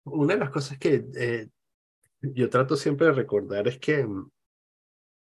una 0.05 0.33
de 0.33 0.39
las 0.39 0.49
cosas 0.49 0.77
que 0.77 1.05
eh, 1.15 1.47
yo 2.21 2.49
trato 2.49 2.75
siempre 2.75 3.07
de 3.07 3.13
recordar 3.13 3.67
es 3.67 3.79
que 3.79 4.05
mm, 4.05 4.29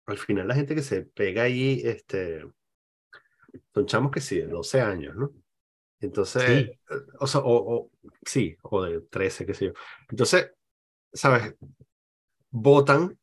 al 0.08 0.18
final 0.20 0.48
la 0.48 0.56
gente 0.56 0.76
que 0.76 0.84
se 0.84 1.04
pega 1.04 1.44
ahí, 1.44 1.82
este, 1.84 2.44
son 3.74 3.86
chamos 3.86 4.12
que 4.12 4.22
sí, 4.22 4.38
de 4.40 4.48
12 4.48 4.82
años, 4.82 5.16
¿no? 5.16 5.32
Entonces, 6.02 6.44
Sí. 6.44 6.72
eh, 6.72 6.78
o 7.20 7.28
sea, 7.28 7.42
o, 7.42 7.76
o- 7.78 7.92
sí, 8.26 8.58
o 8.64 8.84
de 8.84 9.02
13, 9.02 9.46
qué 9.46 9.54
sé 9.54 9.68
yo. 9.68 9.74
Entonces, 10.10 10.52
¿sabes? 11.14 11.56
Votan 12.52 13.18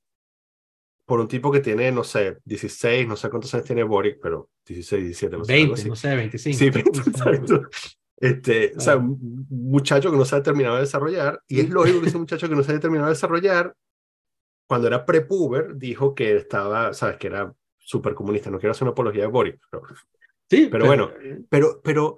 por 1.08 1.20
un 1.20 1.26
tipo 1.26 1.50
que 1.50 1.60
tiene, 1.60 1.90
no 1.90 2.04
sé, 2.04 2.36
16, 2.44 3.08
no 3.08 3.16
sé 3.16 3.30
cuántos 3.30 3.54
años 3.54 3.66
tiene 3.66 3.82
Boric, 3.82 4.18
pero 4.22 4.50
16, 4.66 5.04
17, 5.04 5.38
no 5.38 5.44
sé, 5.46 5.54
algo 5.54 5.74
20, 5.74 5.80
así. 5.80 5.88
no 5.88 5.96
sé, 5.96 6.14
25. 6.14 6.58
Sí, 6.58 6.66
exacto. 7.10 7.62
Este, 8.18 8.74
o 8.76 8.80
sea, 8.80 8.96
un 8.96 9.46
muchacho 9.48 10.10
que 10.10 10.18
no 10.18 10.26
se 10.26 10.36
ha 10.36 10.42
terminado 10.42 10.74
de 10.74 10.82
desarrollar, 10.82 11.40
y 11.48 11.60
es 11.60 11.70
lógico 11.70 12.02
que 12.02 12.08
ese 12.08 12.18
muchacho 12.18 12.46
que 12.46 12.54
no 12.54 12.62
se 12.62 12.72
haya 12.72 12.80
terminado 12.80 13.08
de 13.08 13.14
desarrollar, 13.14 13.74
cuando 14.66 14.86
era 14.86 15.06
prepuber, 15.06 15.76
dijo 15.76 16.14
que 16.14 16.36
estaba, 16.36 16.92
sabes, 16.92 17.16
que 17.16 17.28
era 17.28 17.54
súper 17.78 18.14
comunista. 18.14 18.50
No 18.50 18.58
quiero 18.58 18.72
hacer 18.72 18.82
una 18.82 18.92
apología 18.92 19.22
de 19.22 19.28
Boris, 19.28 19.54
pero, 19.70 19.82
Sí, 20.50 20.68
pero 20.70 20.84
bueno, 20.84 21.10
pero, 21.48 21.80
pero 21.82 22.16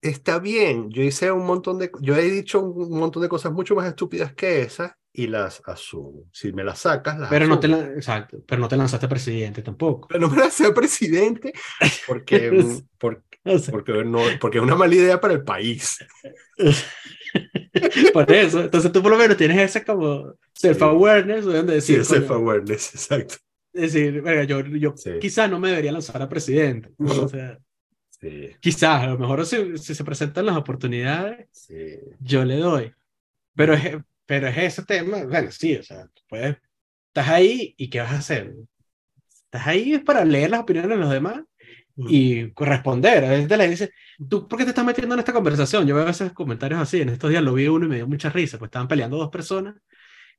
está 0.00 0.38
bien. 0.38 0.88
Yo 0.90 1.02
hice 1.02 1.32
un 1.32 1.46
montón 1.46 1.78
de, 1.78 1.90
yo 2.00 2.14
he 2.14 2.30
dicho 2.30 2.60
un 2.60 2.96
montón 2.96 3.22
de 3.22 3.28
cosas 3.28 3.52
mucho 3.52 3.74
más 3.74 3.88
estúpidas 3.88 4.34
que 4.34 4.62
esas 4.62 4.92
y 5.16 5.28
las 5.28 5.62
asumo. 5.66 6.24
Si 6.32 6.52
me 6.52 6.64
las 6.64 6.80
sacas, 6.80 7.18
las 7.20 7.30
Pero 7.30 7.46
no 7.46 7.60
te, 7.60 7.68
asumo. 7.68 7.82
la- 7.82 7.88
exacto, 7.94 8.42
pero 8.46 8.60
no 8.60 8.68
te 8.68 8.76
lanzaste 8.76 9.08
presidente 9.08 9.62
tampoco. 9.62 10.08
Pero 10.08 10.20
no 10.28 10.28
me 10.34 10.50
sea 10.50 10.74
presidente 10.74 11.52
porque, 12.06 12.50
mm, 12.52 12.98
por- 12.98 13.22
O 13.46 13.58
sea, 13.58 13.72
porque, 13.72 14.04
no, 14.04 14.20
porque 14.40 14.58
es 14.58 14.64
una 14.64 14.74
mala 14.76 14.94
idea 14.94 15.20
para 15.20 15.34
el 15.34 15.44
país. 15.44 15.98
por 18.12 18.30
eso, 18.32 18.62
entonces 18.62 18.90
tú 18.92 19.02
por 19.02 19.12
lo 19.12 19.18
menos 19.18 19.36
tienes 19.36 19.58
ese 19.60 19.84
como 19.84 20.34
self-awareness, 20.54 21.44
de 21.44 21.56
donde 21.58 21.80
Sí, 21.80 21.94
decir, 21.96 22.00
es 22.00 22.08
coño, 22.08 22.20
self-awareness, 22.20 22.94
exacto. 22.94 23.34
decir, 23.72 24.22
verga, 24.22 24.44
yo, 24.44 24.60
yo 24.66 24.94
Sí. 24.96 25.12
quizás 25.20 25.50
no 25.50 25.58
me 25.60 25.68
debería 25.70 25.92
lanzar 25.92 26.20
a 26.22 26.28
presidente. 26.28 26.90
O 26.98 26.98
sea, 27.28 27.58
Sí, 28.20 28.50
quizás, 28.60 29.02
a 29.02 29.06
lo 29.08 29.18
mejor 29.18 29.44
si, 29.44 29.76
si 29.76 29.94
se 29.94 30.04
presentan 30.04 30.46
las 30.46 30.56
oportunidades, 30.56 31.46
sí. 31.52 31.98
yo 32.20 32.44
le 32.44 32.56
doy. 32.56 32.92
Pero 33.54 33.74
es, 33.74 33.96
pero 34.26 34.48
es 34.48 34.56
ese 34.58 34.84
tema, 34.84 35.24
bueno, 35.24 35.50
sí, 35.50 35.76
o 35.76 35.82
sea, 35.82 36.06
puedes 36.28 36.56
estás 37.08 37.28
ahí 37.28 37.74
y 37.78 37.90
¿qué 37.90 38.00
vas 38.00 38.12
a 38.12 38.18
hacer? 38.18 38.54
Estás 39.46 39.66
ahí 39.66 39.94
es 39.94 40.02
para 40.02 40.24
leer 40.24 40.50
las 40.50 40.60
opiniones 40.60 40.90
de 40.90 40.96
los 40.96 41.10
demás 41.10 41.42
Mm. 41.96 42.08
y 42.10 42.52
corresponder. 42.52 43.24
A 43.24 43.30
veces 43.30 43.58
le 43.58 43.68
dice, 43.68 43.90
¿tú 44.28 44.48
por 44.48 44.58
qué 44.58 44.64
te 44.64 44.70
estás 44.70 44.84
metiendo 44.84 45.14
en 45.14 45.20
esta 45.20 45.32
conversación? 45.32 45.86
Yo 45.86 45.94
veo 45.94 46.04
a 46.04 46.08
veces 46.08 46.32
comentarios 46.32 46.80
así. 46.80 47.00
En 47.00 47.08
estos 47.10 47.30
días 47.30 47.42
lo 47.42 47.54
vi 47.54 47.68
uno 47.68 47.86
y 47.86 47.88
me 47.88 47.96
dio 47.96 48.06
mucha 48.08 48.30
risa, 48.30 48.58
pues 48.58 48.68
estaban 48.68 48.88
peleando 48.88 49.16
dos 49.16 49.30
personas 49.30 49.76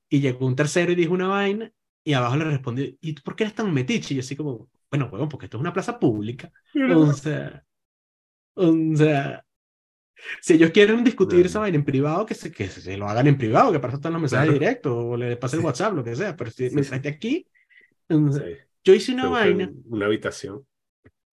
y 0.10 0.22
llegó 0.22 0.46
un 0.48 0.56
tercero 0.56 0.92
y 0.92 0.96
dijo 0.96 1.14
una 1.14 1.28
vaina 1.28 1.72
y 2.04 2.14
abajo 2.14 2.38
le 2.38 2.46
respondió, 2.46 2.86
¿y 3.02 3.14
tú 3.14 3.22
por 3.24 3.36
qué 3.36 3.46
eres 3.46 3.56
tan 3.56 3.74
metiche? 3.74 4.14
Y 4.14 4.18
yo 4.18 4.22
así 4.22 4.36
como, 4.36 4.70
bueno, 4.92 5.10
huevón, 5.12 5.30
porque 5.30 5.48
esto 5.48 5.58
es 5.58 5.62
una 5.62 5.74
plaza 5.74 6.00
pública. 6.00 6.52
O 6.88 7.14
sea, 7.14 7.66
o 8.56 8.74
sea, 8.96 9.45
si 10.42 10.54
ellos 10.54 10.72
quieren 10.72 11.04
discutir 11.04 11.46
esa 11.46 11.60
vaina 11.60 11.78
en 11.78 11.86
privado, 11.86 12.26
que 12.26 12.36
se, 12.36 12.52
que 12.52 12.68
se 12.70 12.98
lo 12.98 13.08
hagan 13.10 13.28
en 13.28 13.38
privado, 13.38 13.72
que 13.72 13.80
para 13.80 13.92
eso 13.92 13.98
están 13.98 14.14
los 14.14 14.22
mensajes 14.22 14.46
Claro. 14.46 14.54
directos 14.54 14.94
o 14.96 15.18
le 15.18 15.38
pasen 15.38 15.60
Sí. 15.60 15.66
WhatsApp, 15.66 15.94
lo 15.96 16.04
que 16.04 16.16
sea. 16.16 16.36
Pero 16.36 16.52
si 16.52 16.66
Sí, 16.68 16.80
esté 16.80 17.10
aquí, 17.10 17.48
sea, 18.10 18.44
Sí, 18.46 18.58
yo 18.84 18.94
hice 18.94 19.14
una 19.14 19.30
vaina 19.30 19.72
Una 19.90 20.06
habitación. 20.06 20.66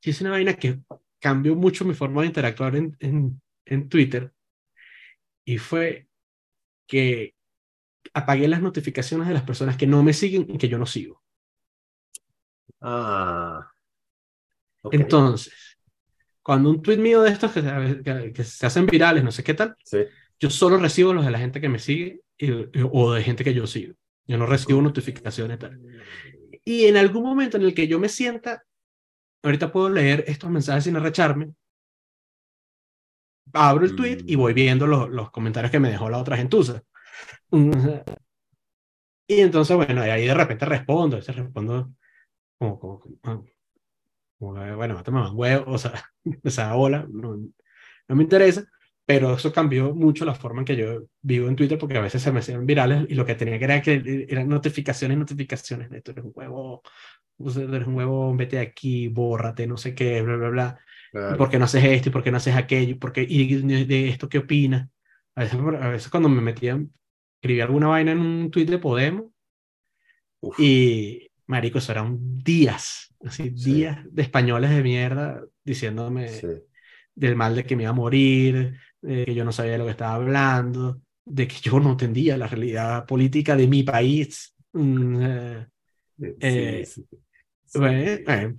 sí 0.01 0.11
es 0.11 0.21
una 0.21 0.31
vaina 0.31 0.55
que 0.55 0.81
cambió 1.21 1.55
mucho 1.57 1.85
mi 1.85 1.95
forma 1.95 2.23
de 2.23 2.29
interactuar 2.29 2.77
en, 2.77 2.97
en, 3.01 3.41
en 3.67 3.89
Twitter 3.89 4.33
y 5.45 5.59
fue 5.59 6.09
que 6.89 7.35
apagué 8.15 8.49
las 8.49 8.63
notificaciones 8.63 9.29
de 9.29 9.35
las 9.35 9.45
personas 9.45 9.77
que 9.77 9.89
no 9.89 10.03
me 10.05 10.13
siguen 10.15 10.47
y 10.51 10.59
que 10.59 10.69
yo 10.71 10.79
no 10.79 10.87
sigo. 10.87 11.23
Ah. 12.81 13.73
ok, 14.83 15.01
Entonces, 15.01 15.72
cuando 16.43 16.71
un 16.71 16.83
tweet 16.83 16.99
mío 16.99 17.23
de 17.23 17.31
estos 17.31 17.53
que 17.53 17.63
se, 17.63 18.03
que, 18.03 18.33
que 18.33 18.45
se 18.45 18.67
hacen 18.67 18.87
virales, 18.87 19.25
no 19.25 19.33
sé 19.33 19.43
qué 19.45 19.55
tal, 19.55 19.77
Sí. 19.85 19.99
yo 20.41 20.51
solo 20.51 20.77
recibo 20.79 21.13
los 21.15 21.25
de 21.25 21.31
la 21.31 21.39
gente 21.39 21.61
que 21.61 21.69
me 21.69 21.79
sigue 21.79 22.21
y- 22.39 22.51
y- 22.51 22.69
o 22.93 23.13
de 23.13 23.23
gente 23.23 23.45
que 23.45 23.55
yo 23.55 23.67
sigo. 23.67 23.95
Yo 24.27 24.39
no 24.39 24.47
recibo 24.47 24.81
notificaciones 24.83 25.59
tal. 25.59 25.81
Y 26.65 26.85
en 26.87 26.97
algún 26.97 27.25
momento 27.25 27.57
en 27.57 27.65
el 27.65 27.75
que 27.75 27.89
yo 27.89 27.99
me 27.99 28.09
sienta, 28.09 28.65
ahorita 29.43 29.73
puedo 29.73 29.91
leer 29.91 30.25
estos 30.29 30.51
mensajes 30.51 30.85
sin 30.85 30.97
arrecharme, 30.97 31.53
abro 33.53 33.85
el 33.85 33.95
tweet 33.97 34.19
y 34.27 34.35
voy 34.37 34.53
Mm. 34.53 34.55
viendo 34.55 34.87
los, 34.87 35.09
los 35.11 35.31
comentarios 35.31 35.71
que 35.71 35.81
me 35.81 35.91
dejó 35.91 36.09
la 36.11 36.19
otra 36.19 36.37
gentuza. 36.37 36.83
Y 39.29 39.41
entonces, 39.41 39.77
bueno, 39.77 40.03
ahí 40.03 40.27
de 40.27 40.35
repente 40.35 40.67
respondo, 40.67 41.19
respondo 41.19 41.93
como, 42.59 42.79
como, 42.79 43.01
como, 43.23 43.45
como, 44.43 44.77
bueno, 44.77 44.95
mátame 44.95 45.21
más 45.21 45.33
huevo, 45.33 45.73
o 45.73 45.79
sea, 45.79 45.93
o 46.45 46.51
sea, 46.51 46.75
hola, 46.77 47.07
no, 47.11 47.37
no 48.09 48.17
me 48.17 48.23
interesa, 48.25 48.65
pero 49.07 49.35
eso 49.35 49.53
cambió 49.53 49.95
mucho 49.95 50.25
la 50.25 50.35
forma 50.35 50.61
en 50.61 50.65
que 50.65 50.77
yo 50.77 51.05
vivo 51.21 51.49
en 51.49 51.57
Twitter 51.57 51.79
porque 51.79 51.97
a 51.99 52.01
veces 52.01 52.23
se 52.23 52.33
me 52.33 52.41
hacían 52.41 52.67
virales 52.67 53.07
y 53.09 53.15
lo 53.15 53.25
que 53.25 53.35
tenía 53.35 53.59
que 53.59 53.65
era 53.65 53.83
que 53.83 54.27
eran 54.29 54.49
notificaciones, 54.49 55.19
notificaciones 55.19 55.91
de 55.91 56.03
tú 56.03 56.13
eres 56.13 56.25
un 56.25 56.33
huevo, 56.35 56.83
tú 57.39 57.51
eres 57.61 57.87
un 57.87 57.95
huevo, 57.95 58.35
vete 58.37 58.57
de 58.57 58.63
aquí, 58.63 59.09
bórrate, 59.09 59.67
no 59.67 59.77
sé 59.77 59.95
qué, 59.95 60.23
bla, 60.23 60.37
bla, 60.37 60.49
bla. 60.51 60.81
¿Y 61.11 61.13
claro. 61.13 61.37
por 61.37 61.51
qué 61.51 61.59
no 61.59 61.67
haces 61.67 61.85
esto? 61.85 62.09
¿Y 62.09 62.13
por 62.13 62.23
qué 62.23 62.31
no 62.31 62.39
haces 62.39 62.57
aquello? 62.57 62.91
¿Y, 62.93 62.95
por 62.95 63.13
qué- 63.13 63.27
y 63.29 63.63
de, 63.63 64.09
esto 64.09 64.29
qué 64.29 64.39
opinas? 64.39 64.89
A 65.35 65.43
veces, 65.43 65.59
a 65.61 65.89
veces 65.89 66.11
cuando 66.11 66.29
me 66.29 66.41
metía, 66.43 66.81
escribí 67.41 67.61
alguna 67.61 67.89
vaina 67.89 68.13
en 68.13 68.21
un 68.21 68.51
tweet 68.51 68.67
de 68.67 68.79
Podemos 68.79 69.27
Uf, 70.41 70.59
y, 70.59 71.31
marico, 71.47 71.79
eso 71.79 71.93
eran 71.93 72.19
días, 72.43 73.15
así, 73.25 73.51
Sí. 73.55 73.73
días 73.73 73.99
de 74.11 74.23
españoles 74.23 74.71
de 74.71 74.83
mierda 74.83 75.43
diciéndome 75.65 76.31
sí, 76.41 76.49
del 77.15 77.37
mal 77.37 77.55
de 77.57 77.65
que 77.67 77.77
me 77.77 77.85
iba 77.85 77.91
a 77.91 77.95
morir, 77.95 78.79
de 79.03 79.25
que 79.27 79.35
yo 79.35 79.45
no 79.45 79.53
sabía 79.53 79.73
de 79.73 79.79
lo 79.79 79.85
que 79.87 79.91
estaba 79.93 80.15
hablando, 80.15 81.01
de 81.25 81.49
que 81.49 81.57
yo 81.63 81.81
no 81.81 81.93
entendía 81.93 82.37
la 82.37 82.47
realidad 82.49 83.07
política 83.07 83.57
de 83.57 83.69
mi 83.69 83.83
país. 83.83 84.55
Mm, 84.73 85.23
eh, 85.23 85.67
sí, 86.41 86.41
eh, 86.41 86.89
bueno, 87.75 87.99
eh, 88.27 88.55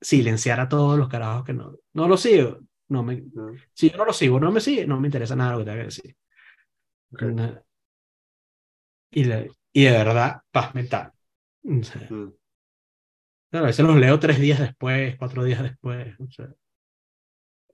silenciar 0.00 0.60
a 0.60 0.68
todos 0.68 0.98
los 0.98 1.08
carajos 1.08 1.44
que 1.44 1.52
no, 1.54 1.74
no 1.94 2.08
lo 2.08 2.16
sigo. 2.16 2.60
No 2.88 3.02
me, 3.02 3.24
No, 3.34 3.60
si 3.74 3.90
yo 3.90 3.96
no 3.98 4.04
lo 4.04 4.12
sigo, 4.12 4.40
no 4.40 4.52
me 4.52 4.60
sigue, 4.60 4.86
no 4.86 5.00
me 5.00 5.08
interesa 5.08 5.36
nada 5.36 5.52
lo 5.52 5.58
que 5.60 5.64
tenga 5.66 5.78
que 5.80 5.84
decir. 5.86 6.16
ok. 7.12 7.22
Na- 7.22 7.62
Y, 9.10 9.24
de- 9.24 9.50
y 9.72 9.84
de 9.84 9.92
verdad, 9.92 10.42
paz 10.50 10.74
mental. 10.74 11.12
O 11.64 11.82
sea, 11.82 12.08
Mm, 12.10 12.32
a 13.52 13.62
veces 13.62 13.84
los 13.84 13.96
leo 13.96 14.18
tres 14.18 14.38
días 14.38 14.60
después, 14.60 15.16
cuatro 15.16 15.44
días 15.44 15.62
después. 15.62 16.14
O 16.20 16.30
sea, 16.30 16.54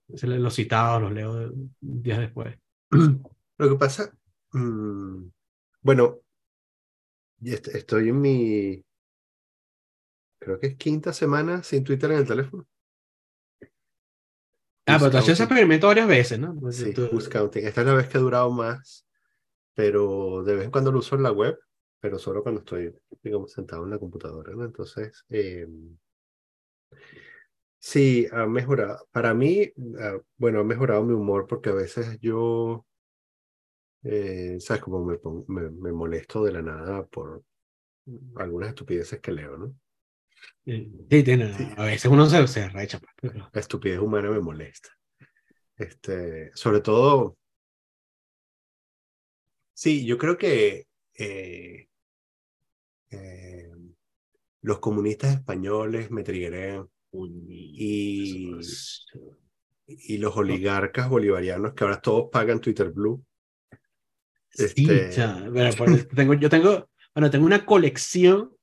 los 0.08 0.54
citados 0.54 1.02
los 1.02 1.12
leo 1.12 1.52
días 1.80 2.18
después. 2.18 2.56
Lo 3.58 3.68
que 3.68 3.76
pasa, 3.76 4.12
mm, 4.52 5.26
bueno, 5.82 6.20
estoy 7.42 8.08
en 8.08 8.20
mi, 8.20 8.84
creo 10.40 10.58
que 10.58 10.68
es 10.68 10.76
quinta 10.76 11.12
semana 11.12 11.62
sin 11.62 11.84
Twitter 11.84 12.10
en 12.10 12.18
el 12.18 12.26
teléfono. 12.26 12.66
Ah, 14.86 14.98
pero 14.98 15.10
tú 15.10 15.16
has 15.16 15.24
hecho 15.24 15.32
ese 15.32 15.44
experimento 15.44 15.86
varias 15.86 16.06
veces, 16.06 16.38
¿no? 16.38 16.54
Pues 16.60 16.76
Sí, 16.76 16.92
tú-. 16.92 17.08
Esta 17.16 17.80
es 17.80 17.86
la 17.86 17.94
vez 17.94 18.08
que 18.08 18.18
ha 18.18 18.20
durado 18.20 18.50
más, 18.50 19.06
pero 19.72 20.42
de 20.44 20.56
vez 20.56 20.64
en 20.66 20.70
cuando 20.70 20.92
lo 20.92 20.98
uso 20.98 21.16
en 21.16 21.22
la 21.22 21.32
web, 21.32 21.58
pero 22.04 22.18
solo 22.18 22.42
cuando 22.42 22.60
estoy, 22.60 22.94
digamos, 23.22 23.50
sentado 23.52 23.84
en 23.84 23.88
la 23.90 23.98
computadora, 23.98 24.52
¿no? 24.54 24.66
Entonces, 24.66 25.24
eh, 25.30 25.66
sí, 27.78 28.26
ha 28.32 28.46
mejorado. 28.46 29.06
Para 29.12 29.34
mí, 29.34 29.72
ah, 30.00 30.18
bueno, 30.36 30.60
ha 30.60 30.64
mejorado 30.64 31.04
mi 31.04 31.14
humor 31.14 31.46
porque 31.46 31.70
a 31.70 31.74
veces 31.74 32.18
yo, 32.20 32.84
eh, 34.02 34.58
¿sabes? 34.60 34.82
Como 34.82 35.04
me, 35.04 35.16
pon- 35.18 35.44
me, 35.48 35.70
me 35.70 35.92
molesto 35.92 36.44
de 36.44 36.52
la 36.52 36.62
nada 36.62 37.06
por 37.06 37.42
algunas 38.36 38.70
estupideces 38.70 39.20
que 39.20 39.32
leo, 39.32 39.56
¿no? 39.56 39.74
Sí, 40.64 41.22
tiene- 41.22 41.52
Sí. 41.56 41.64
a 41.76 41.84
veces 41.84 42.10
uno 42.10 42.26
se, 42.26 42.46
se 42.48 42.68
recha. 42.68 42.98
pues, 43.00 43.12
pero- 43.20 43.50
La 43.52 43.60
estupidez 43.60 44.00
humana 44.00 44.30
me 44.30 44.40
molesta. 44.40 44.90
Este, 45.76 46.50
sobre 46.54 46.80
todo, 46.80 47.36
sí, 49.74 50.04
yo 50.06 50.18
creo 50.18 50.36
que 50.38 50.86
eh, 51.18 51.88
eh, 53.14 53.70
los 54.62 54.78
comunistas 54.78 55.34
españoles 55.34 56.10
me 56.10 56.22
triggerean 56.22 56.88
y, 57.48 58.52
y 59.86 60.18
los 60.18 60.36
oligarcas 60.36 61.08
bolivarianos 61.08 61.74
que 61.74 61.84
ahora 61.84 62.00
todos 62.00 62.30
pagan 62.30 62.60
Twitter 62.60 62.90
Blue. 62.90 63.24
Sí, 64.50 64.64
Este- 64.88 65.50
bueno, 65.50 65.70
pues, 65.76 66.08
tengo, 66.08 66.34
yo 66.34 66.48
tengo, 66.48 66.88
bueno, 67.14 67.30
tengo 67.30 67.44
una 67.46 67.66
colección 67.66 68.54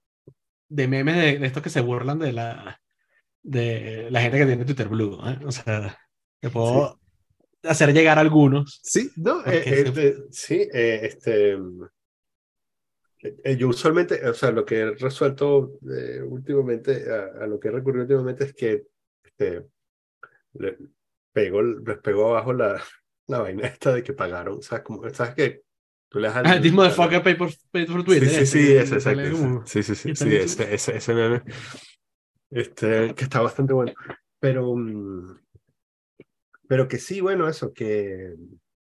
de 0.70 0.88
memes 0.88 1.16
de, 1.18 1.40
de 1.40 1.46
estos 1.48 1.62
que 1.62 1.70
se 1.70 1.82
burlan 1.82 2.18
de 2.20 2.32
la, 2.32 2.82
de 3.44 4.08
la 4.10 4.22
gente 4.22 4.38
que 4.40 4.46
tiene 4.46 4.66
Twitter 4.66 4.88
Blue. 4.88 5.20
¿eh? 5.26 5.40
O 5.46 5.52
sea, 5.52 5.98
te 6.40 6.50
puedo 6.50 7.00
hacer 7.64 7.94
llegar 7.94 8.18
algunos. 8.18 8.80
Sí, 8.84 9.12
no, 9.18 9.46
eh, 9.46 9.92
se- 9.94 10.16
sí, 10.32 10.68
eh, 10.74 11.00
este, 11.04 11.58
yo 13.58 13.70
usualmente, 13.70 14.28
o 14.28 14.34
sea, 14.34 14.52
lo 14.52 14.66
que 14.66 14.80
he 14.80 14.92
resuelto 14.96 15.80
eh, 15.90 16.22
últimamente, 16.22 17.06
a, 17.12 17.44
a 17.44 17.48
lo 17.48 17.60
que 17.60 17.68
he 17.68 17.72
recurrido 17.72 18.04
últimamente 18.04 18.46
es 18.46 18.54
que 18.54 18.84
este, 19.24 19.66
le 20.54 20.78
pego, 21.32 21.62
les 21.62 21.98
pego 22.00 22.30
abajo 22.30 22.54
la, 22.54 22.82
la 23.28 23.40
vaina 23.40 23.68
esta 23.68 23.94
de 23.94 24.04
que 24.04 24.14
pagaron, 24.14 24.62
¿sabes? 24.62 24.84
Como, 24.84 25.10
¿sabes 25.10 25.36
que 25.36 25.62
Tú 26.12 26.20
le 26.20 26.28
das 26.28 26.44
Ah, 26.44 26.60
this 26.60 26.74
motherfucker 26.74 27.24
pay 27.24 27.36
por, 27.36 27.50
pay 27.72 27.86
por 27.86 28.04
Twitter. 28.04 28.28
Sí, 28.28 28.46
sí, 28.46 28.46
sí, 28.46 28.76
ese, 28.76 28.96
exacto. 28.96 29.64
Sí, 29.66 29.82
sí, 29.82 29.96
sí, 29.96 30.14
sí, 30.14 30.36
ese, 30.36 30.74
ese, 30.74 30.98
ese 30.98 31.14
meme. 31.14 31.42
Este, 32.50 33.16
que 33.16 33.24
está 33.24 33.40
bastante 33.40 33.72
bueno. 33.72 33.94
Pero, 34.38 34.76
mm, 34.76 35.40
pero 36.68 36.86
que 36.90 36.98
sí, 36.98 37.22
bueno, 37.22 37.48
eso, 37.48 37.72
que 37.72 38.36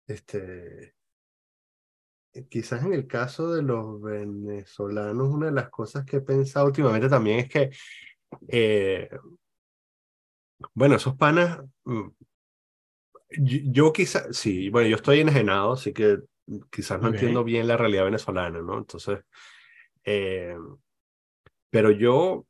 este, 0.08 0.94
quizás 2.50 2.84
en 2.84 2.94
el 2.94 3.08
caso 3.08 3.54
de 3.54 3.62
los 3.62 4.02
venezolanos, 4.02 5.30
una 5.30 5.48
de 5.48 5.52
las 5.54 5.70
cosas 5.70 6.06
que 6.06 6.18
he 6.18 6.22
pensado 6.22 6.68
últimamente 6.68 7.10
también 7.10 7.40
es 7.40 7.50
que, 7.50 7.70
eh, 8.48 9.10
bueno, 10.74 10.96
esos 10.96 11.16
panas, 11.16 11.60
mm, 11.86 12.08
yo, 13.40 13.58
yo 13.64 13.94
quizás, 13.94 14.36
sí, 14.36 14.70
bueno, 14.70 14.90
yo 14.90 14.96
estoy 14.96 15.22
enajenado, 15.22 15.74
así 15.74 15.94
que 15.94 16.20
quizás 16.72 17.02
no 17.02 17.10
entiendo 17.10 17.44
bien 17.44 17.68
la 17.68 17.78
realidad 17.78 18.06
venezolana, 18.06 18.62
¿no? 18.62 18.78
Entonces, 18.78 19.20
eh, 20.04 20.56
pero 21.70 21.92
yo, 21.92 22.46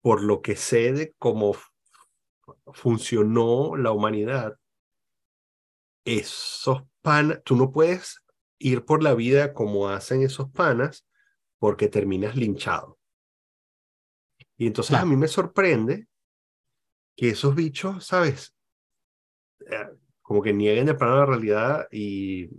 por 0.00 0.22
lo 0.22 0.40
que 0.40 0.56
sé 0.56 0.92
de 0.92 1.14
cómo 1.18 1.54
funcionó 2.72 3.76
la 3.76 3.92
humanidad, 3.92 4.56
esos 6.04 6.82
panas, 7.02 7.42
tú 7.44 7.56
no 7.56 7.70
puedes 7.70 8.24
ir 8.60 8.84
por 8.84 9.02
la 9.02 9.14
vida 9.14 9.52
como 9.54 9.88
hacen 9.88 10.22
esos 10.22 10.50
panas 10.50 11.06
porque 11.58 11.88
terminas 11.88 12.36
linchado. 12.36 12.98
Y 14.56 14.66
entonces 14.66 14.96
a 14.96 15.04
mí 15.04 15.16
me 15.16 15.26
sorprende 15.26 16.06
que 17.16 17.30
esos 17.30 17.54
bichos, 17.54 18.06
¿sabes? 18.06 18.54
Eh, 19.66 19.88
Como 20.22 20.42
que 20.42 20.52
nieguen 20.52 20.86
de 20.86 20.94
plano 20.94 21.16
la 21.16 21.26
realidad 21.26 21.88
y 21.90 22.50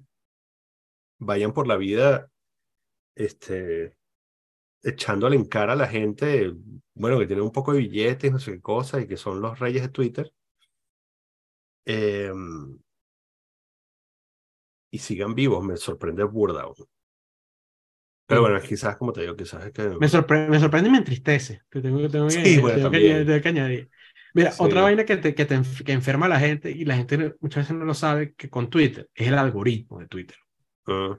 vayan 1.20 1.54
por 1.54 1.68
la 1.68 1.78
vida, 1.78 2.30
este, 3.16 3.96
echándole 4.84 5.36
en 5.36 5.46
cara 5.46 5.74
a 5.74 5.76
la 5.76 5.88
gente, 5.88 6.54
bueno, 6.96 7.20
que 7.20 7.28
tienen 7.28 7.46
un 7.46 7.52
poco 7.52 7.74
de 7.74 7.80
billetes, 7.80 8.32
no 8.32 8.40
sé 8.40 8.54
qué 8.54 8.62
cosa, 8.62 9.00
y 9.00 9.08
que 9.08 9.18
son 9.18 9.42
los 9.42 9.60
reyes 9.60 9.84
de 9.84 9.90
Twitter. 9.90 10.34
Em, 11.86 12.80
y 14.92 14.98
sigan 15.00 15.34
vivos, 15.34 15.64
me 15.64 15.78
sorprende 15.78 16.24
burda. 16.24 16.64
aún. 16.64 16.76
Pero 18.28 18.42
bueno, 18.42 18.62
quizás, 18.62 18.96
como 18.98 19.12
te 19.12 19.22
digo, 19.22 19.36
quizás 19.36 19.66
es 19.66 19.72
que... 19.74 19.84
Me, 20.00 20.08
sorpre- 20.08 20.48
me 20.48 20.60
sorprende 20.60 20.88
y 20.90 20.92
me 20.92 21.00
entristece. 21.00 21.64
Que 21.70 21.82
tengo, 21.82 22.08
tengo 22.10 22.28
que- 22.28 22.46
Sí, 22.46 22.60
bueno, 22.60 22.78
tengo 22.78 22.92
que, 22.92 23.26
tengo 23.26 23.42
que 23.42 23.50
añadir. 23.50 23.90
Mira, 24.34 24.52
Sí. 24.52 24.64
otra 24.64 24.82
vaina 24.84 25.04
que, 25.04 25.18
te, 25.18 25.36
que, 25.36 25.44
te 25.46 25.60
que 25.86 25.92
enferma 25.92 26.28
a 26.28 26.30
la 26.30 26.40
gente 26.40 26.72
y 26.72 26.86
la 26.86 26.96
gente 26.96 27.36
muchas 27.42 27.66
veces 27.66 27.76
no 27.78 27.84
lo 27.84 27.94
sabe, 27.94 28.34
que 28.36 28.50
con 28.50 28.70
Twitter 28.70 29.10
es 29.14 29.28
el 29.28 29.38
algoritmo 29.38 30.00
de 30.00 30.08
Twitter. 30.08 30.38
Ah, 30.88 31.18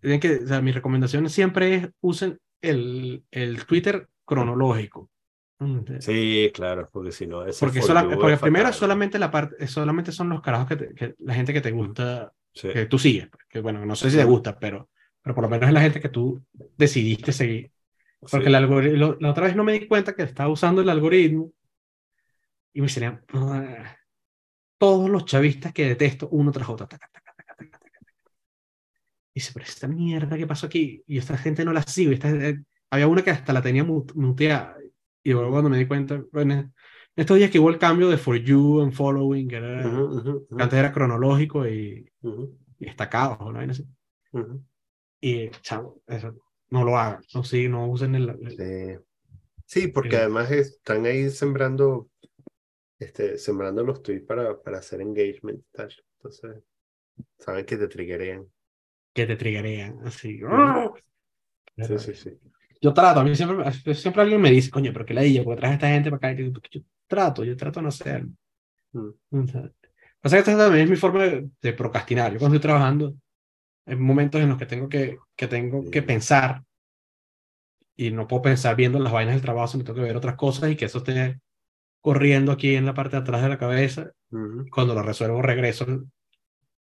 Tienen 0.00 0.20
que, 0.20 0.36
o 0.44 0.46
sea, 0.46 0.60
mi 0.60 0.72
recomendación 0.72 1.28
siempre 1.30 1.74
es 1.74 1.88
usen 2.00 2.38
el, 2.62 3.24
el 3.30 3.64
Twitter 3.64 4.08
cronológico. 4.26 5.08
Mm, 5.58 5.80
sí, 6.00 6.50
claro, 6.54 6.88
porque 6.92 7.12
si 7.12 7.26
no... 7.26 7.44
Porque, 7.58 7.80
sola- 7.80 8.02
porque 8.08 8.36
primero 8.36 8.66
fatal. 8.66 8.74
solamente 8.78 9.18
la 9.18 9.30
parte, 9.30 9.66
solamente 9.66 10.12
son 10.12 10.28
los 10.28 10.42
carajos 10.42 10.68
que, 10.68 10.76
te- 10.76 10.94
que 10.94 11.14
la 11.18 11.34
gente 11.34 11.52
que 11.54 11.60
te 11.62 11.70
gusta, 11.70 12.32
Sí. 12.54 12.68
que 12.72 12.86
tú 12.86 12.98
sigues. 12.98 13.28
pues, 13.30 13.44
Que 13.48 13.60
bueno, 13.60 13.84
no 13.86 13.96
sé 13.96 14.10
si 14.10 14.16
te 14.16 14.24
gusta, 14.24 14.58
pero, 14.58 14.90
pero 15.22 15.34
por 15.34 15.44
lo 15.44 15.50
menos 15.50 15.68
es 15.68 15.74
la 15.74 15.80
gente 15.82 16.00
que 16.00 16.08
tú 16.08 16.44
decidiste 16.76 17.32
seguir. 17.32 17.72
Porque 18.20 18.46
sí. 18.46 18.48
el 18.48 18.54
algoritmo, 18.54 19.16
la 19.20 19.30
otra 19.30 19.46
vez 19.46 19.56
no 19.56 19.64
me 19.64 19.72
di 19.72 19.86
cuenta 19.88 20.14
que 20.14 20.22
estaba 20.24 20.50
usando 20.50 20.82
el 20.82 20.88
algoritmo 20.90 21.52
y 22.72 22.80
me 22.80 22.88
salían 22.88 23.24
ah, 23.34 23.96
todos 24.78 25.10
los 25.10 25.24
chavistas 25.26 25.72
que 25.72 25.86
detesto 25.88 26.28
uno 26.32 26.52
tras 26.52 26.68
otro. 26.68 26.88
taca, 26.88 27.08
taca, 27.12 27.34
taca. 27.34 27.80
Y 29.34 29.40
dice, 29.40 29.52
pero 29.54 29.64
esta 29.66 29.86
mierda, 29.88 30.36
¿qué 30.36 30.46
pasó 30.46 30.66
aquí? 30.66 31.02
Y 31.06 31.18
esta 31.18 31.36
gente 31.38 31.64
no 31.64 31.72
la 31.72 31.82
sigo. 31.82 32.12
esta- 32.12 32.30
eh, 32.30 32.62
había 32.90 33.06
una 33.08 33.22
que 33.22 33.30
hasta 33.30 33.52
la 33.52 33.62
tenía 33.62 33.84
mut- 33.84 34.12
muteada. 34.14 34.76
Y 35.22 35.32
luego 35.32 35.50
cuando 35.52 35.70
me 35.70 35.78
di 35.78 35.86
cuenta, 35.86 36.22
bueno, 36.32 36.72
estos 37.16 37.36
días 37.38 37.50
que 37.50 37.58
hubo 37.58 37.70
el 37.70 37.78
cambio 37.78 38.08
de 38.08 38.18
For 38.18 38.36
You 38.36 38.80
and 38.82 38.92
Following, 38.92 39.48
que 39.48 39.56
era, 39.56 39.88
ujú, 39.88 40.46
que 40.56 40.62
antes 40.62 40.78
era 40.78 40.92
cronológico 40.92 41.66
y, 41.66 42.10
ujú, 42.22 42.58
y 42.78 42.86
destacados, 42.86 43.38
¿no? 43.52 43.60
Así. 43.60 43.84
Y, 45.20 45.50
chavo, 45.62 46.02
eso, 46.06 46.34
no 46.70 46.84
lo 46.84 46.96
hagan. 46.98 47.22
No, 47.34 47.44
sí, 47.44 47.68
no 47.68 47.86
usen 47.88 48.14
el, 48.14 48.28
el- 48.30 48.56
Sí. 48.56 49.04
Sí, 49.66 49.88
porque 49.88 50.16
además 50.16 50.50
están 50.50 51.06
ahí 51.06 51.30
sembrando, 51.30 52.10
este, 52.98 53.38
sembrando 53.38 53.84
los 53.84 54.02
tweets 54.02 54.26
para, 54.26 54.60
para 54.60 54.78
hacer 54.78 55.00
engagement 55.00 55.60
y 55.60 55.64
tal. 55.72 55.94
Entonces, 56.18 56.62
saben 57.38 57.66
que 57.66 57.76
te 57.76 57.88
triggerean. 57.88 58.46
que 59.14 59.26
te 59.26 59.36
triggerean, 59.36 59.98
así. 60.06 60.40
Sí, 61.76 61.98
sí, 61.98 62.14
sí. 62.14 62.30
Yo 62.80 62.94
trato, 62.94 63.20
a 63.20 63.24
mí 63.24 63.34
siempre, 63.34 63.94
siempre 63.94 64.22
alguien 64.22 64.40
me 64.40 64.50
dice, 64.50 64.70
coño, 64.70 64.92
pero 64.92 65.04
qué 65.04 65.14
la 65.14 65.22
dilla, 65.22 65.44
porque 65.44 65.60
traes 65.60 65.72
a 65.72 65.74
esta 65.74 65.88
gente 65.88 66.10
para 66.10 66.30
acá. 66.32 66.40
Y 66.40 66.44
digo, 66.44 66.60
yo 66.70 66.80
trato, 67.06 67.44
yo 67.44 67.56
trato 67.56 67.80
de 67.80 67.82
no 67.82 67.88
hacerlo. 67.88 68.30
Mm. 68.92 69.08
O 69.30 69.46
sea, 69.46 69.70
pasa 70.20 70.36
que 70.36 70.40
esta 70.40 70.56
también 70.56 70.84
es 70.84 70.90
mi 70.90 70.96
forma 70.96 71.24
de, 71.24 71.50
de 71.60 71.72
procrastinar. 71.72 72.32
Yo 72.32 72.38
cuando 72.38 72.56
estoy 72.56 72.68
trabajando, 72.68 73.14
hay 73.86 73.96
momentos 73.96 74.40
en 74.40 74.48
los 74.48 74.58
que 74.58 74.66
tengo 74.66 74.88
que, 74.88 75.18
que 75.36 75.46
tengo 75.46 75.90
que 75.90 76.02
pensar 76.02 76.62
y 77.96 78.10
no 78.10 78.26
puedo 78.26 78.42
pensar 78.42 78.76
viendo 78.76 78.98
las 78.98 79.12
vainas 79.12 79.34
del 79.34 79.42
trabajo, 79.42 79.68
sino 79.68 79.84
tengo 79.84 79.96
que 79.96 80.04
ver 80.04 80.16
otras 80.16 80.36
cosas 80.36 80.70
y 80.70 80.76
que 80.76 80.86
eso 80.86 80.98
esté 80.98 81.38
corriendo 82.00 82.50
aquí 82.52 82.74
en 82.74 82.86
la 82.86 82.94
parte 82.94 83.16
de 83.16 83.22
atrás 83.22 83.42
de 83.42 83.48
la 83.50 83.58
cabeza. 83.58 84.12
Ujú. 84.30 84.64
Cuando 84.70 84.94
lo 84.94 85.02
resuelvo, 85.02 85.42
regreso 85.42 85.86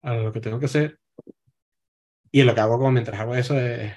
a 0.01 0.14
lo 0.15 0.34
que 0.34 0.41
tengo 0.41 0.59
que 0.59 0.65
hacer. 0.65 0.99
Y 2.30 2.43
lo 2.43 2.53
que 2.53 2.59
hago 2.59 2.77
como 2.77 2.91
mientras 2.91 3.19
hago 3.19 3.35
eso 3.35 3.57
es 3.57 3.93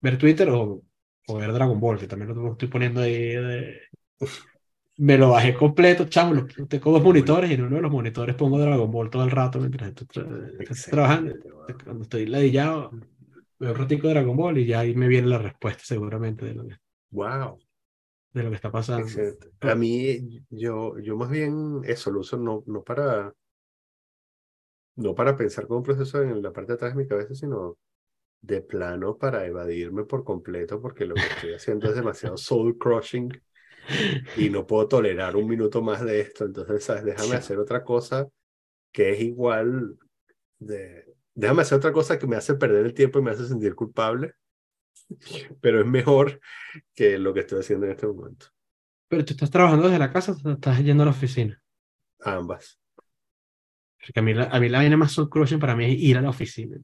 ver 0.00 0.18
Twitter 0.18 0.48
o, 0.50 0.82
o 1.28 1.36
ver 1.36 1.52
Dragon 1.52 1.78
Ball, 1.80 1.98
que 1.98 2.06
también 2.08 2.34
lo 2.34 2.52
estoy 2.52 2.68
poniendo 2.68 3.00
ahí. 3.00 3.14
de- 3.34 3.80
Me 4.98 5.16
lo 5.16 5.30
bajé 5.30 5.54
completo, 5.54 6.06
chamo. 6.06 6.46
Tengo 6.68 6.90
dos 6.92 7.02
monitores 7.04 7.50
y 7.50 7.54
en 7.54 7.62
uno 7.62 7.76
de 7.76 7.82
los 7.82 7.90
monitores 7.92 8.34
pongo 8.34 8.58
Dragon 8.58 8.90
Ball 8.90 9.10
todo 9.10 9.22
el 9.24 9.30
rato 9.30 9.60
mientras 9.60 9.90
estoy, 9.90 10.06
tra- 10.08 10.60
estoy 10.60 10.90
trabajando. 10.90 11.34
Cuando 11.84 12.02
estoy 12.02 12.26
ladillado, 12.26 12.90
veo 13.60 13.70
un 13.72 13.76
ratico 13.78 14.08
de 14.08 14.14
Dragon 14.14 14.36
Ball 14.36 14.58
y 14.58 14.66
ya 14.66 14.80
ahí 14.80 14.94
me 14.94 15.06
viene 15.06 15.28
la 15.28 15.38
respuesta 15.38 15.82
seguramente 15.84 16.46
de 16.46 16.54
lo 16.54 16.66
que, 16.66 16.76
Wow. 17.10 17.58
de 18.32 18.42
lo 18.42 18.50
que 18.50 18.56
está 18.56 18.72
pasando. 18.72 19.04
Excelente. 19.06 19.50
A 19.60 19.74
mí, 19.76 20.44
yo, 20.50 20.98
yo 20.98 21.16
más 21.16 21.30
bien 21.30 21.80
eso 21.84 22.10
lo 22.10 22.20
uso 22.20 22.36
no, 22.36 22.64
no 22.66 22.82
para 22.82 23.32
no 24.96 25.14
para 25.14 25.36
pensar 25.36 25.66
como 25.66 25.78
un 25.78 25.84
proceso 25.84 26.22
en 26.22 26.42
la 26.42 26.52
parte 26.52 26.72
de 26.72 26.74
atrás 26.76 26.94
de 26.94 27.02
mi 27.02 27.08
cabeza, 27.08 27.34
sino 27.34 27.76
de 28.40 28.62
plano 28.62 29.16
para 29.16 29.46
evadirme 29.46 30.04
por 30.04 30.24
completo, 30.24 30.80
porque 30.80 31.06
lo 31.06 31.14
que 31.14 31.22
estoy 31.22 31.54
haciendo 31.54 31.88
es 31.88 31.96
demasiado 31.96 32.36
soul 32.36 32.78
crushing 32.78 33.30
y 34.36 34.50
no 34.50 34.66
puedo 34.66 34.88
tolerar 34.88 35.36
un 35.36 35.48
minuto 35.48 35.82
más 35.82 36.04
de 36.04 36.20
esto. 36.20 36.44
Entonces, 36.44 36.84
¿sabes? 36.84 37.04
Déjame 37.04 37.36
hacer 37.36 37.58
otra 37.58 37.82
cosa 37.82 38.28
que 38.92 39.12
es 39.12 39.20
igual 39.20 39.98
de. 40.58 41.14
Déjame 41.34 41.62
hacer 41.62 41.78
otra 41.78 41.92
cosa 41.92 42.18
que 42.18 42.26
me 42.26 42.36
hace 42.36 42.54
perder 42.54 42.86
el 42.86 42.94
tiempo 42.94 43.18
y 43.18 43.22
me 43.22 43.30
hace 43.30 43.46
sentir 43.46 43.74
culpable, 43.74 44.34
pero 45.60 45.80
es 45.80 45.86
mejor 45.86 46.40
que 46.94 47.18
lo 47.18 47.32
que 47.32 47.40
estoy 47.40 47.60
haciendo 47.60 47.86
en 47.86 47.92
este 47.92 48.06
momento. 48.06 48.46
Pero 49.08 49.24
tú 49.24 49.32
estás 49.32 49.50
trabajando 49.50 49.86
desde 49.86 50.00
la 50.00 50.12
casa 50.12 50.36
o 50.44 50.50
estás 50.50 50.82
yendo 50.82 51.04
a 51.04 51.06
la 51.06 51.12
oficina. 51.12 51.60
Ambas. 52.20 52.78
Porque 53.98 54.20
a 54.20 54.22
mí 54.22 54.34
la, 54.34 54.44
a 54.44 54.60
mí 54.60 54.68
la 54.68 54.78
vaina 54.78 54.96
más 54.96 55.12
soul 55.12 55.30
crushing 55.30 55.58
para 55.58 55.76
mí 55.76 55.84
es 55.84 55.92
ir 55.98 56.18
a 56.18 56.22
la 56.22 56.30
oficina. 56.30 56.76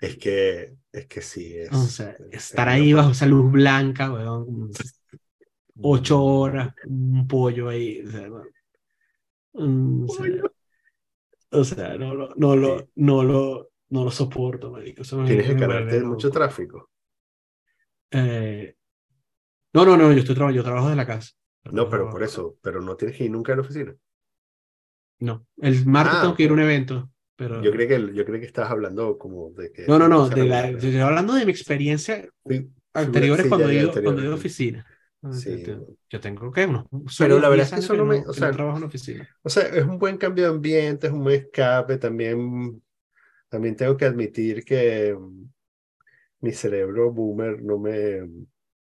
Es 0.00 0.16
que, 0.18 0.76
es 0.92 1.06
que 1.06 1.20
sí, 1.22 1.56
es. 1.56 1.70
O 1.72 1.76
sea, 1.88 2.10
es- 2.32 2.36
estar 2.38 2.68
es 2.68 2.68
ahí 2.68 2.92
bajo 2.92 3.10
esa 3.12 3.26
luz 3.26 3.50
blanca, 3.52 4.12
weón, 4.12 4.70
ocho 5.82 6.22
horas, 6.22 6.74
un 6.84 7.26
pollo 7.28 7.68
ahí. 7.68 8.02
O 8.06 8.10
sea, 8.10 8.28
no, 8.28 8.42
Mm, 9.54 10.04
o 10.04 10.08
sea, 10.08 10.26
Pollo. 10.28 10.52
o 11.52 11.64
sea, 11.64 11.96
no, 11.98 12.14
lo- 12.14 12.34
no, 12.36 12.56
lo, 12.56 12.88
no, 12.96 13.22
lo, 13.24 13.70
no 13.90 14.04
lo 14.04 14.10
soporto, 14.10 14.70
marico. 14.70 15.02
Eso 15.02 15.18
Tienes 15.24 15.46
que 15.46 15.56
cargarte 15.56 15.96
de 15.98 16.04
mucho 16.04 16.30
tráfico. 16.30 16.90
Eh, 18.12 18.74
no, 19.74 19.84
no, 19.84 19.96
no, 19.96 20.12
yo 20.12 20.20
estoy 20.20 20.34
trabajando, 20.36 20.58
yo 20.58 20.64
trabajo 20.64 20.86
desde 20.88 20.96
la 20.96 21.06
casa. 21.06 21.32
No, 21.72 21.88
pero 21.88 22.10
por 22.10 22.22
eso, 22.22 22.58
pero 22.62 22.80
no 22.82 22.96
tienes 22.96 23.16
que 23.16 23.24
ir 23.24 23.30
nunca 23.30 23.52
a 23.52 23.56
la 23.56 23.62
oficina. 23.62 23.96
No, 25.20 25.46
el 25.58 25.86
martes 25.86 26.18
Ah, 26.18 26.20
tengo 26.20 26.34
que 26.34 26.42
ir 26.44 26.50
a 26.50 26.52
un 26.54 26.60
evento, 26.60 27.10
pero... 27.40 27.62
Yo 27.62 27.70
creí 27.72 27.88
que, 27.88 28.14
yo 28.14 28.24
creí 28.24 28.40
que 28.40 28.46
estabas 28.46 28.70
hablando 28.70 29.18
como 29.18 29.50
de 29.52 29.72
que. 29.72 29.86
No, 29.86 29.98
no, 29.98 30.08
no, 30.08 30.28
de 30.28 30.44
la, 30.44 30.68
estoy 30.68 30.96
hablando 30.98 31.34
de 31.34 31.44
mi 31.46 31.50
experiencia 31.52 32.28
Sí, 32.48 32.70
anteriores 32.94 33.44
sí, 33.44 33.48
cuando 33.48 33.68
ya, 33.68 33.70
he 33.70 33.74
ya, 33.74 33.80
ido, 33.80 33.92
cuando 34.02 34.22
he 34.22 34.24
ido 34.24 34.34
a 34.34 34.36
oficina. 34.36 34.86
Sí. 35.30 35.62
Yo- 36.08 36.20
tengo 36.20 36.50
que 36.52 36.66
unos 36.66 36.86
Pero 37.16 37.38
la 37.38 37.48
verdad 37.48 37.66
10 37.66 37.68
es 37.68 37.72
que 37.72 37.80
años 37.80 37.84
eso 37.84 37.94
no 37.96 38.04
me- 38.04 38.24
o 38.26 38.32
que 38.32 38.40
sea, 38.40 38.50
trabajo 38.50 38.78
en 38.78 38.84
oficina. 38.84 39.28
O 39.42 39.48
sea, 39.50 39.64
es 39.64 39.84
un 39.84 39.98
buen 39.98 40.16
cambio 40.18 40.44
de 40.44 40.50
ambiente, 40.50 41.06
es 41.08 41.12
un 41.12 41.24
buen 41.24 41.40
escape. 41.40 41.98
También, 41.98 42.82
también 43.48 43.76
tengo 43.76 43.96
que 43.96 44.06
admitir 44.06 44.64
que 44.64 45.14
mm, 45.18 45.44
mi 46.42 46.52
cerebro 46.52 47.12
boomer 47.12 47.62
no 47.62 47.78
me, 47.78 48.20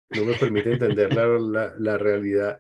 no 0.10 0.26
me 0.26 0.36
permite 0.36 0.72
entender 0.72 1.14
la, 1.14 1.28
la, 1.28 1.74
la 1.78 1.98
realidad. 1.98 2.60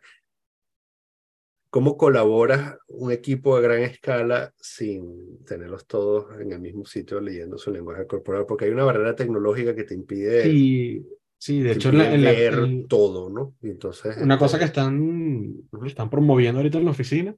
¿Cómo 1.74 1.98
colaboras 1.98 2.78
un 2.88 3.12
equipo 3.12 3.56
a 3.56 3.60
gran 3.60 3.80
escala 3.82 4.54
sin 4.62 5.44
tenerlos 5.44 5.88
todos 5.88 6.40
en 6.40 6.52
el 6.52 6.60
mismo 6.60 6.86
sitio 6.86 7.20
leyendo 7.20 7.58
su 7.58 7.72
lenguaje 7.72 8.06
corporal? 8.06 8.46
Porque 8.46 8.66
hay 8.66 8.72
una 8.72 8.84
barrera 8.84 9.16
tecnológica 9.16 9.74
que 9.76 9.84
te 9.84 9.96
impide, 9.96 10.44
Sí, 10.44 11.04
sí, 11.40 11.62
de 11.62 11.72
hecho, 11.72 11.90
en 11.90 11.98
la- 11.98 12.14
en 12.14 12.24
la- 12.24 12.32
en- 12.32 12.88
todo, 12.88 13.28
¿no? 13.32 13.56
Y 13.64 13.72
entonces, 13.72 14.16
una 14.20 14.38
cosa 14.38 14.60
que 14.60 14.66
están, 14.66 15.56
están 15.84 16.12
promoviendo 16.12 16.60
ahorita 16.60 16.78
en 16.78 16.86
la 16.86 16.92
oficina 16.92 17.36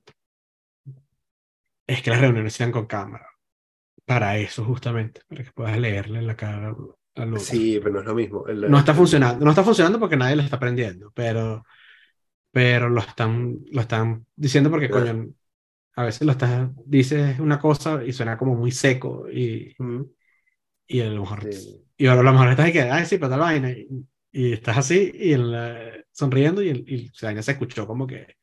es 1.88 2.02
que 2.02 2.10
las 2.10 2.20
reuniones 2.20 2.52
sean 2.54 2.74
con 2.74 2.88
cámara. 2.88 3.28
Para 4.06 4.38
eso, 4.38 4.66
justamente, 4.66 5.22
para 5.30 5.46
que 5.46 5.52
puedas 5.54 5.78
leerle 5.80 6.20
en 6.20 6.28
la 6.28 6.36
cara 6.36 6.76
al 7.16 7.34
otro. 7.34 7.40
Sí, 7.40 7.80
pero 7.82 7.94
no 7.94 8.00
es 8.02 8.06
lo 8.06 8.16
mismo. 8.16 8.48
El- 8.48 8.70
No 8.70 8.80
está 8.80 8.94
funcionando, 8.94 9.46
no 9.46 9.52
está 9.52 9.64
funcionando 9.64 9.98
porque 9.98 10.18
nadie 10.18 10.36
lo 10.36 10.42
está 10.42 10.58
aprendiendo, 10.58 11.14
pero, 11.16 11.64
pero 12.56 12.90
lo 12.90 13.02
están, 13.02 13.60
lo 13.72 13.82
están 13.82 14.26
diciendo 14.38 14.70
porque, 14.72 14.90
coño, 14.90 15.30
a 15.96 16.04
veces 16.06 16.24
lo 16.28 16.34
estás, 16.34 16.70
dices 16.86 17.40
una 17.40 17.60
cosa 17.60 18.04
y 18.06 18.14
suena 18.14 18.38
como 18.38 18.56
muy 18.56 18.72
seco 18.72 19.28
y, 19.32 19.76
y 20.88 21.02
a 21.02 21.06
lo 21.10 21.22
mejor, 21.22 21.50
sí. 21.50 21.86
y 21.98 22.08
a 22.08 22.16
lo 22.16 22.32
mejor 22.32 22.50
estás 22.50 22.72
que, 22.72 22.82
ay, 22.84 23.06
sí, 23.06 23.18
pero 23.18 23.30
tal 23.30 23.40
vaina, 23.40 23.72
y, 23.72 23.88
y 24.32 24.54
estás 24.54 24.78
así 24.78 25.12
y 25.14 25.34
en 25.34 25.52
la- 25.52 25.92
sonriendo 26.12 26.62
y, 26.64 26.70
y 26.70 27.08
la 27.22 27.30
vaina 27.30 27.42
se 27.44 27.52
escuchó 27.54 27.88
como 27.88 28.08
que, 28.08 28.38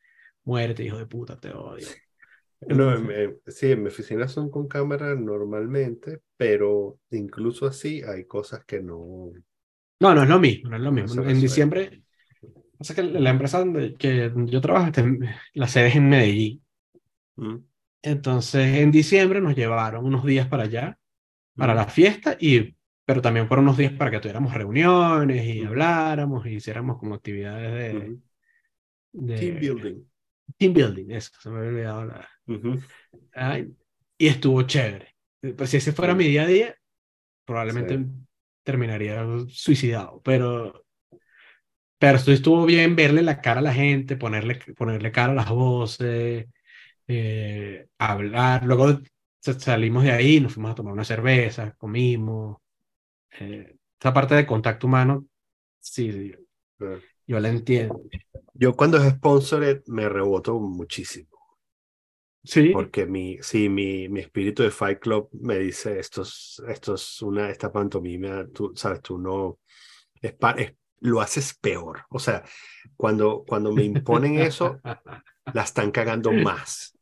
muérete, 0.45 0.85
hijo 0.85 0.99
de 0.99 1.07
puta, 1.07 1.39
te 1.41 1.53
odio. 1.53 1.99
No, 2.69 2.93
en- 2.95 3.11
en- 3.11 3.41
sí, 3.47 3.71
en 3.73 3.83
mi 3.83 3.89
oficina 3.89 4.29
son 4.29 4.51
con 4.51 4.69
cámara 4.69 5.15
normalmente, 5.15 6.23
pero 6.37 6.99
incluso 7.11 7.67
así 7.67 8.03
hay 8.03 8.25
cosas 8.27 8.65
que 8.65 8.81
no. 8.83 9.33
No, 10.01 10.15
no 10.15 10.23
es 10.25 10.29
lo 10.29 10.39
mismo, 10.41 10.69
no 10.71 10.77
es 10.77 10.83
lo 10.83 10.93
No 10.95 11.07
mismo. 11.07 11.15
se 11.15 11.23
En 11.23 11.23
resuelve. 11.23 12.03
Diciembre, 12.83 12.95
pasa 12.95 12.95
que 12.95 13.03
la 13.03 13.31
empresa 13.31 13.59
donde 13.61 13.95
que 13.97 14.33
yo 14.47 14.61
trabajo, 14.61 14.91
la 15.55 15.69
sede 15.69 15.89
es 15.89 15.97
en 15.97 16.09
Medellín. 16.09 16.65
Mm, 17.37 17.59
Entonces, 18.03 18.79
en 18.79 18.91
diciembre 18.91 19.41
nos 19.41 19.55
llevaron 19.55 20.05
unos 20.05 20.25
días 20.25 20.49
para 20.49 20.65
allá, 20.65 20.99
para 21.57 21.75
mm, 21.75 21.77
la 21.77 21.87
fiesta 21.87 22.37
y 22.41 22.77
pero 23.07 23.23
también 23.23 23.49
fueron 23.49 23.67
unos 23.67 23.79
días 23.79 23.93
para 23.95 24.11
que 24.11 24.21
tuviéramos 24.21 24.55
reuniones 24.55 25.45
y 25.47 25.63
Ujú. 25.63 25.69
habláramos 25.69 26.47
y 26.47 26.51
hiciéramos 26.57 26.99
como 26.99 27.15
actividades 27.17 27.73
de, 27.75 27.99
Ujú. 27.99 28.23
de 29.13 29.37
Team 29.37 29.59
building. 29.61 30.07
team 30.59 30.73
building, 30.75 31.11
eso, 31.13 31.33
se 31.41 31.51
me 31.51 31.59
había 31.59 31.71
olvidado 31.71 32.05
la... 32.07 32.29
Ujú. 32.47 32.81
Ay, 33.33 33.75
y 34.19 34.27
estuvo 34.29 34.63
chévere. 34.63 35.15
Pues 35.57 35.71
si 35.71 35.79
ese 35.79 35.93
fuera 35.93 36.15
Sí. 36.15 36.19
mi 36.19 36.25
día 36.25 36.43
a 36.43 36.47
día, 36.47 36.77
probablemente 37.45 37.99
Sí. 37.99 38.07
terminaría 38.65 39.25
suicidado, 39.49 40.23
pero, 40.23 40.87
pero 42.03 42.17
esto 42.19 42.33
estuvo 42.33 42.67
bien 42.67 42.97
verle 42.97 43.23
la 43.23 43.41
cara 43.41 43.61
a 43.61 43.63
la 43.63 43.73
gente, 43.75 44.17
ponerle, 44.17 44.57
ponerle 44.77 45.13
cara 45.13 45.33
a 45.33 45.37
las 45.37 45.51
voces, 45.51 46.47
eh, 47.09 47.89
hablar. 47.99 48.65
Luego 48.65 49.01
sa- 49.41 49.59
salimos 49.61 50.05
de 50.05 50.13
ahí, 50.13 50.41
nos 50.41 50.55
fuimos 50.55 50.73
a 50.73 50.77
tomar 50.77 50.95
una 50.95 51.05
cerveza, 51.05 51.75
comimos. 51.79 52.59
Eh, 53.41 53.77
esa 54.01 54.15
parte 54.15 54.35
de 54.37 54.47
contacto 54.47 54.87
humano, 54.89 55.27
sí, 55.81 56.13
sí, 56.13 56.35
Ah. 56.81 57.01
yo 57.27 57.41
la 57.41 57.49
entiendo. 57.51 58.03
Yo 58.55 58.75
cuando 58.77 58.97
es 58.99 59.11
sponsored 59.13 59.83
me 59.89 60.09
reboto 60.09 60.59
muchísimo. 60.59 61.29
Sí, 62.45 62.63
Porque 62.71 63.07
mi, 63.07 63.39
sí, 63.43 63.69
mi, 63.69 64.09
mi 64.09 64.21
espíritu 64.21 64.63
de 64.63 64.71
Fight 64.71 64.99
Club 65.01 65.29
me 65.33 65.59
dice, 65.59 65.99
esto 65.99 66.23
es, 66.23 66.63
esto 66.69 66.95
es 66.95 67.21
una, 67.23 67.51
esta 67.51 67.71
pantomima, 67.71 68.47
tú 68.53 68.73
sabes, 68.75 69.03
tú 69.03 69.19
no, 69.19 69.59
es, 70.23 70.33
pa- 70.35 70.53
es- 70.53 70.75
lo 71.03 71.21
haces 71.21 71.55
peor. 71.61 72.05
O 72.11 72.19
sea, 72.19 72.43
cuando, 72.97 73.45
cuando 73.47 73.73
me 73.73 73.85
imponen 73.85 74.39
eso, 74.39 74.81
la 75.53 75.63
están 75.63 75.91
cagando 75.91 76.33
más. 76.33 76.97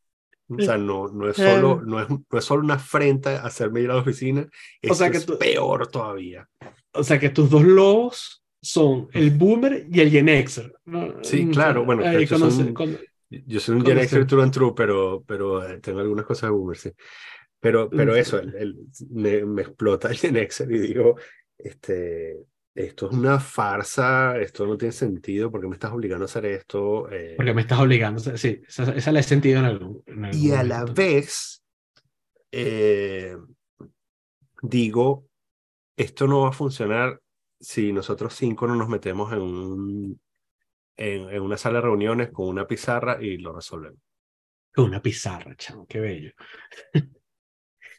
O 0.49 0.59
sea, 0.61 0.77
no, 0.77 1.07
no, 1.07 1.29
es 1.29 1.37
solo, 1.37 1.81
no, 1.85 2.01
es, 2.01 2.09
no 2.09 2.37
es 2.39 2.43
solo 2.43 2.61
una 2.63 2.73
afrenta 2.73 3.41
hacerme 3.45 3.81
ir 3.81 3.89
a 3.89 3.93
la 3.95 4.01
oficina, 4.01 4.45
esto 4.81 4.95
sea 4.95 5.09
que 5.09 5.17
es 5.17 5.25
tú- 5.25 5.37
peor 5.37 5.87
todavía. 5.87 6.45
O 6.93 7.03
sea 7.05 7.17
que 7.19 7.29
tus 7.29 7.49
dos 7.49 7.63
lobos 7.63 8.43
son 8.61 9.07
el 9.13 9.31
boomer 9.31 9.87
y 9.89 10.01
el 10.01 10.09
Gen 10.11 10.27
Xer. 10.27 10.73
¿no? 10.85 11.23
Sí, 11.23 11.45
Mm, 11.45 11.51
claro, 11.51 11.85
bueno, 11.85 12.03
ahí 12.05 12.23
estos 12.23 12.39
cuando 12.39 12.55
son- 12.55 12.65
se- 12.67 12.73
cuando- 12.73 12.99
Yo 13.29 13.59
soy 13.61 13.75
un 13.77 13.85
Gen 13.85 14.05
Xer 14.05 14.27
true 14.27 14.43
and 14.43 14.51
true, 14.53 14.73
pero, 14.75 15.23
pero 15.25 15.65
eh, 15.65 15.79
tengo 15.79 16.01
algunas 16.01 16.25
cosas 16.25 16.49
de 16.49 16.55
boomer, 16.55 16.77
sí. 16.77 16.91
Pero, 17.61 17.89
pero 17.89 18.13
Sí. 18.15 18.19
eso, 18.19 18.39
el, 18.39 18.53
el- 18.55 18.75
me, 19.09 19.45
me 19.45 19.61
explota 19.61 20.09
el 20.09 20.17
Gen 20.17 20.35
Xer 20.49 20.69
y 20.69 20.79
digo, 20.79 21.15
este, 21.57 22.39
esto 22.73 23.09
es 23.09 23.17
una 23.17 23.39
farsa, 23.39 24.39
esto 24.39 24.65
no 24.65 24.77
tiene 24.77 24.93
sentido, 24.93 25.51
¿por 25.51 25.61
qué 25.61 25.67
me 25.67 25.73
estás 25.73 25.91
obligando 25.91 26.23
a 26.23 26.27
hacer 26.27 26.45
esto? 26.45 27.09
Eh, 27.11 27.33
Porque 27.35 27.53
me 27.53 27.61
estás 27.61 27.79
obligando. 27.79 28.19
Sí, 28.37 28.61
esa, 28.67 28.93
esa 28.95 29.11
la 29.11 29.19
he 29.19 29.23
sentido 29.23 29.59
en 29.59 29.65
algún, 29.65 30.03
en 30.05 30.25
algún 30.25 30.41
y 30.41 30.51
a 30.51 30.63
la 30.63 30.85
vez, 30.85 31.63
eh, 32.51 33.35
digo, 34.61 35.27
esto 35.97 36.27
no 36.27 36.41
va 36.41 36.49
a 36.49 36.53
funcionar 36.53 37.19
si 37.59 37.91
nosotros 37.91 38.33
cinco 38.33 38.67
no 38.67 38.75
nos 38.75 38.89
metemos 38.89 39.31
en, 39.33 39.41
un, 39.41 40.21
en, 40.97 41.29
en 41.29 41.41
una 41.41 41.57
sala 41.57 41.79
de 41.79 41.81
reuniones 41.83 42.31
con 42.31 42.47
una 42.47 42.65
pizarra 42.65 43.21
y 43.21 43.37
lo 43.37 43.53
resolvemos. 43.53 43.99
Con 44.73 44.85
una 44.85 45.01
pizarra, 45.01 45.53
chamo, 45.55 45.85
qué 45.87 45.99
bello. 45.99 46.31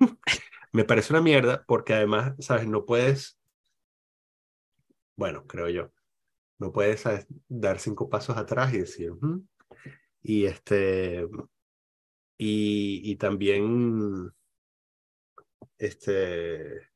Me 0.72 0.84
parece 0.84 1.12
una 1.12 1.22
mierda 1.22 1.64
porque 1.66 1.94
además, 1.94 2.34
¿sabes? 2.40 2.66
No 2.68 2.84
puedes, 2.84 3.38
bueno, 5.16 5.46
creo 5.46 5.68
yo, 5.68 5.92
no 6.58 6.72
puedes 6.72 7.04
dar 7.48 7.78
cinco 7.80 8.08
pasos 8.10 8.36
atrás 8.36 8.74
y 8.74 8.78
decir, 8.80 9.12
y 10.22 10.44
este, 10.46 11.26
y, 12.38 13.02
y 13.04 13.16
también, 13.16 14.32
este, 15.78 16.90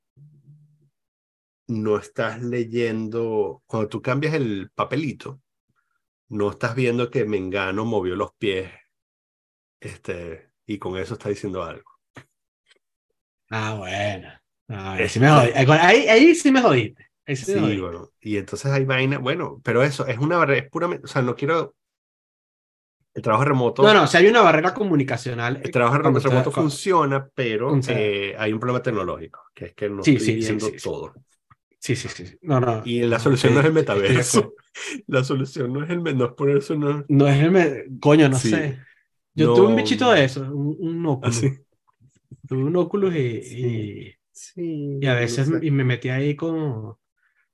no 1.68 1.98
estás 1.98 2.42
leyendo, 2.42 3.62
cuando 3.66 3.88
tú 3.88 4.02
cambias 4.02 4.34
el 4.34 4.70
papelito, 4.74 5.42
no 6.30 6.50
estás 6.50 6.74
viendo 6.76 7.10
que 7.10 7.24
Mengano 7.26 7.84
movió 7.86 8.16
los 8.16 8.34
pies, 8.34 8.70
este, 9.80 10.50
y 10.66 10.78
con 10.78 10.96
eso 10.98 11.14
está 11.14 11.28
diciendo 11.28 11.62
algo. 11.62 11.93
Ah, 13.56 13.74
bueno. 13.78 14.28
Ah, 14.68 14.94
ahí 14.94 15.08
sí 15.08 15.20
me 15.20 15.28
jodí. 15.30 15.50
Ahí, 15.54 16.08
ahí 16.08 16.34
sí 16.34 16.50
me 16.50 16.60
jodiste. 16.60 17.06
Ahí 17.26 17.36
sí, 17.36 17.52
me 17.52 17.60
Sí, 17.60 17.80
bueno, 17.80 18.10
y 18.20 18.36
entonces 18.36 18.70
hay 18.72 18.84
vaina, 18.84 19.18
bueno, 19.18 19.60
pero 19.64 19.82
eso 19.82 20.06
es 20.06 20.18
una 20.18 20.38
barrera, 20.38 20.62
es 20.64 20.70
puramente, 20.70 21.04
o 21.04 21.08
sea, 21.08 21.22
no 21.22 21.36
quiero, 21.36 21.74
el 23.14 23.22
trabajo 23.22 23.44
remoto, 23.44 23.82
No, 23.84 23.94
no, 23.94 24.06
si 24.08 24.16
hay 24.16 24.26
una 24.26 24.42
barrera 24.42 24.74
comunicacional. 24.74 25.60
el 25.62 25.70
trabajo 25.70 26.00
cuando 26.02 26.18
remoto 26.20 26.50
está- 26.50 26.62
funciona, 26.62 27.28
pero 27.34 27.72
o 27.74 27.82
sea, 27.82 27.94
eh, 27.96 28.34
hay 28.38 28.52
un 28.52 28.58
problema 28.58 28.82
tecnológico, 28.82 29.40
que 29.54 29.66
es 29.66 29.74
que 29.74 29.88
no 29.88 30.02
Sí, 30.02 30.12
estoy 30.18 30.26
sí, 30.26 30.32
sí, 30.42 30.46
viendo 30.46 30.66
sí, 30.66 30.78
sí. 30.78 30.90
todo. 30.90 31.14
Sí, 31.78 31.96
sí, 31.96 32.08
sí. 32.08 32.26
sí. 32.26 32.38
No, 32.42 32.60
no. 32.60 32.82
Y 32.84 33.02
la 33.02 33.18
solución 33.20 33.54
no 33.54 33.60
es 33.60 33.66
el 33.66 33.72
metaverso, 33.72 34.54
la 35.06 35.22
solución 35.22 35.72
no 35.72 35.84
es 35.84 35.90
el, 35.90 36.02
no 36.02 36.24
es 36.26 36.32
ponerse 36.32 36.72
una, 36.72 37.04
No 37.08 37.28
es 37.28 37.40
el. 37.42 37.50
me- 37.50 37.84
Coño, 38.00 38.28
no 38.28 38.38
Sí. 38.38 38.50
sé. 38.50 38.78
Yo 39.34 39.46
No, 39.48 39.54
tuve 39.54 39.66
un 39.68 39.76
bichito 39.76 40.10
de 40.10 40.24
eso, 40.24 40.40
un, 40.42 40.76
un 40.80 41.06
óculo. 41.06 41.28
así. 41.28 41.58
Tuve 42.46 42.64
un 42.64 42.76
óculo 42.76 43.10
y, 43.12 43.16
Sí. 43.40 44.14
Sí, 44.32 44.62
y, 45.00 45.06
y 45.06 45.08
a 45.08 45.14
veces 45.14 45.48
y 45.62 45.70
me 45.70 45.84
metí 45.84 46.08
ahí 46.08 46.34
con, 46.36 46.96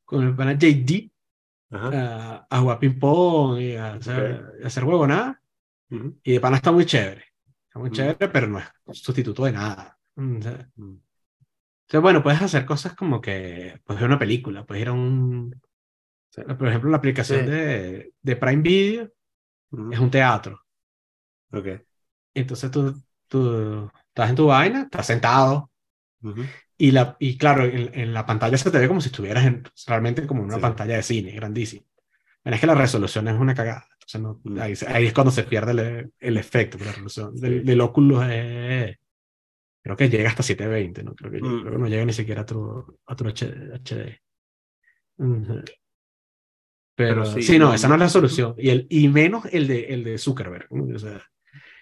con 0.04 0.24
el 0.24 0.36
pana 0.36 0.54
JD 0.58 1.12
a, 1.72 2.46
a 2.50 2.60
jugar 2.60 2.78
ping-pong 2.80 3.60
y 3.60 3.76
a 3.76 3.94
hacer, 3.94 4.44
a 4.64 4.66
hacer 4.66 4.84
huevonada. 4.84 5.42
ujú, 5.90 6.20
Y 6.24 6.32
de 6.34 6.40
pana 6.40 6.56
está 6.58 6.72
muy 6.72 6.86
chévere. 6.86 7.24
Está 7.68 7.78
muy 7.80 7.90
Mm. 7.90 7.92
chévere, 7.92 8.28
pero 8.30 8.46
no 8.48 8.58
es 8.60 8.66
sustituto 8.92 9.44
de 9.44 9.52
nada. 9.52 9.98
Mm, 10.16 10.38
O 10.38 10.42
sea, 10.42 10.70
mm. 10.76 10.96
o 11.88 11.90
sea, 11.90 12.00
bueno, 12.00 12.22
puedes 12.22 12.40
hacer 12.42 12.64
cosas 12.66 12.94
como 12.94 13.20
que 13.20 13.80
puedes 13.84 14.00
ver 14.00 14.08
una 14.10 14.18
película, 14.18 14.64
puedes 14.66 14.82
ir 14.82 14.88
a 14.88 14.92
un. 14.92 15.60
Sí. 16.30 16.42
Por 16.58 16.68
ejemplo, 16.68 16.90
la 16.90 16.98
aplicación 16.98 17.44
Sí. 17.44 17.46
de, 17.46 18.14
de 18.22 18.36
Prime 18.36 18.62
Video 18.62 19.12
es 19.92 20.00
un 20.00 20.10
teatro. 20.10 20.62
ok, 21.52 21.68
Entonces 22.34 22.70
tú, 22.70 22.94
tú 23.28 23.90
estás 24.10 24.30
en 24.30 24.36
tu 24.36 24.46
vaina, 24.46 24.82
estás 24.82 25.06
sentado, 25.06 25.70
ujú, 26.22 26.42
y, 26.78 26.90
la, 26.92 27.16
y 27.18 27.36
claro, 27.38 27.64
en, 27.64 27.90
en 27.98 28.12
la 28.14 28.24
pantalla 28.26 28.56
se 28.58 28.70
te 28.70 28.78
ve 28.78 28.88
como 28.88 29.00
si 29.00 29.08
estuvieras 29.08 29.44
en, 29.46 29.64
realmente 29.86 30.26
como 30.26 30.40
en 30.42 30.46
una 30.46 30.56
Sí. 30.56 30.60
pantalla 30.62 30.96
de 30.96 31.02
cine, 31.02 31.32
grandísima. 31.32 31.84
Bueno, 32.44 32.54
es 32.54 32.60
que 32.60 32.66
la 32.66 32.74
resolución 32.74 33.28
es 33.28 33.34
una 33.38 33.54
cagada. 33.54 33.86
Entonces 33.94 34.20
no- 34.22 34.40
Mm. 34.44 34.60
ahí, 34.60 34.76
se- 34.76 34.88
ahí 34.88 35.06
es 35.06 35.12
cuando 35.12 35.30
se 35.30 35.44
pierde 35.44 35.72
el, 35.72 36.12
el 36.18 36.36
efecto, 36.38 36.78
pero 36.78 36.90
la 36.90 36.96
resolución 36.96 37.36
Sí. 37.36 37.42
del, 37.42 37.64
del 37.64 37.80
Oculus 37.82 38.24
es- 38.30 38.96
creo 39.82 39.96
que 39.96 40.08
llega 40.08 40.30
hasta 40.30 40.42
720, 40.42 41.02
¿no? 41.04 41.14
Creo 41.14 41.30
que, 41.30 41.38
Mm. 41.40 41.60
creo 41.62 41.72
que 41.72 41.78
no 41.78 41.88
llega 41.88 42.04
ni 42.04 42.12
siquiera 42.14 42.42
a 42.42 42.46
tu, 42.46 42.98
a 43.06 43.16
tu 43.16 43.24
HD. 43.28 44.18
Pero, 45.18 45.62
Pero 47.22 47.26
sí, 47.26 47.42
sí, 47.42 47.58
no, 47.58 47.66
no, 47.68 47.74
esa 47.74 47.88
no 47.88 47.94
es 47.94 48.00
la 48.00 48.08
solución. 48.08 48.54
Y, 48.58 48.70
el, 48.70 48.86
y 48.90 49.08
menos 49.08 49.44
el 49.52 49.66
de, 49.66 49.84
el 49.86 50.04
de 50.04 50.18
Zuckerberg. 50.18 50.66
O 50.70 50.98
sea, 50.98 51.22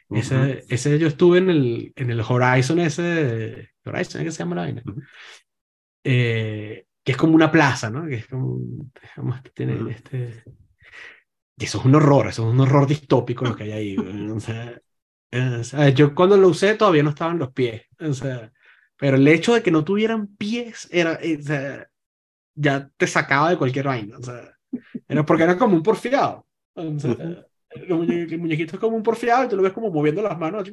ujú. 0.09 0.21
ese, 0.21 0.65
ese 0.69 0.99
yo 0.99 1.09
estuve 1.09 1.39
en 1.39 1.51
el, 1.51 1.93
en 1.97 2.11
el 2.11 2.21
Horizon 2.21 2.81
ese, 2.81 3.71
Horizon, 3.85 4.25
¿qué 4.25 4.31
se 4.31 4.39
llama 4.39 4.57
la 4.57 4.63
vaina? 4.63 4.83
Ujú. 4.87 5.03
Eh, 6.05 6.87
que 7.05 7.13
es 7.13 7.19
como 7.19 7.35
una 7.35 7.51
plaza, 7.51 7.91
¿no? 7.91 8.07
Que 8.07 8.17
es 8.17 8.27
como, 8.27 8.61
este, 9.35 9.51
tiene 9.51 9.75
Ujú. 9.75 9.89
este... 9.89 10.45
Y 11.61 11.65
eso 11.65 11.79
es 11.79 11.85
un 11.85 11.95
horror, 11.97 12.29
eso 12.29 12.47
es 12.47 12.55
un 12.55 12.61
horror 12.61 12.87
distópico 12.87 13.45
lo 13.45 13.57
que 13.57 13.65
hay 13.65 13.73
ahí. 13.73 13.97
güey. 13.97 14.31
O 14.31 14.41
sea, 14.41 14.81
eh, 15.31 15.57
o 15.61 15.65
sea, 15.65 15.89
yo 15.89 16.15
cuando 16.15 16.37
lo 16.37 16.49
usé 16.49 16.75
todavía 16.75 17.03
no 17.03 17.11
estaban 17.11 17.39
los 17.39 17.53
pies. 17.53 17.83
O 17.99 18.13
sea, 18.13 18.53
pero 18.97 19.17
el 19.17 19.27
hecho 19.27 19.55
de 19.55 19.63
que 19.63 19.71
no 19.71 19.85
tuvieran 19.85 20.29
pies 20.37 20.89
era, 20.91 21.19
eh, 21.21 21.39
o 21.41 21.43
sea, 21.43 21.89
ya 22.55 22.91
te 22.97 23.07
sacaba 23.07 23.51
de 23.51 23.59
cualquier 23.59 23.87
vaina. 23.87 24.19
O 24.19 24.23
sea, 24.23 24.55
era 25.09 25.25
porque 25.25 25.45
era 25.45 25.59
como 25.59 25.77
un 25.77 25.83
porfiado. 25.83 26.47
O 26.75 26.99
sea. 26.99 27.17
El, 27.83 27.95
muñe- 27.95 28.33
el 28.33 28.39
muñequito 28.39 28.75
es 28.77 28.81
como 28.81 28.97
un 28.97 29.03
porfiado 29.03 29.45
y 29.45 29.49
tú 29.49 29.57
lo 29.57 29.63
ves 29.63 29.73
como 29.73 29.91
moviendo 29.91 30.23
las 30.23 30.39
manos. 30.39 30.63
así. 30.63 30.73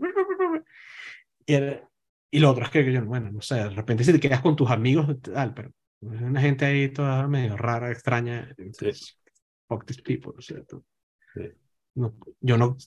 Y, 1.45 1.53
era- 1.53 1.89
y 2.31 2.39
lo 2.39 2.49
otro 2.51 2.65
es 2.65 2.69
que, 2.71 2.91
yo, 2.91 3.05
bueno, 3.05 3.31
no 3.31 3.41
sé, 3.41 3.55
de 3.55 3.69
repente 3.69 4.03
si 4.03 4.11
te 4.11 4.19
quedas 4.19 4.41
con 4.41 4.55
tus 4.55 4.69
amigos, 4.69 5.07
tal, 5.21 5.53
pero 5.53 5.69
es 6.01 6.21
una 6.21 6.41
gente 6.41 6.65
ahí 6.65 6.89
toda 6.91 7.27
medio 7.27 7.55
rara, 7.57 7.91
extraña. 7.91 8.53
entonces, 8.57 9.17
Fuck 9.67 9.85
these 9.85 10.01
people, 10.01 10.31
¿no 10.33 10.39
es 10.39 10.45
cierto? 10.45 10.83
Sí. 11.33 11.41
No, 11.95 12.15
yo 12.41 12.57
no, 12.57 12.77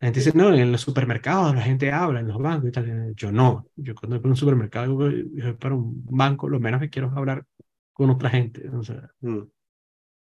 La 0.00 0.06
gente 0.08 0.20
dice, 0.20 0.32
no, 0.36 0.52
en 0.52 0.72
los 0.72 0.80
supermercados 0.80 1.54
la 1.54 1.62
gente 1.62 1.92
habla, 1.92 2.20
en 2.20 2.28
los 2.28 2.38
bancos 2.38 2.68
y 2.68 2.72
tal. 2.72 3.14
Yo 3.14 3.30
no. 3.30 3.66
Yo 3.76 3.94
cuando 3.94 4.18
voy 4.20 4.28
a 4.28 4.30
un 4.30 4.36
supermercado, 4.36 4.94
voy 4.94 5.22
voy 5.24 5.52
para 5.54 5.74
un 5.76 6.04
banco, 6.06 6.48
lo 6.48 6.58
menos 6.60 6.80
que 6.80 6.90
quiero 6.90 7.08
es 7.08 7.16
hablar 7.16 7.44
con 7.92 8.10
otra 8.10 8.30
gente. 8.30 8.68
O 8.70 8.82
sea, 8.82 9.08
Mm. 9.20 9.42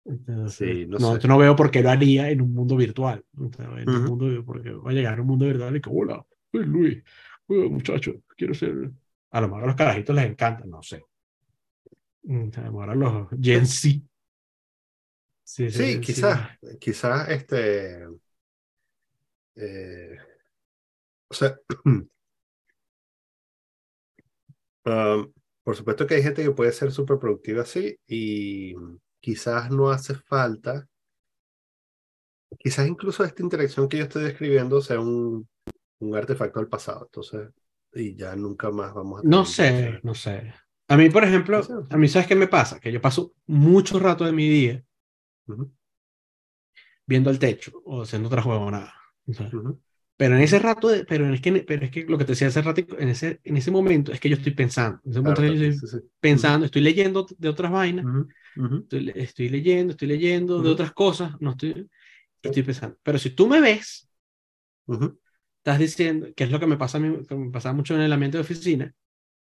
Entonces, 0.09 0.59
Sí, 0.59 0.87
no 0.87 0.99
no, 0.99 1.19
sé. 1.19 1.19
no 1.19 1.39
veo 1.39 1.57
por 1.57 1.71
qué 1.71 1.83
lo 1.83 1.91
haría 1.91 2.31
en 2.31 2.41
un 2.41 2.53
mundo 2.55 2.77
virtual. 2.77 3.25
En 3.79 3.93
un 3.93 4.03
Ujú. 4.03 4.05
mundo, 4.05 4.45
porque 4.45 4.71
va 4.71 4.91
a 4.91 4.95
llegar 4.95 5.19
a 5.19 5.23
un 5.23 5.27
mundo 5.29 5.47
virtual 5.47 5.77
y 5.77 5.81
que, 5.81 5.91
hola, 5.93 6.25
soy 6.53 6.65
Luis, 6.67 7.03
hola, 7.49 7.69
muchacho, 7.69 8.15
quiero 8.37 8.55
ser. 8.55 8.91
A 9.33 9.41
lo 9.41 9.49
mejor 9.49 9.65
a 9.65 9.67
los 9.67 9.77
carajitos 9.77 10.15
les 10.17 10.27
encanta, 10.27 10.65
no 10.67 10.83
sé. 10.83 11.03
Mm, 12.25 12.51
A 12.57 12.61
lo 12.63 12.73
mejor 12.73 12.91
a 12.91 12.95
los 12.95 13.29
Gen 13.41 13.67
Z. 13.67 14.01
Sí, 15.45 15.71
Sí, 15.71 16.01
quizás, 16.01 16.59
quizás 16.81 17.29
este. 17.29 18.07
eh, 19.57 20.17
o 21.31 21.35
sea, 21.35 21.57
um, 21.85 22.07
por 25.65 25.77
supuesto 25.77 26.07
que 26.07 26.15
hay 26.17 26.23
gente 26.23 26.43
que 26.43 26.51
puede 26.53 26.73
ser 26.73 26.93
súper 26.93 27.19
productiva 27.19 27.63
así 27.63 27.97
y 28.07 28.75
quizás 29.27 29.71
no 29.71 29.91
hace 29.91 30.15
falta. 30.15 30.89
Quizás 32.59 32.87
incluso 32.89 33.25
esta 33.25 33.43
interacción 33.43 33.89
que 33.89 33.99
yo 33.99 34.05
estoy 34.05 34.25
describiendo 34.25 34.81
sea 34.81 35.01
un, 35.01 35.49
un 36.01 36.17
artefacto 36.17 36.61
del 36.61 36.69
pasado. 36.69 37.05
Entonces, 37.07 37.51
y 37.95 38.17
ya 38.17 38.37
nunca 38.37 38.71
más 38.71 38.95
vamos 38.95 39.23
a 39.23 39.25
No 39.33 39.45
sé, 39.45 40.01
no 40.03 40.15
sé. 40.15 40.55
A 40.89 40.97
mí, 40.97 41.11
por 41.11 41.25
ejemplo, 41.25 41.75
a 41.91 41.97
mí, 41.97 42.09
¿sabes 42.09 42.29
qué 42.29 42.35
me 42.37 42.49
pasa? 42.49 42.81
Que 42.81 42.93
yo 42.93 43.01
paso 43.01 43.33
mucho 43.47 43.99
rato 43.99 44.25
de 44.25 44.33
mi 44.33 44.49
día 44.49 44.85
Ujú, 45.49 45.71
viendo 47.07 47.31
el 47.31 47.39
techo 47.39 47.83
o 47.85 48.03
haciendo 48.03 48.29
otra 48.29 48.43
huevonada. 48.45 48.95
O 49.29 49.33
sea, 49.33 49.53
ujú, 49.53 49.81
Pero 50.17 50.37
en 50.37 50.43
ese 50.43 50.59
rato, 50.61 50.89
de- 50.89 51.05
pero 51.05 51.33
es 51.35 51.41
que, 51.41 51.53
pero 51.65 51.85
es 51.87 51.91
que 51.93 52.05
lo 52.07 52.19
que 52.19 52.25
te 52.25 52.33
decía 52.33 52.49
hace 52.49 52.63
rato, 52.63 52.83
en 52.99 53.09
ese, 53.11 53.41
en 53.45 53.57
ese 53.59 53.71
momento 53.73 54.13
es 54.13 54.21
que 54.21 54.29
yo 54.31 54.37
estoy 54.37 54.55
pensando. 54.55 55.01
En 55.05 55.13
ese 55.13 55.21
momento 55.21 55.43
claro, 55.43 55.47
yo 55.47 55.53
estoy 55.55 55.73
sí, 55.73 55.87
sí. 55.87 55.99
pensando, 56.21 56.67
estoy 56.67 56.83
leyendo 56.83 57.27
de 57.39 57.49
otras 57.49 57.73
vainas, 57.73 58.09
Estoy, 58.57 59.13
estoy 59.15 59.49
leyendo, 59.49 59.93
estoy 59.93 60.09
leyendo 60.09 60.57
de 60.57 60.61
Ujú. 60.63 60.73
otras 60.75 60.93
cosas, 60.93 61.33
no 61.41 61.51
estoy, 61.51 61.89
estoy 62.43 62.63
pensando. 62.63 62.97
Pero 63.03 63.19
si 63.19 63.31
tú 63.31 63.47
me 63.47 63.61
ves, 63.61 64.09
ujú, 64.87 65.19
estás 65.59 65.79
diciendo, 65.79 66.29
que 66.37 66.45
es 66.45 66.51
lo 66.51 66.61
que 66.61 66.67
me 66.67 66.77
pasa 66.77 66.99
a 66.99 67.01
mí, 67.01 67.27
que 67.27 67.35
me 67.35 67.51
pasaba 67.51 67.75
mucho 67.75 67.95
en 67.95 68.03
el 68.03 68.13
ambiente 68.13 68.39
de 68.39 68.43
oficina, 68.43 68.95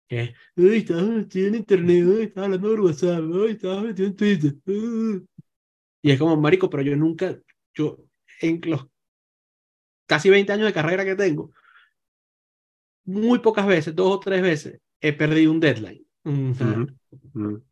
que 0.08 0.22
es, 0.24 0.32
uy, 0.56 0.78
estaba 0.78 1.04
metido 1.04 1.48
en 1.50 1.56
internet, 1.56 2.06
uy, 2.08 2.24
estaba 2.24 2.46
hablando 2.48 2.70
por 2.70 2.82
WhatsApp, 2.82 3.24
uy, 3.24 3.52
estaba 3.52 3.82
metido 3.84 4.08
en 4.10 4.16
Twitter. 4.16 4.56
uh". 4.68 5.26
Y 6.04 6.12
es 6.12 6.20
como, 6.20 6.38
marico, 6.38 6.70
pero 6.70 6.84
yo 6.84 6.96
nunca, 6.96 7.38
yo 7.76 7.98
en 8.42 8.62
los 8.66 8.88
casi 10.08 10.30
20 10.30 10.54
años 10.54 10.68
de 10.68 10.74
carrera 10.74 11.06
que 11.06 11.16
tengo, 11.16 11.52
muy 13.06 13.40
pocas 13.40 13.66
veces, 13.68 13.96
dos 13.96 14.12
o 14.16 14.20
tres 14.20 14.42
veces, 14.42 14.80
he 15.02 15.14
perdido 15.14 15.52
un 15.52 15.60
deadline. 15.60 16.06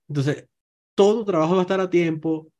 Entonces, 0.07 0.47
todo 0.95 1.25
trabajo 1.25 1.53
va 1.55 1.59
a 1.61 1.63
estar 1.63 1.79
a 1.81 1.89
tiempo, 1.89 2.51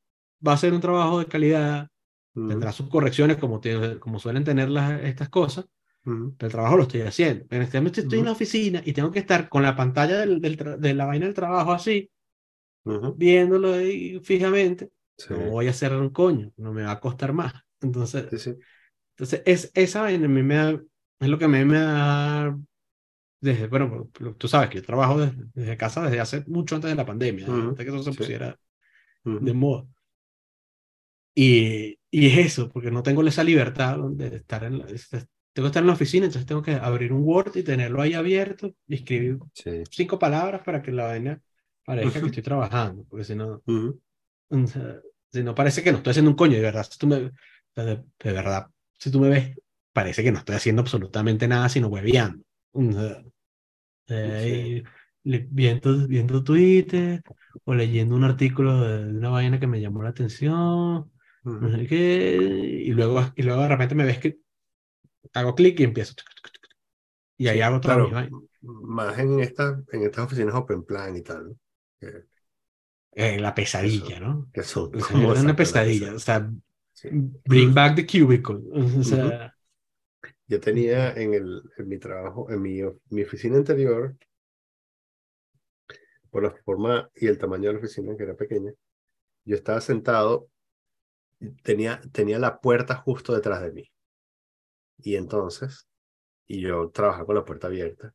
va 0.46 0.54
a 0.54 0.58
ser 0.58 0.74
un 0.74 0.82
trabajo 0.82 1.20
de 1.20 1.26
calidad, 1.28 1.90
ujú, 2.36 2.48
tendrá 2.48 2.72
sus 2.74 2.90
correcciones 2.90 3.38
como, 3.38 3.60
tiene- 3.62 4.00
como 4.00 4.20
suelen 4.20 4.44
tener 4.46 4.70
las, 4.70 5.02
estas 5.04 5.30
cosas, 5.30 5.66
ujú. 6.06 6.36
pero 6.38 6.48
el 6.48 6.52
trabajo 6.54 6.78
lo 6.78 6.84
estoy 6.84 7.02
haciendo. 7.04 7.46
En 7.52 7.62
este 7.64 7.80
momento 7.80 8.02
estoy 8.02 8.20
en 8.20 8.26
la 8.26 8.32
oficina 8.34 8.82
y 8.86 8.94
tengo 8.94 9.12
que 9.12 9.20
estar 9.20 9.50
con 9.50 9.64
la 9.64 9.76
pantalla 9.76 10.20
del, 10.20 10.42
del 10.42 10.58
de 10.80 10.94
la 10.96 11.06
vaina 11.06 11.26
del 11.28 11.36
trabajo 11.36 11.74
así, 11.74 12.12
viéndolo 13.14 13.74
ahí 13.74 14.20
fijamente. 14.24 14.92
Sí, 15.18 15.34
No 15.34 15.42
voy 15.42 15.68
a 15.68 15.72
hacer 15.72 15.94
un 15.94 16.10
coño, 16.10 16.52
no 16.58 16.74
me 16.74 16.84
va 16.84 16.92
a 16.92 17.00
costar 17.00 17.34
más. 17.34 17.54
Entonces, 17.82 18.30
sí, 18.30 18.38
sí. 18.40 18.56
entonces 19.16 19.44
es, 19.46 19.72
esa 19.76 20.02
vaina 20.04 20.26
a 20.26 20.30
mí 20.30 20.44
me 20.44 20.56
da- 20.56 20.82
es 21.20 21.30
lo 21.30 21.38
que 21.40 21.46
a 21.46 21.48
mí 21.48 21.66
me 21.66 21.80
da, 21.80 22.58
desde, 23.42 23.68
bueno, 23.68 24.10
tú 24.38 24.48
sabes 24.48 24.70
que 24.70 24.78
yo 24.78 24.84
trabajo 24.86 25.20
desde, 25.20 25.46
desde 25.54 25.78
casa 25.78 26.04
desde 26.04 26.20
hace 26.22 26.44
mucho 26.48 26.76
antes 26.76 26.90
de 26.92 26.96
la 26.96 27.06
pandemia, 27.06 27.48
Ujú, 27.48 27.68
antes 27.68 27.86
que 27.86 27.92
eso 27.92 28.04
se 28.04 28.14
pusiera 28.14 28.58
Ujú, 29.26 29.40
de 29.40 29.54
moda. 29.54 29.88
Y, 31.34 31.98
y 32.12 32.28
es 32.28 32.38
eso, 32.38 32.70
porque 32.70 32.92
no 32.92 33.04
tengo 33.04 33.24
esa 33.26 33.44
libertad 33.44 33.98
de 34.12 34.36
estar 34.38 34.64
en 34.66 34.80
la, 34.80 34.86
tengo 34.86 35.66
que 35.66 35.68
estar 35.68 35.82
en 35.84 35.88
la 35.88 35.94
oficina, 35.94 36.26
entonces 36.26 36.46
tengo 36.48 36.62
que 36.62 36.74
abrir 36.74 37.14
un 37.14 37.24
Word 37.24 37.56
y 37.56 37.64
tenerlo 37.64 38.02
ahí 38.02 38.14
abierto 38.14 38.76
y 38.88 38.96
escribir 38.96 39.40
Sí. 39.54 39.88
cinco 39.90 40.20
palabras 40.20 40.62
para 40.64 40.82
que 40.82 40.92
la 40.92 41.06
vaina 41.06 41.42
parezca 41.86 42.20
que 42.22 42.28
estoy 42.28 42.44
trabajando, 42.44 43.06
porque 43.10 43.24
si 43.26 43.36
no, 43.36 43.64
o 44.50 44.68
sea, 44.68 45.02
si 45.32 45.44
no 45.44 45.56
parece 45.56 45.84
que 45.84 45.92
no 45.92 45.98
estoy 46.00 46.12
haciendo 46.12 46.32
un 46.32 46.38
coño, 46.38 46.56
de 46.58 46.62
verdad, 46.64 46.88
si 46.90 46.98
tú 47.00 47.08
me, 47.08 47.18
de, 47.20 47.34
de 47.76 48.34
verdad, 48.34 48.68
si 49.00 49.12
tú 49.12 49.20
me 49.20 49.30
ves, 49.30 49.58
parece 49.94 50.24
que 50.24 50.32
no 50.32 50.40
estoy 50.40 50.56
haciendo 50.56 50.82
absolutamente 50.82 51.48
nada, 51.48 51.70
sino 51.70 51.88
hueveando. 51.90 52.44
O 52.74 52.92
sea, 52.92 53.24
eh, 54.12 54.84
le- 55.24 55.48
viendo, 55.52 56.08
viendo 56.08 56.44
Twitter 56.44 57.24
o 57.66 57.74
leyendo 57.76 58.16
un 58.16 58.24
artículo 58.24 58.82
de 58.82 59.10
una 59.18 59.30
vaina 59.30 59.60
que 59.60 59.68
me 59.68 59.82
llamó 59.82 60.04
la 60.04 60.10
atención, 60.10 61.12
no 61.60 61.72
sé 61.72 61.88
qué, 61.88 62.38
y 62.86 62.92
luego, 62.92 63.22
y 63.36 63.44
luego 63.44 63.62
de 63.64 63.68
repente 63.70 63.96
me 63.96 64.06
ves 64.06 64.20
que 64.20 64.40
hago 65.34 65.56
clic 65.56 65.80
y 65.80 65.84
empiezo. 65.86 66.14
Y 67.38 67.48
ahí 67.48 67.60
Sí, 67.60 67.62
hago 67.62 67.82
todas 67.82 67.98
claro, 68.00 68.48
más 68.62 69.18
en 69.20 69.40
estas, 69.40 69.80
en 69.92 70.04
estas 70.04 70.26
oficinas 70.26 70.56
open 70.56 70.84
plan 70.86 71.16
y 71.18 71.22
tal, 71.24 71.50
¿no? 71.50 71.56
que, 72.00 72.26
Eh, 73.14 73.40
la 73.40 73.54
pesadilla, 73.54 74.20
¿no? 74.20 74.50
que 74.54 74.64
son 74.64 74.92
O 74.94 75.00
sea, 75.02 75.18
una 75.42 75.56
pesadilla. 75.56 76.14
O 76.16 76.20
sea, 76.20 76.50
Sí. 76.94 77.10
bring 77.46 77.74
back 77.74 77.96
the 77.96 78.06
cubicle. 78.06 78.60
O 79.00 79.04
sea, 79.04 79.56
Yo 80.52 80.60
tenía 80.60 81.14
en, 81.14 81.34
el, 81.34 81.62
en 81.78 81.88
mi 81.88 81.98
trabajo, 81.98 82.52
en 82.52 82.62
mi, 82.62 82.82
mi 83.10 83.24
oficina 83.24 83.56
anterior, 83.56 84.18
por 86.30 86.44
la 86.44 86.52
forma 86.66 87.10
y 87.16 87.28
el 87.28 87.38
tamaño 87.38 87.68
de 87.70 87.74
la 87.76 87.80
oficina, 87.80 88.18
que 88.18 88.24
era 88.24 88.36
pequeña, 88.36 88.74
yo 89.46 89.56
estaba 89.56 89.80
sentado, 89.80 90.50
tenía, 91.64 92.02
tenía 92.12 92.38
la 92.38 92.60
puerta 92.60 92.96
justo 92.96 93.34
detrás 93.34 93.62
de 93.62 93.72
mí. 93.72 93.84
Y 94.98 95.16
entonces, 95.16 95.88
y 96.48 96.60
yo 96.60 96.90
trabajaba 96.90 97.26
con 97.28 97.36
la 97.36 97.46
puerta 97.46 97.68
abierta, 97.68 98.14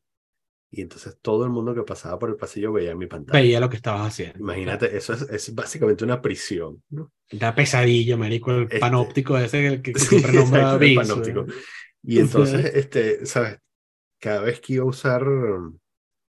y 0.69 0.81
entonces 0.81 1.17
todo 1.21 1.43
el 1.43 1.49
mundo 1.49 1.73
que 1.73 1.81
pasaba 1.81 2.19
por 2.19 2.29
el 2.29 2.35
pasillo 2.35 2.71
veía 2.73 2.93
mi 2.95 3.07
pantalla. 3.07 3.39
veía 3.39 3.59
lo 3.59 3.69
que 3.69 3.77
estabas 3.77 4.09
haciendo. 4.09 4.37
Imagínate, 4.37 4.95
eso 4.95 5.13
es, 5.13 5.23
es 5.23 5.55
básicamente 5.55 6.03
una 6.03 6.21
prisión, 6.21 6.83
¿no? 6.89 7.11
Una 7.31 7.55
pesadilla, 7.55 8.15
marico, 8.15 8.51
el 8.51 8.63
Este- 8.63 8.79
panóptico 8.79 9.37
ese 9.39 9.81
que, 9.81 9.93
que- 9.93 9.93
Sí, 9.99 10.19
siempre 10.19 10.33
nombra 10.33 10.61
exacto, 10.61 10.85
el 10.85 10.95
panóptico. 10.95 11.45
Y 12.03 12.19
entonces, 12.19 12.73
este, 12.73 13.25
¿sabes? 13.25 13.59
Cada 14.19 14.41
vez 14.41 14.61
que 14.61 14.73
iba 14.73 14.83
a 14.83 14.87
usar 14.87 15.27
um, 15.27 15.77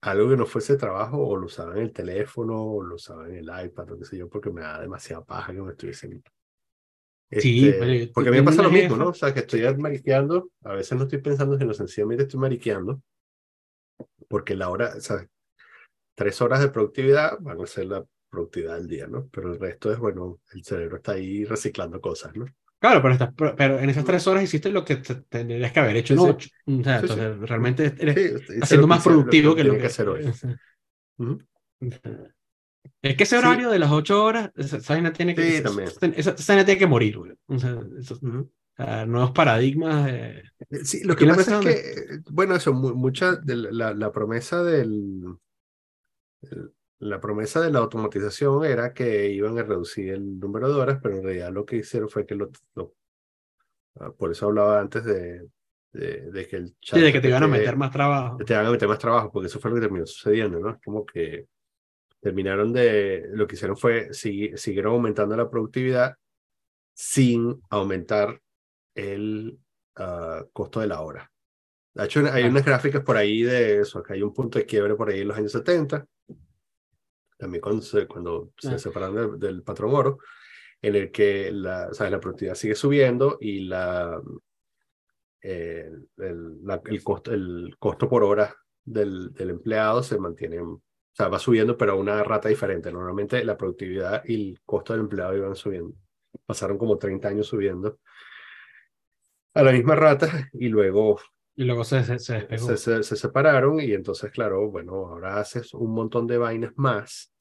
algo 0.02 0.30
que 0.30 0.36
no 0.36 0.46
fuese 0.46 0.76
trabajo, 0.76 1.26
o 1.26 1.36
lo 1.36 1.46
usaba 1.46 1.74
en 1.74 1.82
el 1.82 1.92
teléfono, 1.92 2.62
o 2.62 2.82
lo 2.82 2.96
usaba 2.96 3.28
en 3.28 3.36
el 3.36 3.66
iPad, 3.66 3.92
o 3.92 3.98
qué 3.98 4.04
sé 4.04 4.18
yo, 4.18 4.28
porque 4.28 4.50
me 4.50 4.60
da 4.60 4.80
demasiada 4.80 5.24
paja 5.24 5.52
que 5.52 5.62
me 5.62 5.70
estuviesen. 5.70 6.22
Sí, 7.30 7.68
Este, 7.68 7.78
pero 7.78 7.92
yo 7.92 8.12
porque 8.12 8.28
a 8.28 8.32
mí 8.32 8.38
me 8.38 8.44
pasa 8.44 8.62
lo 8.62 8.70
mismo, 8.70 8.96
¿no? 8.96 9.08
O 9.08 9.14
sea, 9.14 9.32
que 9.32 9.40
estoy 9.40 9.62
mariqueando, 9.76 10.50
a 10.62 10.74
veces 10.74 10.96
no 10.96 11.04
estoy 11.04 11.20
pensando, 11.20 11.58
sino 11.58 11.74
sencillamente 11.74 12.24
estoy 12.24 12.38
mariqueando, 12.38 13.02
porque 14.28 14.54
la 14.54 14.70
hora, 14.70 15.00
¿sabes? 15.00 15.28
Tres 16.14 16.40
horas 16.40 16.60
de 16.60 16.68
productividad 16.68 17.38
van 17.40 17.60
a 17.60 17.66
ser 17.66 17.86
la 17.86 18.04
productividad 18.30 18.76
del 18.76 18.86
día, 18.86 19.06
¿no? 19.06 19.28
Pero 19.32 19.52
el 19.52 19.58
resto 19.58 19.92
es, 19.92 19.98
bueno, 19.98 20.40
el 20.52 20.64
cerebro 20.64 20.96
está 20.96 21.12
ahí 21.12 21.44
reciclando 21.44 22.00
cosas, 22.00 22.36
¿no? 22.36 22.46
Claro, 22.84 23.00
pero, 23.00 23.14
estás- 23.14 23.32
pero, 23.56 23.78
en 23.78 23.88
esas 23.88 24.04
tres 24.04 24.26
horas 24.26 24.42
hiciste 24.42 24.68
lo 24.68 24.84
que 24.84 24.96
te- 24.96 25.14
tendrías 25.14 25.72
que 25.72 25.80
haber 25.80 25.96
hecho 25.96 26.12
en 26.12 26.20
ocho. 26.20 26.50
O 26.66 26.82
sea, 26.82 27.00
Sí, 27.00 27.06
sí. 27.06 27.12
entonces 27.14 27.48
realmente 27.48 27.94
eres, 27.98 28.42
Sí, 28.68 28.76
lo 28.76 28.86
más 28.86 29.02
productivo 29.02 29.54
que 29.54 29.64
lo 29.64 29.72
que, 29.72 29.78
que 29.78 29.86
hacer 29.86 30.06
hoy. 30.06 30.30
Es 33.00 33.16
que 33.16 33.22
ese 33.22 33.38
horario 33.38 33.70
de 33.70 33.78
las 33.78 33.90
ocho 33.90 34.22
horas, 34.22 34.50
esa, 34.54 34.76
esa 34.76 35.12
tiene 35.14 35.34
que, 35.34 35.56
esa, 35.56 35.70
esa- 36.14 36.64
tiene 36.66 36.76
que 36.78 36.86
morir, 36.86 37.16
güey. 37.16 37.32
O 37.46 37.58
sea, 37.58 37.80
eso- 37.98 38.20
nuevos 39.06 39.30
paradigmas. 39.30 40.04
de- 40.04 40.42
Sí, 40.84 41.04
lo 41.04 41.16
que 41.16 41.24
pasa 41.24 41.60
es 41.60 41.64
que, 41.64 41.70
eh, 41.70 42.18
bueno, 42.32 42.54
eso, 42.54 42.74
mu- 42.74 42.94
mucha 42.94 43.36
de 43.36 43.56
la, 43.56 44.12
promesa 44.12 44.62
del, 44.62 45.24
el- 46.42 46.70
la 47.00 47.20
promesa 47.20 47.60
de 47.60 47.70
la 47.70 47.80
automatización 47.80 48.64
era 48.64 48.92
que 48.94 49.30
iban 49.30 49.58
a 49.58 49.62
reducir 49.64 50.10
el 50.14 50.38
número 50.40 50.68
de 50.68 50.74
horas, 50.80 51.00
pero 51.02 51.16
en 51.18 51.24
realidad 51.24 51.52
lo 51.52 51.64
que 51.66 51.76
hicieron 51.76 52.08
fue 52.08 52.26
que 52.26 52.34
lo, 52.36 52.50
lo- 52.74 52.94
ah, 54.00 54.12
por 54.12 54.30
eso 54.30 54.46
hablaba 54.46 54.80
antes 54.80 55.04
de, 55.04 55.48
de, 55.92 56.30
de 56.30 56.48
que 56.48 56.56
el 56.56 56.76
chat 56.80 56.98
Sí, 56.98 57.02
de 57.02 57.12
que 57.12 57.20
te 57.20 57.28
iban 57.28 57.42
a 57.42 57.48
meter 57.48 57.76
más 57.76 57.90
trabajo. 57.90 58.38
te 58.46 58.54
van 58.54 58.66
a 58.66 58.70
meter 58.70 58.88
más 58.88 58.98
trabajo, 58.98 59.30
porque 59.32 59.46
eso 59.46 59.60
fue 59.60 59.70
lo 59.70 59.76
que 59.76 59.82
terminó 59.82 60.06
sucediendo, 60.06 60.58
¿no? 60.60 60.70
Es 60.70 60.76
como 60.84 61.04
que 61.06 61.46
terminaron 62.20 62.72
de, 62.72 63.28
lo 63.32 63.46
que 63.46 63.56
hicieron 63.56 63.76
fue 63.76 64.12
seguir, 64.14 64.58
siguieron 64.58 64.94
aumentando 64.94 65.36
la 65.36 65.50
productividad 65.50 66.16
sin 66.94 67.60
aumentar 67.70 68.40
el 68.94 69.58
ah, 69.96 70.44
costo 70.52 70.80
de 70.80 70.88
la 70.88 71.00
hora. 71.02 71.30
De 71.94 72.04
hecho, 72.04 72.20
hay 72.32 72.42
Claro. 72.42 72.48
unas 72.48 72.64
gráficas 72.64 73.02
por 73.04 73.16
ahí 73.16 73.42
de 73.42 73.80
eso, 73.80 74.02
que 74.02 74.14
hay 74.14 74.22
un 74.22 74.34
punto 74.34 74.58
de 74.58 74.66
quiebre 74.66 74.94
por 74.96 75.10
ahí 75.10 75.20
en 75.22 75.28
los 75.28 75.36
años 75.38 75.52
70, 75.52 76.06
también 77.36 77.60
cuando 77.62 77.82
se, 77.82 78.06
cuando 78.06 78.52
se 78.58 78.78
separaron 78.78 79.16
del, 79.16 79.38
del 79.40 79.62
patrón 79.62 79.94
oro, 79.94 80.18
en 80.82 80.96
el 80.96 81.10
que 81.12 81.50
la, 81.52 81.92
¿sabes? 81.94 82.12
la 82.12 82.20
productividad 82.20 82.54
sigue 82.54 82.74
subiendo 82.74 83.38
y 83.40 83.60
la, 83.60 84.20
eh, 85.42 85.90
el, 86.18 86.64
la- 86.64 86.80
el 86.86 87.02
costo, 87.04 87.32
el 87.32 87.76
costo 87.78 88.08
por 88.08 88.22
hora 88.24 88.54
del, 88.84 89.32
del 89.32 89.50
empleado 89.50 90.02
se 90.02 90.18
mantiene, 90.18 90.60
o 90.60 90.80
sea, 91.12 91.28
va 91.28 91.38
subiendo, 91.38 91.76
pero 91.76 91.92
a 91.92 91.96
una 91.96 92.22
rata 92.22 92.48
diferente. 92.48 92.92
Normalmente 92.92 93.44
la 93.44 93.56
productividad 93.56 94.22
y 94.24 94.50
el 94.50 94.60
costo 94.64 94.92
del 94.92 95.02
empleado 95.02 95.36
iban 95.36 95.54
subiendo. 95.56 95.94
Pasaron 96.46 96.78
como 96.78 96.98
30 96.98 97.28
años 97.28 97.46
subiendo 97.46 97.98
a 99.54 99.62
la 99.62 99.72
misma 99.72 99.94
rata 99.94 100.50
y 100.52 100.68
luego 100.68 101.20
Y 101.56 101.64
luego 101.64 101.84
se, 101.84 102.04
se, 102.04 102.18
se 102.18 102.34
despegó. 102.34 102.68
se, 102.68 102.76
se- 102.76 103.02
se 103.02 103.16
separaron 103.16 103.80
y 103.80 103.92
entonces, 103.92 104.30
claro, 104.32 104.70
bueno, 104.70 104.92
ahora 104.94 105.38
haces 105.40 105.72
un 105.74 105.92
montón 105.94 106.26
de 106.26 106.38
vainas 106.38 106.72
más 106.76 107.32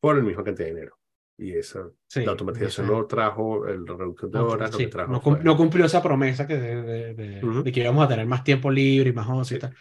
por 0.00 0.16
el 0.16 0.24
mismo 0.24 0.44
cantidad 0.44 0.68
de 0.68 0.74
dinero. 0.74 0.98
Y 1.38 1.54
esa, 1.56 1.88
Sí, 2.08 2.20
la 2.24 2.32
automatización 2.32 2.86
no 2.88 3.06
trajo 3.06 3.66
el 3.68 3.86
reducción 3.86 4.30
de 4.30 4.38
no, 4.38 4.46
horas, 4.48 4.72
lo 4.72 4.78
sí, 4.78 4.84
que 4.84 4.88
trajo 4.88 5.12
no, 5.12 5.20
cum- 5.20 5.38
no 5.42 5.56
cumplió 5.56 5.84
esa 5.86 6.02
promesa 6.02 6.46
que 6.46 6.56
de, 6.56 6.82
de- 6.82 7.14
de- 7.14 7.42
Ujú. 7.42 7.62
de 7.62 7.72
que 7.72 7.80
íbamos 7.80 8.04
a 8.04 8.08
tener 8.08 8.26
más 8.26 8.44
tiempo 8.44 8.70
libre 8.70 9.10
y 9.10 9.12
más 9.12 9.50
y 9.52 9.56
Sí. 9.56 9.58
tal. 9.58 9.74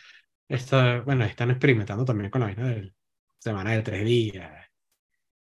Esta- 0.48 1.02
bueno, 1.02 1.26
están 1.26 1.52
experimentando 1.52 2.06
también 2.06 2.30
con 2.32 2.42
la 2.42 2.48
vaina 2.48 2.68
de 2.70 2.94
semana 3.40 3.72
de 3.74 3.82
tres 3.84 4.06
días 4.06 4.68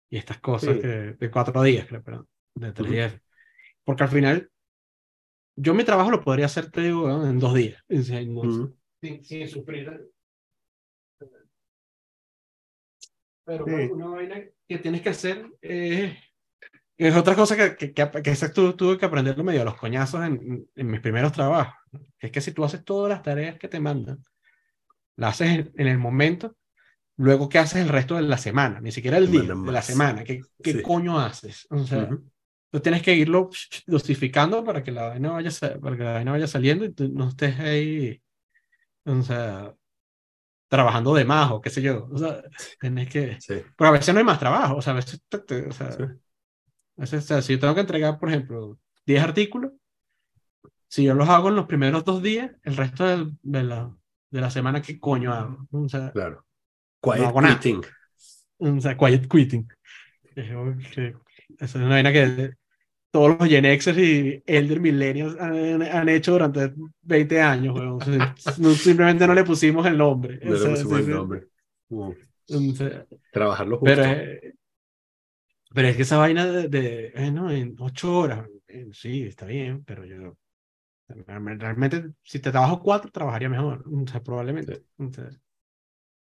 y 0.09 0.17
estas 0.17 0.39
cosas 0.39 0.77
que, 0.79 0.87
de 0.87 1.31
cuatro 1.31 1.61
días, 1.63 1.87
creo, 1.87 2.03
perdón, 2.03 2.27
de 2.55 2.71
tres 2.73 2.91
Ujú. 2.91 2.93
días. 2.93 3.21
Porque 3.85 4.03
al 4.03 4.09
final, 4.09 4.51
yo 5.55 5.73
mi 5.73 5.83
trabajo 5.83 6.11
lo 6.11 6.21
podría 6.23 6.45
hacer, 6.47 6.71
te 6.71 6.81
digo, 6.81 7.07
¿no? 7.07 7.27
en 7.27 7.39
dos 7.39 7.53
días, 7.53 7.83
en- 7.89 8.33
no- 8.33 8.73
sin, 9.01 9.23
sin 9.23 9.47
sufrir. 9.47 10.09
Pero 13.45 13.65
Sí. 13.65 13.71
bueno, 13.71 13.93
una 13.95 14.07
vaina 14.07 14.41
que 14.67 14.77
tienes 14.77 15.01
que 15.01 15.09
hacer 15.09 15.45
es, 15.61 16.13
es 16.97 17.15
otra 17.15 17.35
cosa 17.35 17.57
que, 17.57 17.75
que, 17.77 17.93
que, 17.93 18.23
que 18.23 18.31
esa 18.31 18.53
tu- 18.53 18.75
tuve 18.75 18.97
que 18.97 19.05
aprenderlo 19.05 19.43
medio 19.43 19.61
a 19.63 19.65
los 19.65 19.77
coñazos 19.77 20.25
en, 20.25 20.67
en 20.75 20.87
mis 20.87 21.01
primeros 21.01 21.33
trabajos. 21.33 21.75
es 22.19 22.31
que 22.31 22.41
si 22.41 22.53
tú 22.53 22.63
haces 22.65 22.83
todas 22.85 23.09
las 23.09 23.23
tareas 23.23 23.59
que 23.59 23.67
te 23.69 23.79
mandan, 23.79 24.23
las 25.17 25.41
haces 25.41 25.49
en, 25.59 25.73
en 25.77 25.87
el 25.87 25.97
momento, 25.99 26.55
luego 27.17 27.49
¿qué 27.49 27.59
haces 27.59 27.81
el 27.83 27.89
resto 27.89 28.15
de 28.15 28.23
la 28.23 28.37
semana? 28.37 28.81
Ni 28.81 28.91
siquiera 28.91 29.17
el 29.17 29.31
día, 29.31 29.43
de 29.43 29.71
la 29.71 29.81
semana. 29.81 30.23
¿Qué, 30.23 30.41
qué 30.63 30.73
Sí. 30.73 30.81
coño 30.81 31.19
haces? 31.19 31.67
O 31.69 31.85
sea, 31.85 32.05
Ujú. 32.05 32.31
Tú 32.73 32.79
tienes 32.79 33.03
que 33.03 33.13
irlo 33.15 33.51
dosificando 33.85 34.63
para 34.63 34.83
que 34.83 34.91
la 34.91 35.09
vaina 35.09 35.31
vaya, 35.31 35.51
para 35.79 35.95
que 35.95 36.03
la 36.03 36.13
vaina 36.13 36.31
vaya 36.31 36.47
saliendo 36.47 36.85
y 36.85 36.91
tú 36.91 37.07
no 37.13 37.29
estés 37.29 37.59
ahí, 37.59 38.19
o 39.05 39.21
sea, 39.21 39.75
trabajando 40.67 41.13
de 41.13 41.23
más 41.23 41.51
o 41.51 41.61
qué 41.61 41.69
sé 41.69 41.83
yo. 41.83 42.07
O 42.11 42.17
sea, 42.17 42.41
tienes 42.81 43.09
que... 43.09 43.39
Sí, 43.39 43.61
Pero 43.77 43.89
a 43.89 43.91
veces 43.91 44.11
no 44.11 44.17
hay 44.19 44.25
más 44.25 44.39
trabajo, 44.39 44.77
o 44.77 44.81
sea, 44.81 44.93
a 44.93 44.95
veces, 44.95 45.21
o 45.31 45.71
sea, 45.71 45.91
Sí. 45.91 46.03
a 46.03 47.01
veces, 47.01 47.23
o 47.23 47.27
sea, 47.27 47.41
si 47.43 47.53
yo 47.53 47.59
tengo 47.59 47.75
que 47.75 47.81
entregar, 47.81 48.17
por 48.17 48.29
ejemplo, 48.29 48.79
10 49.05 49.21
artículos, 49.23 49.71
si 50.87 51.03
yo 51.03 51.13
los 51.13 51.29
hago 51.29 51.49
en 51.49 51.55
los 51.55 51.67
primeros 51.67 52.03
dos 52.03 52.23
días, 52.23 52.51
el 52.63 52.75
resto 52.75 53.05
del- 53.05 53.37
de, 53.43 53.63
la, 53.63 53.95
de 54.31 54.41
la 54.41 54.49
semana, 54.49 54.81
¿qué 54.81 54.99
coño 54.99 55.31
hago? 55.31 55.67
O 55.71 55.87
sea, 55.89 56.11
claro. 56.11 56.43
Quiet 57.01 57.19
nada. 57.35 57.59
quitting. 57.59 57.81
o 58.57 58.81
sea, 58.81 58.97
quiet 58.97 59.27
quitting. 59.29 59.67
Es 60.35 60.51
como 60.51 60.75
que- 60.77 61.15
Eso 61.59 61.65
es 61.65 61.75
una 61.75 61.89
vaina 61.89 62.11
que 62.11 62.51
todos 63.13 63.37
los 63.39 63.49
Gen 63.49 63.65
Xers 63.65 63.97
y 63.99 64.43
Elder 64.47 64.81
Millennials 64.81 65.39
han, 65.39 65.83
han 65.83 66.09
hecho 66.09 66.33
durante 66.33 66.73
20 67.03 67.41
años, 67.41 67.75
weón. 67.79 67.99
Simplemente 68.77 69.27
no 69.27 69.35
le 69.35 69.45
pusimos 69.45 69.85
el 69.87 69.97
nombre. 69.97 70.39
No 70.41 70.53
O 70.53 70.57
sea, 70.57 70.71
le 70.71 70.85
pusimos 70.85 70.99
sí, 70.99 71.01
el 71.01 71.05
sí. 71.05 71.11
nombre. 71.11 71.47
Mm. 71.89 72.11
O 72.49 72.75
sea, 72.75 73.05
Trabajar 73.31 73.67
lo 73.67 73.77
justo. 73.79 74.01
Pero, 74.01 74.03
eh, 74.05 74.53
pero 75.73 75.87
es 75.87 75.95
que 75.95 76.03
esa 76.03 76.17
vaina 76.17 76.45
de, 76.45 76.67
de, 76.69 77.07
eh, 77.15 77.31
no, 77.31 77.49
en 77.51 77.75
ocho 77.79 78.17
horas, 78.19 78.47
eh, 78.67 78.87
sí, 78.93 79.23
está 79.23 79.45
bien, 79.45 79.83
pero 79.85 80.05
yo 80.05 80.37
realmente, 81.07 82.11
si 82.23 82.39
te 82.39 82.51
trabajo 82.51 82.81
cuatro, 82.81 83.11
trabajaría 83.11 83.49
mejor, 83.49 83.85
o 83.87 84.07
sea, 84.07 84.23
probablemente. 84.23 84.85
Entonces, 84.99 85.39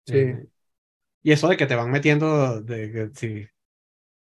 Sí. 0.07 0.17
eh, 0.17 0.49
y 1.23 1.33
eso 1.33 1.49
de 1.49 1.57
que 1.57 1.67
te 1.67 1.77
van 1.77 1.91
metiendo, 1.91 2.61
de 2.63 2.93
que 2.93 3.11
si, 3.15 3.47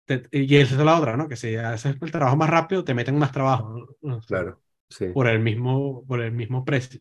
te- 0.05 0.29
y 0.33 0.57
esa 0.57 0.75
es 0.77 0.81
la 0.85 0.99
otra, 0.99 1.17
¿no? 1.17 1.29
Que 1.29 1.37
si 1.37 1.57
haces 1.57 1.97
el 2.01 2.11
trabajo 2.13 2.37
más 2.37 2.51
rápido, 2.51 2.85
te 2.85 2.95
meten 2.95 3.19
más 3.19 3.33
trabajo, 3.33 3.87
sea, 4.03 4.19
Claro, 4.27 4.63
sí. 4.89 5.07
por 5.13 5.29
el 5.29 5.41
mismo, 5.41 6.05
por 6.07 6.21
el 6.21 6.33
mismo 6.33 6.65
precio. 6.65 7.01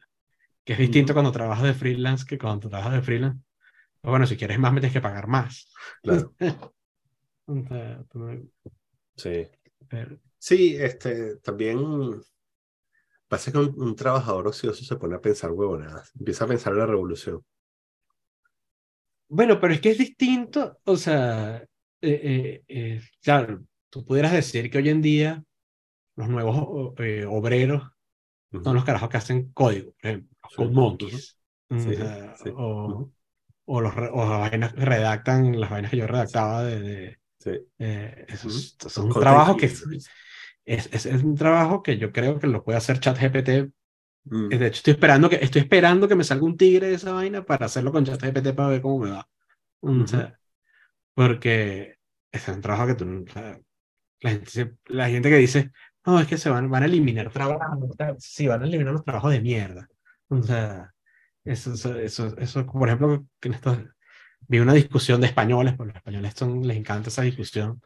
Que 0.66 0.74
es 0.74 0.80
distinto 0.80 1.14
Ujú. 1.14 1.18
cuando 1.18 1.32
trabajas 1.32 1.64
de 1.66 1.74
freelance 1.74 2.26
que 2.26 2.38
cuando 2.38 2.70
trabajas 2.70 2.94
de 2.94 3.02
freelance. 3.02 3.42
Pero 4.02 4.12
bueno, 4.12 4.28
si 4.28 4.38
quieres 4.38 4.60
más, 4.60 4.74
me 4.74 4.82
tienes 4.82 4.94
que 4.94 5.02
pagar 5.02 5.28
más. 5.28 5.72
Claro, 6.04 6.34
sí. 9.16 9.48
pero- 9.90 10.18
Sí, 10.38 10.76
este, 10.78 11.38
también 11.38 11.80
pasa 13.28 13.52
que 13.52 13.58
un, 13.58 13.74
un 13.82 13.96
trabajador 13.96 14.48
ocioso 14.48 14.84
se 14.86 14.96
pone 14.96 15.16
a 15.16 15.22
pensar 15.22 15.52
huevonadas, 15.52 16.12
empieza 16.18 16.46
a 16.46 16.48
pensar 16.48 16.74
en 16.74 16.80
la 16.80 16.86
revolución. 16.86 17.44
Bueno, 19.28 19.60
pero 19.60 19.74
es 19.74 19.82
que 19.82 19.92
es 19.92 19.98
distinto, 19.98 20.80
o 20.86 20.96
sea, 20.98 21.64
eh, 22.08 22.64
eh, 22.68 23.02
claro, 23.22 23.64
tú 23.90 24.06
pudieras 24.06 24.32
decir 24.34 24.70
que 24.72 24.78
hoy 24.80 24.90
en 24.90 25.02
día 25.02 25.44
los 26.16 26.30
nuevos 26.30 26.58
o- 26.60 26.96
eh, 27.00 27.26
obreros 27.28 27.84
son 28.64 28.76
los 28.76 28.86
carajos 28.86 29.10
que 29.10 29.18
hacen 29.18 29.52
código, 29.54 29.94
por 30.02 30.12
ejemplo, 30.12 30.38
los 30.44 30.54
Sí, 30.56 30.56
code 30.56 30.74
monkeys, 30.74 31.38
o, 31.70 31.78
Sí, 31.78 31.94
sea, 31.94 32.36
sí, 32.36 32.52
o, 32.56 33.12
o 33.66 33.82
los, 33.82 33.94
o 33.98 34.30
las 34.30 34.52
vainas 34.52 34.74
que 34.74 34.86
redactan, 34.86 35.60
las 35.60 35.70
vainas 35.72 35.92
que 35.92 35.98
yo 35.98 36.08
redactaba 36.08 36.64
de, 36.64 36.80
de, 36.82 37.20
eh, 37.80 38.26
eso 38.30 38.48
Ujú. 38.48 38.50
es, 38.50 38.78
es 38.86 38.98
Los 38.98 39.08
un 39.08 39.16
content 39.16 39.46
trabajo 39.46 39.58
que 39.58 39.68
es, 40.66 40.90
es, 40.94 41.06
es 41.06 41.24
un 41.24 41.36
trabajo 41.36 41.84
que 41.84 41.98
yo 41.98 42.12
creo 42.12 42.40
que 42.40 42.48
lo 42.48 42.64
puede 42.64 42.78
hacer 42.78 43.00
ChatGPT. 43.00 43.72
Mm, 44.32 44.60
De 44.60 44.68
hecho, 44.68 44.78
estoy 44.78 44.94
esperando 44.94 45.30
que, 45.30 45.38
estoy 45.38 45.62
esperando 45.64 46.08
que 46.08 46.16
me 46.16 46.24
salga 46.24 46.46
un 46.46 46.58
tigre 46.58 46.88
de 46.90 46.96
esa 46.96 47.14
vaina 47.14 47.46
para 47.46 47.66
hacerlo 47.68 47.92
con 47.92 48.06
ChatGPT 48.06 48.54
para 48.56 48.70
ver 48.70 48.82
cómo 48.82 49.00
me 49.00 49.12
va. 49.12 49.28
O 50.04 50.08
Ujú. 50.08 50.08
sea, 50.08 50.40
porque 51.14 51.98
es 52.32 52.48
un 52.48 52.62
trabajo 52.62 52.88
que 52.88 52.96
tú, 52.96 53.26
la 54.22 54.30
gente, 54.30 54.76
la 54.86 55.10
gente 55.10 55.30
que 55.30 55.38
dice, 55.38 55.72
no, 56.06 56.20
es 56.20 56.28
que 56.28 56.38
se 56.38 56.50
van, 56.50 56.70
van 56.70 56.84
a 56.84 56.86
eliminar 56.86 57.32
trabajos, 57.32 57.96
tal". 57.98 58.16
sí, 58.20 58.48
van 58.48 58.64
a 58.64 58.66
eliminar 58.66 58.94
los 58.94 59.04
trabajos 59.04 59.32
de 59.32 59.42
mierda. 59.42 59.88
O 60.30 60.42
sea, 60.42 60.94
eso, 61.44 61.74
eso, 61.74 61.98
eso, 62.00 62.38
eso, 62.38 62.66
por 62.66 62.88
ejemplo, 62.88 63.26
que 63.40 63.50
en 63.50 63.54
estos, 63.56 63.78
vi 64.48 64.60
una 64.60 64.74
discusión 64.74 65.22
de 65.22 65.28
españoles, 65.28 65.76
porque 65.76 65.94
los 65.94 65.98
españoles 65.98 66.34
son, 66.36 66.68
les 66.68 66.78
encanta 66.78 67.10
esa 67.10 67.22
discusión, 67.22 67.82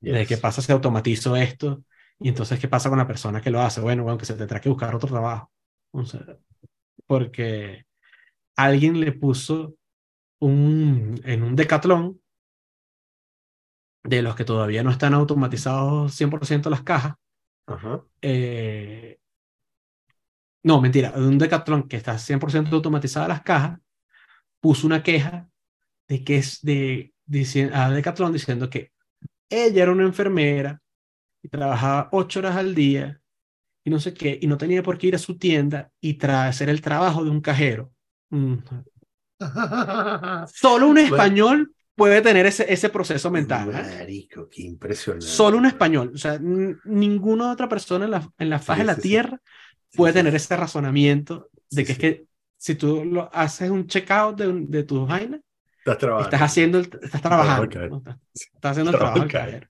de 0.00 0.20
yes. 0.20 0.28
qué 0.28 0.36
pasa 0.36 0.62
si 0.62 0.72
automatizo 0.72 1.36
esto, 1.36 1.84
y 2.18 2.28
entonces 2.28 2.58
qué 2.60 2.68
pasa 2.68 2.88
con 2.88 2.98
la 2.98 3.06
persona 3.06 3.40
que 3.40 3.50
lo 3.50 3.60
hace. 3.60 3.80
Bueno, 3.80 4.04
bueno, 4.04 4.18
que 4.18 4.26
se 4.26 4.34
tendrá 4.34 4.60
que 4.60 4.68
buscar 4.68 4.94
otro 4.94 5.08
trabajo. 5.08 5.50
O 5.90 6.04
sea, 6.04 6.24
porque 7.06 7.84
alguien 8.56 9.00
le 9.00 9.12
puso 9.12 9.74
un, 10.38 11.20
en 11.24 11.42
un 11.42 11.56
decatlón 11.56 12.21
de 14.04 14.22
los 14.22 14.36
que 14.36 14.44
todavía 14.44 14.82
no 14.82 14.90
están 14.90 15.14
automatizados 15.14 16.14
100% 16.14 16.70
las 16.70 16.82
cajas. 16.82 17.14
Ajá. 17.66 18.04
eh, 18.20 19.18
no, 20.62 20.80
mentira, 20.80 21.10
de 21.12 21.26
un 21.26 21.38
decatlón 21.38 21.88
que 21.88 21.96
está 21.96 22.18
100% 22.18 22.76
automatizada 22.76 23.28
las 23.28 23.42
cajas, 23.42 23.80
puso 24.60 24.86
una 24.86 25.02
queja 25.02 25.48
de 26.08 26.24
que 26.24 26.38
es 26.38 26.62
de, 26.62 27.14
dici- 27.28 27.70
a 27.74 27.90
Decathlon 27.90 28.32
diciendo 28.32 28.70
que 28.70 28.92
ella 29.50 29.84
era 29.84 29.92
una 29.92 30.04
enfermera 30.04 30.82
y 31.42 31.48
trabajaba 31.48 32.08
ocho 32.12 32.40
horas 32.40 32.56
al 32.56 32.74
día 32.74 33.20
y 33.84 33.90
no 33.90 34.00
sé 34.00 34.14
qué, 34.14 34.38
y 34.40 34.46
no 34.48 34.58
tenía 34.58 34.82
por 34.82 34.98
qué 34.98 35.08
ir 35.08 35.16
a 35.16 35.18
su 35.18 35.38
tienda 35.38 35.92
y 36.00 36.18
hacer 36.26 36.70
el 36.70 36.82
trabajo 36.82 37.24
de 37.24 37.30
un 37.30 37.40
cajero. 37.40 37.92
Mm. 38.30 38.56
Solo 40.54 40.88
un 40.88 40.98
español 40.98 41.74
puede 41.94 42.22
tener 42.22 42.46
ese, 42.46 42.72
ese 42.72 42.88
proceso 42.88 43.30
mental. 43.30 43.70
¿eh? 43.74 43.82
Marico, 43.98 44.48
qué 44.48 44.62
impresionante. 44.62 45.26
Solo 45.26 45.58
un 45.58 45.66
español. 45.66 46.12
O 46.14 46.18
sea, 46.18 46.38
ninguna 46.84 47.52
otra 47.52 47.68
persona 47.68 48.04
en 48.06 48.10
la, 48.12 48.30
en 48.38 48.50
la 48.50 48.58
faz 48.58 48.76
Sí, 48.76 48.80
de 48.82 48.86
la 48.86 48.94
sí. 48.94 49.02
Tierra 49.02 49.40
Sí, 49.90 49.98
puede 49.98 50.12
tener 50.14 50.34
ese 50.34 50.56
razonamiento 50.56 51.50
de 51.70 51.84
que 51.84 51.92
es 51.92 51.98
que 51.98 52.26
si 52.56 52.74
tú 52.76 53.04
lo 53.04 53.28
haces 53.34 53.70
un 53.70 53.86
checkout 53.86 54.38
de, 54.38 54.52
de 54.68 54.84
tus 54.84 55.06
vainas, 55.06 55.40
Estás 55.78 55.98
trabajando. 55.98 56.24
estás 56.26 56.42
haciendo, 56.42 56.78
el- 56.78 56.84
estás 57.02 57.22
trabajando, 57.22 57.68
cajero. 57.68 57.88
¿no? 57.90 57.98
estás, 57.98 58.16
estás 58.54 58.70
haciendo 58.72 58.90
el 58.92 58.96
Trabajo 58.96 59.26
trabajo. 59.26 59.66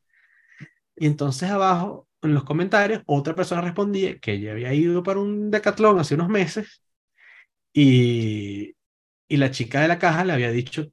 Y 0.96 1.06
entonces 1.06 1.50
abajo, 1.50 2.08
en 2.22 2.34
los 2.34 2.44
comentarios, 2.44 3.02
otra 3.06 3.34
persona 3.34 3.60
respondía 3.62 4.18
que 4.18 4.32
ella 4.34 4.52
había 4.52 4.72
ido 4.74 5.02
para 5.02 5.20
un 5.20 5.50
decatlón 5.50 5.98
hace 5.98 6.14
unos 6.14 6.28
meses 6.28 6.82
y, 7.72 8.74
y 9.28 9.36
la 9.38 9.50
chica 9.50 9.82
de 9.82 9.88
la 9.88 9.98
caja 9.98 10.24
le 10.24 10.32
había 10.32 10.50
dicho 10.52 10.88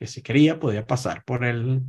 que 0.00 0.06
si 0.08 0.22
quería 0.22 0.58
podía 0.58 0.86
pasar 0.86 1.22
por 1.24 1.44
el 1.44 1.82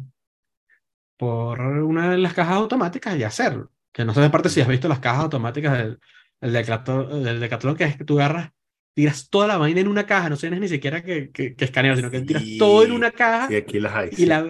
por 1.17 1.59
una 1.61 2.11
de 2.11 2.17
las 2.17 2.33
cajas 2.33 2.55
automáticas 2.55 3.17
y 3.17 3.23
hacerlo. 3.23 3.71
Que 3.93 4.05
no 4.05 4.13
sé 4.13 4.23
aparte 4.23 4.49
si 4.49 4.61
has 4.61 4.67
visto 4.67 4.87
las 4.87 4.99
cajas 4.99 5.23
automáticas 5.23 5.77
del, 5.77 5.99
del, 6.41 7.39
decatlón, 7.39 7.75
que 7.75 7.83
es 7.83 7.97
que 7.97 8.05
tú 8.05 8.19
agarras, 8.19 8.51
tiras 8.93 9.29
toda 9.29 9.47
la 9.47 9.57
vaina 9.57 9.81
en 9.81 9.87
una 9.87 10.05
caja, 10.05 10.29
no 10.29 10.37
tienes 10.37 10.59
ni 10.59 10.67
siquiera 10.67 11.03
que, 11.03 11.29
que, 11.31 11.55
que 11.55 11.65
escanear, 11.65 11.95
sino 11.95 12.09
que 12.09 12.21
tiras 12.21 12.43
Sí. 12.43 12.57
todo 12.57 12.83
en 12.83 12.91
una 12.91 13.11
caja 13.11 13.47
Sí, 13.47 13.55
aquí 13.55 13.79
las 13.79 13.93
hay. 13.95 14.09
Y 14.11 14.15
sí, 14.15 14.25
la- 14.25 14.49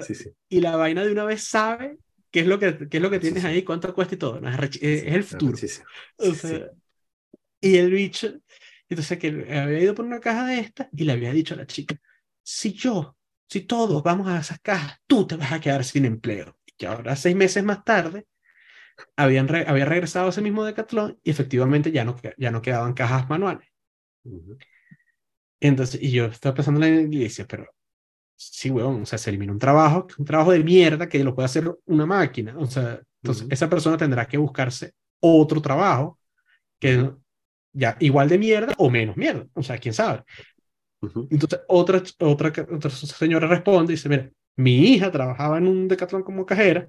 y 0.49 0.61
la 0.61 0.75
vaina 0.75 1.03
de 1.03 1.11
una 1.11 1.25
vez 1.25 1.43
sabe 1.43 1.97
qué 2.31 2.41
es 2.41 2.47
lo 2.47 2.57
que, 2.59 2.87
qué 2.89 2.97
es 2.97 3.03
lo 3.03 3.09
que 3.09 3.19
tienes 3.19 3.43
ahí, 3.45 3.63
cuánto 3.63 3.93
cuesta 3.93 4.15
y 4.15 4.17
todo. 4.17 4.39
¿no? 4.39 4.49
Es, 4.49 4.55
arrechi- 4.55 4.79
es- 4.81 5.03
el 5.03 5.23
futuro. 5.23 5.57
O 6.17 6.33
sea. 6.33 6.69
Y 7.59 7.77
el 7.77 7.91
bicho, 7.91 8.33
Entonces 8.89 9.19
que 9.19 9.27
había 9.27 9.79
ido 9.81 9.93
por 9.93 10.05
una 10.05 10.19
caja 10.19 10.45
de 10.47 10.59
estas 10.59 10.87
y 10.93 11.03
le 11.03 11.11
había 11.13 11.31
dicho 11.31 11.53
a 11.53 11.57
la 11.57 11.67
chica, 11.67 11.95
si 12.43 12.73
yo, 12.73 13.15
si 13.51 13.59
todos 13.61 14.01
vamos 14.01 14.29
a 14.29 14.39
esas 14.39 14.61
cajas, 14.61 14.97
tú 15.05 15.27
te 15.27 15.35
vas 15.35 15.51
a 15.51 15.59
quedar 15.59 15.83
sin 15.83 16.05
empleo. 16.05 16.57
Y 16.65 16.71
que 16.77 16.87
ahora, 16.87 17.17
seis 17.17 17.35
meses 17.35 17.61
más 17.65 17.83
tarde, 17.83 18.25
habían 19.17 19.53
había 19.67 19.83
regresado 19.83 20.27
a 20.27 20.29
ese 20.29 20.41
mismo 20.41 20.63
decatlón 20.63 21.19
y 21.21 21.31
efectivamente 21.31 21.91
ya 21.91 22.05
no, 22.05 22.15
ya 22.37 22.49
no 22.49 22.61
quedaban 22.61 22.93
cajas 22.93 23.27
manuales. 23.29 23.67
Entonces, 25.59 26.01
y 26.01 26.11
yo 26.11 26.27
estaba 26.27 26.55
pensando 26.55 26.85
en 26.85 26.95
la 26.95 27.01
iglesia, 27.01 27.45
pero 27.45 27.67
sí, 28.37 28.71
weón, 28.71 29.01
o 29.01 29.05
sea, 29.05 29.19
se 29.19 29.29
elimina 29.31 29.51
un 29.51 29.59
trabajo, 29.59 30.07
un 30.17 30.25
trabajo 30.25 30.53
de 30.53 30.63
mierda 30.63 31.09
que 31.09 31.21
lo 31.21 31.35
puede 31.35 31.47
hacer 31.47 31.69
una 31.87 32.05
máquina. 32.05 32.55
O 32.57 32.67
sea, 32.67 33.01
entonces 33.21 33.47
esa 33.49 33.69
persona 33.69 33.97
tendrá 33.97 34.29
que 34.29 34.37
buscarse 34.37 34.93
otro 35.19 35.61
trabajo 35.61 36.17
que 36.79 37.11
ya 37.73 37.97
igual 37.99 38.29
de 38.29 38.37
mierda 38.37 38.73
o 38.77 38.89
menos 38.89 39.17
mierda. 39.17 39.45
O 39.55 39.61
sea, 39.61 39.77
quién 39.77 39.93
sabe. 39.93 40.23
Entonces, 41.01 41.61
otra, 41.67 42.03
otra, 42.19 42.53
otra 42.71 42.91
señora 42.91 43.47
responde 43.47 43.93
y 43.93 43.95
dice, 43.95 44.09
mira, 44.09 44.29
mi 44.55 44.93
hija 44.93 45.11
trabajaba 45.11 45.57
en 45.57 45.67
un 45.67 45.87
Decathlon 45.87 46.23
como 46.23 46.45
cajera, 46.45 46.87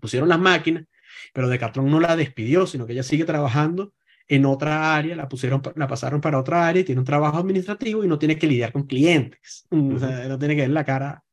pusieron 0.00 0.28
las 0.28 0.38
máquinas, 0.38 0.84
pero 1.32 1.48
Decathlon 1.48 1.90
no 1.90 2.00
la 2.00 2.16
despidió, 2.16 2.66
sino 2.66 2.86
que 2.86 2.92
ella 2.92 3.02
sigue 3.02 3.24
trabajando 3.24 3.92
en 4.26 4.44
otra 4.44 4.94
área, 4.94 5.16
la 5.16 5.28
pusieron, 5.28 5.62
la 5.74 5.88
pasaron 5.88 6.20
para 6.20 6.38
otra 6.38 6.68
área 6.68 6.82
y 6.82 6.84
tiene 6.84 7.00
un 7.00 7.06
trabajo 7.06 7.38
administrativo 7.38 8.04
y 8.04 8.08
no 8.08 8.18
tiene 8.18 8.38
que 8.38 8.46
lidiar 8.46 8.72
con 8.72 8.86
clientes, 8.86 9.66
o 9.70 9.98
sea, 9.98 10.28
no 10.28 10.38
tiene 10.38 10.54
que 10.54 10.62
ver 10.62 10.70
la 10.70 10.84
cara. 10.84 11.24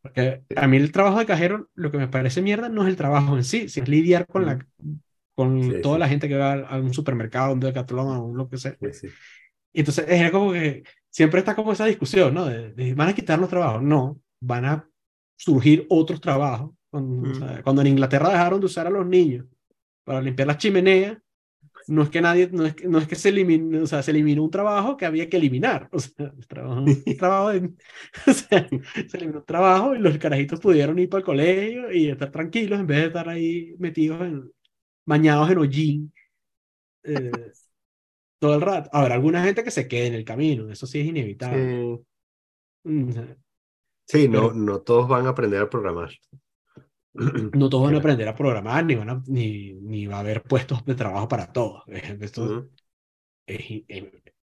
Porque 0.00 0.42
a 0.56 0.66
mí 0.66 0.76
el 0.76 0.92
trabajo 0.92 1.18
de 1.18 1.26
cajero, 1.26 1.68
lo 1.74 1.90
que 1.90 1.98
me 1.98 2.08
parece 2.08 2.42
mierda 2.42 2.68
no 2.68 2.82
es 2.82 2.88
el 2.88 2.96
trabajo 2.96 3.36
en 3.36 3.44
sí, 3.44 3.68
sino 3.68 3.84
es 3.84 3.88
lidiar 3.88 4.26
con, 4.26 4.46
la, 4.46 4.64
con 5.34 5.80
toda 5.80 5.98
la 5.98 6.08
gente 6.08 6.28
que 6.28 6.36
va 6.36 6.54
a, 6.54 6.78
un 6.78 6.94
supermercado, 6.94 7.50
a 7.50 7.52
un 7.52 7.60
Decathlon, 7.60 8.14
a 8.14 8.20
un 8.20 8.36
lo 8.36 8.48
que 8.48 8.58
sea. 8.58 8.76
Y 9.72 9.80
entonces 9.80 10.04
es 10.08 10.30
como 10.30 10.52
que 10.52 10.84
siempre 11.10 11.40
está 11.40 11.54
como 11.54 11.72
esa 11.72 11.86
discusión, 11.86 12.34
¿no? 12.34 12.46
De, 12.46 12.94
van 12.94 13.08
a 13.08 13.14
quitar 13.14 13.38
los 13.38 13.48
trabajos. 13.48 13.82
No, 13.82 14.20
van 14.40 14.64
a 14.64 14.88
surgir 15.36 15.86
otros 15.88 16.20
trabajos. 16.20 16.72
Cuando, 16.90 17.62
cuando 17.62 17.80
en 17.80 17.88
Inglaterra 17.88 18.28
dejaron 18.28 18.60
de 18.60 18.66
usar 18.66 18.86
a 18.86 18.90
los 18.90 19.06
niños 19.06 19.46
para 20.04 20.20
limpiar 20.20 20.48
las 20.48 20.58
chimeneas, 20.58 21.16
no 21.88 22.02
es 22.02 22.10
que 22.10 22.20
nadie, 22.20 22.48
no 22.52 22.66
es, 22.66 22.74
no 22.84 22.98
es 22.98 23.08
que 23.08 23.16
se 23.16 23.30
elimine, 23.30 23.80
o 23.80 23.86
sea, 23.86 24.02
se 24.02 24.10
eliminó 24.10 24.44
un 24.44 24.50
trabajo 24.50 24.96
que 24.96 25.06
había 25.06 25.28
que 25.28 25.36
eliminar, 25.36 25.88
o 25.92 25.98
sea, 25.98 26.32
el 26.36 26.46
trabajo, 26.46 26.84
trabajo 27.18 27.48
o 28.26 28.32
sea, 28.32 28.68
se 29.08 29.16
eliminó 29.16 29.38
un 29.40 29.44
trabajo 29.44 29.94
y 29.94 29.98
los 29.98 30.16
carajitos 30.18 30.60
pudieron 30.60 30.98
ir 30.98 31.08
para 31.08 31.20
el 31.20 31.24
colegio 31.24 31.92
y 31.92 32.08
estar 32.08 32.30
tranquilos 32.30 32.80
en 32.80 32.86
vez 32.86 32.98
de 32.98 33.06
estar 33.06 33.28
ahí 33.28 33.74
metidos 33.78 34.20
en, 34.22 34.50
bañados 35.04 35.50
en 35.50 35.58
hollín 35.58 36.12
eh, 37.04 37.30
todo 38.42 38.56
el 38.56 38.60
rato. 38.60 38.90
Habrá 38.92 39.14
alguna 39.14 39.44
gente 39.44 39.62
que 39.62 39.70
se 39.70 39.86
quede 39.86 40.08
en 40.08 40.14
el 40.14 40.24
camino, 40.24 40.68
eso 40.68 40.84
sí 40.84 40.98
es 40.98 41.06
inevitable. 41.06 42.00
Sí, 42.84 44.26
mm, 44.26 44.32
no, 44.32 44.52
no 44.52 44.80
todos 44.80 45.06
van 45.08 45.26
a 45.26 45.28
aprender 45.28 45.62
a 45.62 45.70
programar. 45.70 46.10
No 47.54 47.68
todos 47.68 47.84
van 47.84 47.94
a 47.94 47.98
aprender 47.98 48.26
a 48.26 48.34
programar, 48.34 48.84
ni, 48.84 48.94
van 48.94 49.22
ni, 49.26 49.74
ni 49.74 50.06
va 50.06 50.16
a 50.16 50.20
haber 50.20 50.42
puestos 50.42 50.84
de 50.84 50.94
trabajo 50.94 51.28
para 51.28 51.52
todos. 51.52 51.84
Esto 51.86 52.68
es, 53.46 53.84
es, 53.86 54.04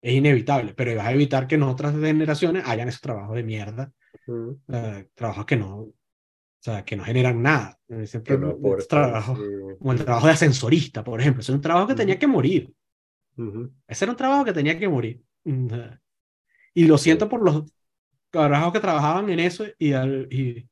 inevitable, 0.02 0.74
pero 0.74 0.94
vas 0.96 1.06
a 1.06 1.12
evitar 1.12 1.46
que 1.46 1.54
en 1.54 1.62
otras 1.62 1.94
generaciones 1.94 2.64
hayan 2.66 2.88
esos 2.88 3.00
trabajos 3.00 3.36
de 3.36 3.44
mierda, 3.44 3.92
trabajos 5.14 5.46
que 5.46 5.56
no, 5.56 5.76
o 5.78 5.94
sea, 6.58 6.84
que 6.84 6.96
no 6.96 7.04
generan 7.04 7.40
nada. 7.40 7.78
Siempre 8.04 8.36
trabajo, 8.88 9.38
como 9.78 9.92
el 9.92 10.04
trabajo 10.04 10.26
de 10.26 10.32
ascensorista, 10.32 11.04
por 11.04 11.20
ejemplo, 11.20 11.40
es 11.40 11.48
un 11.48 11.60
trabajo 11.60 11.86
que 11.86 11.94
tenía 11.94 12.18
que 12.18 12.26
morir. 12.26 12.74
Ese 13.86 14.04
era 14.04 14.12
un 14.12 14.16
trabajo 14.16 14.44
que 14.44 14.52
tenía 14.52 14.78
que 14.78 14.88
morir. 14.88 15.22
Y 16.74 16.84
lo 16.84 16.98
siento 16.98 17.28
por 17.28 17.42
los 17.42 17.64
trabajos 18.30 18.72
que 18.72 18.80
trabajaban 18.80 19.30
en 19.30 19.40
eso 19.40 19.64
y, 19.78 19.94
y 19.94 20.68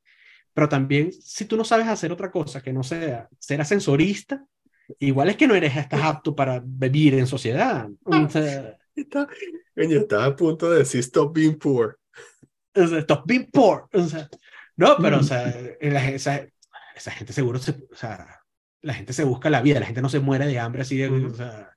pero 0.57 0.69
también, 0.69 1.11
si 1.13 1.45
tú 1.45 1.55
no 1.55 1.63
sabes 1.63 1.87
hacer 1.87 2.11
otra 2.11 2.31
cosa 2.31 2.63
que 2.63 2.73
no 2.73 2.81
sea 2.81 3.29
ser 3.37 3.61
ascensorista, 3.61 4.43
igual 4.97 5.29
es 5.29 5.37
que 5.37 5.47
no 5.47 5.53
eres, 5.53 5.77
estás 5.77 6.01
apto 6.03 6.35
para 6.35 6.59
vivir 6.65 7.13
en 7.13 7.27
sociedad. 7.27 7.87
O 8.03 8.27
sea, 8.27 8.75
está, 8.95 9.27
estaba 9.75 10.25
a 10.25 10.35
punto 10.35 10.71
de 10.71 10.79
decir 10.79 11.01
stop 11.01 11.31
being 11.31 11.59
poor. 11.59 11.99
stop 12.73 13.21
being 13.27 13.45
poor. 13.51 13.87
O 13.93 14.03
sea, 14.07 14.27
no, 14.75 14.95
pero, 14.99 15.19
o 15.19 15.23
sea, 15.23 15.47
esa, 15.79 16.47
esa, 16.95 17.11
gente 17.11 17.33
seguro 17.33 17.59
se, 17.59 17.73
o 17.91 17.95
sea, 17.95 18.41
la 18.81 18.95
gente 18.95 19.13
se 19.13 19.25
busca 19.25 19.51
la 19.51 19.61
vida, 19.61 19.79
la 19.79 19.85
gente 19.85 20.01
no 20.01 20.09
se 20.09 20.21
muere 20.21 20.47
de 20.47 20.57
hambre 20.57 20.81
así 20.81 20.97
de, 20.97 21.07
o 21.07 21.35
sea, 21.35 21.76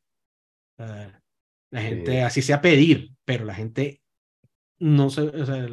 la 1.70 1.82
gente 1.82 2.23
así 2.23 2.43
sea 2.43 2.61
pedir, 2.61 3.12
pero 3.24 3.44
la 3.44 3.55
gente 3.55 4.02
no 4.78 5.11
se, 5.11 5.23
o 5.23 5.47
sea, 5.47 5.69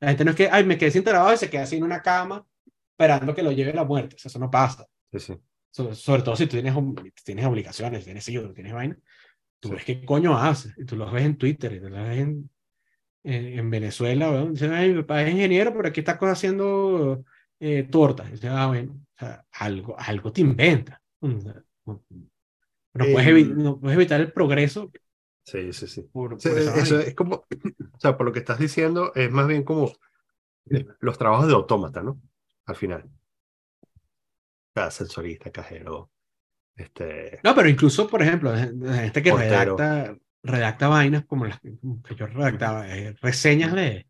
la 0.00 0.08
gente 0.08 0.24
no 0.24 0.30
es 0.30 0.36
que, 0.36 0.48
ay, 0.50 0.64
me 0.64 0.78
quedé 0.78 0.90
sin 0.90 1.04
trabajo 1.04 1.34
y 1.34 1.38
se 1.38 1.50
queda 1.50 1.62
así 1.62 1.76
en 1.76 1.84
una 1.84 2.02
cama 2.02 2.44
esperando 2.92 3.34
que 3.34 3.42
lo 3.42 3.52
lleve 3.52 3.72
la 3.72 3.84
muerte. 3.84 4.16
eso 4.22 4.38
no 4.38 4.50
pasa. 4.50 4.86
Sí, 5.12 5.20
sí. 5.20 5.34
sobre 5.70 6.22
todo 6.22 6.34
si 6.34 6.46
tú 6.46 6.60
tienes, 6.60 6.74
tienes 7.24 7.46
obligaciones, 7.46 8.04
tienes 8.04 8.28
hijos, 8.28 8.52
tienes 8.54 8.72
vaina. 8.72 8.96
Tú 9.60 9.70
ves 9.70 9.84
qué 9.84 10.04
coño 10.04 10.36
haces. 10.36 10.74
Y 10.76 10.84
tú 10.84 10.96
los 10.96 11.12
ves 11.12 11.24
en 11.24 11.36
Twitter, 11.36 11.72
y 11.72 11.80
tú 11.80 11.88
los 11.88 12.08
ves 12.08 12.18
en, 12.18 12.50
en, 13.24 13.70
Venezuela. 13.70 14.30
¿no? 14.30 14.50
Dicen, 14.50 14.72
ay, 14.72 14.92
mi 14.92 15.02
papá 15.02 15.22
es 15.22 15.30
ingeniero, 15.30 15.72
pero 15.74 15.88
aquí 15.88 16.00
está 16.00 16.18
haciendo 16.20 17.24
eh, 17.60 17.84
tortas. 17.84 18.28
Y 18.28 18.32
dicen, 18.32 18.50
ah, 18.50 18.66
bueno, 18.66 18.92
o 18.92 19.18
sea, 19.18 19.44
algo, 19.52 19.96
algo 19.98 20.32
te 20.32 20.40
inventa. 20.40 21.00
No, 22.98 23.12
puedes 23.12 23.48
no 23.48 23.80
puedes 23.80 23.96
evitar 23.96 24.20
el 24.20 24.32
progreso 24.32 24.90
Sí, 25.48 25.72
sí, 25.72 25.86
sí. 25.86 26.10
eso 26.76 27.00
es 27.00 27.14
como, 27.14 27.46
o 27.94 27.98
sea, 27.98 28.18
por 28.18 28.26
lo 28.26 28.32
que 28.32 28.40
estás 28.40 28.58
diciendo, 28.58 29.12
es 29.14 29.30
más 29.30 29.46
bien 29.46 29.64
como 29.64 29.94
los 31.00 31.16
trabajos 31.16 31.46
de 31.46 31.54
autómata, 31.54 32.02
¿no? 32.02 32.20
Al 32.66 32.76
final. 32.76 33.08
Cada 34.74 34.90
sensorista, 34.90 35.50
cajero. 35.50 36.10
Este, 36.76 37.40
no, 37.42 37.54
pero 37.54 37.70
incluso, 37.70 38.06
por 38.08 38.20
ejemplo, 38.20 38.54
gente 38.54 39.22
que 39.22 39.32
redacta, 39.32 40.14
redacta 40.42 40.88
vainas 40.88 41.24
como 41.24 41.46
las 41.46 41.60
que 41.60 42.14
yo 42.14 42.26
redactaba, 42.26 42.86
eh, 42.94 43.16
reseñas 43.22 43.72
de, 43.72 44.06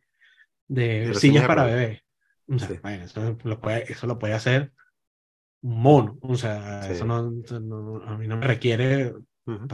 de 0.67 1.15
sillas 1.15 1.47
para 1.47 1.67
bebés. 1.67 2.03
eso, 2.49 3.39
lo 3.45 3.61
puede, 3.61 3.93
eso 3.93 4.09
lo 4.09 4.19
puede 4.19 4.35
hacer 4.35 4.73
mono. 5.63 6.19
O 6.23 6.37
sea, 6.37 6.91
eso 6.91 7.05
no, 7.05 7.17
a 8.05 8.17
mí 8.17 8.27
no 8.27 8.37
me 8.37 8.47
requiere 8.47 9.13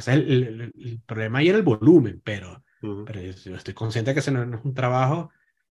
el, 0.06 1.02
problema 1.06 1.38
ahí 1.38 1.48
era 1.48 1.58
el 1.58 1.64
volumen, 1.64 2.20
pero, 2.24 2.62
pero 2.80 3.20
yo, 3.20 3.56
estoy 3.56 3.74
consciente 3.74 4.12
que 4.12 4.20
ese 4.20 4.30
no, 4.30 4.42
es 4.42 4.64
un 4.64 4.74
trabajo, 4.74 5.30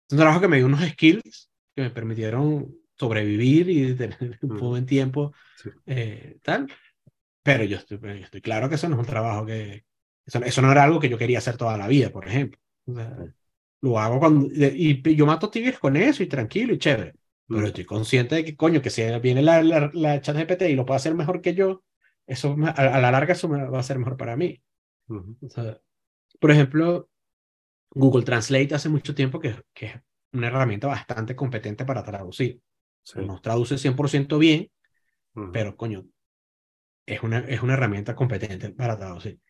es 0.08 0.12
un 0.12 0.18
trabajo 0.18 0.40
que 0.40 0.48
me 0.48 0.56
dio 0.56 0.66
unos 0.66 0.86
skills 0.86 1.50
que 1.74 1.82
me 1.82 1.90
permitieron 1.90 2.74
sobrevivir 2.98 3.68
y 3.68 3.94
tener 3.94 4.38
un 4.42 4.56
buen 4.56 4.86
tiempo, 4.86 5.32
eh, 5.86 6.38
tal. 6.42 6.66
Pero 7.42 7.64
yo 7.64 7.76
estoy, 7.76 7.98
yo 8.00 8.24
estoy 8.24 8.40
claro 8.40 8.68
que 8.68 8.74
eso 8.74 8.88
no 8.88 8.96
es 8.96 9.00
un 9.00 9.06
trabajo 9.06 9.46
que, 9.46 9.84
eso, 10.24 10.42
eso, 10.42 10.62
no 10.62 10.72
era 10.72 10.82
algo 10.82 10.98
que 10.98 11.08
yo 11.08 11.18
quería 11.18 11.38
hacer 11.38 11.56
toda 11.56 11.78
la 11.78 11.86
vida, 11.86 12.10
por 12.10 12.26
ejemplo. 12.26 12.60
lo 13.80 13.98
hago 13.98 14.18
cuando, 14.18 14.48
y, 14.52 15.00
yo 15.14 15.26
mato 15.26 15.50
tibias 15.50 15.78
con 15.78 15.96
eso 15.96 16.22
y 16.22 16.26
tranquilo 16.26 16.74
y 16.74 16.78
chévere. 16.78 17.14
Pero 17.48 17.66
estoy 17.66 17.84
consciente 17.84 18.34
de 18.34 18.44
que, 18.44 18.56
coño, 18.56 18.82
que 18.82 18.90
si 18.90 19.02
viene 19.20 19.42
la, 19.42 19.62
la, 19.62 19.90
la 19.92 20.20
chat 20.20 20.36
GPT 20.36 20.62
y 20.62 20.74
lo 20.74 20.84
puede 20.84 20.96
hacer 20.96 21.14
mejor 21.14 21.40
que 21.40 21.54
yo, 21.54 21.84
eso 22.26 22.56
a, 22.74 23.00
la 23.00 23.10
larga 23.10 23.34
eso 23.34 23.48
me 23.48 23.64
va 23.64 23.78
a 23.78 23.84
ser 23.84 23.98
mejor 23.98 24.16
para 24.16 24.36
mí. 24.36 24.60
por 26.40 26.50
ejemplo, 26.50 27.08
Google 27.90 28.24
Translate 28.24 28.74
hace 28.74 28.88
mucho 28.88 29.14
tiempo 29.14 29.38
que, 29.40 29.62
que 29.72 29.86
es 29.86 29.94
una 30.32 30.48
herramienta 30.48 30.88
bastante 30.88 31.36
competente 31.36 31.84
para 31.84 32.02
traducir. 32.02 32.60
Nos 33.14 33.40
traduce 33.40 33.78
100% 33.78 34.38
bien, 34.38 34.70
pero 35.52 35.76
coño, 35.76 36.04
es 37.06 37.22
una, 37.22 37.38
es 37.38 37.62
una 37.62 37.74
herramienta 37.74 38.16
competente 38.16 38.70
para 38.70 38.96
traducir. 38.96 39.40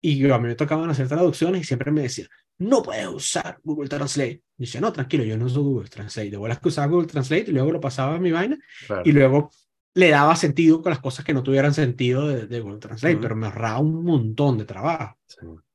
Y 0.00 0.18
yo, 0.18 0.32
a 0.34 0.38
mí 0.38 0.46
me 0.46 0.54
tocaban 0.54 0.88
hacer 0.88 1.08
traducciones 1.08 1.62
y 1.62 1.64
siempre 1.64 1.90
me 1.90 2.02
decían, 2.02 2.28
no 2.58 2.82
puedes 2.82 3.06
usar 3.06 3.60
Google 3.62 3.88
Translate. 3.88 4.42
Y 4.58 4.64
decía, 4.64 4.80
no, 4.80 4.92
tranquilo, 4.92 5.24
yo 5.24 5.36
no 5.36 5.46
uso 5.46 5.62
Google 5.62 5.88
Translate. 5.88 6.30
De 6.30 6.36
vueltas 6.36 6.60
que 6.60 6.68
usaba 6.68 6.88
Google 6.88 7.06
Translate 7.06 7.50
y 7.50 7.52
luego 7.52 7.72
lo 7.72 7.80
pasaba 7.80 8.16
a 8.16 8.18
mi 8.18 8.32
vaina 8.32 8.58
y 9.04 9.12
luego 9.12 9.50
le 9.94 10.10
daba 10.10 10.36
sentido 10.36 10.82
con 10.82 10.90
las 10.90 11.00
cosas 11.00 11.24
que 11.24 11.34
no 11.34 11.42
tuvieran 11.42 11.74
sentido 11.74 12.28
de, 12.28 12.60
Google 12.60 12.78
Translate, 12.78 13.16
pero 13.16 13.36
me 13.36 13.46
ahorraba 13.46 13.78
un 13.78 14.04
montón 14.04 14.58
de 14.58 14.64
trabajo. 14.64 15.16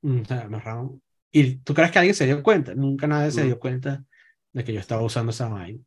Mm, 0.02 0.22
o 0.22 0.26
sea, 0.26 0.48
me 0.48 0.58
ahorraba 0.58 0.90
¿Y 1.36 1.56
tú 1.58 1.74
crees 1.74 1.92
que 1.92 2.00
alguien 2.00 2.16
se 2.16 2.28
dio 2.28 2.44
cuenta? 2.44 2.76
Nunca 2.76 3.08
nadie 3.08 3.32
se 3.32 3.44
dio 3.44 3.60
cuenta 3.60 4.04
de 4.52 4.64
que 4.64 4.72
yo 4.72 4.80
estaba 4.80 5.02
usando 5.02 5.32
esa 5.32 5.50
vaina. 5.50 5.80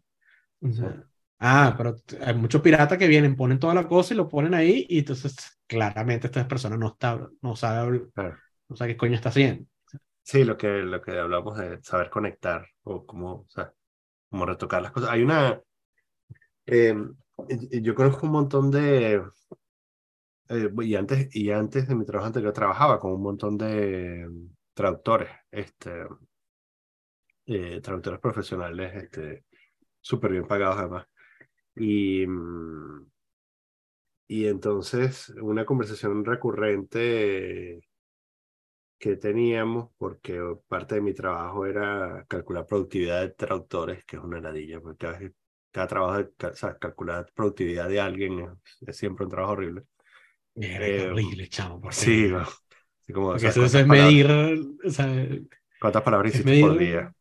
ah, 1.39 1.75
pero 1.77 1.97
hay 2.21 2.35
muchos 2.35 2.61
piratas 2.61 2.99
que 2.99 3.07
vienen, 3.07 3.37
ponen 3.37 3.61
toda 3.61 3.73
la 3.73 3.87
cosa 3.87 4.13
y 4.13 4.17
lo 4.17 4.29
ponen 4.29 4.55
ahí 4.55 4.87
y 4.89 4.99
entonces 4.99 5.37
claramente 5.69 6.27
esta 6.27 6.49
persona 6.49 6.77
no, 6.77 6.89
está, 6.89 7.29
no 7.41 7.55
sabe 7.55 8.03
no 8.69 8.77
sabe 8.77 8.93
qué 8.93 8.97
coño 8.97 9.15
está 9.15 9.29
haciendo. 9.29 9.67
Sí, 10.27 10.43
lo 10.45 10.57
que, 10.57 10.67
lo 10.83 11.01
que 11.01 11.13
hablamos 11.19 11.57
de 11.57 11.81
saber 11.85 12.11
conectar 12.11 12.67
o 12.83 13.07
cómo, 13.07 13.33
o 13.43 13.47
sea, 13.49 13.73
cómo 14.29 14.45
retocar 14.45 14.83
las 14.83 14.91
cosas. 14.93 15.11
Hay 15.11 15.23
una... 15.23 15.63
Eh, 16.67 16.95
yo 17.83 17.95
conozco 17.95 18.27
un 18.27 18.33
montón 18.33 18.71
de, 18.73 19.23
eh, 20.49 20.71
y, 20.83 20.95
antes, 20.97 21.29
y 21.35 21.51
antes 21.51 21.87
de 21.89 21.95
mi 21.95 22.05
trabajo 22.05 22.27
anterior 22.27 22.53
trabajaba 22.53 22.99
con 22.99 23.13
un 23.13 23.23
montón 23.23 23.57
de 23.57 24.29
traductores, 24.75 25.31
este, 25.51 25.93
eh, 27.47 27.81
traductores 27.81 28.21
profesionales, 28.21 28.95
este, 29.05 29.45
súper 30.01 30.33
bien 30.33 30.47
pagados 30.47 30.79
además. 30.79 31.07
Y, 31.77 32.27
mm, 32.27 33.07
y 34.29 34.47
entonces 34.47 35.31
una 35.41 35.65
conversación 35.65 36.25
recurrente 36.25 37.81
que 38.99 39.17
teníamos, 39.17 39.91
porque 39.99 40.41
parte 40.69 40.97
de 40.97 41.01
mi 41.01 41.13
trabajo 41.13 41.67
era 41.67 42.25
calcular 42.29 42.67
productividad 42.67 43.21
de 43.21 43.31
traductores, 43.31 44.05
que 44.05 44.17
es 44.17 44.23
una 44.23 44.41
ladilla, 44.41 44.81
porque 44.81 45.33
cada, 45.71 45.87
trabajo, 45.87 46.21
o 46.21 46.79
calcular 46.79 47.31
productividad 47.35 47.89
de 47.89 48.01
alguien 48.01 48.59
es, 48.87 48.97
siempre 48.97 49.25
un 49.25 49.31
trabajo 49.31 49.53
horrible. 49.53 49.83
Eh, 50.55 51.09
horrible, 51.11 51.49
chamo. 51.49 51.81
Sí, 51.91 52.31
como, 53.13 53.35
eso, 53.35 53.65
es 53.65 53.87
medir, 53.87 54.29
¿Cuántas 55.81 56.03
palabras 56.03 56.35
hiciste 56.35 56.61
por 56.61 56.79
día? 56.79 57.13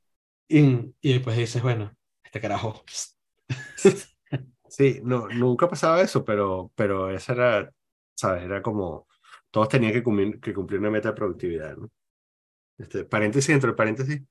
Y, 0.48 0.94
y 1.02 1.14
después 1.14 1.36
dices, 1.36 1.62
bueno, 1.62 1.96
este 2.24 2.40
carajo. 2.40 2.84
Sí, 4.68 5.00
no, 5.04 5.30
nunca 5.30 5.70
pasaba 5.70 6.02
eso, 6.02 6.26
pero, 6.26 6.70
pero 6.76 7.10
esa 7.10 7.32
era, 7.32 7.72
¿sabes? 8.14 8.44
Era 8.44 8.62
como, 8.62 9.08
todos 9.56 9.70
tenían 9.70 9.94
que 9.94 10.04
cumplir, 10.04 10.42
que 10.42 10.54
cumplir 10.54 10.82
una 10.82 10.92
meta 10.92 11.12
de 11.12 11.16
productividad, 11.16 11.78
¿no? 11.78 11.90
Este, 12.78 13.06
paréntesis 13.06 13.48
dentro 13.48 13.70
del 13.70 13.78
paréntesis. 13.78 14.22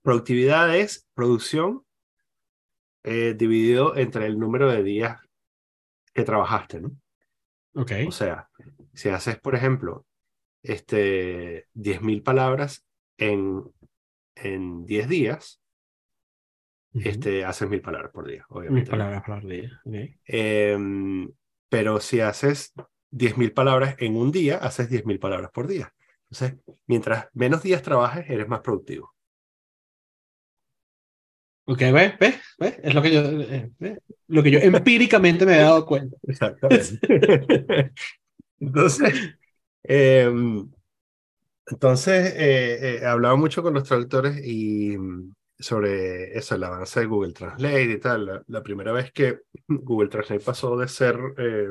Productividad 0.00 0.74
es 0.74 1.06
producción 1.12 1.84
eh, 3.04 3.34
dividido 3.36 3.94
entre 3.94 4.24
el 4.24 4.38
número 4.38 4.70
de 4.70 4.82
días 4.82 5.20
que 6.14 6.24
trabajaste, 6.24 6.80
¿no? 6.80 6.92
Ok. 7.74 7.92
O 8.06 8.10
sea, 8.10 8.48
si 8.94 9.10
haces, 9.10 9.38
por 9.38 9.54
ejemplo, 9.54 10.06
este, 10.62 11.68
10.000 11.74 12.22
palabras 12.22 12.86
en, 13.18 13.64
en 14.34 14.86
10 14.86 15.08
días, 15.10 15.60
este, 16.94 17.44
haces 17.44 17.68
mil 17.68 17.82
palabras 17.82 18.10
por 18.12 18.26
día, 18.26 18.46
obviamente. 18.48 18.90
Mil 18.90 18.98
palabras 18.98 19.22
por 19.26 19.46
día, 19.46 19.82
em, 20.24 21.30
pero 21.68 22.00
si 22.00 22.20
haces 22.20 22.72
diez 23.10 23.36
mil 23.36 23.52
palabras 23.52 23.96
en 23.98 24.16
un 24.16 24.32
día, 24.32 24.58
haces 24.58 24.90
diez 24.90 25.04
mil 25.06 25.18
palabras 25.18 25.50
por 25.52 25.66
día. 25.66 25.92
Entonces, 26.30 26.58
mientras 26.86 27.28
menos 27.34 27.62
días 27.62 27.82
trabajes, 27.82 28.28
eres 28.28 28.48
más 28.48 28.60
productivo. 28.60 29.14
Ok, 31.66 31.80
¿ves? 31.92 32.18
¿Ves? 32.18 32.36
¿Ves? 32.58 32.80
Es 32.82 32.94
lo 32.94 33.02
que 33.02 33.12
yo, 33.12 33.20
eh, 33.20 33.70
lo 34.28 34.42
que 34.42 34.50
yo 34.50 34.58
empíricamente 34.58 35.44
me 35.44 35.56
he 35.56 35.58
dado 35.60 35.84
cuenta. 35.84 36.16
Exactamente. 36.26 36.98
entonces, 38.60 39.14
em, 39.84 40.70
entonces 41.66 42.34
eh, 42.36 42.98
eh, 43.02 43.06
hablaba 43.06 43.36
mucho 43.36 43.62
con 43.62 43.74
los 43.74 43.84
traductores 43.84 44.40
y 44.44 44.96
sobre 45.58 46.36
eso, 46.38 46.54
el 46.54 46.64
avance 46.64 47.00
de 47.00 47.06
Google 47.06 47.32
Translate 47.32 47.92
y 47.92 47.98
tal. 47.98 48.44
La, 48.46 48.62
primera 48.62 48.92
vez 48.92 49.12
que 49.12 49.42
Google 49.68 50.08
Translate 50.08 50.44
pasó 50.44 50.76
de 50.76 50.88
ser, 50.88 51.18
eh, 51.36 51.68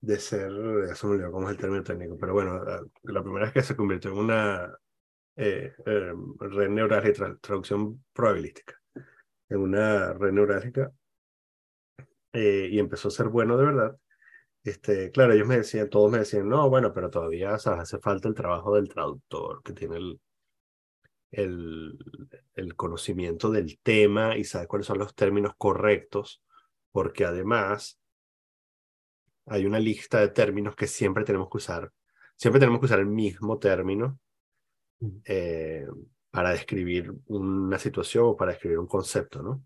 de 0.00 0.18
ser, 0.18 0.52
se 0.96 1.06
me 1.06 1.12
olvidó 1.14 1.32
cómo 1.32 1.48
es 1.48 1.54
el 1.54 1.60
término 1.60 1.82
técnico, 1.82 2.16
pero 2.18 2.32
bueno, 2.34 2.62
la, 3.02 3.22
primera 3.22 3.46
vez 3.46 3.54
que 3.54 3.62
se 3.62 3.76
convirtió 3.76 4.12
en 4.12 4.18
una 4.18 4.78
eh, 5.36 5.74
em, 5.86 6.34
red 6.38 6.68
neurálgica, 6.70 7.36
traducción 7.40 8.04
probabilística, 8.12 8.80
en 9.48 9.58
una 9.58 10.12
red 10.14 10.32
neurálgica, 10.32 10.92
eh, 12.32 12.68
y 12.70 12.78
empezó 12.78 13.08
a 13.08 13.10
ser 13.10 13.28
bueno 13.28 13.56
de 13.56 13.64
verdad. 13.64 13.96
Este, 14.64 15.10
claro, 15.10 15.34
ellos 15.34 15.46
me 15.46 15.58
decían, 15.58 15.90
todos 15.90 16.10
me 16.10 16.18
decían, 16.18 16.48
no, 16.48 16.70
bueno, 16.70 16.92
pero 16.94 17.10
todavía 17.10 17.54
hace 17.54 17.98
falta 17.98 18.28
el 18.28 18.34
trabajo 18.34 18.74
del 18.74 18.88
traductor, 18.88 19.62
que 19.62 19.74
tiene 19.74 19.96
el, 19.98 20.20
el, 21.36 21.98
el 22.54 22.76
conocimiento 22.76 23.50
del 23.50 23.78
tema 23.78 24.36
y 24.36 24.44
saber 24.44 24.68
cuáles 24.68 24.86
son 24.86 24.98
los 24.98 25.14
términos 25.14 25.52
correctos, 25.56 26.42
porque 26.92 27.24
además 27.24 28.00
hay 29.46 29.66
una 29.66 29.78
lista 29.78 30.20
de 30.20 30.28
términos 30.28 30.74
que 30.74 30.86
siempre 30.86 31.24
tenemos 31.24 31.48
que 31.50 31.58
usar. 31.58 31.92
Siempre 32.36 32.60
tenemos 32.60 32.80
que 32.80 32.86
usar 32.86 33.00
el 33.00 33.06
mismo 33.06 33.58
término 33.58 34.18
eh, 35.24 35.86
para 36.30 36.50
describir 36.50 37.12
una 37.26 37.78
situación 37.78 38.24
o 38.26 38.36
para 38.36 38.52
describir 38.52 38.78
un 38.78 38.86
concepto, 38.86 39.42
¿no? 39.42 39.64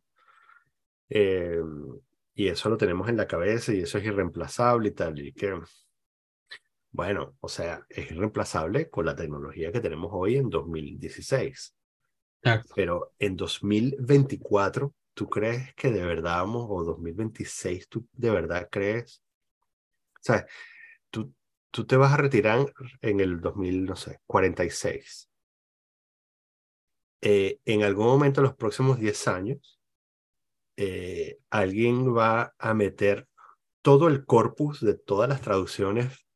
Eh, 1.09 1.63
y 2.35 2.49
eso 2.49 2.69
lo 2.69 2.77
tenemos 2.77 3.09
en 3.09 3.17
la 3.17 3.27
cabeza 3.27 3.73
y 3.73 3.81
eso 3.81 3.99
es 3.99 4.05
irreemplazable 4.05 4.89
y 4.89 4.93
tal. 4.93 5.19
Y 5.19 5.33
que, 5.33 5.59
bueno, 6.91 7.37
o 7.41 7.49
sea, 7.49 7.85
es 7.89 8.11
irreemplazable 8.11 8.89
con 8.91 9.07
la 9.07 9.15
tecnología 9.15 9.71
que 9.73 9.81
tenemos 9.81 10.11
hoy 10.13 10.37
en 10.37 10.51
2016. 10.51 11.75
Pero 12.75 13.15
en 13.19 13.37
2024, 13.37 14.95
¿tú 15.13 15.29
crees 15.29 15.75
que 15.75 15.91
de 15.91 16.05
verdad 16.05 16.39
vamos, 16.39 16.67
o 16.69 16.85
2026, 16.85 17.89
tú 17.89 18.09
de 18.13 18.31
verdad 18.31 18.69
crees? 18.71 19.23
O 20.15 20.21
sea, 20.23 20.47
tú, 21.11 21.35
tú 21.71 21.87
te 21.87 21.97
vas 21.97 22.13
a 22.13 22.17
retirar 22.17 22.73
en 23.03 23.21
el 23.21 23.41
2000, 23.41 23.85
no 23.85 23.97
sé, 23.97 24.21
46. 24.27 25.29
Eh, 27.21 27.61
en 27.65 27.83
algún 27.83 28.07
momento, 28.07 28.41
en 28.41 28.47
los 28.47 28.57
próximos 28.57 28.99
10 28.99 29.29
años, 29.29 29.81
eh, 30.77 31.41
alguien 31.51 32.17
va 32.17 32.55
a 32.57 32.73
meter 32.73 33.29
todo 33.83 34.07
el 34.07 34.25
corpus 34.25 34.81
de 34.81 34.95
todas 34.95 35.29
las 35.29 35.41
traducciones 35.41 36.28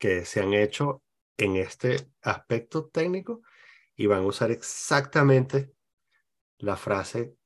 que 0.00 0.24
se 0.24 0.40
han 0.40 0.54
hecho 0.54 1.04
en 1.36 1.56
este 1.56 2.08
aspecto 2.22 2.86
técnico 2.86 3.42
y 3.94 4.06
van 4.06 4.24
a 4.24 4.26
usar 4.26 4.50
exactamente 4.50 5.72
la 6.58 6.76
frase 6.76 7.36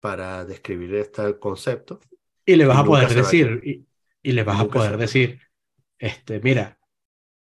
para 0.00 0.44
describir 0.44 0.94
este 0.96 1.38
concepto. 1.38 2.00
Y 2.44 2.56
le 2.56 2.66
vas 2.66 2.78
a 2.78 2.84
poder 2.84 3.14
decir, 3.14 3.60
y, 3.62 3.86
y, 4.22 4.32
le 4.32 4.42
vas 4.42 4.60
a 4.60 4.68
poder 4.68 4.96
decir, 4.96 5.40
este, 5.98 6.40
mira, 6.40 6.78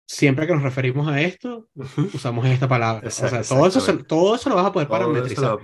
siempre 0.06 0.48
que 0.48 0.53
nos 0.53 0.64
referimos 0.64 1.07
a 1.07 1.22
esto, 1.22 1.70
usamos 2.14 2.45
esta 2.45 2.68
palabra. 2.68 3.07
o 3.07 3.12
sea, 3.12 3.41
todo 3.41 3.68
eso, 3.68 3.98
todo 4.06 4.36
eso 4.36 4.49
lo 4.49 4.56
vas 4.56 4.66
a 4.66 4.72
poder 4.74 4.88
parametrizar. 4.88 5.57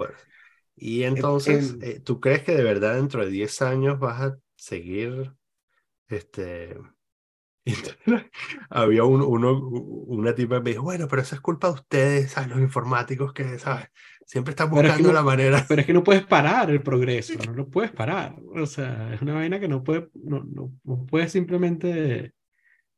Y 0.75 1.03
entonces, 1.03 1.75
eh, 1.81 1.99
¿tú 1.99 2.19
crees 2.19 2.43
que 2.43 2.55
de 2.55 2.63
verdad 2.63 2.95
dentro 2.95 3.23
de 3.23 3.31
10 3.31 3.61
años 3.61 3.99
vas 3.99 4.21
a 4.21 4.37
seguir 4.55 5.33
este, 6.07 6.77
había 8.69 9.03
un, 9.03 9.21
uno, 9.21 9.57
una 9.59 10.33
tipa 10.33 10.57
que 10.57 10.63
me 10.63 10.69
dijo, 10.71 10.83
bueno, 10.83 11.07
pero 11.07 11.21
eso 11.21 11.35
es 11.35 11.41
culpa 11.41 11.67
de 11.67 11.73
ustedes, 11.73 12.31
¿sabes? 12.31 12.49
los 12.49 12.59
informáticos 12.59 13.33
que, 13.33 13.59
¿sabes? 13.59 13.87
Siempre 14.25 14.51
están 14.51 14.69
buscando 14.69 15.11
la 15.11 15.23
manera. 15.23 15.65
Pero 15.67 15.81
es 15.81 15.87
que 15.87 15.93
no 15.93 16.03
puedes 16.03 16.25
parar 16.25 16.69
el 16.69 16.81
progreso, 16.81 17.33
no 17.45 17.53
lo 17.53 17.67
puedes 17.67 17.91
parar. 17.91 18.35
O 18.55 18.65
sea, 18.65 19.13
es 19.13 19.21
una 19.21 19.33
vaina 19.33 19.59
que 19.59 19.67
no 19.67 19.83
puedes, 19.83 20.05
no, 20.13 20.43
no, 20.43 21.05
puedes 21.05 21.33
simplemente 21.33 22.33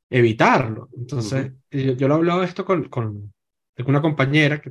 evitarlo. 0.10 0.90
Entonces, 0.96 1.54
yo, 1.72 1.94
yo, 1.94 2.08
lo 2.08 2.14
he 2.14 2.18
hablado 2.18 2.44
esto 2.44 2.64
con, 2.64 2.88
con, 2.88 3.34
una 3.88 4.02
compañera 4.02 4.62
que, 4.62 4.70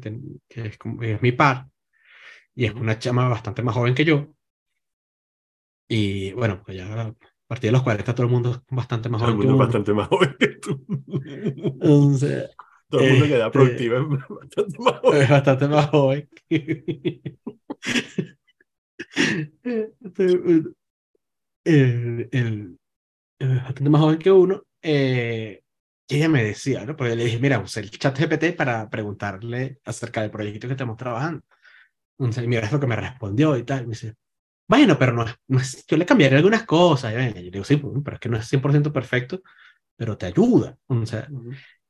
que 0.49 0.67
es, 0.67 0.79
es, 1.01 1.23
mi 1.23 1.33
par, 1.33 1.67
y 2.55 2.67
es 2.67 2.75
una 2.75 2.99
chama 2.99 3.29
bastante 3.29 3.63
más 3.63 3.75
joven 3.75 3.95
que 3.95 4.05
yo. 4.05 4.33
Y 5.89 6.33
bueno, 6.33 6.63
pues 6.65 6.77
ya 6.77 7.13
partir 7.53 7.69
de 7.69 7.73
los 7.73 7.83
40 7.83 8.15
todo 8.15 8.27
el 8.27 8.33
mundo 8.33 8.51
es 8.51 8.61
bastante 8.71 9.11
más 9.11 9.21
joven. 9.21 9.37
Todo 9.37 9.43
el 9.43 9.49
mundo 9.49 9.63
es 9.63 9.67
bastante 9.67 9.93
más 9.93 10.09
joven 10.09 10.37
que 10.39 10.49
tú. 10.49 10.87
todo 12.89 13.03
el 13.03 13.11
mundo 13.11 13.27
que 13.27 13.37
da 13.37 13.51
productiva 13.51 13.99
es 13.99 14.09
bastante 14.09 14.79
más 14.79 14.99
joven. 15.03 15.23
Es 15.23 15.29
bastante 15.29 15.69
más 15.69 15.91
joven. 15.91 16.31
el, 21.65 22.29
el, 22.33 22.79
bastante 23.39 23.91
más 23.91 24.01
joven 24.01 24.19
que 24.19 24.33
uno. 24.33 24.63
Eh, 24.81 25.63
y 26.09 26.17
ella 26.17 26.31
me 26.31 26.45
decía, 26.45 26.87
¿no? 26.87 26.97
Porque 26.97 27.17
le 27.17 27.27
dije, 27.27 27.39
mira, 27.39 27.59
usé 27.59 27.81
el 27.81 27.91
chat 27.91 28.19
GPT 28.19 28.57
para 28.57 28.89
preguntarle 28.89 29.79
acerca 29.85 30.23
del 30.23 30.31
proyecto 30.31 30.69
que 30.69 30.73
estamos 30.73 30.97
trabajando. 30.97 31.43
Entonces, 32.19 32.47
mira, 32.47 32.65
es 32.65 32.73
lo 32.73 32.81
que 32.81 32.87
me 32.87 32.97
respondió 32.97 33.59
y 33.59 33.65
tal. 33.65 33.83
Me 33.83 33.91
dice, 33.91 34.15
bueno, 34.69 34.99
pero 34.99 35.13
no, 35.13 35.25
no 35.49 35.59
es, 35.59 35.85
yo 35.87 35.97
le 35.97 36.07
cambiaré 36.07 36.37
algunas 36.37 36.65
cosas. 36.65 37.13
Y 37.13 37.45
yo 37.45 37.51
digo, 37.51 37.65
sí, 37.65 37.77
pero 37.77 38.15
es 38.15 38.21
que 38.21 38.29
no 38.29 38.37
es 38.37 38.49
100% 38.51 38.93
perfecto, 38.93 39.43
pero 39.97 40.17
te 40.17 40.27
ayuda. 40.27 40.77
O 40.87 41.07
sea, 41.07 41.29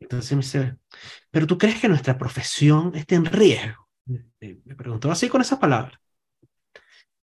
Entonces 0.00 0.32
me 0.32 0.38
dice, 0.38 0.76
pero 1.30 1.46
tú 1.46 1.58
crees 1.58 1.80
que 1.80 1.88
nuestra 1.88 2.18
profesión 2.18 2.94
esté 2.94 3.14
en 3.14 3.24
riesgo? 3.26 3.88
Me 4.06 4.74
preguntó 4.76 5.10
así 5.10 5.28
con 5.28 5.40
esas 5.40 5.58
palabras. 5.58 5.98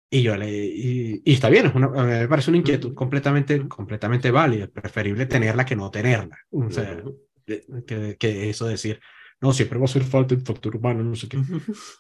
Y 0.08 0.22
yo 0.22 0.36
le, 0.36 0.50
y, 0.50 1.22
está 1.24 1.48
bien, 1.48 1.66
es 1.66 1.74
una, 1.74 1.88
me 1.88 2.28
parece 2.28 2.50
una 2.50 2.58
inquietud 2.58 2.94
completamente, 2.94 3.66
completamente 3.66 4.30
válida, 4.30 4.66
preferible 4.66 5.24
tenerla 5.24 5.64
que 5.64 5.74
no 5.74 5.90
tenerla. 5.90 6.36
O 6.50 6.70
sea, 6.70 7.02
que, 7.46 8.16
que 8.18 8.50
eso 8.50 8.66
decir, 8.66 9.00
no, 9.42 9.52
siempre 9.52 9.78
va 9.78 9.84
a 9.84 9.86
hacer 9.86 10.04
falta 10.04 10.34
el 10.34 10.42
factor 10.42 10.76
humano, 10.76 11.02
no 11.04 11.16
sé 11.16 11.28
qué. 11.28 11.38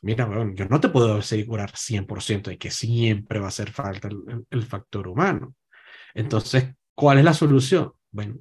Mira, 0.02 0.26
weón, 0.26 0.54
yo 0.56 0.66
no 0.66 0.80
te 0.80 0.88
puedo 0.88 1.16
asegurar 1.16 1.76
100% 1.76 2.50
de 2.50 2.58
que 2.58 2.70
siempre 2.70 3.38
va 3.40 3.46
a 3.46 3.48
hacer 3.48 3.70
falta 3.72 4.08
el, 4.08 4.18
el- 4.28 4.46
el 4.50 4.62
factor 4.64 5.08
humano. 5.08 5.54
Entonces, 6.14 6.66
¿cuál 6.94 7.18
es 7.18 7.24
la 7.24 7.34
solución? 7.34 7.92
Bueno, 8.12 8.36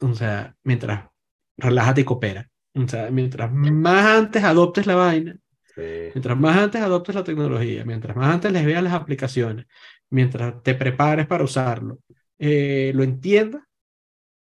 o 0.00 0.14
sea, 0.14 0.56
mientras 0.64 1.08
relájate 1.56 2.02
y 2.02 2.04
coopera. 2.04 2.50
O 2.74 2.88
sea, 2.88 3.10
mientras 3.10 3.52
más 3.52 4.04
antes 4.06 4.42
adoptes 4.44 4.86
la 4.86 4.94
vaina, 4.96 5.36
Sí. 5.74 5.82
mientras 6.14 6.38
más 6.38 6.58
antes 6.58 6.82
adoptes 6.82 7.14
la 7.14 7.24
tecnología, 7.24 7.84
mientras 7.84 8.16
más 8.16 8.34
antes 8.34 8.52
les 8.52 8.66
veas 8.66 8.82
las 8.82 8.94
aplicaciones, 8.94 9.66
mientras 10.10 10.62
te 10.62 10.74
prepares 10.74 11.26
para 11.26 11.44
usarlo, 11.44 12.00
eh, 12.38 12.92
lo 12.94 13.04
entiendas, 13.04 13.62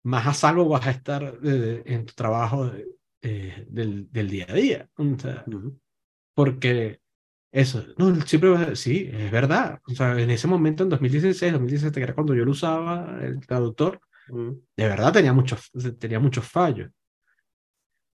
más 0.04 0.26
a 0.26 0.34
salvo 0.34 0.68
vas 0.68 0.86
a 0.86 0.90
estar 0.92 1.22
eh, 1.44 1.82
en 1.86 2.06
tu 2.06 2.14
trabajo 2.14 2.66
de- 2.68 2.86
eh, 3.22 3.66
del, 3.68 4.10
del 4.12 4.28
día 4.30 4.46
a 4.48 4.54
día. 4.54 4.90
O 4.96 5.18
sea, 5.18 5.44
Ujú. 5.46 5.78
porque 6.34 7.00
eso, 7.52 7.84
no, 7.98 8.14
siempre 8.22 8.54
a- 8.56 8.76
sí, 8.76 9.10
es 9.12 9.30
verdad. 9.30 9.80
O 9.86 9.92
sea, 9.94 10.18
en 10.20 10.30
ese 10.30 10.48
momento, 10.48 10.82
en 10.84 10.90
2016, 10.90 11.52
2017, 11.52 12.00
que 12.00 12.04
era 12.04 12.14
cuando 12.14 12.34
yo 12.34 12.44
lo 12.44 12.52
usaba, 12.52 13.18
el 13.22 13.40
traductor, 13.46 14.00
Ujú. 14.28 14.64
de 14.76 14.86
verdad 14.88 15.12
tenía 15.12 15.32
muchos, 15.32 15.70
tenía 15.98 16.20
muchos 16.20 16.46
fallos. 16.46 16.90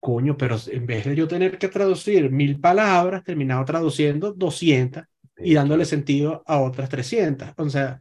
Coño, 0.00 0.36
pero 0.36 0.56
en 0.68 0.86
vez 0.86 1.04
de 1.04 1.16
yo 1.16 1.26
tener 1.26 1.58
que 1.58 1.68
traducir 1.68 2.30
mil 2.30 2.60
palabras, 2.60 3.24
terminaba 3.24 3.64
traduciendo 3.64 4.32
200 4.32 5.04
y 5.38 5.48
Sí, 5.48 5.54
dándole 5.54 5.82
claro. 5.84 5.90
sentido 5.90 6.42
a 6.46 6.60
otras 6.60 6.88
300. 6.88 7.48
O 7.56 7.68
sea, 7.68 8.00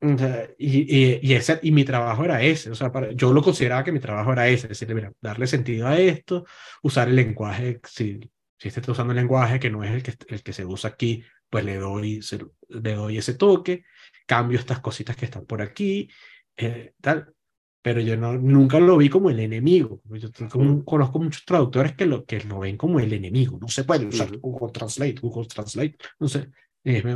o 0.00 0.18
sea, 0.18 0.48
y, 0.58 0.80
y, 0.80 1.20
y, 1.22 1.34
ese, 1.34 1.58
y 1.62 1.70
mi 1.72 1.84
trabajo 1.84 2.24
era 2.24 2.42
ese. 2.42 2.70
O 2.70 2.74
sea, 2.74 2.92
para, 2.92 3.12
yo 3.12 3.32
lo 3.32 3.42
consideraba 3.42 3.84
que 3.84 3.92
mi 3.92 4.00
trabajo 4.00 4.32
era 4.32 4.48
ese. 4.48 4.68
Decirle, 4.68 4.94
mira, 4.94 5.12
darle 5.20 5.46
sentido 5.46 5.86
a 5.86 5.98
esto, 5.98 6.44
usar 6.82 7.08
el 7.08 7.16
lenguaje. 7.16 7.80
Si, 7.84 8.20
si 8.58 8.68
este 8.68 8.80
está 8.80 8.92
usando 8.92 9.12
el 9.12 9.18
lenguaje 9.18 9.58
que 9.58 9.70
no 9.70 9.82
es 9.82 9.92
el 9.92 10.02
que, 10.02 10.14
el 10.28 10.42
que 10.42 10.52
se 10.52 10.64
usa 10.64 10.90
aquí, 10.90 11.24
pues 11.48 11.64
le 11.64 11.76
doy, 11.76 12.22
se, 12.22 12.38
le 12.68 12.94
doy 12.94 13.18
ese 13.18 13.34
toque, 13.34 13.84
cambio 14.26 14.58
estas 14.58 14.80
cositas 14.80 15.16
que 15.16 15.24
están 15.26 15.46
por 15.46 15.62
aquí, 15.62 16.08
eh, 16.56 16.92
tal. 17.00 17.32
Pero 17.80 18.00
yo 18.00 18.16
no, 18.16 18.32
nunca 18.32 18.80
lo 18.80 18.96
vi 18.96 19.10
como 19.10 19.28
el 19.28 19.40
enemigo. 19.40 20.00
Yo 20.10 20.30
como, 20.50 20.84
conozco 20.84 21.18
muchos 21.18 21.44
traductores 21.44 21.94
que 21.94 22.06
lo, 22.06 22.24
que 22.24 22.40
lo 22.40 22.60
ven 22.60 22.78
como 22.78 22.98
el 22.98 23.12
enemigo. 23.12 23.58
No 23.60 23.68
se 23.68 23.84
puede 23.84 24.06
usar. 24.06 24.34
Google 24.38 24.72
Translate, 24.72 25.20
Google 25.20 25.46
Translate. 25.46 25.96
No 26.18 26.28
sé. 26.28 26.48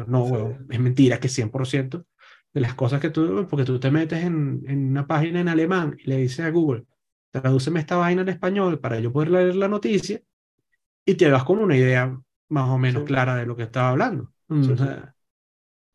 No, 0.07 0.59
es 0.69 0.79
mentira 0.79 1.19
que 1.19 1.29
100% 1.29 2.05
de 2.55 2.61
las 2.61 2.75
cosas 2.75 3.01
que 3.01 3.11
tú, 3.11 3.47
porque 3.49 3.65
tú 3.65 3.79
te 3.81 3.91
metes 3.91 4.25
en, 4.25 4.63
en 4.67 4.91
una 4.91 5.07
página 5.07 5.41
en 5.41 5.49
alemán 5.49 5.97
y 6.03 6.09
le 6.09 6.17
dices 6.19 6.41
a 6.47 6.51
Google, 6.51 6.85
tradúceme 7.31 7.81
esta 7.81 7.97
vaina 7.97 8.23
en 8.23 8.29
español 8.31 8.81
para 8.81 9.01
yo 9.01 9.13
poder 9.13 9.31
leer 9.31 9.57
la 9.57 9.69
noticia 9.69 10.21
y 11.07 11.15
te 11.17 11.31
vas 11.31 11.45
con 11.45 11.59
una 11.61 11.77
idea 11.77 12.21
más 12.51 12.69
o 12.71 12.79
menos 12.79 13.03
Sí. 13.03 13.05
clara 13.05 13.37
de 13.37 13.47
lo 13.47 13.57
que 13.57 13.65
estaba 13.65 13.91
hablando. 13.91 14.33
O 14.59 14.63
Sí, 14.63 14.77
sí. 14.77 14.79
sea, 14.79 15.15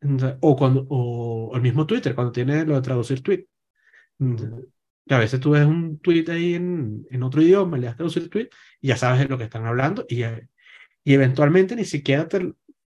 o 0.02 0.18
sea, 0.18 0.38
o 0.42 0.56
cuando, 0.56 0.86
o 0.90 1.52
el 1.56 1.62
mismo 1.62 1.86
Twitter, 1.86 2.14
cuando 2.14 2.32
tiene 2.32 2.64
lo 2.66 2.76
de 2.76 2.82
traducir 2.82 3.22
tweet. 3.22 3.46
Que 5.06 5.14
a 5.14 5.18
veces 5.18 5.38
tú 5.40 5.50
ves 5.50 5.66
un 5.66 5.98
tweet 6.00 6.24
ahí 6.30 6.54
en, 6.54 7.06
en 7.10 7.22
otro 7.22 7.42
idioma, 7.42 7.76
le 7.76 7.86
das 7.86 7.96
traducir 7.96 8.30
tweet 8.30 8.48
y 8.80 8.88
ya 8.88 8.96
sabes 8.96 9.20
de 9.20 9.28
lo 9.28 9.36
que 9.36 9.44
están 9.44 9.66
hablando 9.66 10.06
y, 10.08 10.22
y 11.04 11.14
eventualmente 11.14 11.76
ni 11.76 11.84
siquiera 11.84 12.28
te, 12.28 12.54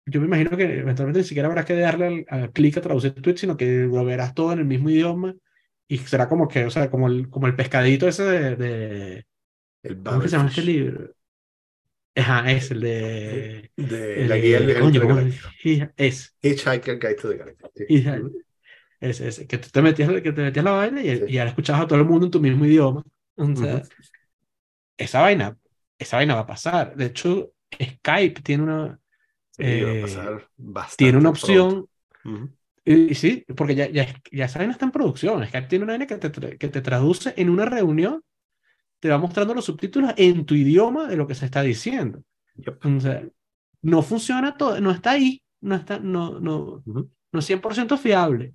yo 0.07 0.21
me 0.21 0.27
imagino 0.27 0.57
que 0.57 0.65
eventualmente 0.81 1.21
ni 1.21 1.25
siquiera 1.27 1.49
habrá 1.49 1.65
que 1.65 1.75
darle 1.79 2.27
al, 2.31 2.41
al 2.43 2.53
clic 2.53 2.77
a 2.79 2.81
traducir 2.83 3.15
tweet, 3.15 3.37
sino 3.39 3.57
que 3.57 3.67
lo 3.87 4.05
verás 4.05 4.35
todo 4.35 4.53
en 4.53 4.61
el 4.61 4.65
mismo 4.67 4.91
idioma 4.91 5.35
y 5.89 5.99
será 5.99 6.29
como 6.29 6.49
que, 6.49 6.65
o 6.65 6.71
sea, 6.71 6.91
como 6.91 7.09
el, 7.09 7.29
como 7.31 7.47
el 7.47 7.57
pescadito 7.57 8.09
ese 8.09 8.25
de, 8.25 8.57
de 8.57 9.27
El 9.83 10.03
¿cómo 10.03 10.21
que 10.21 10.29
se 10.29 10.37
llama 10.37 10.49
este 10.51 10.63
libro? 10.63 11.11
Ajá, 12.15 12.51
es 12.51 12.71
el 12.71 12.81
de... 12.81 13.71
De 13.77 14.23
el 14.23 14.29
la 14.29 14.37
guía 14.37 14.59
del 14.59 14.67
de- 14.69 14.81
coño, 14.81 15.01
¿cómo 15.03 15.21
intergaláctico. 15.21 15.93
es? 15.97 15.97
Es. 15.97 16.37
Hitchhiker 16.43 16.99
Guide 16.99 17.15
to 17.17 17.29
the 17.31 17.37
Galaxy. 17.37 17.85
Es, 19.01 19.21
es, 19.21 19.47
que 19.47 19.59
tú 19.59 19.69
te 19.71 19.83
metías, 19.83 20.11
que 20.23 20.33
te 20.33 20.43
metías 20.43 20.65
la 20.65 20.71
vaina 20.73 21.03
y, 21.03 21.17
Sí. 21.19 21.25
y 21.29 21.39
ahora 21.39 21.51
escuchabas 21.51 21.83
a 21.83 21.87
todo 21.87 21.99
el 21.99 22.07
mundo 22.07 22.27
en 22.27 22.31
tu 22.33 22.41
mismo 22.41 22.65
idioma. 22.65 23.03
O 23.37 23.57
sea, 23.57 23.77
Ujú. 23.77 23.89
esa 24.97 25.21
vaina, 25.21 25.59
esa 25.99 26.17
vaina 26.17 26.35
va 26.35 26.41
a 26.43 26.47
pasar. 26.47 26.97
De 26.97 27.07
hecho, 27.07 27.53
Skype 27.81 28.43
tiene 28.43 28.65
una, 28.65 29.01
Sí, 29.57 29.63
va 29.63 29.91
a 29.91 29.95
eh, 29.95 30.03
pasar 30.03 30.49
bastante 30.57 30.97
tiene 30.97 31.19
una 31.19 31.31
opción, 31.31 31.89
y, 32.85 32.93
y 32.93 33.15
sí, 33.15 33.45
porque 33.57 33.75
ya, 33.75 33.89
ya, 33.89 34.07
ya 34.31 34.49
vaina 34.55 34.73
está 34.73 34.85
en 34.85 34.93
producción. 34.93 35.47
Skype 35.47 35.67
tiene 35.67 35.85
una 35.85 35.95
vaina 35.95 36.07
que 36.07 36.17
te, 36.17 36.59
que 36.59 36.69
te 36.69 36.81
traduce 36.83 37.33
en 37.37 37.49
una 37.49 37.65
reunión, 37.65 38.23
te 39.01 39.09
va 39.09 39.19
mostrando 39.19 39.55
los 39.55 39.65
subtítulos 39.65 40.13
en 40.17 40.45
tu 40.45 40.55
idioma 40.55 41.09
de 41.09 41.17
lo 41.17 41.27
que 41.27 41.35
se 41.35 41.47
está 41.47 41.63
diciendo. 41.63 42.23
Yep. 42.57 42.85
O 42.85 43.01
sea, 43.01 43.27
no 43.83 44.03
funciona 44.03 44.57
todo, 44.57 44.79
no 44.81 44.91
está 44.91 45.13
ahí, 45.13 45.43
no 45.63 45.75
está, 45.75 45.99
no, 45.99 46.39
no, 46.39 46.83
Ujú. 46.85 47.11
no 47.33 47.39
es 47.39 47.47
100% 47.47 47.97
fiable, 47.97 48.53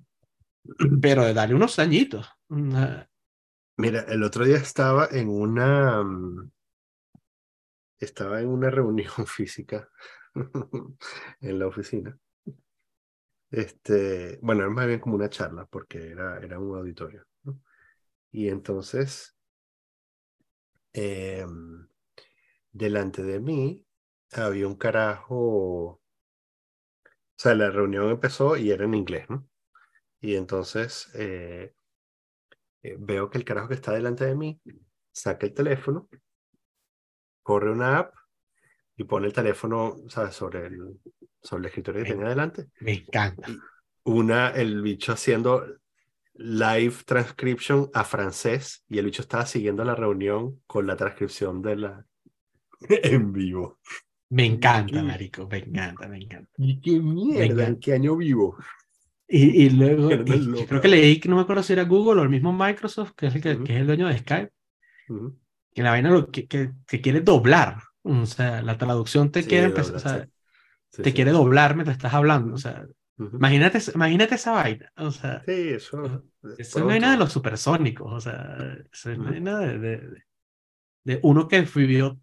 pero 1.00 1.34
dale 1.34 1.54
unos 1.54 1.78
añitos. 1.80 2.28
Mira, 2.48 4.04
el 4.08 4.22
otro 4.22 4.44
día 4.44 4.56
estaba 4.56 5.08
en 5.10 5.28
una 5.28 6.02
mm, 6.04 6.50
estaba 7.98 8.40
en 8.40 8.48
una 8.48 8.70
reunión 8.70 9.10
física 9.26 9.88
en 11.40 11.58
la 11.58 11.66
oficina. 11.66 12.18
Este, 13.50 14.38
bueno, 14.40 14.62
era 14.62 14.70
más 14.70 14.86
bien 14.86 14.98
como 15.00 15.14
una 15.16 15.28
charla 15.28 15.66
porque 15.66 16.10
era, 16.10 16.38
era 16.38 16.58
un 16.58 16.76
auditorio. 16.76 17.26
Y 18.30 18.48
entonces, 18.48 19.36
em, 20.94 21.86
delante 22.72 23.22
de 23.22 23.40
mí 23.40 23.86
había 24.32 24.66
un 24.66 24.76
carajo, 24.76 25.36
o 25.36 26.00
sea, 27.36 27.54
la 27.54 27.70
reunión 27.70 28.10
empezó 28.10 28.56
y 28.56 28.70
era 28.70 28.84
en 28.84 28.94
inglés. 28.94 29.26
Y 30.20 30.36
entonces 30.36 31.10
eh, 31.14 31.74
eh, 32.82 32.96
veo 32.98 33.30
que 33.30 33.38
el 33.38 33.44
carajo 33.44 33.68
que 33.68 33.74
está 33.74 33.92
delante 33.92 34.24
de 34.24 34.34
mí 34.36 34.60
saca 35.12 35.46
el 35.46 35.54
teléfono, 35.54 36.08
corre 37.42 37.70
una 37.72 37.98
app 37.98 38.14
y 39.02 39.04
pone 39.04 39.26
el 39.26 39.32
teléfono, 39.32 39.96
¿sabes? 40.08 40.34
Sobre 40.34 40.66
el, 40.66 41.00
sobre 41.40 41.60
el 41.60 41.66
escritorio 41.66 42.02
que 42.02 42.10
Ven. 42.10 42.18
tenía 42.18 42.30
delante. 42.30 42.68
me 42.80 42.92
encanta. 42.94 43.48
Una, 44.04 44.50
el 44.50 44.82
bicho 44.82 45.12
haciendo 45.12 45.64
live 46.34 46.94
transcription 47.04 47.90
a 47.92 48.04
francés 48.04 48.84
y 48.88 48.98
el 48.98 49.04
bicho 49.04 49.22
estaba 49.22 49.46
siguiendo 49.46 49.84
la 49.84 49.94
reunión 49.94 50.60
con 50.66 50.86
la 50.86 50.96
transcripción 50.96 51.62
de 51.62 51.76
la 51.76 52.06
en 52.88 53.32
vivo. 53.32 53.78
Me 54.30 54.46
encanta, 54.46 55.02
marico, 55.02 55.46
me 55.46 55.58
encanta, 55.58 56.08
me 56.08 56.18
encanta. 56.18 56.50
¿Y 56.56 56.80
qué 56.80 56.98
mierda? 56.98 57.40
Venga. 57.40 57.66
¿En 57.66 57.80
qué 57.80 57.92
año 57.92 58.16
vivo? 58.16 58.56
Y, 59.28 59.64
y 59.64 59.70
luego, 59.70 60.10
y 60.10 60.58
yo 60.58 60.66
creo 60.66 60.80
que 60.80 60.88
leí 60.88 61.20
que 61.20 61.28
no 61.28 61.36
me 61.36 61.42
acuerdo 61.42 61.62
si 61.62 61.74
era 61.74 61.84
Google 61.84 62.20
o 62.20 62.24
el 62.24 62.30
mismo 62.30 62.52
Microsoft, 62.52 63.12
que 63.16 63.26
es 63.26 63.34
el, 63.34 63.42
que, 63.42 63.50
es 63.50 63.80
el 63.80 63.86
dueño 63.86 64.08
de 64.08 64.18
Skype, 64.18 64.52
que 65.74 65.82
la 65.82 65.90
vaina 65.90 66.10
lo 66.10 66.30
que, 66.30 66.46
que, 66.46 66.72
que 66.86 67.00
quiere 67.00 67.20
doblar. 67.20 67.76
O 68.04 68.26
sea, 68.26 68.62
la 68.62 68.78
traducción 68.78 69.30
te 69.30 69.46
Sí, 69.46 69.46
quiere 69.46 69.66
empezar, 69.66 69.96
o 69.96 69.98
sea, 69.98 70.28
sí. 70.90 71.02
Te 71.02 71.12
sí. 71.12 71.14
quiere 71.14 71.32
doblar 71.32 71.74
mientras 71.76 71.96
estás 71.98 72.14
hablando. 72.14 72.54
O 72.54 72.58
sea, 72.58 72.86
Ujú. 73.18 73.38
imagínate, 73.38 73.80
imagínate 73.94 74.36
esa 74.36 74.52
vaina. 74.52 74.92
O 74.96 75.10
sea, 75.12 75.46
Sí, 75.46 75.52
eso. 75.74 76.24
Esa 76.56 76.78
de 76.78 76.82
es 76.82 76.86
una 76.86 76.94
vaina 76.94 77.10
de 77.12 77.16
los 77.18 77.32
supersónicos. 77.32 78.12
O 78.12 78.20
sea, 78.20 78.56
esa 78.92 79.12
es 79.12 79.18
una 79.18 79.30
Ujú. 79.30 79.32
vaina 79.32 79.58
de, 79.58 79.78
de, 79.78 79.96
de- 79.98 80.22
de 81.04 81.20
uno 81.24 81.48
que 81.48 81.62
vivió 81.62 82.20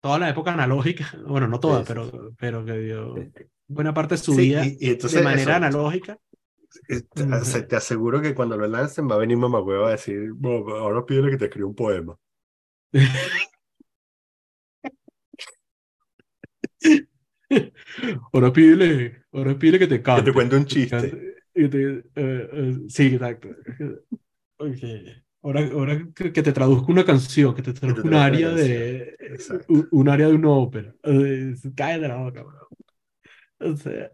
toda 0.00 0.18
la 0.20 0.30
época 0.30 0.52
analógica. 0.54 1.06
Bueno, 1.26 1.48
no 1.48 1.60
toda, 1.60 1.84
pero, 1.84 2.10
pero 2.38 2.64
que 2.66 2.72
vivió 2.74 3.32
buena 3.68 3.94
parte 3.94 4.16
de 4.16 4.22
su 4.22 4.36
vida 4.36 4.76
y, 4.78 4.78
y 4.80 4.90
entonces 4.90 5.22
de 5.22 5.22
manera 5.22 5.56
eso, 5.56 5.58
analógica. 5.58 6.18
te, 7.14 7.62
te 7.62 7.76
aseguro 7.76 8.20
que 8.20 8.34
cuando 8.34 8.56
lo 8.56 8.66
lancen 8.66 9.08
va 9.08 9.14
a 9.14 9.18
venir 9.18 9.36
mamagüeva 9.36 9.88
a 9.88 9.90
decir, 9.92 10.32
"Bueno, 10.34 10.76
ahora 10.76 11.04
pídele 11.06 11.30
que 11.30 11.36
te 11.38 11.44
escriba 11.46 11.68
un 11.68 11.74
poema. 11.74 12.16
Ahora 18.32 18.52
pídele, 18.52 19.22
ahora 19.32 19.58
pídele 19.58 19.78
que 19.80 19.86
te 19.86 19.96
Que 19.96 20.02
cante. 20.02 20.22
te 20.24 20.32
cuente 20.32 20.56
un 20.56 20.64
que 20.64 20.68
te 20.68 20.74
chiste. 20.74 21.10
te- 21.10 21.30
eh, 21.54 22.10
eh, 22.14 22.78
sí, 22.88 23.06
exacto. 23.14 23.48
Ok. 24.58 24.78
Ahora, 25.42 25.66
ahora 25.72 26.06
que, 26.14 26.32
que 26.32 26.42
te 26.42 26.52
traduzca 26.52 26.92
una 26.92 27.04
canción, 27.04 27.54
que 27.54 27.62
te 27.62 27.72
traduzca 27.72 28.06
un 28.06 28.14
área 28.14 28.50
de 28.50 29.16
un, 29.68 29.88
un 29.90 30.08
área 30.08 30.28
de 30.28 30.34
una 30.34 30.50
ópera. 30.50 30.94
Cae 31.74 31.98
de 31.98 32.08
la 32.08 32.16
boca, 32.16 32.42
bro. 32.42 32.68
O 33.60 33.76
sea, 33.76 34.10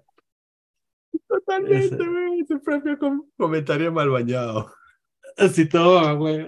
Totalmente, 1.28 1.96
Ese- 1.96 2.58
propio 2.64 2.98
com- 2.98 3.28
comentario 3.36 3.92
mal 3.92 4.08
bañado. 4.10 4.72
Así 5.36 5.68
todo, 5.68 6.16
güey. 6.18 6.38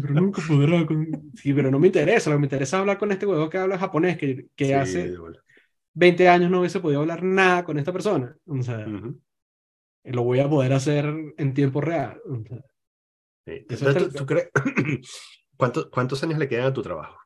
Pero 0.00 0.14
nunca 0.14 0.42
podrá. 0.46 0.86
con- 0.86 1.32
Sí, 1.34 1.52
pero 1.52 1.70
no 1.70 1.78
me 1.78 1.88
interesa. 1.88 2.30
Lo 2.30 2.36
que 2.36 2.40
me 2.40 2.46
interesa 2.46 2.76
es 2.76 2.80
hablar 2.80 2.98
con 2.98 3.12
este 3.12 3.26
huevo 3.26 3.48
que 3.50 3.58
habla 3.58 3.78
japonés, 3.78 4.18
que, 4.18 4.48
que 4.56 4.66
Sí, 4.66 4.72
hace 4.72 5.08
de 5.10 5.18
bola. 5.18 5.42
20 5.94 6.28
años 6.28 6.50
no 6.50 6.60
hubiese 6.60 6.80
podido 6.80 7.00
hablar 7.00 7.22
nada 7.22 7.64
con 7.64 7.78
esta 7.78 7.92
persona. 7.92 8.36
O 8.46 8.62
sea, 8.62 8.86
lo 10.04 10.22
voy 10.24 10.40
a 10.40 10.48
poder 10.48 10.72
hacer 10.72 11.04
en 11.36 11.54
tiempo 11.54 11.80
real. 11.80 12.20
O 12.28 12.42
sea, 12.46 12.58
Sí. 13.44 13.66
Eso 13.68 13.88
Entonces, 13.88 14.12
¿tú, 14.12 14.18
tú 14.20 14.26
crees, 14.26 14.50
¿cuántos, 15.56 15.86
¿cuántos 15.90 16.22
años 16.22 16.38
le 16.38 16.48
quedan 16.48 16.66
a 16.66 16.72
tu 16.72 16.80
trabajo? 16.80 17.18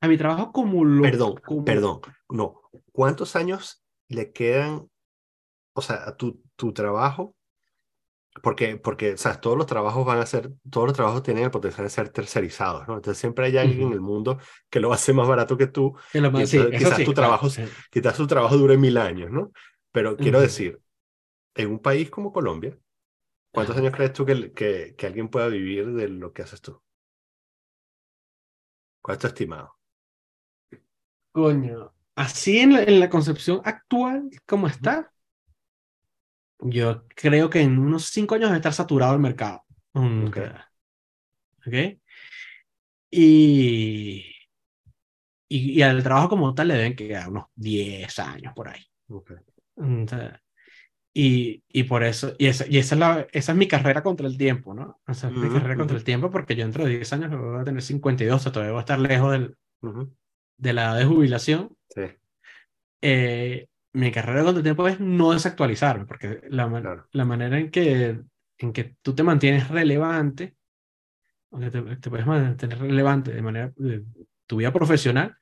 A 0.00 0.08
mi 0.08 0.18
trabajo 0.18 0.50
como 0.52 0.84
lo... 0.84 1.00
Perdón, 1.02 1.34
como- 1.44 1.64
perdón, 1.64 2.00
no. 2.28 2.60
¿Cuántos 2.90 3.36
años 3.36 3.84
le 4.08 4.32
quedan, 4.32 4.88
o 5.74 5.80
sea, 5.80 6.08
a 6.08 6.16
tu, 6.16 6.42
tu 6.56 6.72
trabajo? 6.72 7.36
Porque, 8.42 8.76
porque, 8.78 9.12
o 9.12 9.16
sea, 9.18 9.40
todos 9.40 9.58
los 9.58 9.66
trabajos 9.66 10.06
van 10.06 10.18
a 10.18 10.26
ser, 10.26 10.50
todos 10.70 10.86
los 10.86 10.96
trabajos 10.96 11.22
tienen 11.22 11.44
el 11.44 11.50
potencial 11.50 11.84
de 11.86 11.90
ser 11.90 12.08
tercerizados, 12.08 12.88
¿no? 12.88 12.94
Entonces 12.96 13.18
siempre 13.20 13.46
hay 13.46 13.58
alguien 13.58 13.88
en 13.88 13.92
Ujú. 13.92 13.94
el 13.94 14.00
mundo 14.00 14.38
que 14.70 14.80
lo 14.80 14.92
hace 14.92 15.12
más 15.12 15.28
barato 15.28 15.56
que 15.58 15.66
tú. 15.66 15.94
que 16.12 16.20
lo 16.20 16.30
más- 16.30 16.48
sí, 16.48 16.68
entonces 16.68 16.72
eso 16.72 16.90
quizás 16.90 16.92
sí, 16.92 17.04
tu 17.04 17.12
claro, 17.12 17.38
trabajo 17.38 17.48
sí. 17.48 17.62
Quizás 17.90 18.16
su 18.16 18.26
trabajo 18.26 18.56
dure 18.56 18.78
mil 18.78 18.96
años, 18.96 19.30
¿no? 19.30 19.52
Pero 19.92 20.18
quiero 20.18 20.40
Ujú. 20.40 20.40
decir, 20.40 20.80
en 21.56 21.70
un 21.70 21.80
país 21.80 22.10
como 22.10 22.32
Colombia, 22.32 22.78
¿cuántos 23.52 23.76
Ajá. 23.76 23.78
años 23.78 23.94
crees 23.96 24.12
tú 24.14 24.26
que, 24.26 24.52
que, 24.52 24.94
que 24.96 25.06
alguien 25.06 25.28
pueda 25.30 25.48
vivir 25.48 25.92
de 25.94 26.08
lo 26.08 26.32
que 26.32 26.42
haces 26.42 26.62
tú? 26.62 26.82
¿Cuál 29.00 29.16
es 29.16 29.20
tu 29.20 29.26
estimado? 29.28 29.76
Coño, 31.32 31.92
así 32.14 32.58
en 32.58 32.72
la, 32.74 32.82
en 32.82 33.00
la 33.00 33.08
concepción 33.10 33.60
actual, 33.64 34.30
como 34.46 34.66
está, 34.66 35.11
yo 36.64 37.06
creo 37.16 37.50
que 37.50 37.60
en 37.62 37.78
unos 37.78 38.06
cinco 38.06 38.34
años 38.34 38.50
va 38.50 38.54
a 38.54 38.56
estar 38.56 38.72
saturado 38.74 39.14
el 39.14 39.20
mercado. 39.20 39.64
Mm, 39.94 40.26
Ok. 40.26 40.38
¿Ok? 41.66 41.98
Y, 43.12 44.34
y, 45.48 45.72
y 45.78 45.82
al 45.82 46.02
trabajo 46.02 46.28
como 46.30 46.54
tal 46.54 46.68
le 46.68 46.74
deben 46.74 46.96
quedar 46.96 47.28
unos 47.28 47.46
10 47.54 48.18
años 48.18 48.52
por 48.54 48.68
ahí. 48.68 48.82
Ok. 49.08 49.32
Mm, 49.76 50.06
sea, 50.06 50.42
Y, 51.14 51.64
y 51.68 51.84
por 51.84 52.04
eso, 52.04 52.34
y, 52.38 52.46
esa, 52.48 52.66
y 52.68 52.78
esa, 52.78 52.94
es 52.96 53.00
la, 53.00 53.28
esa 53.32 53.52
es 53.52 53.58
mi 53.58 53.68
carrera 53.68 54.02
contra 54.02 54.26
el 54.28 54.38
tiempo, 54.38 54.74
¿no? 54.74 55.00
Esa 55.08 55.28
es 55.30 55.36
mi 55.36 55.50
Ujú, 55.50 55.50
carrera 55.50 55.76
contra 55.76 55.96
el 55.96 56.04
tiempo 56.04 56.30
porque 56.30 56.56
yo 56.56 56.64
dentro 56.64 56.84
de 56.84 56.90
10 56.98 57.12
años 57.14 57.30
voy 57.32 57.60
a 57.60 57.64
tener 57.64 57.82
52, 57.82 58.40
o 58.42 58.44
sea, 58.44 58.52
todavía 58.52 58.72
voy 58.72 58.80
a 58.80 58.82
estar 58.82 59.00
lejos 59.00 59.32
del, 59.32 59.56
Ujú. 59.82 60.12
de 60.56 60.72
la 60.72 60.84
edad 60.84 60.96
de 60.98 61.04
jubilación. 61.04 61.76
Sí, 61.94 62.02
eh, 63.00 63.66
mi 63.94 64.10
carrera 64.12 64.42
contra 64.44 64.58
el 64.58 64.64
tiempo 64.64 64.88
es 64.88 65.00
no 65.00 65.32
desactualizarme, 65.32 66.06
porque 66.06 66.40
la, 66.48 66.68
Claro. 66.68 67.08
la 67.12 67.24
manera 67.24 67.58
en 67.58 67.70
que, 67.70 68.20
en 68.58 68.72
que 68.72 68.96
tú 69.02 69.14
te 69.14 69.22
mantienes 69.22 69.68
relevante, 69.68 70.56
que 71.58 71.70
te, 71.70 71.82
te 71.96 72.10
puedes 72.10 72.26
mantener 72.26 72.78
relevante 72.78 73.32
de 73.32 73.42
manera 73.42 73.72
de 73.76 74.04
tu 74.46 74.56
vida 74.56 74.72
profesional, 74.72 75.36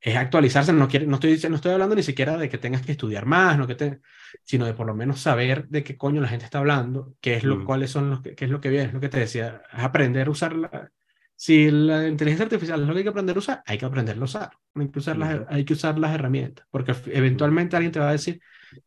es 0.00 0.16
actualizarse. 0.16 0.72
No, 0.72 0.88
quiere, 0.88 1.06
no, 1.06 1.14
estoy, 1.16 1.32
diciendo- 1.32 1.54
no 1.54 1.56
estoy 1.56 1.72
hablando 1.72 1.94
ni 1.96 2.02
siquiera 2.02 2.36
de 2.36 2.48
que 2.48 2.58
tengas 2.58 2.82
que 2.84 2.92
estudiar 2.92 3.26
más, 3.26 3.58
no 3.58 3.66
que 3.66 3.74
te, 3.76 4.00
sino 4.44 4.66
de 4.66 4.74
por 4.74 4.86
lo 4.86 4.94
menos 4.94 5.20
saber 5.20 5.68
de 5.68 5.84
qué 5.84 5.96
coño 5.96 6.20
la 6.20 6.28
gente 6.28 6.44
está 6.44 6.58
hablando, 6.58 7.14
qué 7.20 7.34
es 7.36 7.44
lo, 7.44 7.58
Mm. 7.58 7.64
cuáles 7.66 7.90
son 7.90 8.10
los, 8.10 8.22
que- 8.22 8.34
qué 8.34 8.44
es 8.46 8.50
lo 8.50 8.60
que 8.60 8.68
viene, 8.70 8.86
es 8.86 8.94
lo 8.94 9.00
que 9.00 9.08
te 9.08 9.20
decía, 9.20 9.62
es 9.72 9.80
aprender 9.84 10.28
a 10.28 10.30
usarla. 10.30 10.90
Si 11.40 11.70
la 11.70 12.08
inteligencia 12.08 12.44
artificial 12.46 12.82
es 12.82 12.88
lo 12.88 12.94
que 12.94 12.98
hay 13.00 13.04
que 13.04 13.10
aprender 13.10 13.36
a 13.36 13.38
usar, 13.38 13.62
hay 13.66 13.78
que 13.78 13.86
aprenderlo 13.86 14.24
a 14.24 14.26
usar. 14.26 14.50
Hay 14.74 14.88
que 14.90 14.98
usar, 14.98 15.16
las, 15.18 15.42
hay 15.48 15.64
que 15.64 15.74
usar 15.74 15.98
las 15.98 16.14
herramientas, 16.14 16.66
porque 16.70 16.94
eventualmente 17.06 17.76
alguien 17.76 17.92
te 17.92 18.00
va 18.00 18.08
a 18.08 18.12
decir, 18.12 18.40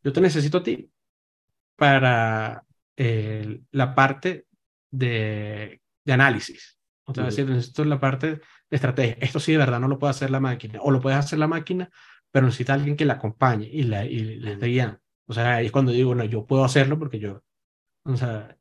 yo 0.03 0.13
te 0.13 0.21
necesito 0.21 0.57
a 0.59 0.63
ti 0.63 0.91
para 1.75 2.65
eh, 2.97 3.61
la 3.71 3.95
parte 3.95 4.47
de, 4.91 5.81
de 6.05 6.13
análisis. 6.13 6.79
O 7.05 7.13
te 7.13 7.21
va 7.21 7.27
a 7.27 7.29
Ujú. 7.29 7.31
decir, 7.31 7.47
necesito 7.49 7.85
la 7.85 7.99
parte 7.99 8.27
de 8.37 8.41
estrategia. 8.69 9.17
Esto 9.21 9.39
sí 9.39 9.51
de 9.53 9.57
verdad 9.57 9.79
no 9.79 9.87
lo 9.87 9.99
puede 9.99 10.11
hacer 10.11 10.29
la 10.31 10.39
máquina. 10.39 10.79
O 10.81 10.91
lo 10.91 11.01
puede 11.01 11.15
hacer 11.15 11.39
la 11.39 11.47
máquina, 11.47 11.89
pero 12.31 12.45
necesita 12.45 12.73
alguien 12.73 12.95
que 12.95 13.05
la 13.05 13.13
acompañe 13.13 13.67
y 13.71 13.83
la, 13.83 14.05
y 14.05 14.37
la 14.39 14.51
esté 14.51 14.67
guiando. 14.67 14.99
O 15.27 15.33
sea, 15.33 15.55
ahí 15.57 15.67
es 15.67 15.71
cuando 15.71 15.91
digo, 15.91 16.15
no, 16.15 16.23
yo 16.25 16.45
puedo 16.45 16.63
hacerlo 16.65 16.99
porque 16.99 17.19
yo, 17.19 17.43
o 18.03 18.17
sea, 18.17 18.57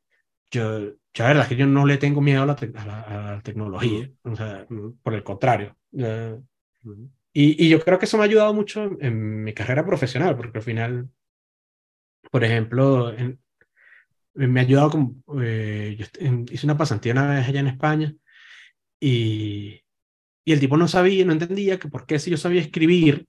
yo, 0.50 0.94
yo 1.14 1.24
la 1.24 1.28
verdad 1.28 1.42
es 1.44 1.48
que 1.48 1.56
yo 1.56 1.66
no 1.66 1.86
le 1.86 1.98
tengo 1.98 2.20
miedo 2.20 2.42
a 2.42 2.46
la, 2.46 2.56
tec- 2.56 2.76
a 2.78 2.86
la, 2.86 3.00
a 3.02 3.32
la 3.36 3.42
tecnología. 3.42 4.10
O 4.24 4.36
sea, 4.36 4.66
por 5.02 5.14
el 5.14 5.24
contrario. 5.24 5.76
Y, 7.32 7.64
y 7.64 7.68
yo 7.68 7.80
creo 7.84 7.98
que 7.98 8.04
eso 8.06 8.16
me 8.16 8.24
ha 8.24 8.26
ayudado 8.26 8.52
mucho 8.54 8.90
en 9.00 9.44
mi 9.44 9.52
carrera 9.54 9.84
profesional, 9.86 10.36
porque 10.36 10.58
al 10.58 10.64
final, 10.64 11.10
por 12.30 12.44
ejemplo, 12.44 13.12
en- 13.12 13.40
me 14.34 14.60
ha 14.60 14.62
ayudado 14.64 14.90
con, 14.90 15.24
eh, 15.42 15.96
yo 15.98 16.06
en- 16.20 16.46
hice 16.50 16.66
una 16.66 16.76
pasantía 16.78 17.12
una 17.12 17.28
vez 17.28 17.48
allá 17.48 17.60
en 17.60 17.66
España 17.68 18.14
y, 19.00 19.82
y 20.44 20.52
el 20.52 20.60
tipo 20.60 20.76
no 20.78 20.88
sabía, 20.88 21.24
no 21.26 21.32
entendía 21.34 21.78
que 21.78 21.88
por 21.88 22.06
qué 22.06 22.18
si 22.20 22.30
yo 22.32 22.36
sabía 22.38 22.62
escribir, 22.62 23.28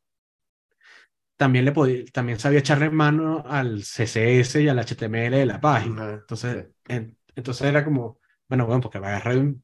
también, 1.38 1.66
le 1.66 1.72
podía, 1.72 2.06
también 2.14 2.40
sabía 2.40 2.60
echarle 2.60 2.90
mano 2.92 3.44
al 3.48 3.84
CSS 3.84 4.62
y 4.62 4.68
al 4.68 4.80
HTML 4.80 5.38
de 5.38 5.46
la 5.46 5.60
página. 5.62 6.12
Entonces, 6.14 6.68
en- 6.88 7.18
entonces 7.36 7.68
era 7.68 7.84
como, 7.86 8.20
bueno, 8.50 8.66
bueno, 8.66 8.82
porque 8.82 9.00
me 9.00 9.08
agarré 9.08 9.56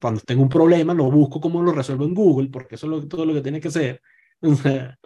cuando 0.00 0.20
tengo 0.22 0.42
un 0.42 0.48
problema, 0.48 0.94
lo 0.94 1.10
busco 1.10 1.40
cómo 1.40 1.62
lo 1.62 1.72
resuelvo 1.72 2.04
en 2.04 2.14
Google, 2.14 2.48
porque 2.50 2.76
eso 2.76 2.86
es 2.86 2.90
lo- 2.92 3.08
todo 3.08 3.26
lo 3.26 3.34
que 3.34 3.42
tiene 3.42 3.60
que 3.60 3.70
ser. 3.70 4.02
O 4.42 4.54
sea, 4.54 4.98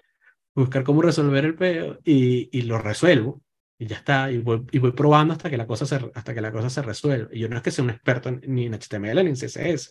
buscar 0.55 0.85
cómo 0.85 1.03
resolver 1.03 1.45
el 1.45 1.55
peo 1.57 1.99
y, 2.05 2.49
y 2.57 2.63
lo 2.63 2.79
resuelvo. 2.79 3.43
Y 3.79 3.87
ya 3.87 3.97
está, 3.97 4.31
y 4.31 4.39
voy, 4.39 4.65
y 4.73 4.79
voy 4.79 4.93
probando 4.93 5.33
hasta 5.35 5.51
que 5.51 5.57
la 5.57 5.67
cosa 5.67 5.87
se, 5.87 5.97
hasta 6.15 6.35
que 6.35 6.41
la 6.41 6.53
cosa 6.53 6.71
se 6.71 6.83
resuelve. 6.83 7.29
Y 7.37 7.41
yo 7.41 7.49
no 7.49 7.57
es 7.57 7.63
que 7.63 7.71
sea 7.71 7.85
un 7.85 7.91
experto 7.91 8.29
en- 8.29 8.43
ni 8.47 8.67
en 8.67 8.75
HTML 8.75 9.25
ni 9.25 9.31
en 9.31 9.37
CSS, 9.37 9.91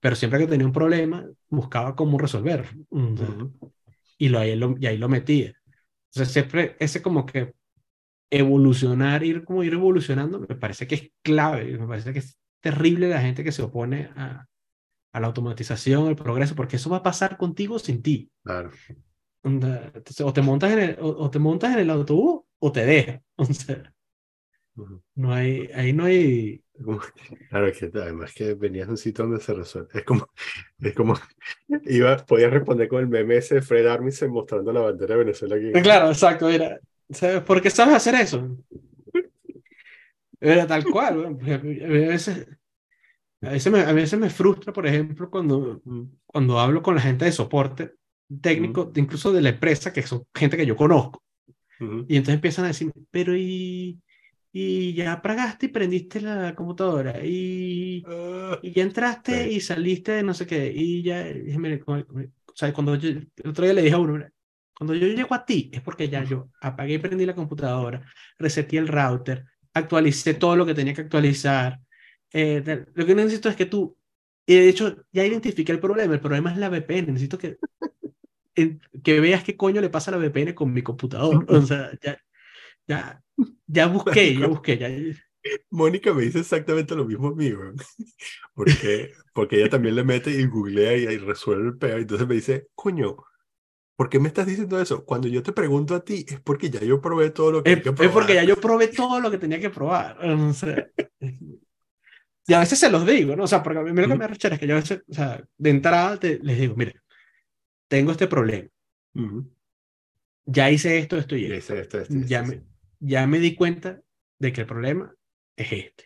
pero 0.00 0.16
siempre 0.16 0.38
que 0.40 0.46
tenía 0.48 0.66
un 0.66 0.72
problema, 0.72 1.26
buscaba 1.48 1.96
cómo 1.96 2.18
resolverlo. 2.18 2.84
O 3.14 3.16
sea, 3.16 3.28
Ujú. 3.28 3.52
y, 4.18 4.28
lo, 4.28 4.38
ahí 4.40 4.56
lo, 4.56 4.76
y 4.78 4.86
ahí 4.86 4.98
lo 4.98 5.08
metía. 5.08 5.54
Entonces, 6.12 6.32
siempre 6.32 6.76
ese 6.80 7.02
como 7.02 7.26
que 7.26 7.54
evolucionar, 8.32 9.22
ir 9.22 9.44
como 9.44 9.62
ir 9.62 9.74
evolucionando, 9.74 10.40
me 10.40 10.56
parece 10.56 10.86
que 10.86 10.94
es 10.94 11.12
clave, 11.22 11.76
me 11.76 11.86
parece 11.86 12.14
que 12.14 12.20
es 12.20 12.38
terrible 12.60 13.08
la 13.10 13.20
gente 13.20 13.44
que 13.44 13.52
se 13.52 13.62
opone 13.62 14.10
a, 14.16 14.46
a 15.12 15.20
la 15.20 15.26
automatización, 15.26 16.08
al 16.08 16.16
progreso, 16.16 16.54
porque 16.54 16.76
eso 16.76 16.88
va 16.88 16.98
a 16.98 17.02
pasar 17.02 17.36
contigo 17.36 17.78
sin 17.78 18.02
ti. 18.02 18.30
Claro. 18.42 18.70
Entonces, 19.42 20.20
o 20.22 20.32
te 20.32 20.40
montas 20.40 20.72
en 20.72 20.78
el, 20.78 20.96
o, 20.98 21.08
o 21.08 21.30
te 21.30 21.38
montas 21.38 21.74
en 21.74 21.80
el 21.80 21.90
autobús 21.90 22.42
o 22.58 22.72
te 22.72 22.86
dejas. 22.86 23.20
O 23.36 23.44
sea, 23.44 23.92
no 25.14 25.34
hay, 25.34 25.68
ahí 25.74 25.92
no 25.92 26.06
hay... 26.06 26.64
Claro, 27.50 27.70
que 27.78 27.90
además 27.94 28.32
que 28.32 28.54
venías 28.54 28.86
de 28.86 28.92
un 28.92 28.96
sitio 28.96 29.24
donde 29.26 29.40
se 29.40 29.52
resuelve. 29.52 29.90
Es 29.92 30.04
como, 30.04 30.26
es 30.80 30.94
como, 30.94 31.14
iba, 31.84 32.16
podías 32.16 32.50
responder 32.50 32.88
con 32.88 33.00
el 33.00 33.08
meme 33.08 33.36
ese 33.36 33.56
de 33.56 33.62
Fred 33.62 33.86
Armisen 33.86 34.30
mostrando 34.30 34.72
la 34.72 34.80
bandera 34.80 35.14
de 35.14 35.24
Venezuela 35.24 35.56
aquí. 35.56 35.70
Claro, 35.82 36.08
exacto, 36.08 36.48
mira. 36.48 36.80
¿Sabes 37.12 37.42
por 37.42 37.60
qué 37.62 37.70
sabes 37.70 37.94
hacer 37.96 38.14
eso? 38.16 38.38
Era 40.40 40.66
tal 40.66 40.88
cual, 40.88 41.38
a 41.46 41.58
veces, 41.58 42.48
a 43.42 43.50
veces 43.50 43.72
me, 43.72 43.80
a 43.80 43.92
veces 43.92 44.18
me 44.20 44.30
frustra, 44.30 44.72
por 44.72 44.86
ejemplo, 44.86 45.30
cuando, 45.30 45.82
cuando 46.26 46.60
hablo 46.60 46.82
con 46.82 46.94
la 46.96 47.02
gente 47.02 47.24
de 47.26 47.32
soporte 47.32 47.94
técnico, 48.40 48.92
incluso 48.96 49.32
de 49.32 49.42
la 49.42 49.50
empresa, 49.50 49.92
que 49.92 50.02
son 50.02 50.26
gente 50.34 50.56
que 50.56 50.66
yo 50.66 50.76
conozco, 50.76 51.22
Ujú. 51.80 52.04
y 52.08 52.16
entonces 52.16 52.36
empiezan 52.36 52.66
a 52.66 52.68
decir, 52.68 52.92
pero 53.10 53.36
y, 53.36 54.00
y 54.52 54.94
ya 54.94 55.14
apagaste 55.14 55.66
y 55.66 55.70
prendiste 55.70 56.20
la 56.20 56.54
computadora, 56.54 57.24
y, 57.24 58.04
Ah, 58.06 58.58
y 58.62 58.72
ya 58.72 58.82
entraste 58.84 59.48
Sí. 59.48 59.56
y 59.56 59.60
saliste 59.60 60.12
de 60.12 60.22
no 60.24 60.34
sé 60.34 60.46
qué, 60.46 60.72
y 60.74 61.02
ya, 61.02 61.28
y 61.30 61.54
o 61.56 62.54
sea, 62.54 62.72
cuando 62.72 62.96
yo, 62.96 63.10
el 63.10 63.50
otro 63.50 63.64
día 63.64 63.74
le 63.74 63.82
dije 63.82 63.94
a 63.96 63.98
uno, 63.98 64.24
cuando 64.82 64.94
yo 64.94 65.06
llego 65.06 65.32
a 65.32 65.46
ti, 65.46 65.70
es 65.72 65.80
porque 65.80 66.08
ya 66.08 66.24
yo 66.24 66.50
apagué 66.60 66.94
y 66.94 66.98
prendí 66.98 67.24
la 67.24 67.36
computadora, 67.36 68.04
reseté 68.36 68.78
el 68.78 68.88
router, 68.88 69.44
actualicé 69.72 70.34
todo 70.34 70.56
lo 70.56 70.66
que 70.66 70.74
tenía 70.74 70.92
que 70.92 71.02
actualizar. 71.02 71.78
eh, 72.32 72.84
lo 72.92 73.06
que 73.06 73.14
necesito 73.14 73.48
es 73.48 73.54
que 73.54 73.66
tú, 73.66 73.96
y 74.44 74.56
de 74.56 74.68
hecho 74.68 75.04
ya 75.12 75.24
identifiqué 75.24 75.70
el 75.70 75.78
problema, 75.78 76.14
el 76.14 76.20
problema 76.20 76.50
es 76.50 76.58
la 76.58 76.68
VPN, 76.68 77.12
necesito 77.12 77.38
que, 77.38 77.58
que 79.04 79.20
veas 79.20 79.44
qué 79.44 79.56
coño 79.56 79.80
le 79.80 79.88
pasa 79.88 80.10
a 80.10 80.18
la 80.18 80.26
VPN 80.26 80.52
con 80.52 80.72
mi 80.72 80.82
computador. 80.82 81.46
O 81.48 81.62
sea, 81.62 81.92
ya, 82.02 82.18
ya, 82.88 83.22
ya 83.68 83.86
busqué, 83.86 84.36
ya 84.36 84.48
busqué, 84.48 84.78
ya, 84.78 84.88
Mónica 85.70 86.12
me 86.12 86.22
dice 86.22 86.40
exactamente 86.40 86.96
lo 86.96 87.04
mismo 87.04 87.28
a 87.28 87.34
mí. 87.36 87.52
Porque, 88.52 89.12
porque 89.32 89.60
ella 89.60 89.70
también 89.70 89.94
le 89.94 90.02
mete 90.02 90.32
y 90.32 90.44
googlea 90.46 90.96
y, 90.96 91.04
y 91.04 91.18
resuelve 91.18 91.68
el 91.68 91.78
peo. 91.78 91.98
Entonces 91.98 92.26
me 92.26 92.34
dice, 92.34 92.66
coño, 92.74 93.16
¿por 93.96 94.08
qué 94.08 94.18
me 94.18 94.28
estás 94.28 94.46
diciendo 94.46 94.80
eso? 94.80 95.04
Cuando 95.04 95.28
yo 95.28 95.42
te 95.42 95.52
pregunto 95.52 95.94
a 95.94 96.04
ti, 96.04 96.24
es 96.28 96.40
porque 96.40 96.70
ya 96.70 96.80
yo 96.80 97.00
probé 97.00 97.30
todo 97.30 97.52
lo 97.52 97.62
que 97.62 97.70
Es, 97.70 97.76
hay 97.78 97.82
que 97.82 97.88
es 97.90 97.94
probar. 97.96 98.12
porque 98.12 98.34
ya 98.34 98.44
yo 98.44 98.56
probé 98.56 98.88
todo 98.88 99.20
lo 99.20 99.30
que 99.30 99.38
tenía 99.38 99.60
que 99.60 99.70
probar. 99.70 100.18
O 100.24 100.52
sea, 100.52 100.86
y 102.46 102.54
a 102.54 102.60
veces 102.60 102.78
se 102.78 102.90
los 102.90 103.06
digo, 103.06 103.36
¿no? 103.36 103.44
O 103.44 103.46
sea, 103.46 103.62
porque 103.62 103.78
a 103.78 103.82
mí 103.82 103.92
lo 104.02 104.08
que 104.08 104.14
me 104.16 104.24
arrechera 104.24 104.54
es 104.54 104.60
que 104.60 104.66
yo 104.66 104.74
a 104.76 104.80
veces, 104.80 105.02
o 105.08 105.14
sea, 105.14 105.42
de 105.56 105.70
entrada 105.70 106.18
te- 106.18 106.38
les 106.42 106.58
digo, 106.58 106.74
mire, 106.76 106.94
tengo 107.88 108.12
este 108.12 108.26
problema, 108.26 108.68
Ujú. 109.14 109.50
ya 110.46 110.70
hice 110.70 110.98
esto, 110.98 111.16
esto 111.16 111.36
y 111.36 111.44
esto. 111.44 111.74
ese, 111.74 111.82
este, 111.82 112.02
este, 112.02 112.26
Ya 112.26 112.40
este, 112.40 112.56
me, 112.56 112.62
ya 113.00 113.26
me 113.26 113.38
di 113.38 113.54
cuenta 113.54 114.00
de 114.38 114.52
que 114.52 114.62
el 114.62 114.66
problema 114.66 115.14
es 115.56 115.72
este. 115.72 116.04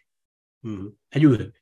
Ayúdenme. 1.11 1.53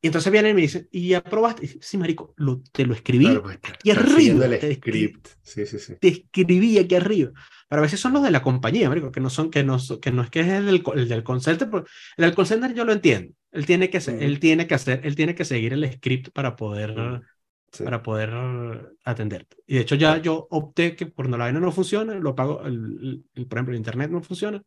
Y 0.00 0.06
entonces 0.06 0.30
vienen 0.30 0.52
y 0.52 0.54
me 0.54 0.60
dicen, 0.62 0.88
¿y 0.92 1.08
ya 1.08 1.22
probaste? 1.24 1.64
Y 1.64 1.66
dice, 1.68 1.78
sí, 1.82 1.98
marico, 1.98 2.32
lo, 2.36 2.62
te 2.72 2.86
lo 2.86 2.94
escribí 2.94 3.24
Claro, 3.24 3.42
pues, 3.42 3.58
aquí 3.64 3.90
arriba. 3.90 4.46
el 4.46 4.58
te 4.60 4.74
script. 4.76 5.28
Sí, 5.42 5.66
sí, 5.66 5.78
sí. 5.78 5.94
te 6.00 6.08
escribí 6.08 6.78
aquí 6.78 6.94
arriba. 6.94 7.32
Pero 7.68 7.80
a 7.80 7.82
veces 7.82 7.98
son 8.00 8.12
los 8.12 8.22
de 8.22 8.30
la 8.30 8.42
compañía, 8.42 8.88
marico, 8.88 9.10
que 9.10 9.20
no 9.20 9.28
son, 9.28 9.50
que 9.50 9.64
no, 9.64 9.76
que 10.00 10.12
no 10.12 10.22
es 10.22 10.30
que 10.30 10.40
es 10.40 10.46
el 10.48 10.66
del, 10.66 10.82
el 10.94 11.08
del 11.08 11.24
call 11.24 11.40
center, 11.42 11.68
porque 11.68 11.90
el 12.16 12.24
del 12.26 12.34
call 12.34 12.46
center 12.46 12.72
yo 12.74 12.84
lo 12.84 12.92
entiendo. 12.92 13.34
Él 13.50 13.66
tiene 13.66 13.90
que, 13.90 14.00
se- 14.00 14.14
Ujú. 14.14 14.22
él 14.22 14.38
tiene 14.38 14.66
que 14.68 14.74
hacer, 14.74 15.00
él 15.04 15.16
tiene 15.16 15.34
que 15.34 15.44
seguir 15.44 15.72
el 15.72 15.90
script 15.92 16.28
para 16.32 16.54
poder. 16.56 16.94
Sí. 17.70 17.84
para 17.84 18.02
poder 18.02 18.30
atenderte. 19.04 19.58
Y 19.66 19.74
de 19.74 19.80
hecho 19.82 19.94
ya 19.94 20.16
yo 20.22 20.46
opté 20.48 20.96
que 20.96 21.10
cuando 21.10 21.36
la 21.36 21.44
vaina 21.44 21.60
no 21.60 21.70
funciona, 21.70 22.14
lo 22.14 22.30
apago, 22.30 22.64
el, 22.64 22.74
el- 22.74 23.24
el- 23.34 23.46
por 23.46 23.58
ejemplo, 23.58 23.74
el 23.74 23.78
internet 23.78 24.10
no 24.10 24.22
funciona, 24.22 24.62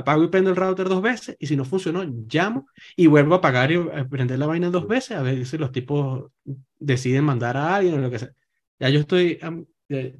apago 0.00 0.24
y 0.24 0.28
prendo 0.28 0.50
el 0.50 0.56
router 0.56 0.88
dos 0.88 1.02
veces 1.02 1.36
y 1.38 1.46
si 1.46 1.56
no 1.56 1.64
funcionó, 1.64 2.04
llamo 2.04 2.66
y 2.96 3.06
vuelvo 3.06 3.34
a 3.34 3.38
apagar 3.38 3.72
y 3.72 3.76
a 3.76 4.08
prender 4.08 4.38
la 4.38 4.46
vaina 4.46 4.70
dos 4.70 4.86
veces 4.88 5.16
a 5.16 5.22
ver 5.22 5.44
si 5.46 5.58
los 5.58 5.72
tipos 5.72 6.30
deciden 6.78 7.24
mandar 7.24 7.56
a 7.56 7.76
alguien 7.76 7.94
o 7.94 7.98
lo 7.98 8.10
que 8.10 8.18
sea. 8.20 8.32
Ya 8.78 8.88
yo 8.90 9.00
estoy... 9.00 9.38
am, 9.42 9.66
eh, 9.88 10.18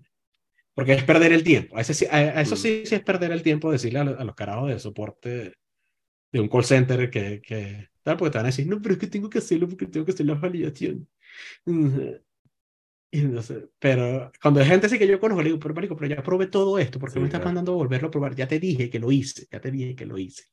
porque 0.74 0.94
es 0.94 1.04
perder 1.04 1.32
el 1.32 1.44
tiempo. 1.44 1.76
A, 1.76 1.80
ese 1.82 2.08
a- 2.10 2.16
a 2.38 2.40
eso 2.42 2.54
Mm. 2.54 2.58
sí, 2.58 2.82
sí 2.86 2.94
es 2.94 3.02
perder 3.02 3.32
el 3.32 3.42
tiempo 3.42 3.70
decirle 3.72 3.98
a, 4.00 4.04
lo- 4.04 4.18
a 4.20 4.24
los 4.24 4.34
carajos 4.34 4.68
de 4.70 4.78
soporte 4.78 5.54
de 6.32 6.40
un 6.40 6.48
call 6.48 6.64
center 6.64 7.10
que, 7.10 7.40
que 7.42 7.88
tal, 8.02 8.16
porque 8.16 8.32
te 8.32 8.38
van 8.38 8.46
a 8.46 8.48
decir, 8.50 8.66
no, 8.68 8.80
pero 8.82 8.94
es 8.94 9.00
que 9.00 9.06
tengo 9.08 9.30
que 9.30 9.38
hacerlo 9.38 9.68
porque 9.68 9.86
tengo 9.86 10.06
que 10.06 10.12
hacer 10.12 10.26
la 10.26 10.34
validación. 10.34 11.08
Ujú. 13.12 13.18
Y 13.22 13.22
no 13.22 13.42
sé, 13.42 13.68
pero 13.78 14.30
cuando 14.40 14.60
hay 14.60 14.66
gente 14.66 14.86
así 14.86 14.98
que 14.98 15.06
yo 15.06 15.18
conozco, 15.18 15.42
le 15.42 15.48
digo, 15.48 15.58
pero 15.58 15.74
marico, 15.74 15.96
pero 15.96 16.14
ya 16.14 16.22
probé 16.22 16.46
todo 16.46 16.78
esto, 16.78 16.98
¿por 17.00 17.08
qué 17.08 17.14
Sí, 17.14 17.18
me 17.18 17.24
estás 17.26 17.40
claro. 17.40 17.48
mandando 17.48 17.72
a 17.72 17.74
volverlo 17.74 18.08
a 18.08 18.10
probar? 18.10 18.36
Ya 18.36 18.46
te 18.46 18.60
dije 18.60 18.88
que 18.88 19.00
lo 19.00 19.10
hice, 19.10 19.46
ya 19.50 19.60
te 19.60 19.70
dije 19.70 19.96
que 19.96 20.06
lo 20.06 20.16
hice. 20.16 20.44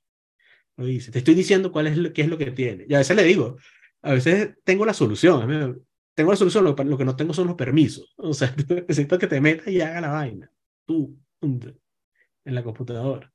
Lo 0.75 0.87
hice. 0.87 1.11
Te 1.11 1.19
estoy 1.19 1.35
diciendo 1.35 1.71
cuál 1.71 1.87
es 1.87 1.97
lo, 1.97 2.13
qué 2.13 2.23
es 2.23 2.27
lo 2.27 2.37
que 2.37 2.51
tiene. 2.51 2.85
Y 2.87 2.93
a 2.93 2.99
veces 2.99 3.15
le 3.15 3.23
digo, 3.23 3.57
a 4.01 4.13
veces 4.13 4.55
tengo 4.63 4.85
la 4.85 4.93
solución. 4.93 5.83
Tengo 6.13 6.31
la 6.31 6.37
solución, 6.37 6.63
lo, 6.63 6.75
lo 6.75 6.97
que 6.97 7.05
no 7.05 7.15
tengo 7.15 7.33
son 7.33 7.47
los 7.47 7.55
permisos. 7.55 8.13
O 8.17 8.33
sea, 8.33 8.53
necesito 8.69 9.17
que 9.17 9.27
te 9.27 9.41
metas 9.41 9.67
y 9.67 9.81
haga 9.81 10.01
la 10.01 10.09
vaina. 10.09 10.51
Tú, 10.85 11.17
en 11.41 12.55
la 12.55 12.63
computadora. 12.63 13.31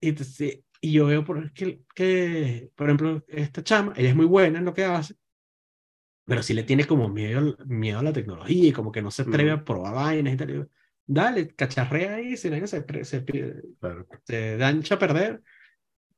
Y, 0.00 0.10
entonces, 0.10 0.60
y 0.80 0.92
yo 0.92 1.06
veo 1.06 1.24
por, 1.24 1.52
que, 1.52 1.80
que, 1.94 2.70
por 2.74 2.88
ejemplo, 2.88 3.24
esta 3.28 3.62
chama, 3.62 3.92
ella 3.96 4.10
es 4.10 4.16
muy 4.16 4.26
buena 4.26 4.58
en 4.58 4.64
lo 4.64 4.74
que 4.74 4.84
hace, 4.84 5.14
pero 6.28 6.42
sí 6.42 6.54
le 6.54 6.64
tiene 6.64 6.86
como 6.86 7.08
miedo, 7.08 7.56
miedo 7.66 8.00
a 8.00 8.02
la 8.02 8.12
tecnología 8.12 8.68
y 8.68 8.72
como 8.72 8.92
que 8.92 9.02
no 9.02 9.10
se 9.10 9.22
atreve 9.22 9.52
Ujú. 9.52 9.60
a 9.60 9.64
probar 9.64 9.94
vainas 9.94 10.34
y 10.34 10.36
tal. 10.36 10.70
Dale, 11.06 11.54
cacharrea 11.54 12.16
ahí, 12.16 12.36
si 12.36 12.50
vaina 12.50 12.66
se, 12.66 12.84
se, 13.04 13.22
pi- 13.22 13.44
Claro. 13.80 14.06
se 14.24 14.56
dancha 14.58 14.96
a 14.96 14.98
perder, 14.98 15.42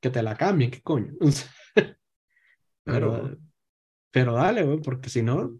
que 0.00 0.10
te 0.10 0.22
la 0.22 0.36
cambien, 0.36 0.70
qué 0.72 0.82
coño. 0.82 1.14
O 1.20 1.30
sea, 1.32 1.50
Claro. 2.84 3.10
pero, 3.10 3.38
pero 4.10 4.34
dale, 4.34 4.64
güey, 4.64 4.80
porque 4.82 5.10
si 5.10 5.22
no, 5.22 5.58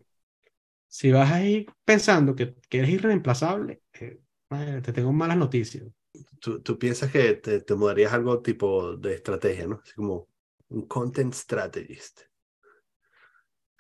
si 0.89 1.13
vas 1.13 1.33
ahí 1.33 1.67
pensando 1.85 2.35
que, 2.37 2.55
que 2.71 2.79
eres 2.81 2.91
irreemplazable, 2.93 3.83
eh, 3.95 4.21
te 4.85 4.93
tengo 4.95 5.13
malas 5.13 5.39
noticias. 5.39 5.85
¿Tú, 6.41 6.61
tú 6.63 6.79
piensas 6.79 7.11
que 7.13 7.35
te, 7.35 7.61
te 7.61 7.75
mudarías 7.75 8.13
algo 8.13 8.41
tipo 8.43 8.97
de 8.97 9.15
estrategia, 9.15 9.67
¿no? 9.67 9.81
Así 9.83 9.93
como 9.95 10.29
un 10.69 10.87
content 10.87 11.35
strategist. 11.35 12.23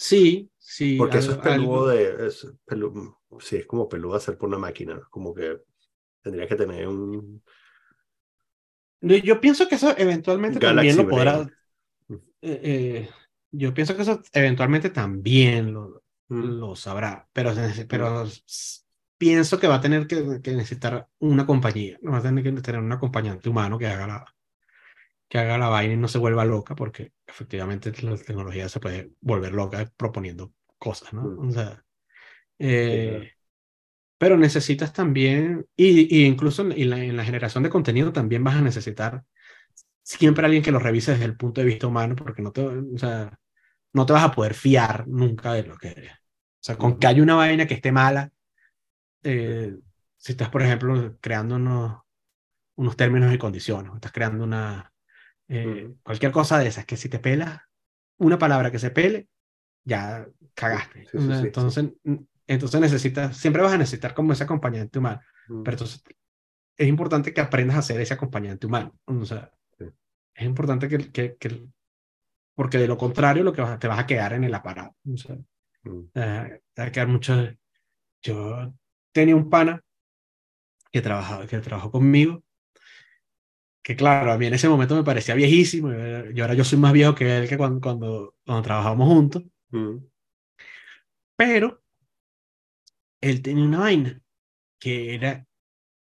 Sí, 0.06 0.51
sí. 0.59 0.97
Porque 0.97 1.18
eso 1.18 1.32
es 1.32 1.39
peludo 1.39 1.89
de... 1.89 2.27
Es 2.27 2.47
pelu- 2.66 3.16
sí, 3.40 3.56
es 3.56 3.66
como 3.66 3.89
peludo 3.89 4.16
hacer 4.16 4.36
por 4.39 4.48
una 4.48 4.59
máquina. 4.59 5.01
Como 5.10 5.35
que 5.35 5.60
tendría 6.22 6.48
que 6.48 6.56
tener 6.56 6.89
un... 6.89 7.43
No, 9.01 9.16
Yo 9.16 9.40
pienso 9.40 9.68
que 9.68 9.77
eso 9.77 9.94
eventualmente 9.97 10.60
también 10.60 10.97
lo 10.97 11.09
podrá. 11.09 11.51
Eh, 12.43 12.60
eh, 12.64 13.10
yo 13.52 13.74
pienso 13.74 13.97
que 13.97 14.02
eso 14.02 14.22
eventualmente 14.32 14.90
también 14.90 15.72
lo, 15.74 16.02
Mm, 16.28 16.60
lo 16.60 16.77
sabrá, 16.77 17.28
pero, 17.32 17.52
pero 17.89 18.24
s- 18.24 18.82
pienso 19.18 19.60
que 19.60 19.68
va 19.68 19.77
a 19.77 19.81
tener 19.81 20.06
que, 20.06 20.40
que 20.43 20.52
necesitar 20.55 21.09
una 21.20 21.47
compañía, 21.47 21.98
no 22.02 22.12
va 22.12 22.18
a 22.18 22.22
tener 22.22 22.44
que 22.44 22.52
tener 22.62 22.81
un 22.82 22.93
acompañante 22.93 23.48
humano 23.48 23.78
que 23.78 23.86
haga 23.89 24.06
la, 24.06 24.24
que 25.31 25.39
haga 25.39 25.59
la 25.59 25.70
vaina 25.70 25.94
y 25.94 25.98
no 25.98 26.09
se 26.09 26.19
vuelva 26.19 26.44
loca, 26.44 26.77
porque 26.77 27.15
efectivamente 27.27 27.93
la 28.02 28.19
tecnología 28.19 28.69
se 28.69 28.81
puede 28.81 29.12
volver 29.23 29.55
loca 29.55 29.90
proponiendo 29.97 30.52
cosas, 30.78 31.15
¿no? 31.15 31.23
Mm. 31.23 31.48
O 31.48 31.52
sea, 31.52 31.85
eh, 32.59 33.09
claro. 33.11 33.31
pero 34.19 34.36
necesitas 34.36 34.93
también, 34.93 35.66
y, 35.77 36.15
y 36.23 36.27
incluso 36.27 36.62
en 36.70 36.90
la, 36.90 37.05
en 37.05 37.16
la 37.16 37.24
generación 37.24 37.65
de 37.65 37.70
contenido 37.70 38.12
también 38.12 38.44
vas 38.44 38.57
a 38.57 38.62
necesitar 38.62 39.24
siempre 40.02 40.44
alguien 40.47 40.62
que 40.62 40.73
lo 40.73 40.78
revise 40.81 41.12
desde 41.12 41.27
el 41.27 41.36
punto 41.36 41.61
de 41.61 41.66
vista 41.69 41.86
humano, 41.86 42.16
porque 42.16 42.43
no 42.43 42.52
te, 42.52 42.62
o 42.66 42.98
sea, 42.98 43.39
no 43.93 44.07
te 44.07 44.12
vas 44.12 44.24
a 44.24 44.32
poder 44.32 44.55
fiar 44.55 45.09
nunca 45.09 45.52
de 45.55 45.65
lo 45.65 45.77
que... 45.78 45.90
O 45.90 46.62
sea, 46.65 46.77
con 46.77 46.98
que 46.98 47.07
haya 47.07 47.23
una 47.23 47.36
vaina 47.36 47.66
que 47.66 47.74
esté 47.74 47.93
mala, 47.93 48.32
eh, 49.23 49.77
si 50.16 50.32
estás, 50.32 50.51
por 50.51 50.62
ejemplo, 50.62 51.16
creando 51.20 51.57
unos, 51.57 52.02
unos 52.77 52.97
términos 52.97 53.32
y 53.35 53.39
condiciones, 53.39 53.93
estás 53.94 54.12
creando 54.12 54.44
una... 54.44 54.90
eh. 55.51 55.90
Cualquier 56.02 56.32
cosa 56.32 56.59
de 56.59 56.68
esas, 56.68 56.86
que 56.86 56.97
si 56.97 57.09
te 57.09 57.18
pelas 57.18 57.60
una 58.18 58.39
palabra 58.39 58.70
que 58.70 58.78
se 58.78 58.90
pele, 58.90 59.28
ya 59.85 60.27
cagaste. 60.55 61.05
Sí, 61.05 61.18
sí, 61.18 61.18
sí, 61.27 61.35
sí. 61.40 61.47
entonces, 61.47 61.85
entonces 62.47 62.81
necesitas, 62.81 63.36
siempre 63.36 63.62
vas 63.62 63.72
a 63.72 63.78
necesitar 63.78 64.14
como 64.14 64.32
ese 64.32 64.44
acompañante 64.44 64.98
humano. 64.98 65.20
Pero 65.64 65.74
entonces 65.77 66.02
es 66.77 66.89
importante 66.89 67.35
que 67.35 67.40
aprendas 67.43 67.78
a 67.78 67.82
ser 67.82 68.01
ese 68.01 68.14
acompañante 68.14 68.66
humano. 68.66 68.94
O 69.06 69.24
sea, 69.24 69.52
es 70.35 70.47
importante 70.47 70.89
que, 70.89 70.98
que, 71.12 71.36
que- 71.36 71.66
porque 72.55 72.78
de 72.78 72.89
lo 72.89 72.98
contrario 72.98 73.44
lo 73.44 73.52
que 73.52 73.62
vas, 73.62 73.72
a- 73.72 73.78
te 73.78 73.89
vas 73.89 73.98
a 73.98 74.06
quedar 74.06 74.32
en 74.35 74.44
el 74.44 74.55
aparato. 74.55 74.97
O 75.12 75.16
sea, 75.16 75.36
eh, 76.14 76.60
te 76.74 76.82
va 76.82 76.89
a 76.89 76.93
quedar 76.93 77.09
mucho. 77.09 77.35
Yo 78.22 78.74
tenía 79.12 79.36
un 79.36 79.51
pana 79.51 79.82
que 80.93 81.01
trabajaba, 81.02 81.47
que 81.47 81.59
trabajó 81.60 81.90
conmigo, 81.90 82.43
que 83.82 83.97
claro, 83.97 84.32
a 84.32 84.39
mí 84.39 84.47
en 84.47 84.55
ese 84.55 84.69
momento 84.69 84.94
me 84.94 85.05
parecía 85.05 85.35
viejísimo, 85.35 85.90
y 85.93 86.40
ahora 86.40 86.55
yo 86.55 86.65
soy 86.65 86.78
más 86.78 86.93
viejo 86.93 87.15
que 87.15 87.39
él 87.39 87.48
que 87.48 87.57
cuando, 87.57 87.81
cuando, 87.81 88.35
cuando 88.44 88.62
trabajábamos 88.62 89.09
juntos, 89.09 89.43
mm, 89.70 89.97
pero 91.36 91.82
él 93.20 93.43
tenía 93.43 93.65
una 93.65 93.81
vaina 93.81 94.20
que 94.78 95.15
era 95.15 95.47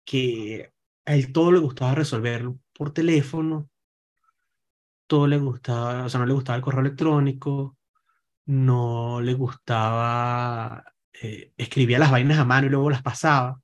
que 0.05 0.73
a 1.05 1.15
él 1.15 1.33
todo 1.33 1.53
le 1.53 1.59
gustaba 1.59 1.95
resolverlo 1.95 2.59
por 2.73 2.93
teléfono, 2.93 3.71
todo 5.07 5.27
le 5.27 5.39
gustaba, 5.39 6.05
o 6.05 6.09
sea, 6.09 6.21
no 6.21 6.27
le 6.27 6.35
gustaba 6.35 6.57
el 6.57 6.63
correo 6.63 6.81
electrónico, 6.81 7.77
no 8.47 9.21
le 9.21 9.35
gustaba, 9.35 10.85
eh, 11.23 11.53
escribía 11.57 11.99
las 11.99 12.11
vainas 12.11 12.39
a 12.39 12.45
mano 12.45 12.67
y 12.67 12.71
luego 12.71 12.91
las 12.91 13.03
pasaba. 13.03 13.61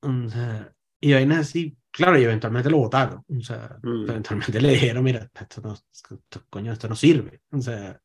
O 0.00 0.28
sea, 0.28 0.74
y 1.00 1.12
vainas 1.12 1.38
así, 1.38 1.76
claro, 1.92 2.18
y 2.18 2.24
eventualmente 2.24 2.70
lo 2.70 2.78
votaron. 2.78 3.24
O 3.28 3.40
sea, 3.42 3.78
Mm. 3.82 4.10
eventualmente 4.10 4.60
le 4.62 4.72
dijeron, 4.72 5.04
mira, 5.04 5.30
esto 5.34 5.60
no, 5.62 5.74
esto, 5.74 6.20
coño, 6.50 6.72
esto 6.72 6.88
no 6.88 6.96
sirve. 6.96 7.42
O 7.50 7.60
sea, 7.60 8.00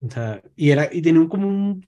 o 0.00 0.10
sea, 0.10 0.42
y, 0.56 0.70
era, 0.70 0.88
y 0.92 1.02
tenía 1.02 1.20
un, 1.20 1.28
como 1.28 1.48
un, 1.48 1.86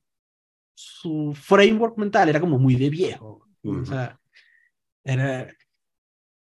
su 0.74 1.34
framework 1.34 1.98
mental 1.98 2.28
era 2.28 2.40
como 2.40 2.58
muy 2.58 2.76
de 2.76 2.90
viejo. 2.90 3.46
O 3.64 3.68
Ujú. 3.68 3.86
sea, 3.86 4.18
era, 5.04 5.48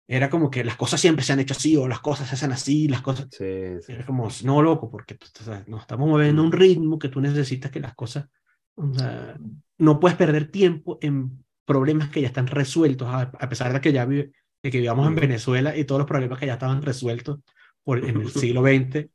era 0.09 0.31
como 0.31 0.51
que 0.51 0.65
las 0.65 0.77
cosas 0.77 1.01
siempre 1.01 1.25
se 1.25 1.33
han 1.33 1.41
hecho 1.41 1.55
así 1.55 1.77
o 1.77 1.89
las 1.89 2.01
cosas 2.01 2.29
se 2.29 2.35
hacen 2.35 2.53
así, 2.53 2.89
las 2.89 3.03
cosas... 3.03 3.27
Sí, 3.31 3.45
sí. 3.83 3.93
Es 3.93 4.05
como, 4.07 4.29
no, 4.45 4.63
loco, 4.63 4.91
porque 4.91 5.15
tú 5.17 5.27
sabes, 5.45 5.67
nos 5.69 5.83
estamos 5.83 6.09
moviendo 6.09 6.43
a 6.43 6.45
un 6.45 6.53
ritmo 6.53 6.99
que 6.99 7.09
tú 7.09 7.21
necesitas 7.21 7.71
que 7.71 7.81
las 7.81 7.95
cosas, 7.95 8.29
o 8.77 8.95
sea, 8.95 9.37
no 9.79 9.99
puedes 10.01 10.17
perder 10.17 10.51
tiempo 10.51 10.99
en 11.01 11.45
problemas 11.65 12.11
que 12.11 12.21
ya 12.21 12.29
están 12.29 12.47
resueltos, 12.47 13.09
a, 13.09 13.23
a 13.23 13.49
pesar 13.49 13.73
de 13.73 13.81
que 13.81 13.93
ya 13.93 14.05
vive, 14.05 14.33
de 14.67 14.73
que 14.73 14.81
vivamos 14.81 15.07
en. 15.09 15.15
Venezuela 15.17 15.77
y 15.77 15.85
todos 15.85 16.01
los 16.01 16.09
problemas 16.09 16.39
que 16.39 16.47
ya 16.47 16.55
estaban 16.55 16.83
resueltos 16.83 17.41
por, 17.85 17.99
en 18.05 18.21
el 18.21 18.31
siglo 18.33 18.63
XX 18.63 19.11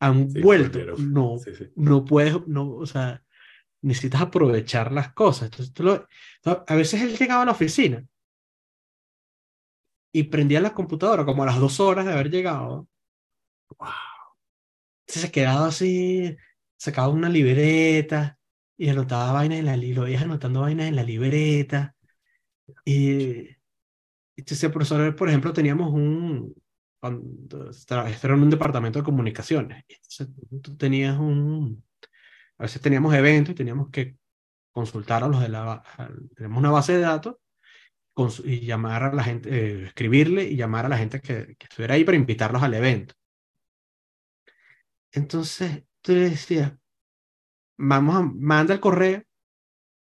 han 0.00 0.28
Sí, 0.32 0.40
vuelto. 0.40 0.78
No, 0.98 1.38
Sí, 1.38 1.54
sí. 1.54 1.64
no 1.76 2.04
puedes, 2.04 2.46
no, 2.46 2.70
o 2.76 2.86
sea, 2.86 3.22
necesitas 3.82 4.22
aprovechar 4.22 4.92
las 4.92 5.12
cosas. 5.14 5.44
Entonces, 5.52 5.74
tú 5.74 5.84
lo- 5.84 6.06
a 6.66 6.74
veces 6.76 7.02
él 7.02 7.16
llegaba 7.18 7.42
a 7.42 7.46
la 7.46 7.52
oficina 7.52 8.04
y 10.12 10.24
prendía 10.24 10.60
la 10.60 10.74
computadora 10.74 11.24
como 11.24 11.42
a 11.42 11.46
las 11.46 11.60
dos 11.60 11.78
horas 11.80 12.06
de 12.06 12.12
haber 12.12 12.30
llegado. 12.30 12.88
Entonces 15.06 15.22
se 15.22 15.30
quedaba 15.32 15.66
así, 15.68 16.36
sacaba 16.76 17.08
una 17.08 17.28
libreta 17.28 18.38
y 18.76 18.88
anotaba 18.88 19.32
vainas 19.32 19.58
en 19.60 19.66
la 19.66 19.76
lo 19.76 20.02
veías 20.02 20.22
anotando 20.22 20.60
vainas 20.62 20.88
en 20.88 20.96
la 20.96 21.02
libreta. 21.04 21.94
Y 22.84 23.55
entonces, 24.36 24.70
profesor, 24.70 25.14
por 25.16 25.28
ejemplo, 25.28 25.52
teníamos 25.52 25.92
un, 25.92 26.54
esto 27.70 27.94
era 27.94 28.34
en 28.34 28.42
un 28.42 28.50
departamento 28.50 28.98
de 28.98 29.04
comunicaciones. 29.04 29.84
Entonces, 29.88 30.28
tú 30.62 30.76
tenías 30.76 31.18
un, 31.18 31.82
a 32.58 32.64
veces 32.64 32.82
teníamos 32.82 33.14
eventos 33.14 33.52
y 33.52 33.56
teníamos 33.56 33.90
que 33.90 34.16
consultar 34.72 35.24
a 35.24 35.28
los 35.28 35.40
de 35.40 35.48
la, 35.50 35.82
tenemos 36.36 36.58
una 36.58 36.70
base 36.70 36.94
de 36.94 37.00
datos 37.00 37.36
y 38.44 38.60
llamar 38.66 39.02
a 39.04 39.12
la 39.12 39.22
gente, 39.24 39.48
eh, 39.50 39.84
escribirle 39.86 40.44
y 40.44 40.56
llamar 40.56 40.86
a 40.86 40.88
la 40.88 40.98
gente 40.98 41.20
que, 41.20 41.56
que 41.58 41.66
estuviera 41.68 41.94
ahí 41.94 42.04
para 42.04 42.16
invitarlos 42.16 42.62
al 42.62 42.74
evento. 42.74 43.14
Entonces, 45.12 45.84
tú 46.02 46.12
le 46.12 46.30
decías, 46.30 46.72
vamos 47.78 48.16
a, 48.16 48.22
manda 48.22 48.74
el 48.74 48.80
correo. 48.80 49.18
O 49.20 49.24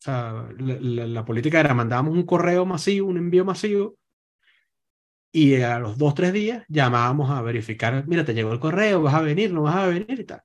sea, 0.05 0.49
la, 0.59 0.77
la- 0.81 1.07
la 1.07 1.25
política 1.25 1.61
era, 1.61 1.75
mandábamos 1.75 2.15
un 2.15 2.25
correo 2.27 2.67
masivo, 2.67 3.09
un 3.09 3.19
envío 3.19 3.45
masivo, 3.45 3.97
Y 5.37 5.61
a 5.63 5.81
los 5.81 5.99
dos, 5.99 6.15
tres 6.15 6.33
días 6.33 6.65
llamábamos 6.69 7.29
a 7.29 7.43
verificar, 7.43 8.07
mira, 8.07 8.25
te 8.25 8.35
llegó 8.35 8.53
el 8.53 8.61
correo, 8.61 9.03
vas 9.03 9.15
a 9.15 9.21
venir, 9.21 9.53
no 9.53 9.63
vas 9.63 9.75
a 9.75 9.87
venir 9.89 10.21
y 10.21 10.25
tal. 10.25 10.41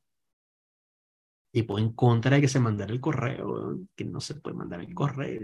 Tipo, 1.51 1.77
en 1.77 1.93
contra 1.93 2.35
de 2.35 2.41
que 2.41 2.47
se 2.47 2.59
mandara 2.59 2.91
el 2.91 2.99
correo, 2.99 3.81
que 3.95 4.03
no 4.05 4.19
se 4.19 4.33
puede 4.35 4.55
mandar 4.55 4.79
el 4.79 4.91
correo. 4.95 5.41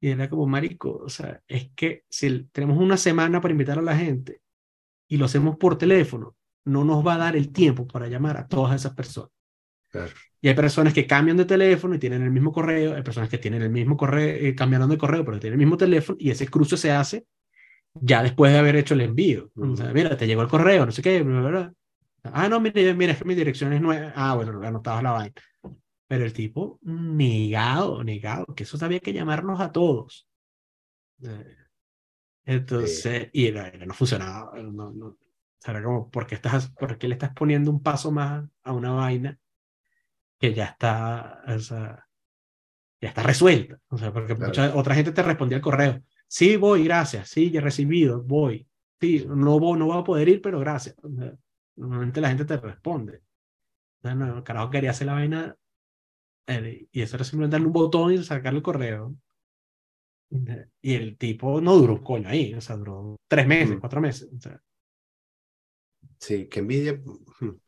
Y 0.00 0.10
era 0.10 0.30
como, 0.30 0.46
marico, 0.46 0.96
o 0.96 1.08
sea, 1.08 1.42
es 1.48 1.72
que 1.74 2.04
si 2.08 2.44
tenemos 2.52 2.78
una 2.78 2.96
semana 2.96 3.40
para 3.40 3.50
invitar 3.50 3.80
a 3.80 3.82
la 3.82 3.96
gente 3.96 4.42
y 5.08 5.16
lo 5.16 5.24
hacemos 5.24 5.56
por 5.56 5.76
teléfono, 5.76 6.36
no 6.64 6.84
nos 6.84 7.04
va 7.04 7.14
a 7.14 7.18
dar 7.18 7.34
el 7.34 7.50
tiempo 7.50 7.88
para 7.88 8.06
llamar 8.06 8.36
a 8.36 8.46
todas 8.46 8.76
esas 8.76 8.94
personas. 8.94 9.32
Y 10.40 10.46
hay 10.46 10.54
personas 10.54 10.94
que 10.94 11.08
cambian 11.08 11.36
de 11.36 11.46
teléfono 11.46 11.96
y 11.96 11.98
tienen 11.98 12.22
el 12.22 12.30
mismo 12.30 12.52
correo, 12.52 12.94
hay 12.94 13.02
personas 13.02 13.28
que 13.28 13.38
tienen 13.38 13.62
el 13.62 13.70
mismo 13.70 13.96
correo, 13.96 14.36
eh, 14.36 14.54
cambiaron 14.54 14.88
de 14.88 14.98
correo, 14.98 15.24
pero 15.24 15.40
tienen 15.40 15.58
el 15.58 15.66
mismo 15.66 15.76
teléfono 15.76 16.16
y 16.20 16.30
ese 16.30 16.46
cruce 16.46 16.76
se 16.76 16.92
hace 16.92 17.26
ya 17.94 18.22
después 18.22 18.52
de 18.52 18.58
haber 18.58 18.76
hecho 18.76 18.94
el 18.94 19.02
envío. 19.02 19.50
o 19.56 19.76
sea, 19.76 19.92
mira, 19.92 20.16
te 20.16 20.26
llegó 20.26 20.42
el 20.42 20.48
correo, 20.48 20.86
no 20.86 20.92
sé 20.92 21.02
qué, 21.02 21.22
¿verdad? 21.22 21.72
Ah, 22.24 22.48
no, 22.48 22.60
mira, 22.60 22.94
mira, 22.94 23.12
es 23.12 23.18
que 23.18 23.24
mi 23.24 23.34
dirección 23.34 23.72
es 23.72 23.80
nueva. 23.80 24.12
Ah, 24.14 24.34
bueno, 24.34 24.60
anotabas 24.66 25.02
la 25.02 25.12
vaina. 25.12 25.34
Pero 26.06 26.24
el 26.24 26.32
tipo, 26.32 26.78
negado, 26.82 28.04
negado, 28.04 28.46
que 28.54 28.64
eso 28.64 28.82
había 28.84 29.00
que 29.00 29.12
llamarnos 29.12 29.60
a 29.60 29.72
todos. 29.72 30.28
Eh, 31.22 31.56
entonces, 32.44 33.28
y 33.32 33.46
era, 33.46 33.72
no 33.72 33.94
funcionaba. 33.94 34.52
No, 34.60 34.92
no, 34.92 35.16
era 35.64 35.82
como, 35.82 36.10
¿por 36.10 36.26
qué, 36.26 36.34
estás, 36.34 36.70
¿por 36.70 36.98
qué 36.98 37.08
le 37.08 37.14
estás 37.14 37.32
poniendo 37.34 37.70
un 37.70 37.82
paso 37.82 38.10
más 38.10 38.44
a 38.62 38.72
una 38.72 38.92
vaina 38.92 39.38
que 40.38 40.52
ya 40.52 40.64
está, 40.66 41.42
o 41.46 41.58
sea, 41.58 42.06
ya 43.00 43.08
está 43.08 43.22
resuelta? 43.22 43.78
O 43.88 43.98
sea, 43.98 44.12
porque 44.12 44.34
mucha, 44.34 44.74
otra 44.76 44.94
gente 44.94 45.12
te 45.12 45.22
respondía 45.22 45.56
al 45.56 45.62
correo. 45.62 46.02
Sí, 46.32 46.56
voy, 46.56 46.84
gracias. 46.84 47.28
Sí, 47.28 47.50
ya 47.50 47.60
he 47.60 47.62
recibido, 47.62 48.22
voy. 48.22 48.66
Sí, 48.98 49.26
no, 49.28 49.60
voy, 49.60 49.78
no 49.78 49.84
voy 49.84 49.98
a 49.98 50.02
poder 50.02 50.30
ir, 50.30 50.40
pero 50.40 50.60
gracias. 50.60 50.96
normalmente 51.76 52.22
la 52.22 52.28
gente 52.28 52.46
te 52.46 52.56
responde. 52.56 53.20
No, 54.02 54.14
no, 54.14 54.42
carajo, 54.42 54.70
quería 54.70 54.92
hacer 54.92 55.08
la 55.08 55.12
vaina 55.12 55.54
y 56.90 57.02
eso 57.02 57.16
era 57.16 57.24
simplemente 57.24 57.56
darle 57.56 57.66
un 57.66 57.74
botón 57.74 58.14
y 58.14 58.24
sacarle 58.24 58.60
el 58.60 58.62
correo. 58.62 59.14
Y 60.80 60.94
el 60.94 61.18
tipo 61.18 61.60
no 61.60 61.76
duró 61.76 61.96
un 61.96 62.02
coño 62.02 62.30
ahí, 62.30 62.54
o 62.54 62.62
sea, 62.62 62.76
duró 62.76 63.16
tres 63.28 63.46
meses, 63.46 63.76
mm. 63.76 63.80
cuatro 63.80 64.00
meses. 64.00 64.30
O 64.34 64.40
sea, 64.40 64.58
Sí, 66.18 66.48
que 66.48 66.60
envidia, 66.60 66.98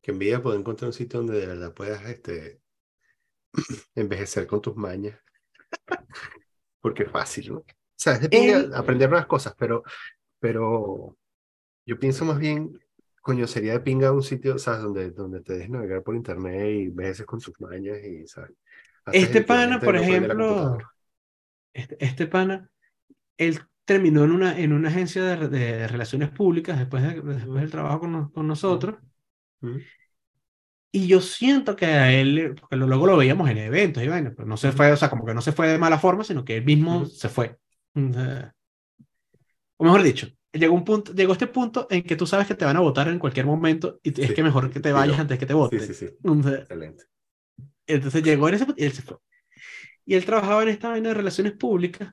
que 0.00 0.12
envidia 0.12 0.42
poder 0.42 0.60
encontrar 0.60 0.88
un 0.88 0.94
sitio 0.94 1.18
donde 1.18 1.40
de 1.40 1.46
verdad 1.46 1.74
puedas 1.74 2.02
este, 2.06 2.62
envejecer 3.94 4.46
con 4.46 4.62
tus 4.62 4.76
mañas. 4.76 5.20
Porque 6.80 7.02
es 7.02 7.10
fácil, 7.10 7.52
¿no? 7.52 7.64
O 7.98 8.00
sea, 8.00 8.12
es 8.12 8.30
de 8.30 8.70
aprender 8.76 9.10
nuevas 9.10 9.26
cosas, 9.26 9.54
pero, 9.58 9.82
pero 10.38 11.16
yo 11.84 11.98
pienso 11.98 12.24
más 12.24 12.38
bien, 12.38 12.78
coño, 13.20 13.48
sería 13.48 13.72
de 13.72 13.80
pinga 13.80 14.12
un 14.12 14.22
sitio, 14.22 14.56
¿sabes? 14.56 14.82
Donde, 14.82 15.10
donde 15.10 15.40
te 15.40 15.54
dejes 15.54 15.68
navegar 15.68 16.04
por 16.04 16.14
internet 16.14 16.70
y 16.70 16.82
envejeces 16.84 17.26
con 17.26 17.40
tus 17.40 17.60
mañas 17.60 17.98
y, 18.04 18.24
¿sabes? 18.28 18.52
este 19.12 19.42
pana, 19.42 19.80
por 19.80 19.96
ejemplo, 19.96 20.78
este, 21.72 21.96
este 21.98 22.26
pana, 22.28 22.70
él 23.36 23.60
terminó 23.84 24.22
en 24.22 24.30
una, 24.30 24.56
en 24.56 24.72
una 24.72 24.90
agencia 24.90 25.24
de, 25.24 25.88
relaciones 25.88 26.30
públicas 26.30 26.78
después, 26.78 27.02
después 27.02 27.60
del 27.60 27.70
trabajo 27.70 28.00
con, 28.00 28.30
con 28.30 28.46
nosotros. 28.46 28.94
Y 30.92 31.08
yo 31.08 31.20
siento 31.20 31.74
que 31.74 31.86
a 31.86 32.12
él, 32.12 32.54
porque 32.60 32.76
luego 32.76 33.06
lo 33.06 33.16
veíamos 33.16 33.50
en 33.50 33.58
eventos, 33.58 34.04
y 34.04 34.08
bueno, 34.08 34.32
pero 34.36 34.46
no 34.46 34.56
se 34.56 34.70
fue, 34.70 34.92
o 34.92 34.96
sea, 34.96 35.10
como 35.10 35.24
que 35.24 35.34
no 35.34 35.40
se 35.40 35.52
fue 35.52 35.66
de 35.66 35.78
mala 35.78 35.98
forma, 35.98 36.22
sino 36.22 36.44
que 36.44 36.58
él 36.58 36.64
mismo 36.64 37.06
se 37.06 37.28
fue. 37.28 37.58
O 39.76 39.84
mejor 39.84 40.02
dicho, 40.02 40.28
llegó, 40.52 40.74
un 40.74 40.84
punto, 40.84 41.12
llegó 41.14 41.32
este 41.32 41.46
punto 41.46 41.86
en 41.90 42.02
que 42.02 42.16
tú 42.16 42.26
sabes 42.26 42.46
que 42.46 42.54
te 42.54 42.64
van 42.64 42.76
a 42.76 42.80
votar 42.80 43.08
en 43.08 43.18
cualquier 43.18 43.46
momento 43.46 43.98
y 44.02 44.20
es 44.20 44.32
que 44.32 44.42
mejor 44.42 44.70
que 44.70 44.80
te 44.80 44.92
vayas 44.92 45.18
antes 45.18 45.38
que 45.38 45.46
te 45.46 45.54
voten. 45.54 45.80
Sí, 45.80 45.94
sí, 45.94 46.06
sí. 46.06 46.50
Excelente. 46.50 47.04
Entonces 47.86 48.22
llegó 48.22 48.48
en 48.48 48.54
ese 48.54 48.66
punto 48.66 48.82
y 48.82 48.86
él 48.86 48.92
se 48.92 49.02
fue. 49.02 49.16
Y 50.04 50.14
él 50.14 50.24
trabajaba 50.24 50.62
en 50.62 50.70
esta 50.70 50.88
vaina 50.88 51.08
de 51.08 51.14
relaciones 51.14 51.52
públicas 51.52 52.12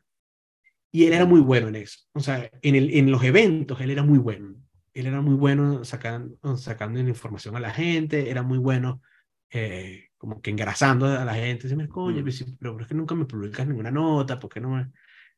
y 0.92 1.06
él 1.06 1.14
era 1.14 1.26
muy 1.26 1.42
bueno 1.42 1.68
en 1.68 1.76
eso. 1.76 2.00
O 2.14 2.20
sea, 2.20 2.50
en, 2.62 2.76
el, 2.76 2.94
en 2.96 3.12
los 3.12 3.24
eventos 3.24 3.80
él 3.82 3.92
era 3.92 4.04
muy 4.04 4.18
bueno. 4.18 4.56
Él 4.94 5.08
era 5.08 5.20
muy 5.20 5.36
bueno 5.36 5.84
sacando, 5.84 6.38
sacando 6.56 7.00
información 7.00 7.56
a 7.58 7.60
la 7.60 7.72
gente, 7.72 8.30
era 8.30 8.44
muy 8.44 8.58
bueno 8.58 9.02
eh, 9.50 10.06
como 10.18 10.42
que 10.42 10.52
engrasando 10.52 11.06
a 11.06 11.26
la 11.26 11.36
gente. 11.36 11.68
Dice, 11.68 11.88
coño, 11.90 12.24
mm. 12.24 12.58
pero, 12.58 12.80
es 12.80 12.88
que 12.88 12.96
nunca 12.96 13.14
me 13.14 13.26
publicas 13.26 13.68
ninguna 13.68 13.92
nota, 13.92 14.40
porque 14.40 14.62
no 14.62 14.70
me... 14.70 14.92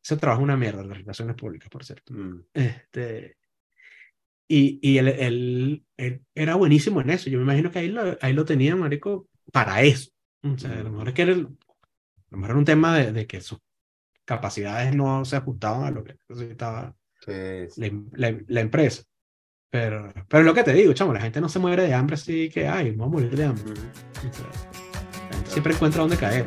Ese 0.07 0.15
trabajo 0.15 0.39
es 0.39 0.45
una 0.45 0.55
mierda, 0.55 0.85
las 0.85 0.99
relaciones 0.99 1.35
públicas, 1.35 1.69
por 1.69 1.83
cierto. 1.83 2.13
Mm. 2.13 2.45
Este, 2.53 3.35
y, 4.47 4.79
y 4.81 4.97
él, 4.99 5.09
él, 5.97 6.23
era 6.33 6.55
buenísimo 6.55 7.01
en 7.01 7.09
eso. 7.09 7.29
Yo 7.29 7.39
me 7.39 7.43
imagino 7.43 7.69
que 7.71 7.79
ahí 7.79 7.89
lo, 7.89 8.17
ahí 8.21 8.31
lo 8.31 8.45
tenía, 8.45 8.73
marico, 8.77 9.27
para 9.51 9.81
eso. 9.81 10.11
O 10.43 10.57
sea, 10.57 10.71
a 10.71 10.83
lo 10.83 10.91
mejor 10.91 11.09
es 11.09 11.13
que 11.13 11.21
era, 11.23 11.33
a 11.33 11.35
lo 11.35 12.37
mejor 12.37 12.51
era 12.51 12.59
un 12.59 12.63
tema 12.63 12.97
de, 12.97 13.11
de 13.11 13.27
que 13.27 13.41
sus 13.41 13.59
capacidades 14.23 14.95
no 14.95 15.25
se 15.25 15.35
ajustaban 15.35 15.83
a 15.83 15.91
lo 15.91 16.05
que 16.05 16.15
necesitaba 16.29 16.95
La, 18.15 18.59
empresa. 18.61 19.03
Pero, 19.69 20.13
pero 20.29 20.43
lo 20.45 20.53
que 20.53 20.63
te 20.63 20.71
digo, 20.71 20.93
chamo, 20.93 21.11
la 21.11 21.19
gente 21.19 21.41
no 21.41 21.49
se 21.49 21.59
muere 21.59 21.83
de 21.83 21.93
hambre 21.93 22.13
así 22.13 22.49
que, 22.49 22.65
ay, 22.65 22.91
vamos 22.91 23.07
a 23.07 23.23
morir 23.23 23.35
de 23.35 23.43
hambre. 23.43 23.73
siempre 25.47 25.73
encuentra 25.73 25.99
dónde 25.99 26.15
caer. 26.15 26.45